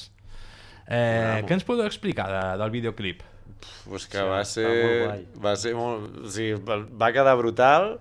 Eh, 0.86 0.94
Bravo. 0.94 1.46
què 1.48 1.56
ens 1.58 1.66
podeu 1.66 1.86
explicar 1.90 2.28
de, 2.30 2.42
del 2.62 2.70
videoclip? 2.70 3.22
Pues 3.88 4.06
que 4.06 4.20
Sí, 4.20 4.24
va 4.28 4.40
ser... 4.46 5.26
Va 5.42 5.56
ser 5.58 5.74
molt... 5.74 6.10
O 6.28 6.30
sigui, 6.30 6.60
va- 6.62 7.10
quedar 7.16 7.34
brutal. 7.40 7.96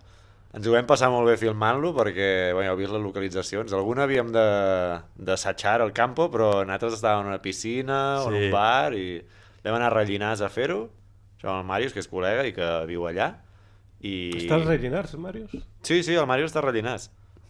Ens 0.54 0.68
ho 0.70 0.74
vam 0.76 0.86
passar 0.86 1.10
molt 1.10 1.26
bé 1.32 1.38
filmant-lo 1.42 1.96
perquè, 1.98 2.52
bueno, 2.54 2.76
heu 2.76 2.78
vist 2.78 2.94
les 2.94 3.02
localitzacions. 3.02 3.74
Alguna 3.74 4.04
havíem 4.06 4.30
de 4.36 4.44
d'assajar 5.18 5.80
al 5.82 5.96
campo, 5.98 6.28
però 6.30 6.60
nosaltres 6.62 7.00
estàvem 7.00 7.24
en 7.26 7.32
una 7.34 7.42
piscina 7.42 8.20
o 8.22 8.28
en 8.30 8.36
Sí. 8.38 8.44
un 8.46 8.52
bar 8.54 8.94
i 8.94 9.08
vam 9.66 9.80
anar 9.80 9.90
a 9.90 9.96
Rellinars 9.96 10.44
a 10.46 10.50
fer-ho. 10.54 10.84
Això 11.44 11.52
amb 11.52 11.66
el 11.66 11.68
Màrius, 11.68 11.92
que 11.92 12.00
és 12.00 12.08
col·lega 12.08 12.46
i 12.48 12.54
que 12.56 12.68
viu 12.88 13.04
allà. 13.04 13.34
I... 14.00 14.14
Està 14.46 14.56
als 14.56 14.70
Rellinars, 14.70 15.18
Màrius? 15.20 15.58
Sí, 15.84 15.98
sí, 16.08 16.16
el 16.16 16.28
Màrius 16.30 16.54
està 16.54 16.62
a 16.62 16.64
Rellinars. 16.64 17.10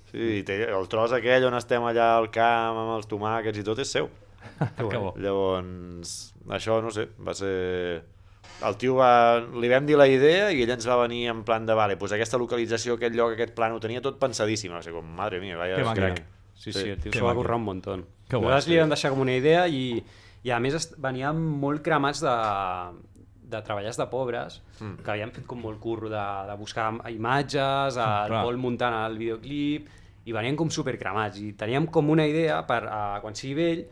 Sí, 0.09 0.39
i 0.39 0.41
té 0.45 0.63
el 0.65 0.89
tros 0.89 1.13
aquell 1.13 1.45
on 1.45 1.53
estem 1.59 1.85
allà 1.85 2.15
al 2.17 2.31
camp 2.33 2.79
amb 2.81 2.95
els 2.95 3.05
tomàquets 3.11 3.61
i 3.61 3.65
tot 3.67 3.83
és 3.85 3.93
seu. 3.93 4.09
Que 4.73 4.97
bo. 4.97 5.13
Llavors, 5.21 6.33
això, 6.57 6.79
no 6.81 6.89
sé, 6.93 7.05
va 7.21 7.37
ser 7.37 7.53
el 8.65 8.79
tio 8.81 8.97
va, 8.97 9.11
li 9.61 9.69
vam 9.69 9.85
dir 9.85 9.99
la 9.99 10.09
idea 10.09 10.49
i 10.49 10.65
ell 10.65 10.73
ens 10.73 10.89
va 10.89 10.97
venir 11.03 11.27
en 11.29 11.45
plan 11.45 11.69
de, 11.69 11.77
vale, 11.77 11.97
pues 12.01 12.17
aquesta 12.17 12.41
localització, 12.41 12.97
aquest 12.97 13.13
lloc, 13.13 13.37
aquest 13.37 13.53
plan, 13.53 13.77
ho 13.77 13.81
tenia 13.83 14.01
tot 14.01 14.17
pensadíssim. 14.21 14.73
Va 14.73 14.81
ser 14.81 14.95
com, 14.95 15.05
madre 15.17 15.41
mia, 15.43 15.57
vaya... 15.59 15.77
Que 15.77 15.85
màquina. 15.85 16.11
Crac. 16.17 16.25
Sí, 16.57 16.71
sí, 16.71 16.89
el 16.89 16.99
tio 17.01 17.11
Que 17.11 17.21
s'ho 17.21 17.29
va 17.29 17.37
currar 17.37 17.61
un 17.61 17.65
muntó. 17.69 17.97
Nosaltres 17.99 18.65
sí. 18.65 18.73
li 18.73 18.81
vam 18.81 18.93
deixar 18.93 19.13
com 19.13 19.21
una 19.21 19.37
idea 19.37 19.65
i, 19.69 19.99
i 20.41 20.53
a 20.53 20.59
més 20.63 20.89
veníem 21.01 21.39
molt 21.61 21.83
cremats 21.85 22.23
de, 22.23 22.35
de 23.53 23.63
treballars 23.65 23.99
de 23.99 24.07
pobres, 24.11 24.61
mm. 24.79 25.01
que 25.05 25.13
havien 25.13 25.33
fet 25.35 25.47
com 25.49 25.61
molt 25.63 25.79
curro 25.83 26.11
de, 26.11 26.23
de 26.49 26.55
buscar 26.59 26.91
imatges, 27.13 27.97
el 27.97 28.31
clar. 28.33 28.45
Pol 28.45 28.61
muntant 28.61 28.97
el 29.05 29.19
videoclip, 29.21 29.89
i 30.23 30.35
venien 30.35 30.55
com 30.59 30.71
supercremats, 30.71 31.41
i 31.43 31.51
teníem 31.59 31.89
com 31.91 32.09
una 32.13 32.25
idea 32.29 32.61
per 32.67 32.83
a, 32.87 33.01
quan 33.23 33.35
sigui 33.35 33.57
vell, 33.59 33.83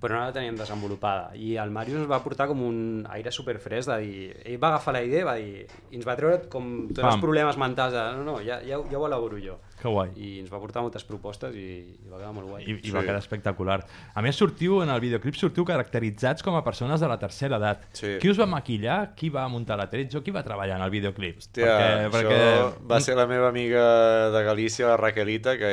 però 0.00 0.16
no 0.16 0.24
la 0.24 0.34
teníem 0.34 0.56
desenvolupada. 0.58 1.30
I 1.38 1.54
el 1.62 1.70
Màrius 1.74 2.00
ens 2.02 2.10
va 2.10 2.18
portar 2.24 2.48
com 2.50 2.62
un 2.66 2.78
aire 3.14 3.32
superfresc 3.34 3.92
de 3.92 3.98
dir... 4.02 4.24
Ell 4.42 4.58
va 4.62 4.72
agafar 4.74 4.96
la 4.96 5.02
idea 5.06 5.26
va 5.28 5.36
dir... 5.38 5.66
I 5.92 6.00
ens 6.00 6.06
va 6.08 6.16
treure 6.18 6.40
com 6.50 6.72
tots 6.88 7.04
Pam. 7.04 7.12
els 7.12 7.22
problemes 7.22 7.58
mentals 7.60 7.94
de 7.94 8.04
no, 8.18 8.24
no, 8.26 8.36
ja, 8.42 8.58
ja, 8.66 8.80
ja 8.90 8.98
ho 8.98 9.06
elaboro 9.06 9.38
jo. 9.42 9.60
Que 9.86 9.94
guai. 9.94 10.10
I 10.18 10.30
ens 10.42 10.50
va 10.52 10.58
portar 10.62 10.82
moltes 10.84 11.06
propostes 11.06 11.54
i, 11.54 11.66
i 12.02 12.10
va 12.10 12.18
quedar 12.18 12.32
molt 12.34 12.50
guai. 12.50 12.64
I, 12.66 12.76
i 12.88 12.94
va 12.94 13.04
quedar 13.06 13.20
espectacular. 13.22 13.78
A 14.14 14.24
més, 14.24 14.36
sortiu, 14.36 14.80
en 14.82 14.90
el 14.92 15.00
videoclip 15.04 15.38
sortiu 15.38 15.64
caracteritzats 15.68 16.42
com 16.44 16.58
a 16.58 16.62
persones 16.66 17.00
de 17.00 17.08
la 17.10 17.16
tercera 17.22 17.60
edat. 17.60 17.86
Sí. 17.96 18.16
Qui 18.22 18.30
us 18.32 18.40
va 18.40 18.46
maquillar? 18.50 18.98
Qui 19.16 19.30
va 19.32 19.46
muntar 19.52 19.78
la 19.78 19.88
tretze? 19.92 20.20
Qui 20.26 20.34
va 20.34 20.42
treballar 20.46 20.80
en 20.80 20.84
el 20.86 20.92
videoclip? 20.92 21.38
Hòstia, 21.40 21.70
això 22.10 22.68
va 22.90 23.00
ser 23.04 23.16
la 23.18 23.26
meva 23.30 23.48
amiga 23.48 23.86
de 24.34 24.42
Galícia, 24.46 24.88
la 24.92 24.96
Raquelita, 25.00 25.56
que 25.60 25.70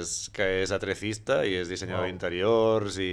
és, 0.00 0.14
que 0.34 0.46
és 0.62 0.72
atrecista 0.74 1.42
i 1.48 1.56
és 1.62 1.68
dissenyadora 1.72 2.04
Wow. 2.04 2.10
d'interiors 2.10 2.96
i, 3.00 3.12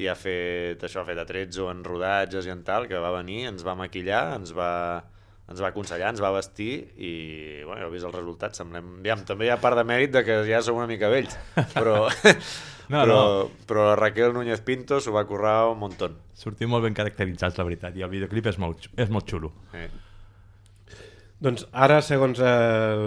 i 0.00 0.06
ha 0.08 0.14
fet 0.16 0.82
això, 0.86 1.02
ha 1.02 1.06
fet 1.06 1.18
atrezzo 1.20 1.68
en 1.70 1.84
rodatges 1.84 2.46
i 2.48 2.50
en 2.50 2.62
tal, 2.66 2.88
que 2.88 2.98
va 2.98 3.10
venir, 3.14 3.44
ens 3.50 3.62
va 3.66 3.74
maquillar, 3.78 4.36
ens 4.40 4.50
va, 4.56 5.04
ens 5.50 5.60
va 5.62 5.70
aconsellar, 5.72 6.12
ens 6.14 6.22
va 6.22 6.30
vestir 6.34 6.72
i 6.96 7.12
bueno, 7.66 7.86
heu 7.86 7.94
vist 7.94 8.06
el 8.06 8.14
resultat, 8.14 8.54
semblem... 8.58 9.00
Aviam, 9.00 9.24
també 9.26 9.48
hi 9.48 9.54
ha 9.54 9.58
part 9.62 9.78
de 9.78 9.84
mèrit 9.88 10.12
de 10.14 10.22
que 10.26 10.40
ja 10.46 10.60
som 10.62 10.78
una 10.78 10.86
mica 10.90 11.10
vells, 11.12 11.34
però, 11.74 12.04
No, 12.90 13.00
però, 13.04 13.16
no. 13.16 13.48
però 13.66 13.88
la 13.88 13.96
Raquel 13.98 14.34
Núñez 14.34 14.62
Pinto 14.66 15.00
s'ho 15.02 15.14
va 15.14 15.24
currar 15.26 15.70
un 15.70 15.80
muntó. 15.82 16.10
Sortiu 16.38 16.70
molt 16.70 16.86
ben 16.86 16.94
caracteritzats, 16.96 17.58
la 17.58 17.66
veritat, 17.66 17.98
i 17.98 18.06
el 18.06 18.12
videoclip 18.12 18.48
és 18.50 18.60
molt, 18.62 18.88
és 18.98 19.10
molt 19.10 19.28
xulo. 19.30 19.52
Eh. 19.74 19.88
Doncs 21.40 21.64
ara, 21.72 22.02
segons 22.04 22.38
el, 22.44 23.04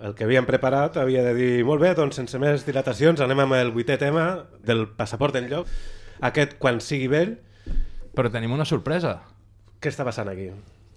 el 0.00 0.14
que 0.16 0.24
havíem 0.24 0.46
preparat, 0.48 0.96
havia 1.02 1.22
de 1.26 1.34
dir, 1.36 1.50
molt 1.68 1.82
bé, 1.84 1.90
doncs 1.98 2.16
sense 2.16 2.38
més 2.40 2.64
dilatacions, 2.64 3.20
anem 3.20 3.42
amb 3.44 3.58
el 3.58 3.74
vuitè 3.74 3.98
tema 4.00 4.26
del 4.64 4.86
passaport 4.96 5.36
en 5.36 5.50
lloc. 5.50 5.68
Aquest, 6.24 6.56
quan 6.62 6.80
sigui 6.80 7.10
vell, 7.12 7.36
Però 8.12 8.28
tenim 8.28 8.52
una 8.52 8.66
sorpresa. 8.68 9.22
què 9.80 9.88
està 9.88 10.04
passant 10.04 10.28
aquí? 10.28 10.50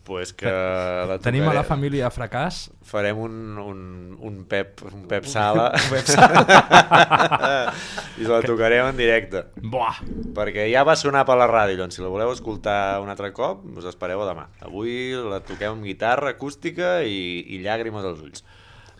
Pues 0.06 0.34
que 0.38 0.46
la 0.46 1.16
Tenim 1.18 1.48
a 1.50 1.54
la 1.56 1.64
família 1.66 2.12
Fracàs 2.14 2.68
farem 2.86 3.18
un, 3.18 3.38
un, 3.58 3.80
un 4.22 4.36
Pep, 4.46 4.84
un 4.86 5.08
Pep 5.10 5.26
Sala, 5.26 5.72
Un 5.74 5.88
Pep 5.96 6.06
Sala. 6.14 7.74
i 8.22 8.28
la 8.30 8.38
tocarem 8.46 8.92
en 8.92 9.00
directe. 9.00 9.42
Buah! 9.64 9.98
Perquè 10.38 10.68
ja 10.70 10.84
va 10.86 10.94
sonar 11.00 11.26
per 11.26 11.40
la 11.42 11.48
ràdio, 11.50 11.80
doncs 11.82 11.98
si 11.98 12.06
la 12.06 12.12
voleu 12.14 12.36
escoltar 12.36 13.00
un 13.02 13.10
altre 13.10 13.32
cop, 13.34 13.66
us 13.74 13.90
espereu 13.90 14.22
a 14.22 14.30
demà. 14.30 14.46
Avui 14.70 15.16
la 15.18 15.42
toquem 15.42 15.74
amb 15.80 15.90
guitarra 15.90 16.36
acústica 16.36 17.00
i, 17.02 17.42
i 17.58 17.64
llàgrimes 17.66 18.06
als 18.06 18.22
ulls. 18.22 18.46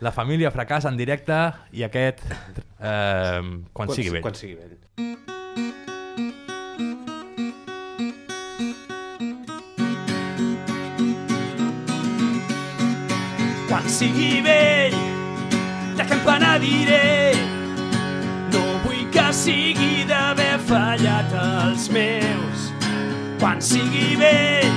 La 0.02 0.12
família 0.12 0.50
Fracàs 0.52 0.90
en 0.90 0.98
directe 0.98 1.38
i 1.78 1.86
aquest 1.86 2.26
eh, 2.34 3.40
quan, 3.78 3.94
sigui 3.94 4.18
vell. 4.18 4.26
Quan 4.26 4.42
sigui 4.42 4.58
vell. 4.58 5.35
Sigui 13.96 14.42
vell, 14.44 14.96
de 15.96 16.04
què 16.04 16.16
em 16.18 16.24
penediré? 16.26 17.32
No 18.52 18.64
vull 18.84 19.06
que 19.14 19.28
sigui 19.38 20.04
d'haver 20.10 20.58
fallat 20.68 21.32
els 21.40 21.88
meus. 21.96 22.66
Quan 23.40 23.62
sigui 23.64 24.18
vell 24.20 24.76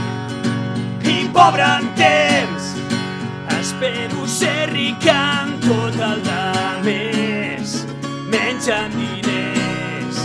i 1.10 1.16
pobre 1.34 1.66
en 1.80 1.88
temps, 1.98 2.68
espero 3.58 4.28
ser 4.30 4.68
ric 4.70 5.08
en 5.10 5.56
tot 5.66 5.98
el 6.10 6.22
de 6.28 6.44
més. 6.86 7.74
Menys 8.30 8.70
en 8.76 8.94
diners, 9.00 10.22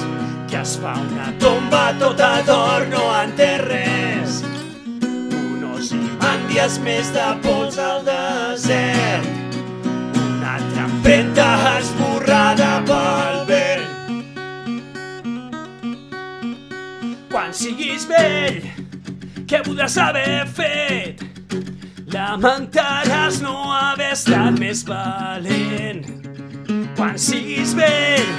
que 0.51 0.61
es 0.61 0.77
fa 0.83 0.99
una 1.01 1.33
tomba 1.41 1.87
tota 2.03 2.35
d'or, 2.45 2.91
no 2.93 3.07
en 3.23 3.33
té 3.41 3.55
res 3.65 3.82
unos 3.82 3.82
imandies 6.53 6.77
més 6.83 7.09
de 7.13 7.25
pols 7.41 7.77
al 7.79 8.03
desert. 8.05 9.25
Una 10.21 10.55
altra 10.55 11.77
esborrada 11.79 12.83
pel 12.85 13.39
vent. 13.47 13.87
Quan 17.31 17.53
siguis 17.53 18.05
vell, 18.05 18.61
què 19.49 19.63
voldràs 19.65 19.97
haver 19.97 20.45
fet? 20.53 21.23
Lamentaràs 22.13 23.41
no 23.41 23.73
haver 23.73 24.13
estat 24.13 24.59
més 24.59 24.85
valent. 24.85 26.05
Quan 26.95 27.17
siguis 27.17 27.73
vell, 27.73 28.29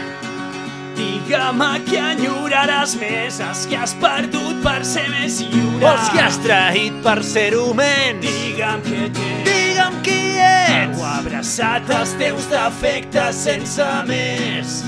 Digue'm 0.95 1.63
a 1.65 1.73
qui 1.87 1.99
enyoraràs 1.99 2.95
més, 3.01 3.41
els 3.43 3.65
que 3.71 3.79
has 3.81 3.95
perdut 4.03 4.61
per 4.65 4.81
ser 4.87 5.07
més 5.11 5.41
lliure. 5.43 5.83
O 5.83 5.91
els 5.91 6.11
que 6.13 6.23
has 6.23 6.39
traït 6.45 7.01
per 7.05 7.19
ser-ho 7.27 7.67
menys. 7.79 8.25
Digue'm 8.27 8.85
què 8.87 9.09
tens. 9.17 9.49
Digue'm 9.49 10.01
qui 10.07 10.19
ets. 10.45 10.99
Heu 10.99 11.05
abraçat 11.11 11.91
els 11.99 12.15
teus 12.21 12.49
defectes 12.53 13.43
sense 13.49 13.91
més. 14.11 14.79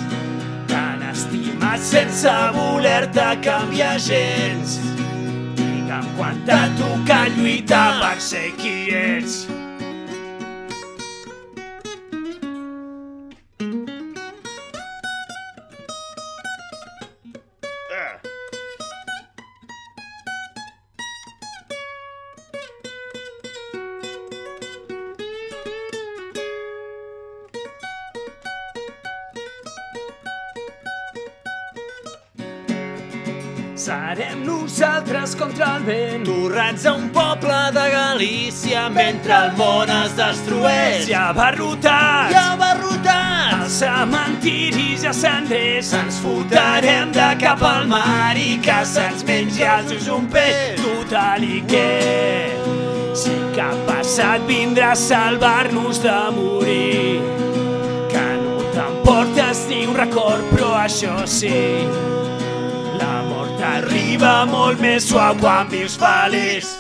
T'han 0.71 1.03
estimat 1.11 1.83
sense 1.83 2.39
voler-te 2.57 3.29
canviar 3.47 3.97
gens. 4.07 4.79
Digue'm 5.59 6.11
quan 6.17 6.43
t'ha 6.49 6.67
tocat 6.79 7.39
lluitar 7.41 7.89
per 8.05 8.19
ser 8.31 8.51
qui 8.61 8.77
ets. 8.95 9.47
Contra 35.47 35.77
el 35.77 35.83
vent. 35.85 36.25
Torrats 36.25 36.87
a 36.87 36.93
un 36.95 37.09
poble 37.11 37.59
de 37.73 37.91
Galícia 37.91 38.89
mentre 38.91 39.35
el 39.35 39.53
món 39.57 39.91
es 39.91 40.17
destrueix. 40.19 41.07
Ja 41.07 41.29
abarrotats. 41.31 42.33
Ja 42.35 42.45
abarrotats. 42.55 43.55
Els 43.61 43.79
cementiris 43.81 45.05
els 45.07 45.21
cenders 45.23 45.93
ens 46.01 46.19
fotrem 46.23 47.13
de 47.15 47.29
cap 47.43 47.63
al 47.63 47.87
mar 47.91 48.35
i 48.39 48.59
que 48.63 48.81
se'ns 48.89 49.23
mengi 49.29 49.67
els 49.67 49.95
ulls 49.95 50.11
un 50.19 50.27
peix. 50.33 50.83
Total 50.83 51.47
i 51.47 51.63
què? 51.71 51.87
Si 53.17 53.37
cap 53.57 53.79
passat 53.89 54.43
vindrà 54.51 54.93
a 54.97 54.99
salvar-nos 54.99 56.03
de 56.03 56.19
morir. 56.37 57.23
Que 58.11 58.27
no 58.43 58.59
t'emportes 58.75 59.67
ni 59.71 59.87
un 59.87 59.97
record, 59.97 60.43
però 60.53 60.75
això 60.83 61.23
sí. 61.27 61.55
La 63.01 63.23
mort 63.29 63.61
arriba 63.61 64.45
molt 64.51 64.81
més 64.81 65.09
suau 65.11 65.37
quan 65.41 65.69
vius 65.73 65.97
feliç. 66.01 66.71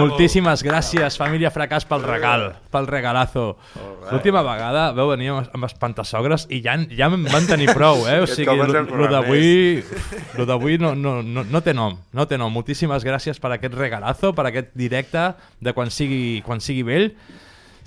Moltíssimes 0.00 0.62
gràcies, 0.64 1.16
família 1.20 1.50
Fracàs, 1.52 1.84
pel 1.88 2.04
regal, 2.06 2.46
pel 2.72 2.86
regalazo. 2.88 3.44
L'última 4.10 4.42
vegada 4.46 4.86
veu 4.96 5.10
venir 5.12 5.30
amb, 5.34 5.66
espantasogres 5.68 6.46
i 6.48 6.62
ja, 6.64 6.76
ja 6.96 7.10
en 7.12 7.26
van 7.28 7.48
tenir 7.48 7.68
prou, 7.76 8.06
eh? 8.08 8.20
O 8.24 8.28
sigui, 8.30 8.56
lo, 8.56 9.10
d'avui 9.10 9.82
lo 10.38 10.46
d'avui 10.48 10.78
no, 10.80 10.94
no, 10.96 11.18
no, 11.22 11.44
no 11.44 11.62
té 11.64 11.74
nom, 11.76 11.98
no 12.16 12.26
té 12.28 12.38
nom. 12.40 12.52
Moltíssimes 12.52 13.04
gràcies 13.06 13.40
per 13.42 13.52
aquest 13.56 13.76
regalazo, 13.76 14.32
per 14.36 14.48
aquest 14.48 14.72
directe 14.78 15.30
de 15.60 15.76
quan 15.76 15.92
sigui, 15.92 16.40
quan 16.46 16.64
sigui 16.64 16.86
vell. 16.86 17.10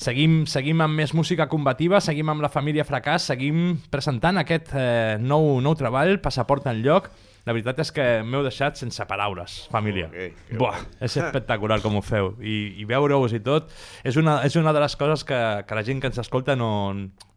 Seguim, 0.03 0.43
seguim 0.49 0.81
amb 0.83 0.97
més 0.97 1.13
música 1.15 1.45
combativa, 1.49 2.01
seguim 2.01 2.31
amb 2.33 2.43
la 2.43 2.49
família 2.51 2.85
Fracàs, 2.87 3.29
seguim 3.29 3.77
presentant 3.93 4.41
aquest 4.41 4.73
eh, 4.75 5.19
nou, 5.21 5.59
nou 5.63 5.77
treball, 5.79 6.17
Passaport 6.23 6.67
en 6.71 6.81
lloc. 6.85 7.11
La 7.43 7.51
veritat 7.51 7.81
és 7.83 7.91
que 7.91 8.05
m'heu 8.23 8.43
deixat 8.45 8.79
sense 8.79 9.03
paraules, 9.09 9.57
família. 9.73 10.07
Ok, 10.07 10.39
que 10.47 10.59
Buah, 10.61 10.79
és 11.03 11.17
espectacular 11.23 11.81
com 11.83 11.99
ho 11.99 12.03
feu. 12.05 12.33
I, 12.39 12.79
i 12.79 12.87
veure-us 12.87 13.35
i 13.35 13.41
tot 13.43 13.69
és 14.07 14.17
una, 14.19 14.39
és 14.47 14.55
una 14.59 14.71
de 14.75 14.83
les 14.83 14.95
coses 14.99 15.27
que, 15.27 15.39
que 15.67 15.77
la 15.77 15.83
gent 15.83 15.99
que 15.99 16.11
ens 16.11 16.21
escolta 16.23 16.55
no, 16.55 16.71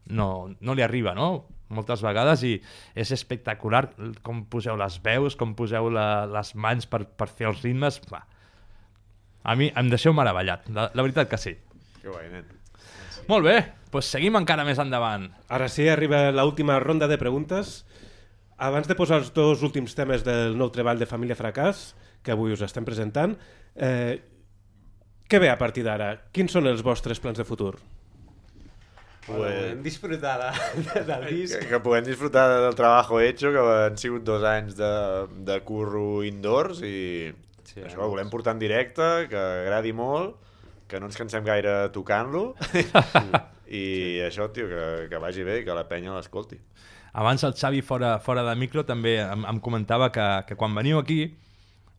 no, 0.07 0.31
no 0.61 0.79
li 0.79 0.87
arriba, 0.87 1.15
no? 1.19 1.31
moltes 1.73 2.03
vegades 2.05 2.45
i 2.47 2.53
és 2.95 3.11
espectacular 3.15 3.89
com 4.23 4.45
poseu 4.51 4.77
les 4.79 4.99
veus, 5.03 5.37
com 5.39 5.55
poseu 5.59 5.89
la, 5.91 6.27
les 6.31 6.53
mans 6.55 6.87
per, 6.87 7.03
per 7.19 7.27
fer 7.27 7.49
els 7.51 7.63
ritmes. 7.65 7.99
Va. 8.13 8.23
A 9.47 9.55
mi 9.59 9.71
em 9.75 9.91
deixeu 9.91 10.15
meravellat, 10.15 10.69
la, 10.75 10.89
la 10.95 11.07
veritat 11.07 11.31
que 11.31 11.41
sí. 11.41 11.57
Que 12.01 12.11
guai, 12.11 12.31
nen. 12.33 12.47
Molt 13.27 13.47
bé, 13.47 13.57
doncs 13.91 14.13
seguim 14.15 14.39
encara 14.39 14.67
més 14.67 14.79
endavant. 14.83 15.29
Ara 15.51 15.67
sí, 15.73 15.89
arriba 15.91 16.29
l'última 16.35 16.79
ronda 16.83 17.11
de 17.11 17.19
preguntes. 17.19 17.81
Abans 18.59 18.89
de 18.89 18.95
posar 18.97 19.19
els 19.21 19.33
dos 19.37 19.63
últims 19.67 19.93
temes 19.99 20.23
del 20.25 20.55
nou 20.57 20.71
treball 20.73 20.99
de 21.01 21.07
Família 21.09 21.37
Fracàs, 21.37 21.91
que 22.25 22.33
avui 22.33 22.55
us 22.55 22.63
estem 22.65 22.85
presentant, 22.89 23.35
eh, 23.77 24.17
què 25.29 25.41
ve 25.43 25.51
a 25.51 25.59
partir 25.61 25.85
d'ara? 25.85 26.15
Quins 26.33 26.53
són 26.57 26.67
els 26.71 26.81
vostres 26.87 27.21
plans 27.21 27.37
de 27.39 27.45
futur? 27.45 27.75
Pues- 29.27 29.73
Hem 29.73 29.83
disfrutat 29.83 30.55
de, 30.77 31.03
del 31.05 31.27
disc. 31.35 31.59
Que, 31.59 31.69
que 31.75 31.81
puguem 31.83 32.05
disfrutar 32.07 32.47
del 32.63 32.75
trabajo 32.79 33.21
hecho, 33.21 33.51
que 33.53 33.59
han 33.59 33.99
sigut 33.99 34.23
dos 34.25 34.45
anys 34.47 34.77
de, 34.79 34.91
de 35.49 35.61
curro 35.67 36.23
indoors 36.25 36.81
i 36.87 37.35
Sí, 37.67 37.73
sí, 37.75 37.81
això 37.83 38.05
ho 38.05 38.09
volem 38.13 38.31
portar 38.31 38.53
en 38.55 38.61
directe, 38.63 39.03
que 39.29 39.37
agradi 39.37 39.91
molt, 39.93 40.37
que 40.87 41.01
no 41.03 41.09
ens 41.11 41.19
cansem 41.19 41.43
gaire 41.45 41.89
tocant-lo 41.91 42.53
i 43.67 43.83
això, 44.23 44.47
tio, 44.55 44.69
que, 44.71 45.09
que 45.11 45.19
vagi 45.19 45.43
bé 45.45 45.59
i 45.61 45.65
que 45.67 45.75
la 45.75 45.83
penya 45.91 46.15
l'escolti. 46.15 46.61
Abans 47.17 47.43
el 47.49 47.55
Xavi 47.57 47.81
fora, 47.81 48.19
fora 48.21 48.45
de 48.45 48.55
micro 48.61 48.85
també 48.85 49.17
em, 49.23 49.45
em 49.49 49.61
comentava 49.65 50.11
que, 50.13 50.25
que 50.49 50.57
quan 50.61 50.75
veniu 50.77 51.01
aquí 51.01 51.21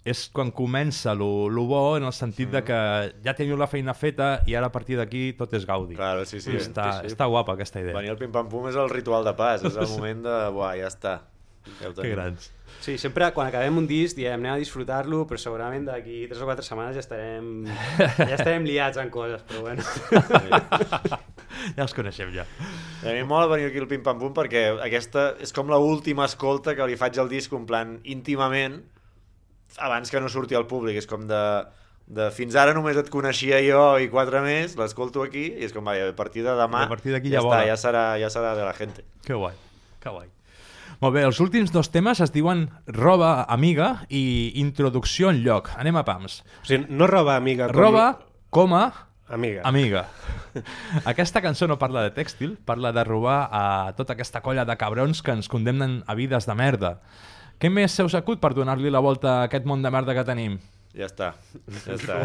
és 0.07 0.27
quan 0.31 0.51
comença 0.55 1.15
lo, 1.17 1.49
lo 1.49 1.65
bo 1.67 1.81
en 1.97 2.05
el 2.07 2.13
sentit 2.15 2.51
de 2.53 2.61
que 2.63 2.77
ja 3.25 3.33
teniu 3.35 3.57
la 3.59 3.67
feina 3.67 3.95
feta 3.97 4.29
i 4.47 4.55
ara 4.55 4.69
a 4.69 4.73
partir 4.73 4.95
d'aquí 4.99 5.31
tot 5.39 5.55
és 5.57 5.65
gaudi. 5.67 5.97
Claro, 5.97 6.23
sí, 6.29 6.39
sí. 6.39 6.53
està, 6.55 6.85
sí, 6.93 7.07
sí. 7.07 7.15
està 7.15 7.27
guapa 7.27 7.57
aquesta 7.57 7.81
idea. 7.83 7.97
Venir 7.97 8.13
al 8.13 8.21
pim-pam-pum 8.21 8.69
és 8.69 8.77
el 8.79 8.93
ritual 8.93 9.27
de 9.27 9.33
pas, 9.35 9.65
és 9.65 9.75
el 9.75 9.89
moment 9.95 10.21
de... 10.29 10.37
Buah, 10.55 10.77
ja 10.79 10.91
està. 10.93 11.17
Ja 11.81 11.91
Que 11.97 12.13
grans. 12.13 12.51
Sí, 12.79 12.95
sempre 13.01 13.27
quan 13.35 13.49
acabem 13.49 13.81
un 13.81 13.87
disc 13.89 14.15
diem 14.15 14.37
anem 14.37 14.53
a 14.53 14.61
disfrutar-lo, 14.61 15.25
però 15.27 15.41
segurament 15.41 15.89
d'aquí 15.89 16.21
3 16.29 16.45
o 16.45 16.47
4 16.47 16.63
setmanes 16.63 16.95
ja 16.95 17.03
estarem, 17.03 17.49
ja 17.97 18.35
estarem 18.37 18.69
liats 18.69 19.01
en 19.01 19.11
coses, 19.11 19.43
però 19.49 19.65
bueno. 19.65 19.83
Ja 21.77 21.85
els 21.85 21.95
coneixem 21.97 22.33
ja. 22.35 22.45
A 23.03 23.15
mi 23.15 23.23
mola 23.27 23.49
venir 23.51 23.69
aquí 23.69 23.81
al 23.81 23.89
Pim 23.89 24.03
Pam 24.05 24.19
Pum 24.21 24.35
perquè 24.35 24.69
aquesta 24.83 25.31
és 25.43 25.53
com 25.55 25.71
la 25.71 25.79
última 25.81 26.27
escolta 26.29 26.75
que 26.77 26.87
li 26.87 26.97
faig 26.99 27.19
al 27.19 27.31
disc 27.31 27.53
en 27.53 27.65
plan 27.69 27.97
íntimament 28.03 28.79
abans 29.83 30.11
que 30.11 30.21
no 30.21 30.29
surti 30.29 30.55
al 30.55 30.67
públic. 30.69 30.97
És 31.01 31.09
com 31.09 31.27
de, 31.29 31.41
de 32.07 32.29
fins 32.35 32.55
ara 32.55 32.75
només 32.77 32.97
et 32.99 33.11
coneixia 33.13 33.59
jo 33.65 33.83
i 34.01 34.09
quatre 34.13 34.41
més, 34.45 34.77
l'escolto 34.79 35.25
aquí 35.25 35.49
i 35.51 35.67
és 35.67 35.75
com, 35.75 35.85
vai, 35.85 36.01
a 36.07 36.15
partir 36.15 36.45
de 36.47 36.55
demà 36.57 36.85
a 36.87 36.91
partir 36.91 37.13
ja, 37.17 37.21
ja 37.21 37.43
està, 37.43 37.61
ja, 37.67 37.77
serà, 37.83 38.07
ja 38.21 38.31
serà 38.33 38.55
de 38.57 38.65
la 38.65 38.73
gente. 38.77 39.05
Que 39.27 39.37
guai, 39.37 39.55
que 40.03 40.13
guai. 40.13 40.31
Molt 40.97 41.13
bé, 41.13 41.21
els 41.27 41.37
últims 41.43 41.69
dos 41.69 41.91
temes 41.93 42.23
es 42.25 42.31
diuen 42.33 42.63
Roba 42.89 43.43
Amiga 43.53 44.07
i 44.09 44.53
Introducció 44.57 45.29
en 45.29 45.43
lloc. 45.45 45.69
Anem 45.77 45.99
a 45.99 46.01
pams. 46.07 46.39
O 46.63 46.65
sigui, 46.65 46.87
no 46.89 47.05
roba 47.05 47.35
amiga 47.37 47.67
com... 47.69 47.77
Roba, 47.77 48.05
coma, 48.49 48.81
Amiga. 49.29 49.61
Amiga. 49.67 50.05
Aquesta 51.05 51.41
cançó 51.43 51.67
no 51.67 51.75
parla 51.79 52.05
de 52.05 52.13
tèxtil, 52.15 52.55
parla 52.65 52.93
de 52.95 53.03
robar 53.03 53.49
a 53.51 53.63
tota 53.97 54.15
aquesta 54.15 54.39
colla 54.41 54.63
de 54.65 54.77
cabrons 54.79 55.19
que 55.21 55.35
ens 55.35 55.49
condemnen 55.51 55.99
a 56.07 56.15
vides 56.15 56.47
de 56.47 56.55
merda. 56.55 56.93
Què 57.59 57.69
més 57.73 57.91
se 57.91 58.05
us 58.07 58.15
acut 58.15 58.39
per 58.39 58.53
donar-li 58.55 58.91
la 58.93 59.01
volta 59.03 59.41
a 59.41 59.45
aquest 59.49 59.65
món 59.67 59.83
de 59.83 59.91
merda 59.91 60.15
que 60.15 60.23
tenim? 60.27 60.57
Ja 60.97 61.05
està. 61.09 61.33
Ja 61.85 61.93
està. 61.97 62.15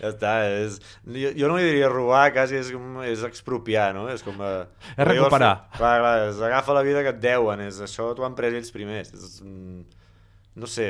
ja 0.00 0.10
està. 0.12 0.32
És... 0.60 0.76
Jo, 1.08 1.32
jo 1.34 1.48
no 1.50 1.56
li 1.58 1.64
diria 1.66 1.88
robar, 1.90 2.28
quasi 2.34 2.58
és, 2.60 2.70
com, 2.74 3.00
és 3.06 3.24
expropiar, 3.26 3.88
no? 3.96 4.04
És 4.12 4.22
com... 4.26 4.36
eh, 4.44 4.64
És 4.94 5.08
recuperar. 5.08 5.54
Clar, 5.78 5.94
clar, 6.02 6.14
és 6.28 6.42
agafa 6.50 6.76
la 6.76 6.84
vida 6.86 7.02
que 7.06 7.14
et 7.16 7.22
deuen, 7.24 7.64
és 7.66 7.80
això 7.88 8.12
t'ho 8.14 8.26
han 8.28 8.36
pres 8.38 8.54
ells 8.60 8.70
primers. 8.74 9.10
És, 9.16 9.38
mm, 9.42 9.80
no 10.60 10.70
sé, 10.70 10.88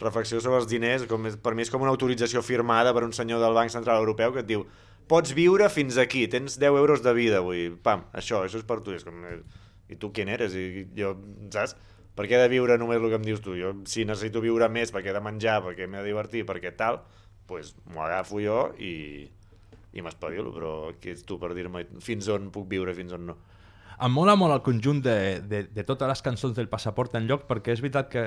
reflexió 0.00 0.40
sobre 0.40 0.60
els 0.60 0.68
diners, 0.68 1.06
com 1.08 1.26
és, 1.28 1.38
per 1.40 1.54
mi 1.56 1.64
és 1.64 1.70
com 1.72 1.82
una 1.84 1.92
autorització 1.94 2.42
firmada 2.44 2.92
per 2.94 3.04
un 3.06 3.14
senyor 3.16 3.40
del 3.40 3.56
Banc 3.56 3.72
Central 3.72 4.02
Europeu 4.02 4.34
que 4.34 4.42
et 4.44 4.48
diu 4.48 4.66
pots 5.08 5.32
viure 5.36 5.68
fins 5.72 5.96
aquí, 6.02 6.26
tens 6.28 6.58
10 6.60 6.80
euros 6.82 7.02
de 7.02 7.12
vida 7.16 7.40
avui, 7.40 7.68
pam, 7.82 8.04
això, 8.12 8.42
això 8.44 8.60
és 8.60 8.66
per 8.66 8.80
tu. 8.84 8.94
És 8.96 9.06
com, 9.06 9.22
eh, 9.24 9.40
I 9.88 9.96
tu 10.02 10.10
qui 10.12 10.26
eres? 10.26 10.54
I 10.54 10.88
jo, 10.98 11.14
saps? 11.54 11.76
Per 12.16 12.24
què 12.26 12.36
he 12.36 12.42
de 12.42 12.48
viure 12.48 12.78
només 12.80 12.98
el 12.98 13.10
que 13.12 13.18
em 13.20 13.24
dius 13.24 13.42
tu? 13.44 13.54
Jo, 13.58 13.74
si 13.86 14.04
necessito 14.08 14.40
viure 14.40 14.68
més 14.72 14.92
perquè 14.92 15.12
he 15.12 15.16
de 15.16 15.22
menjar, 15.22 15.60
perquè 15.62 15.86
m'he 15.86 16.00
de 16.00 16.08
divertir, 16.08 16.46
perquè 16.48 16.72
tal, 16.76 17.02
doncs 17.48 17.74
m'ho 17.92 18.02
agafo 18.02 18.40
jo 18.40 18.72
i, 18.80 19.28
i 19.92 20.02
m'espavilo, 20.02 20.52
però 20.54 20.72
qui 21.00 21.12
ets 21.12 21.26
tu 21.28 21.38
per 21.38 21.52
dir-me 21.54 21.84
fins 22.02 22.28
on 22.32 22.50
puc 22.54 22.66
viure, 22.72 22.96
fins 22.96 23.12
on 23.12 23.30
no? 23.30 23.36
Em 23.96 24.12
mola 24.12 24.34
molt 24.36 24.52
el 24.52 24.64
conjunt 24.64 24.98
de, 25.04 25.16
de, 25.40 25.62
de 25.72 25.84
totes 25.88 26.08
les 26.08 26.24
cançons 26.24 26.56
del 26.56 26.68
Passaport 26.72 27.14
en 27.16 27.28
lloc 27.28 27.46
perquè 27.48 27.72
és 27.72 27.80
veritat 27.84 28.10
que, 28.12 28.24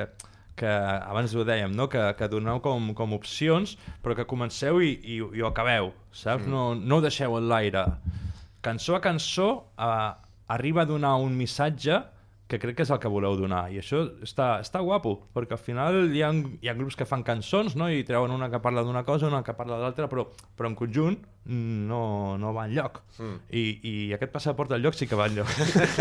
que 0.59 0.69
abans 0.69 1.33
ho 1.33 1.45
dèiem, 1.47 1.73
no? 1.75 1.87
que, 1.91 2.01
que 2.19 2.27
doneu 2.31 2.59
com, 2.63 2.91
com 2.97 3.15
opcions 3.15 3.77
però 4.03 4.17
que 4.17 4.27
comenceu 4.27 4.81
i, 4.83 4.91
i, 4.99 5.19
i 5.23 5.43
ho 5.43 5.47
acabeu, 5.47 5.93
saps? 6.11 6.45
Mm. 6.45 6.51
No, 6.51 6.63
no 6.75 6.99
ho 6.99 7.05
deixeu 7.05 7.37
en 7.39 7.47
l'aire. 7.51 7.85
Cançó 8.65 8.97
a 8.97 9.01
cançó 9.03 9.49
eh, 9.79 10.09
arriba 10.51 10.83
a 10.83 10.89
donar 10.89 11.15
un 11.23 11.37
missatge 11.39 12.01
que 12.49 12.57
crec 12.57 12.75
que 12.79 12.81
és 12.81 12.89
el 12.89 12.97
que 12.99 13.07
voleu 13.13 13.35
donar 13.37 13.67
i 13.71 13.77
això 13.77 13.99
està, 14.25 14.55
està 14.63 14.79
guapo 14.81 15.11
perquè 15.35 15.53
al 15.53 15.61
final 15.61 15.99
hi 16.15 16.23
ha, 16.25 16.31
hi 16.33 16.67
ha 16.67 16.73
grups 16.73 16.95
que 16.97 17.05
fan 17.05 17.21
cançons 17.23 17.75
no? 17.77 17.87
i 17.93 18.01
treuen 18.03 18.31
una 18.33 18.49
que 18.49 18.57
parla 18.59 18.81
d'una 18.81 19.03
cosa 19.05 19.27
una 19.29 19.43
que 19.45 19.53
parla 19.53 19.77
de 19.77 19.83
l'altra 19.85 20.07
però, 20.09 20.25
però 20.57 20.71
en 20.71 20.75
conjunt 20.79 21.19
no, 21.45 22.37
no 22.41 22.53
va 22.53 22.65
enlloc 22.69 23.03
Mm. 23.19 23.35
I, 23.51 23.61
i 23.83 23.93
aquest 24.15 24.31
passaport 24.31 24.71
al 24.71 24.79
lloc 24.79 24.95
sí 24.95 25.03
que 25.05 25.17
va 25.19 25.25
enlloc 25.27 25.49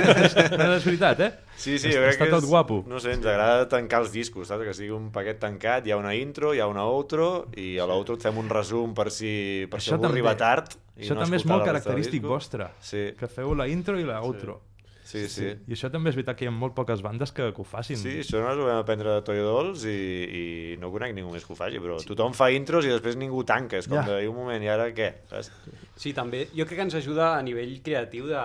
no 0.61 0.69
és 0.77 0.85
veritat, 0.87 1.19
eh? 1.25 1.31
Sí, 1.59 1.73
sí, 1.83 1.89
Està- 1.89 1.97
jo 1.97 2.03
crec 2.05 2.12
està 2.15 2.29
que 2.29 2.35
tot 2.37 2.45
és, 2.45 2.49
guapo 2.53 2.77
No 2.87 3.01
sé, 3.03 3.11
ens 3.16 3.27
agrada 3.27 3.65
tancar 3.69 4.05
els 4.05 4.12
discos, 4.15 4.47
saps? 4.53 4.62
Que 4.69 4.75
sigui 4.77 4.93
un 4.95 5.09
paquet 5.15 5.41
tancat, 5.43 5.87
hi 5.89 5.91
ha 5.91 5.99
una 5.99 6.12
intro, 6.15 6.53
hi 6.55 6.61
ha 6.62 6.69
una 6.70 6.85
outro, 6.87 7.49
i 7.59 7.73
a 7.83 7.89
l'outro 7.91 8.15
et 8.15 8.23
fem 8.23 8.39
un 8.39 8.47
resum 8.53 8.95
per 8.95 9.09
si, 9.11 9.66
per 9.70 9.81
si 9.83 9.89
Això 9.91 9.97
algú 9.99 10.07
també- 10.07 10.20
arriba 10.20 10.37
tard. 10.39 10.77
i 10.97 11.03
això 11.09 11.15
no 11.19 11.25
també 11.27 11.37
és 11.43 11.47
molt 11.51 11.65
característic 11.66 12.23
vostre 12.23 12.70
Sí. 12.81 13.03
que 13.19 13.27
feu 13.27 13.55
la 13.59 13.66
intro 13.66 13.99
i 13.99 14.05
la 14.07 14.20
outro 14.23 14.61
Sí, 14.62 14.68
sí. 15.09 15.47
i 15.66 15.72
això 15.76 15.89
també 15.93 16.10
és 16.12 16.16
veritat 16.18 16.36
que 16.36 16.44
hi 16.44 16.48
ha 16.51 16.52
molt 16.52 16.74
poques 16.76 17.01
bandes 17.05 17.32
que, 17.32 17.47
que 17.56 17.62
ho 17.62 17.66
facin 17.66 17.97
Sí, 17.97 18.18
això 18.20 18.43
nosaltres 18.43 18.64
ho 18.64 18.68
vam 18.68 18.80
aprendre 18.82 19.14
de 19.16 19.22
Toyo 19.24 19.44
Dolls 19.47 19.85
i, 19.89 19.94
i 20.40 20.43
no 20.82 20.90
conec 20.93 21.14
ningú 21.16 21.30
més 21.32 21.47
que 21.48 21.55
ho 21.55 21.56
faci, 21.59 21.80
però 21.80 21.97
tothom 22.05 22.35
fa 22.36 22.51
intros 22.52 22.85
i 22.85 22.93
després 22.93 23.16
ningú 23.16 23.40
tanca, 23.48 23.80
és 23.80 23.89
com 23.89 23.97
Ja. 23.97 24.05
de, 24.10 24.18
"I 24.24 24.28
un 24.28 24.36
moment, 24.36 24.62
i 24.62 24.68
ara 24.68 24.90
què? 24.93 25.09
Saps? 25.30 25.48
Sí, 25.97 26.12
també. 26.12 26.44
Jo 26.52 26.66
crec 26.68 26.76
que 26.82 26.86
ens 26.90 26.94
ajuda 27.01 27.32
a 27.39 27.43
nivell 27.43 27.80
creatiu 27.82 28.28
de... 28.28 28.43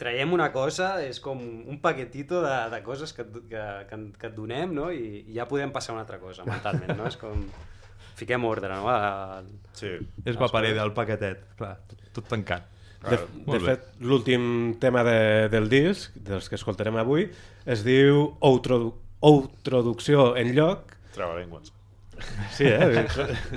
Traiem 0.00 0.32
una 0.32 0.46
cosa, 0.50 0.94
és 1.04 1.18
com 1.20 1.38
un 1.68 1.76
paquetito 1.80 2.40
de, 2.40 2.54
de 2.72 2.78
coses 2.82 3.12
que, 3.12 3.24
que, 3.50 3.64
que, 3.90 3.96
que 4.18 4.26
et 4.30 4.34
donem, 4.34 4.72
no? 4.72 4.88
I, 4.90 5.26
i 5.28 5.34
ja 5.36 5.44
podem 5.46 5.70
passar 5.74 5.92
a 5.92 5.98
una 5.98 6.06
altra 6.06 6.18
cosa, 6.18 6.42
mentalment, 6.48 6.96
no? 6.96 7.06
És 7.06 7.18
com... 7.20 7.44
Fiquem 8.16 8.44
ordre, 8.48 8.68
no? 8.72 8.88
A... 8.88 9.42
Sí. 9.76 9.92
és 10.24 10.36
guaparer 10.40 10.72
del 10.76 10.92
paquetet 10.96 11.44
clar, 11.56 11.74
tot, 11.88 12.00
tot 12.16 12.26
tancat 12.32 12.66
De, 13.00 13.16
Claro. 13.16 13.28
de 13.46 13.58
bé. 13.58 13.60
fet, 13.64 13.84
l'últim 14.04 14.74
tema 14.78 15.02
de, 15.06 15.48
del 15.48 15.68
disc, 15.72 16.12
dels 16.14 16.48
que 16.48 16.58
escoltarem 16.58 16.96
avui, 17.00 17.30
es 17.64 17.84
diu 17.84 18.36
Outrodu 18.40 18.94
Outroducció 19.20 20.34
en 20.36 20.54
lloc. 20.56 20.94
Trava-llengües. 21.14 21.72
Sí, 22.52 22.64
eh? 22.68 23.06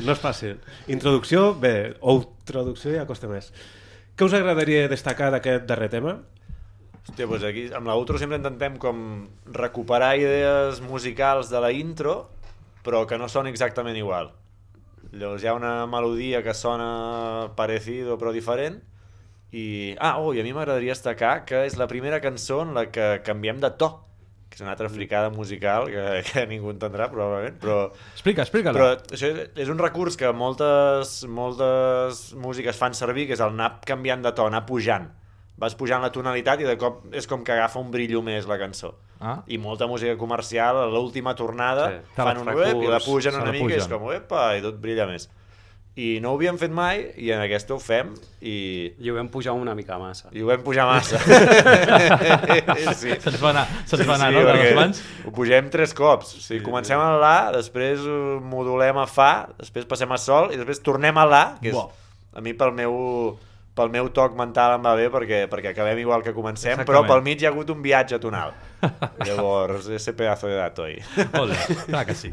No 0.04 0.14
és 0.14 0.20
fàcil. 0.24 0.58
Introducció, 0.92 1.54
bé, 1.60 1.96
Outroducció 2.00 2.94
ja 2.96 3.06
costa 3.08 3.28
més. 3.28 3.52
Què 4.16 4.28
us 4.28 4.36
agradaria 4.38 4.88
destacar 4.92 5.30
d'aquest 5.34 5.66
darrer 5.68 5.90
tema? 5.92 6.18
Hòstia, 7.04 7.28
doncs 7.28 7.44
aquí 7.48 7.66
amb 7.76 7.88
l'outro 7.90 8.20
sempre 8.20 8.38
intentem 8.40 8.78
com 8.80 9.26
recuperar 9.52 10.14
idees 10.20 10.80
musicals 10.84 11.50
de 11.52 11.60
la 11.60 11.72
intro, 11.76 12.30
però 12.84 13.04
que 13.08 13.18
no 13.20 13.28
són 13.32 13.48
exactament 13.52 14.00
igual. 14.00 14.32
Llavors 15.12 15.44
hi 15.44 15.48
ha 15.52 15.56
una 15.58 15.74
melodia 15.88 16.40
que 16.44 16.54
sona 16.56 17.52
parecido 17.58 18.16
però 18.18 18.32
diferent, 18.32 18.80
i... 19.54 19.94
Ah, 20.02 20.18
oh, 20.20 20.34
i 20.34 20.42
a 20.42 20.44
mi 20.44 20.52
m'agradaria 20.56 20.96
destacar 20.96 21.44
que 21.46 21.64
és 21.68 21.78
la 21.78 21.86
primera 21.88 22.20
cançó 22.24 22.64
en 22.66 22.74
la 22.74 22.88
que 22.92 23.22
canviem 23.24 23.60
de 23.62 23.70
to, 23.78 23.92
que 24.50 24.58
és 24.60 24.62
una 24.66 24.74
altra 24.76 24.90
fricada 24.90 25.30
musical 25.34 25.88
que, 25.90 26.04
que 26.30 26.44
ningú 26.50 26.70
entendrà 26.74 27.08
probablement, 27.10 27.56
però... 27.62 27.78
explica, 28.14 28.44
explica-la 28.46 28.78
Però 28.78 28.90
això 29.18 29.30
és- 29.32 29.52
és 29.66 29.70
un 29.74 29.80
recurs 29.82 30.18
que 30.18 30.30
moltes, 30.34 31.24
moltes 31.30 32.34
músiques 32.38 32.78
fan 32.78 32.94
servir, 32.98 33.28
que 33.30 33.38
és 33.38 33.42
el 33.42 33.54
anar 33.56 33.80
canviant 33.86 34.22
de 34.26 34.32
to, 34.34 34.46
anar 34.50 34.66
pujant. 34.70 35.10
Vas 35.58 35.76
pujant 35.78 36.02
la 36.02 36.10
tonalitat 36.12 36.62
i 36.64 36.66
de 36.66 36.74
cop 36.82 37.04
és 37.14 37.28
com 37.30 37.44
que 37.46 37.54
agafa 37.54 37.78
un 37.80 37.92
brillo 37.94 38.24
més 38.26 38.48
la 38.50 38.58
cançó. 38.58 38.96
ah? 39.22 39.44
I 39.48 39.58
molta 39.62 39.86
música 39.88 40.18
comercial, 40.18 40.76
a 40.82 40.88
l'última 40.90 41.36
tornada, 41.38 41.86
Sí. 41.94 42.16
fan 42.18 42.38
un 42.42 42.50
web 42.50 42.82
i 42.84 42.88
la 42.90 43.00
pugen 43.00 43.36
una 43.38 43.46
la 43.46 43.52
mica 43.54 43.70
i 43.70 43.78
és 43.78 43.86
pugen. 43.88 44.00
com, 44.02 44.10
epa, 44.12 44.48
i 44.58 44.62
tot 44.66 44.82
brilla 44.82 45.06
més. 45.08 45.30
I 45.96 46.18
no 46.24 46.32
ho 46.32 46.38
havíem 46.40 46.58
fet 46.58 46.72
mai 46.74 47.04
i 47.22 47.28
en 47.36 47.42
aquesta 47.44 47.76
ho 47.76 47.80
fem 47.82 48.08
i, 48.42 48.54
I 48.98 49.12
ho 49.12 49.18
vam 49.20 49.28
pujar 49.30 49.54
una 49.54 49.76
mica 49.78 50.00
massa. 50.02 50.32
i 50.34 50.42
ho 50.42 50.48
vam 50.50 50.64
pujar 50.66 50.88
massa. 50.90 51.20
sí. 53.02 53.14
Se'ns 53.22 53.38
va 53.38 53.52
anar, 53.52 53.68
se'ns 53.86 54.08
va 54.10 54.16
anar, 54.18 54.32
no, 54.34 54.42
perquè 54.48 54.72
les 54.72 54.80
mans? 54.80 55.04
Ho 55.28 55.34
pugem 55.36 55.70
tres 55.74 55.94
cops. 55.94 56.34
O 56.40 56.42
sigui, 56.42 56.64
comencem 56.66 56.98
a 56.98 57.12
la, 57.22 57.36
després 57.54 58.02
ho 58.10 58.40
modulem 58.42 58.98
a 59.04 59.06
fa, 59.06 59.32
després 59.62 59.86
passem 59.90 60.10
a 60.10 60.18
sol 60.18 60.50
i 60.50 60.58
després 60.58 60.82
tornem 60.82 61.22
a 61.22 61.28
la, 61.30 61.44
que 61.62 61.70
és, 61.70 61.78
a 62.34 62.42
mi 62.42 62.56
pel 62.58 62.74
meu 62.74 62.98
pel 63.78 63.90
meu 63.94 64.10
toc 64.14 64.36
mental 64.38 64.76
em 64.76 64.84
va 64.86 64.94
bé 64.98 65.08
perquè, 65.14 65.46
perquè 65.50 65.72
acabem 65.74 66.02
igual 66.04 66.22
que 66.26 66.34
comencem, 66.34 66.76
Exactament. 66.76 66.90
però 66.90 67.08
pel 67.10 67.24
mig 67.26 67.42
hi 67.42 67.48
ha 67.48 67.54
hagut 67.54 67.70
un 67.74 67.82
viatge 67.86 68.20
tonal. 68.22 68.54
Llavors, 69.28 69.88
ese 69.88 70.14
pedazo 70.14 70.48
de 70.48 70.56
dato 70.56 70.84
ahí. 70.84 70.98
Molt 71.38 71.54
bé, 71.54 71.76
clar 71.88 72.06
que 72.06 72.16
sí. 72.16 72.32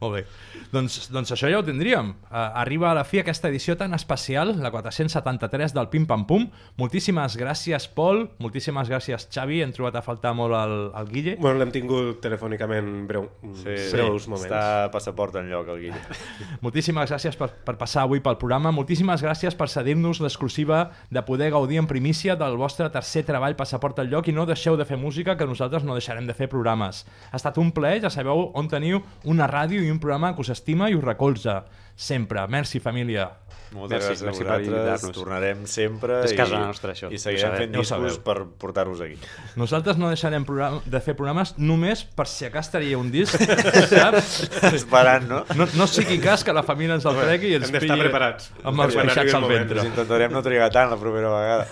Molt 0.00 0.14
bé. 0.14 0.24
Doncs, 0.70 1.08
doncs 1.10 1.32
això 1.34 1.48
ja 1.50 1.58
ho 1.58 1.64
tindríem. 1.66 2.12
Uh, 2.30 2.36
arriba 2.62 2.90
a 2.92 2.94
la 2.94 3.02
fi 3.04 3.18
aquesta 3.20 3.48
edició 3.50 3.74
tan 3.76 3.92
especial, 3.96 4.52
la 4.62 4.70
473 4.70 5.74
del 5.74 5.88
Pim 5.90 6.06
Pam 6.06 6.24
Pum. 6.28 6.46
Moltíssimes 6.78 7.34
gràcies, 7.40 7.88
Pol. 7.90 8.28
Moltíssimes 8.38 8.88
gràcies, 8.88 9.26
Xavi. 9.34 9.60
Hem 9.64 9.72
trobat 9.74 9.98
a 9.98 10.02
faltar 10.06 10.32
molt 10.38 10.54
el, 10.56 10.76
el 11.00 11.10
Guille. 11.10 11.34
Bueno, 11.40 11.58
l'hem 11.60 11.72
tingut 11.74 12.20
telefònicament 12.22 12.92
breu, 13.10 13.26
Sí, 13.60 13.74
breus 13.92 14.24
sí, 14.24 14.30
moments. 14.30 14.46
està 14.46 14.84
a 14.86 14.90
passaport 14.94 15.40
en 15.42 15.50
lloc, 15.50 15.68
el 15.74 15.82
Guille. 15.88 16.04
Moltíssimes 16.64 17.10
gràcies 17.10 17.36
per, 17.40 17.50
per 17.66 17.74
passar 17.80 18.06
avui 18.06 18.22
pel 18.24 18.38
programa. 18.40 18.70
Moltíssimes 18.74 19.24
gràcies 19.26 19.58
per 19.58 19.68
cedir-nos 19.72 20.22
l'exclusiva 20.22 20.84
de 21.10 21.24
poder 21.26 21.50
gaudir 21.50 21.80
en 21.82 21.90
primícia 21.90 22.36
del 22.38 22.56
vostre 22.60 22.88
tercer 22.94 23.24
treball 23.28 23.58
Passaport 23.58 23.98
al 24.00 24.08
lloc 24.12 24.30
i 24.30 24.36
no 24.36 24.46
deixeu 24.48 24.78
de 24.78 24.86
fer 24.86 24.96
música 25.00 25.36
que 25.36 25.46
nosaltres 25.50 25.79
no 25.84 25.96
deixarem 25.98 26.26
de 26.26 26.34
fer 26.34 26.48
programes. 26.48 27.04
Ha 27.30 27.36
estat 27.40 27.58
un 27.58 27.72
plaer, 27.76 28.00
ja 28.04 28.10
sabeu 28.10 28.50
on 28.54 28.68
teniu 28.68 29.02
una 29.24 29.46
ràdio 29.50 29.82
i 29.82 29.90
un 29.90 30.00
programa 30.02 30.34
que 30.34 30.44
us 30.44 30.52
estima 30.54 30.90
i 30.90 30.96
us 30.98 31.04
recolza. 31.04 31.64
Sempre. 32.00 32.46
Merci, 32.48 32.80
família. 32.80 33.28
Moltes 33.70 34.00
Merci, 34.02 34.06
gràcies 34.08 34.24
merci 34.24 34.42
a 34.42 34.56
vosaltres, 34.80 35.12
tornarem 35.14 35.58
sempre 35.70 36.16
És 36.24 36.32
i, 36.32 36.36
casa 36.38 36.58
nostra, 36.58 36.90
això. 36.94 37.10
i 37.12 37.18
seguirem 37.22 37.52
fent 37.54 37.74
discos 37.76 37.88
sabeu. 37.92 38.16
per 38.26 38.36
portar-vos 38.58 39.02
aquí. 39.04 39.14
Nosaltres 39.60 40.00
no 40.00 40.08
deixarem 40.10 40.42
programa, 40.48 40.80
de 40.84 41.00
fer 41.04 41.14
programes 41.14 41.52
només 41.58 42.02
per 42.02 42.26
si 42.26 42.48
a 42.48 42.50
cas 42.50 42.66
estaria 42.66 42.98
un 42.98 43.12
disc, 43.14 43.36
saps? 43.92 44.48
Esperant, 44.72 45.28
no? 45.28 45.42
No, 45.54 45.68
no 45.78 45.86
sigui 45.86 46.18
cas 46.24 46.42
que 46.42 46.54
la 46.56 46.64
família 46.66 46.96
ens 46.98 47.06
el 47.06 47.20
tregui 47.20 47.52
i 47.52 47.60
ens 47.60 47.70
pilli 47.70 48.00
preparats. 48.08 48.50
amb 48.64 48.86
els 48.88 48.96
peixats 48.98 49.36
el 49.36 49.38
al 49.44 49.50
ventre. 49.52 49.84
Ens 49.84 49.92
intentarem 49.92 50.34
no 50.34 50.42
trigar 50.42 50.72
tant 50.74 50.90
la 50.90 50.98
propera 50.98 51.30
vegada. 51.36 51.68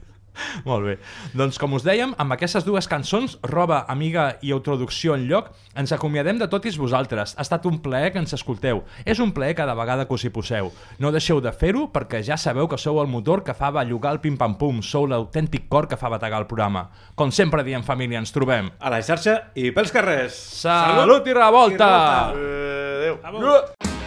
Molt 0.68 0.86
bé. 0.86 0.96
Doncs 1.36 1.58
com 1.60 1.74
us 1.76 1.84
dèiem, 1.86 2.14
amb 2.20 2.34
aquestes 2.34 2.64
dues 2.66 2.88
cançons, 2.90 3.36
Roba, 3.46 3.84
Amiga 3.88 4.36
i 4.42 4.52
Autoducció 4.54 5.14
en 5.16 5.26
lloc, 5.30 5.50
ens 5.78 5.92
acomiadem 5.92 6.40
de 6.40 6.48
tots 6.50 6.78
vosaltres. 6.80 7.34
Ha 7.36 7.44
estat 7.46 7.66
un 7.66 7.80
plaer 7.82 8.12
que 8.12 8.20
ens 8.22 8.34
escolteu. 8.36 8.82
És 9.04 9.20
un 9.22 9.32
plaer 9.36 9.56
cada 9.58 9.74
vegada 9.78 10.06
que 10.06 10.14
us 10.14 10.24
hi 10.24 10.32
poseu. 10.34 10.72
No 10.98 11.12
deixeu 11.12 11.40
de 11.40 11.52
fer-ho 11.52 11.88
perquè 11.92 12.22
ja 12.26 12.38
sabeu 12.40 12.68
que 12.68 12.78
sou 12.78 13.00
el 13.02 13.10
motor 13.10 13.44
que 13.44 13.54
fa 13.56 13.72
bellugar 13.74 14.14
el 14.16 14.22
pim-pam-pum, 14.24 14.82
sou 14.82 15.08
l'autèntic 15.10 15.68
cor 15.68 15.88
que 15.90 15.98
fa 16.00 16.12
bategar 16.12 16.42
el 16.42 16.48
programa. 16.50 16.88
Com 17.14 17.32
sempre 17.34 17.64
diem, 17.66 17.84
família, 17.86 18.20
ens 18.20 18.34
trobem. 18.34 18.70
A 18.80 18.92
la 18.92 19.02
xarxa 19.04 19.52
i 19.54 19.70
pels 19.74 19.94
carrers. 19.94 20.36
Salut, 20.62 21.26
i 21.26 21.36
revolta! 21.36 21.90
Eh, 22.34 22.98
adéu. 22.98 23.20
Adéu! 23.24 23.99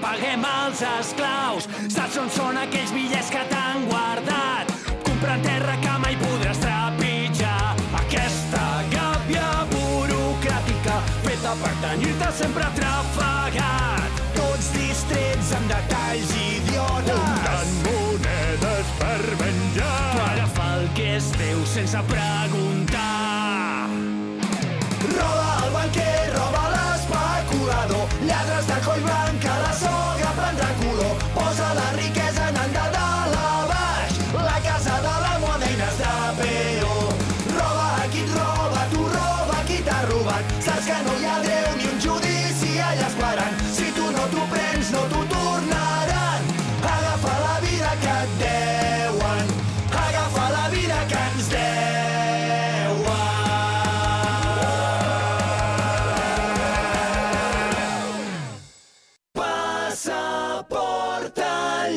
Paguem 0.00 0.44
als 0.44 0.82
esclaus. 0.98 1.68
Saps 1.92 2.16
on 2.20 2.30
són 2.32 2.58
aquells 2.60 2.92
bitllets 2.94 3.30
que 3.32 3.42
t'han 3.50 3.86
guardat? 3.90 4.70
Comprar 5.06 5.38
terra 5.44 5.76
que 5.82 5.96
mai 6.04 6.16
podràs 6.22 6.60
trepitjar. 6.62 7.74
Aquesta 8.00 8.64
gàbia 8.94 9.48
burocràtica 9.72 11.00
feta 11.26 11.56
per 11.62 11.74
tenir-te 11.84 12.30
sempre 12.40 12.70
trafegat. 12.78 14.22
Tots 14.38 14.70
distrets 14.78 15.52
amb 15.58 15.74
detalls 15.74 16.34
idiotes. 16.44 17.12
Comptant 17.18 17.76
monedes 17.88 18.96
per 19.02 19.20
menjar. 19.42 20.00
Per 20.14 20.30
agafar 20.30 20.72
el 20.80 20.88
que 20.98 21.12
és 21.18 21.30
teu 21.38 21.62
sense 21.76 22.08
preguntar. 22.10 22.83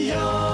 Ja 0.08 0.48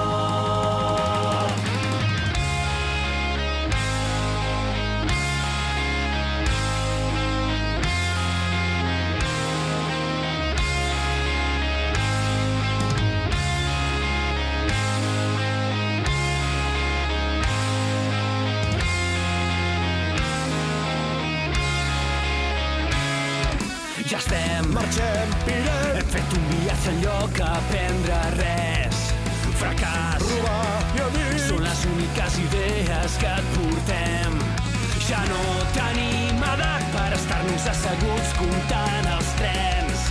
estem, 24.19 24.67
marxem, 24.73 25.29
pirem. 25.45 25.97
Hem 25.97 26.09
fet 26.13 26.35
un 26.37 26.45
viatge 26.51 26.91
en 26.91 26.99
lloc 27.01 27.39
a 29.81 30.15
aprendre 30.15 31.31
res. 31.31 31.41
fracàs. 31.41 31.47
Són 31.47 31.63
les 31.63 31.85
úniques 31.85 32.37
idees 32.39 33.17
que 33.19 33.27
et 33.27 33.45
portem. 33.55 34.37
Ja 35.07 35.19
no 35.27 35.41
tenim 35.75 36.43
edat 36.53 36.83
per 36.93 37.09
estar-nos 37.17 37.65
asseguts 37.67 38.33
comptant 38.37 39.09
els 39.15 39.31
trens. 39.39 40.05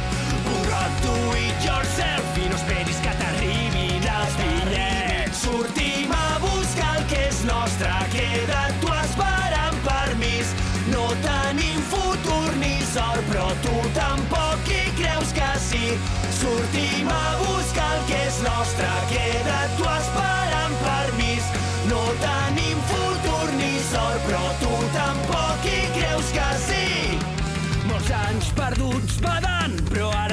Rock 0.69 1.01
do 1.05 1.15
it 1.37 1.65
yourself 1.65 2.39
i 2.39 2.49
no 2.49 2.57
esperis 2.57 3.01
que 3.05 3.15
t'arribin 3.21 4.09
els 4.17 4.37
bitllets. 4.41 5.43
Sortim 5.43 6.13
a 6.13 6.39
buscar 6.43 6.97
el 6.99 7.05
que 7.11 7.23
és 7.29 7.43
nostre, 7.45 7.93
queda't 8.13 8.79
tu 8.83 8.93
esperant 9.01 9.79
permís. 9.87 10.53
No 10.93 11.09
tenim 11.25 11.81
futur 11.93 12.53
ni 12.61 12.77
sort, 12.93 13.25
però 13.31 13.49
tu 13.65 13.77
tampoc 13.97 14.69
hi 14.69 14.85
creus 15.01 15.33
que 15.33 15.51
sí. 15.59 15.97
Sortim 16.43 17.09
a 17.09 17.25
buscar 17.47 17.91
el 17.97 18.07
que 18.11 18.23
és 18.29 18.43
nostre, 18.45 18.91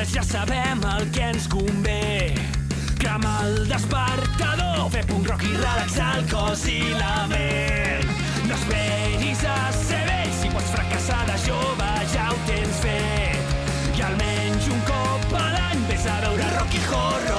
ara 0.10 0.22
ja 0.22 0.24
sabem 0.24 0.82
el 0.98 1.12
que 1.12 1.22
ens 1.22 1.48
convé. 1.48 2.34
Crema 2.98 3.42
el 3.44 3.68
despertador, 3.68 4.90
fer 4.92 5.06
punk 5.06 5.28
rock 5.28 5.44
i 5.44 5.54
relaxar 5.56 6.18
el 6.18 6.26
cos 6.30 6.66
i 6.68 6.82
la 6.94 7.28
ment. 7.28 8.06
No 8.48 8.56
esperis 8.56 9.44
a 9.46 9.72
ser 9.72 10.06
vell, 10.08 10.32
si 10.42 10.50
pots 10.50 10.72
fracassar 10.74 11.26
de 11.26 11.38
jove 11.46 11.92
ja 12.14 12.30
ho 12.32 12.40
tens 12.48 12.80
fet. 12.86 13.58
I 13.98 14.02
almenys 14.02 14.72
un 14.72 14.82
cop 14.88 15.36
a 15.36 15.46
l'any 15.56 15.86
vés 15.90 16.08
a 16.08 16.20
veure 16.26 16.56
rock 16.58 16.74
i 16.74 16.88
horror 16.90 17.39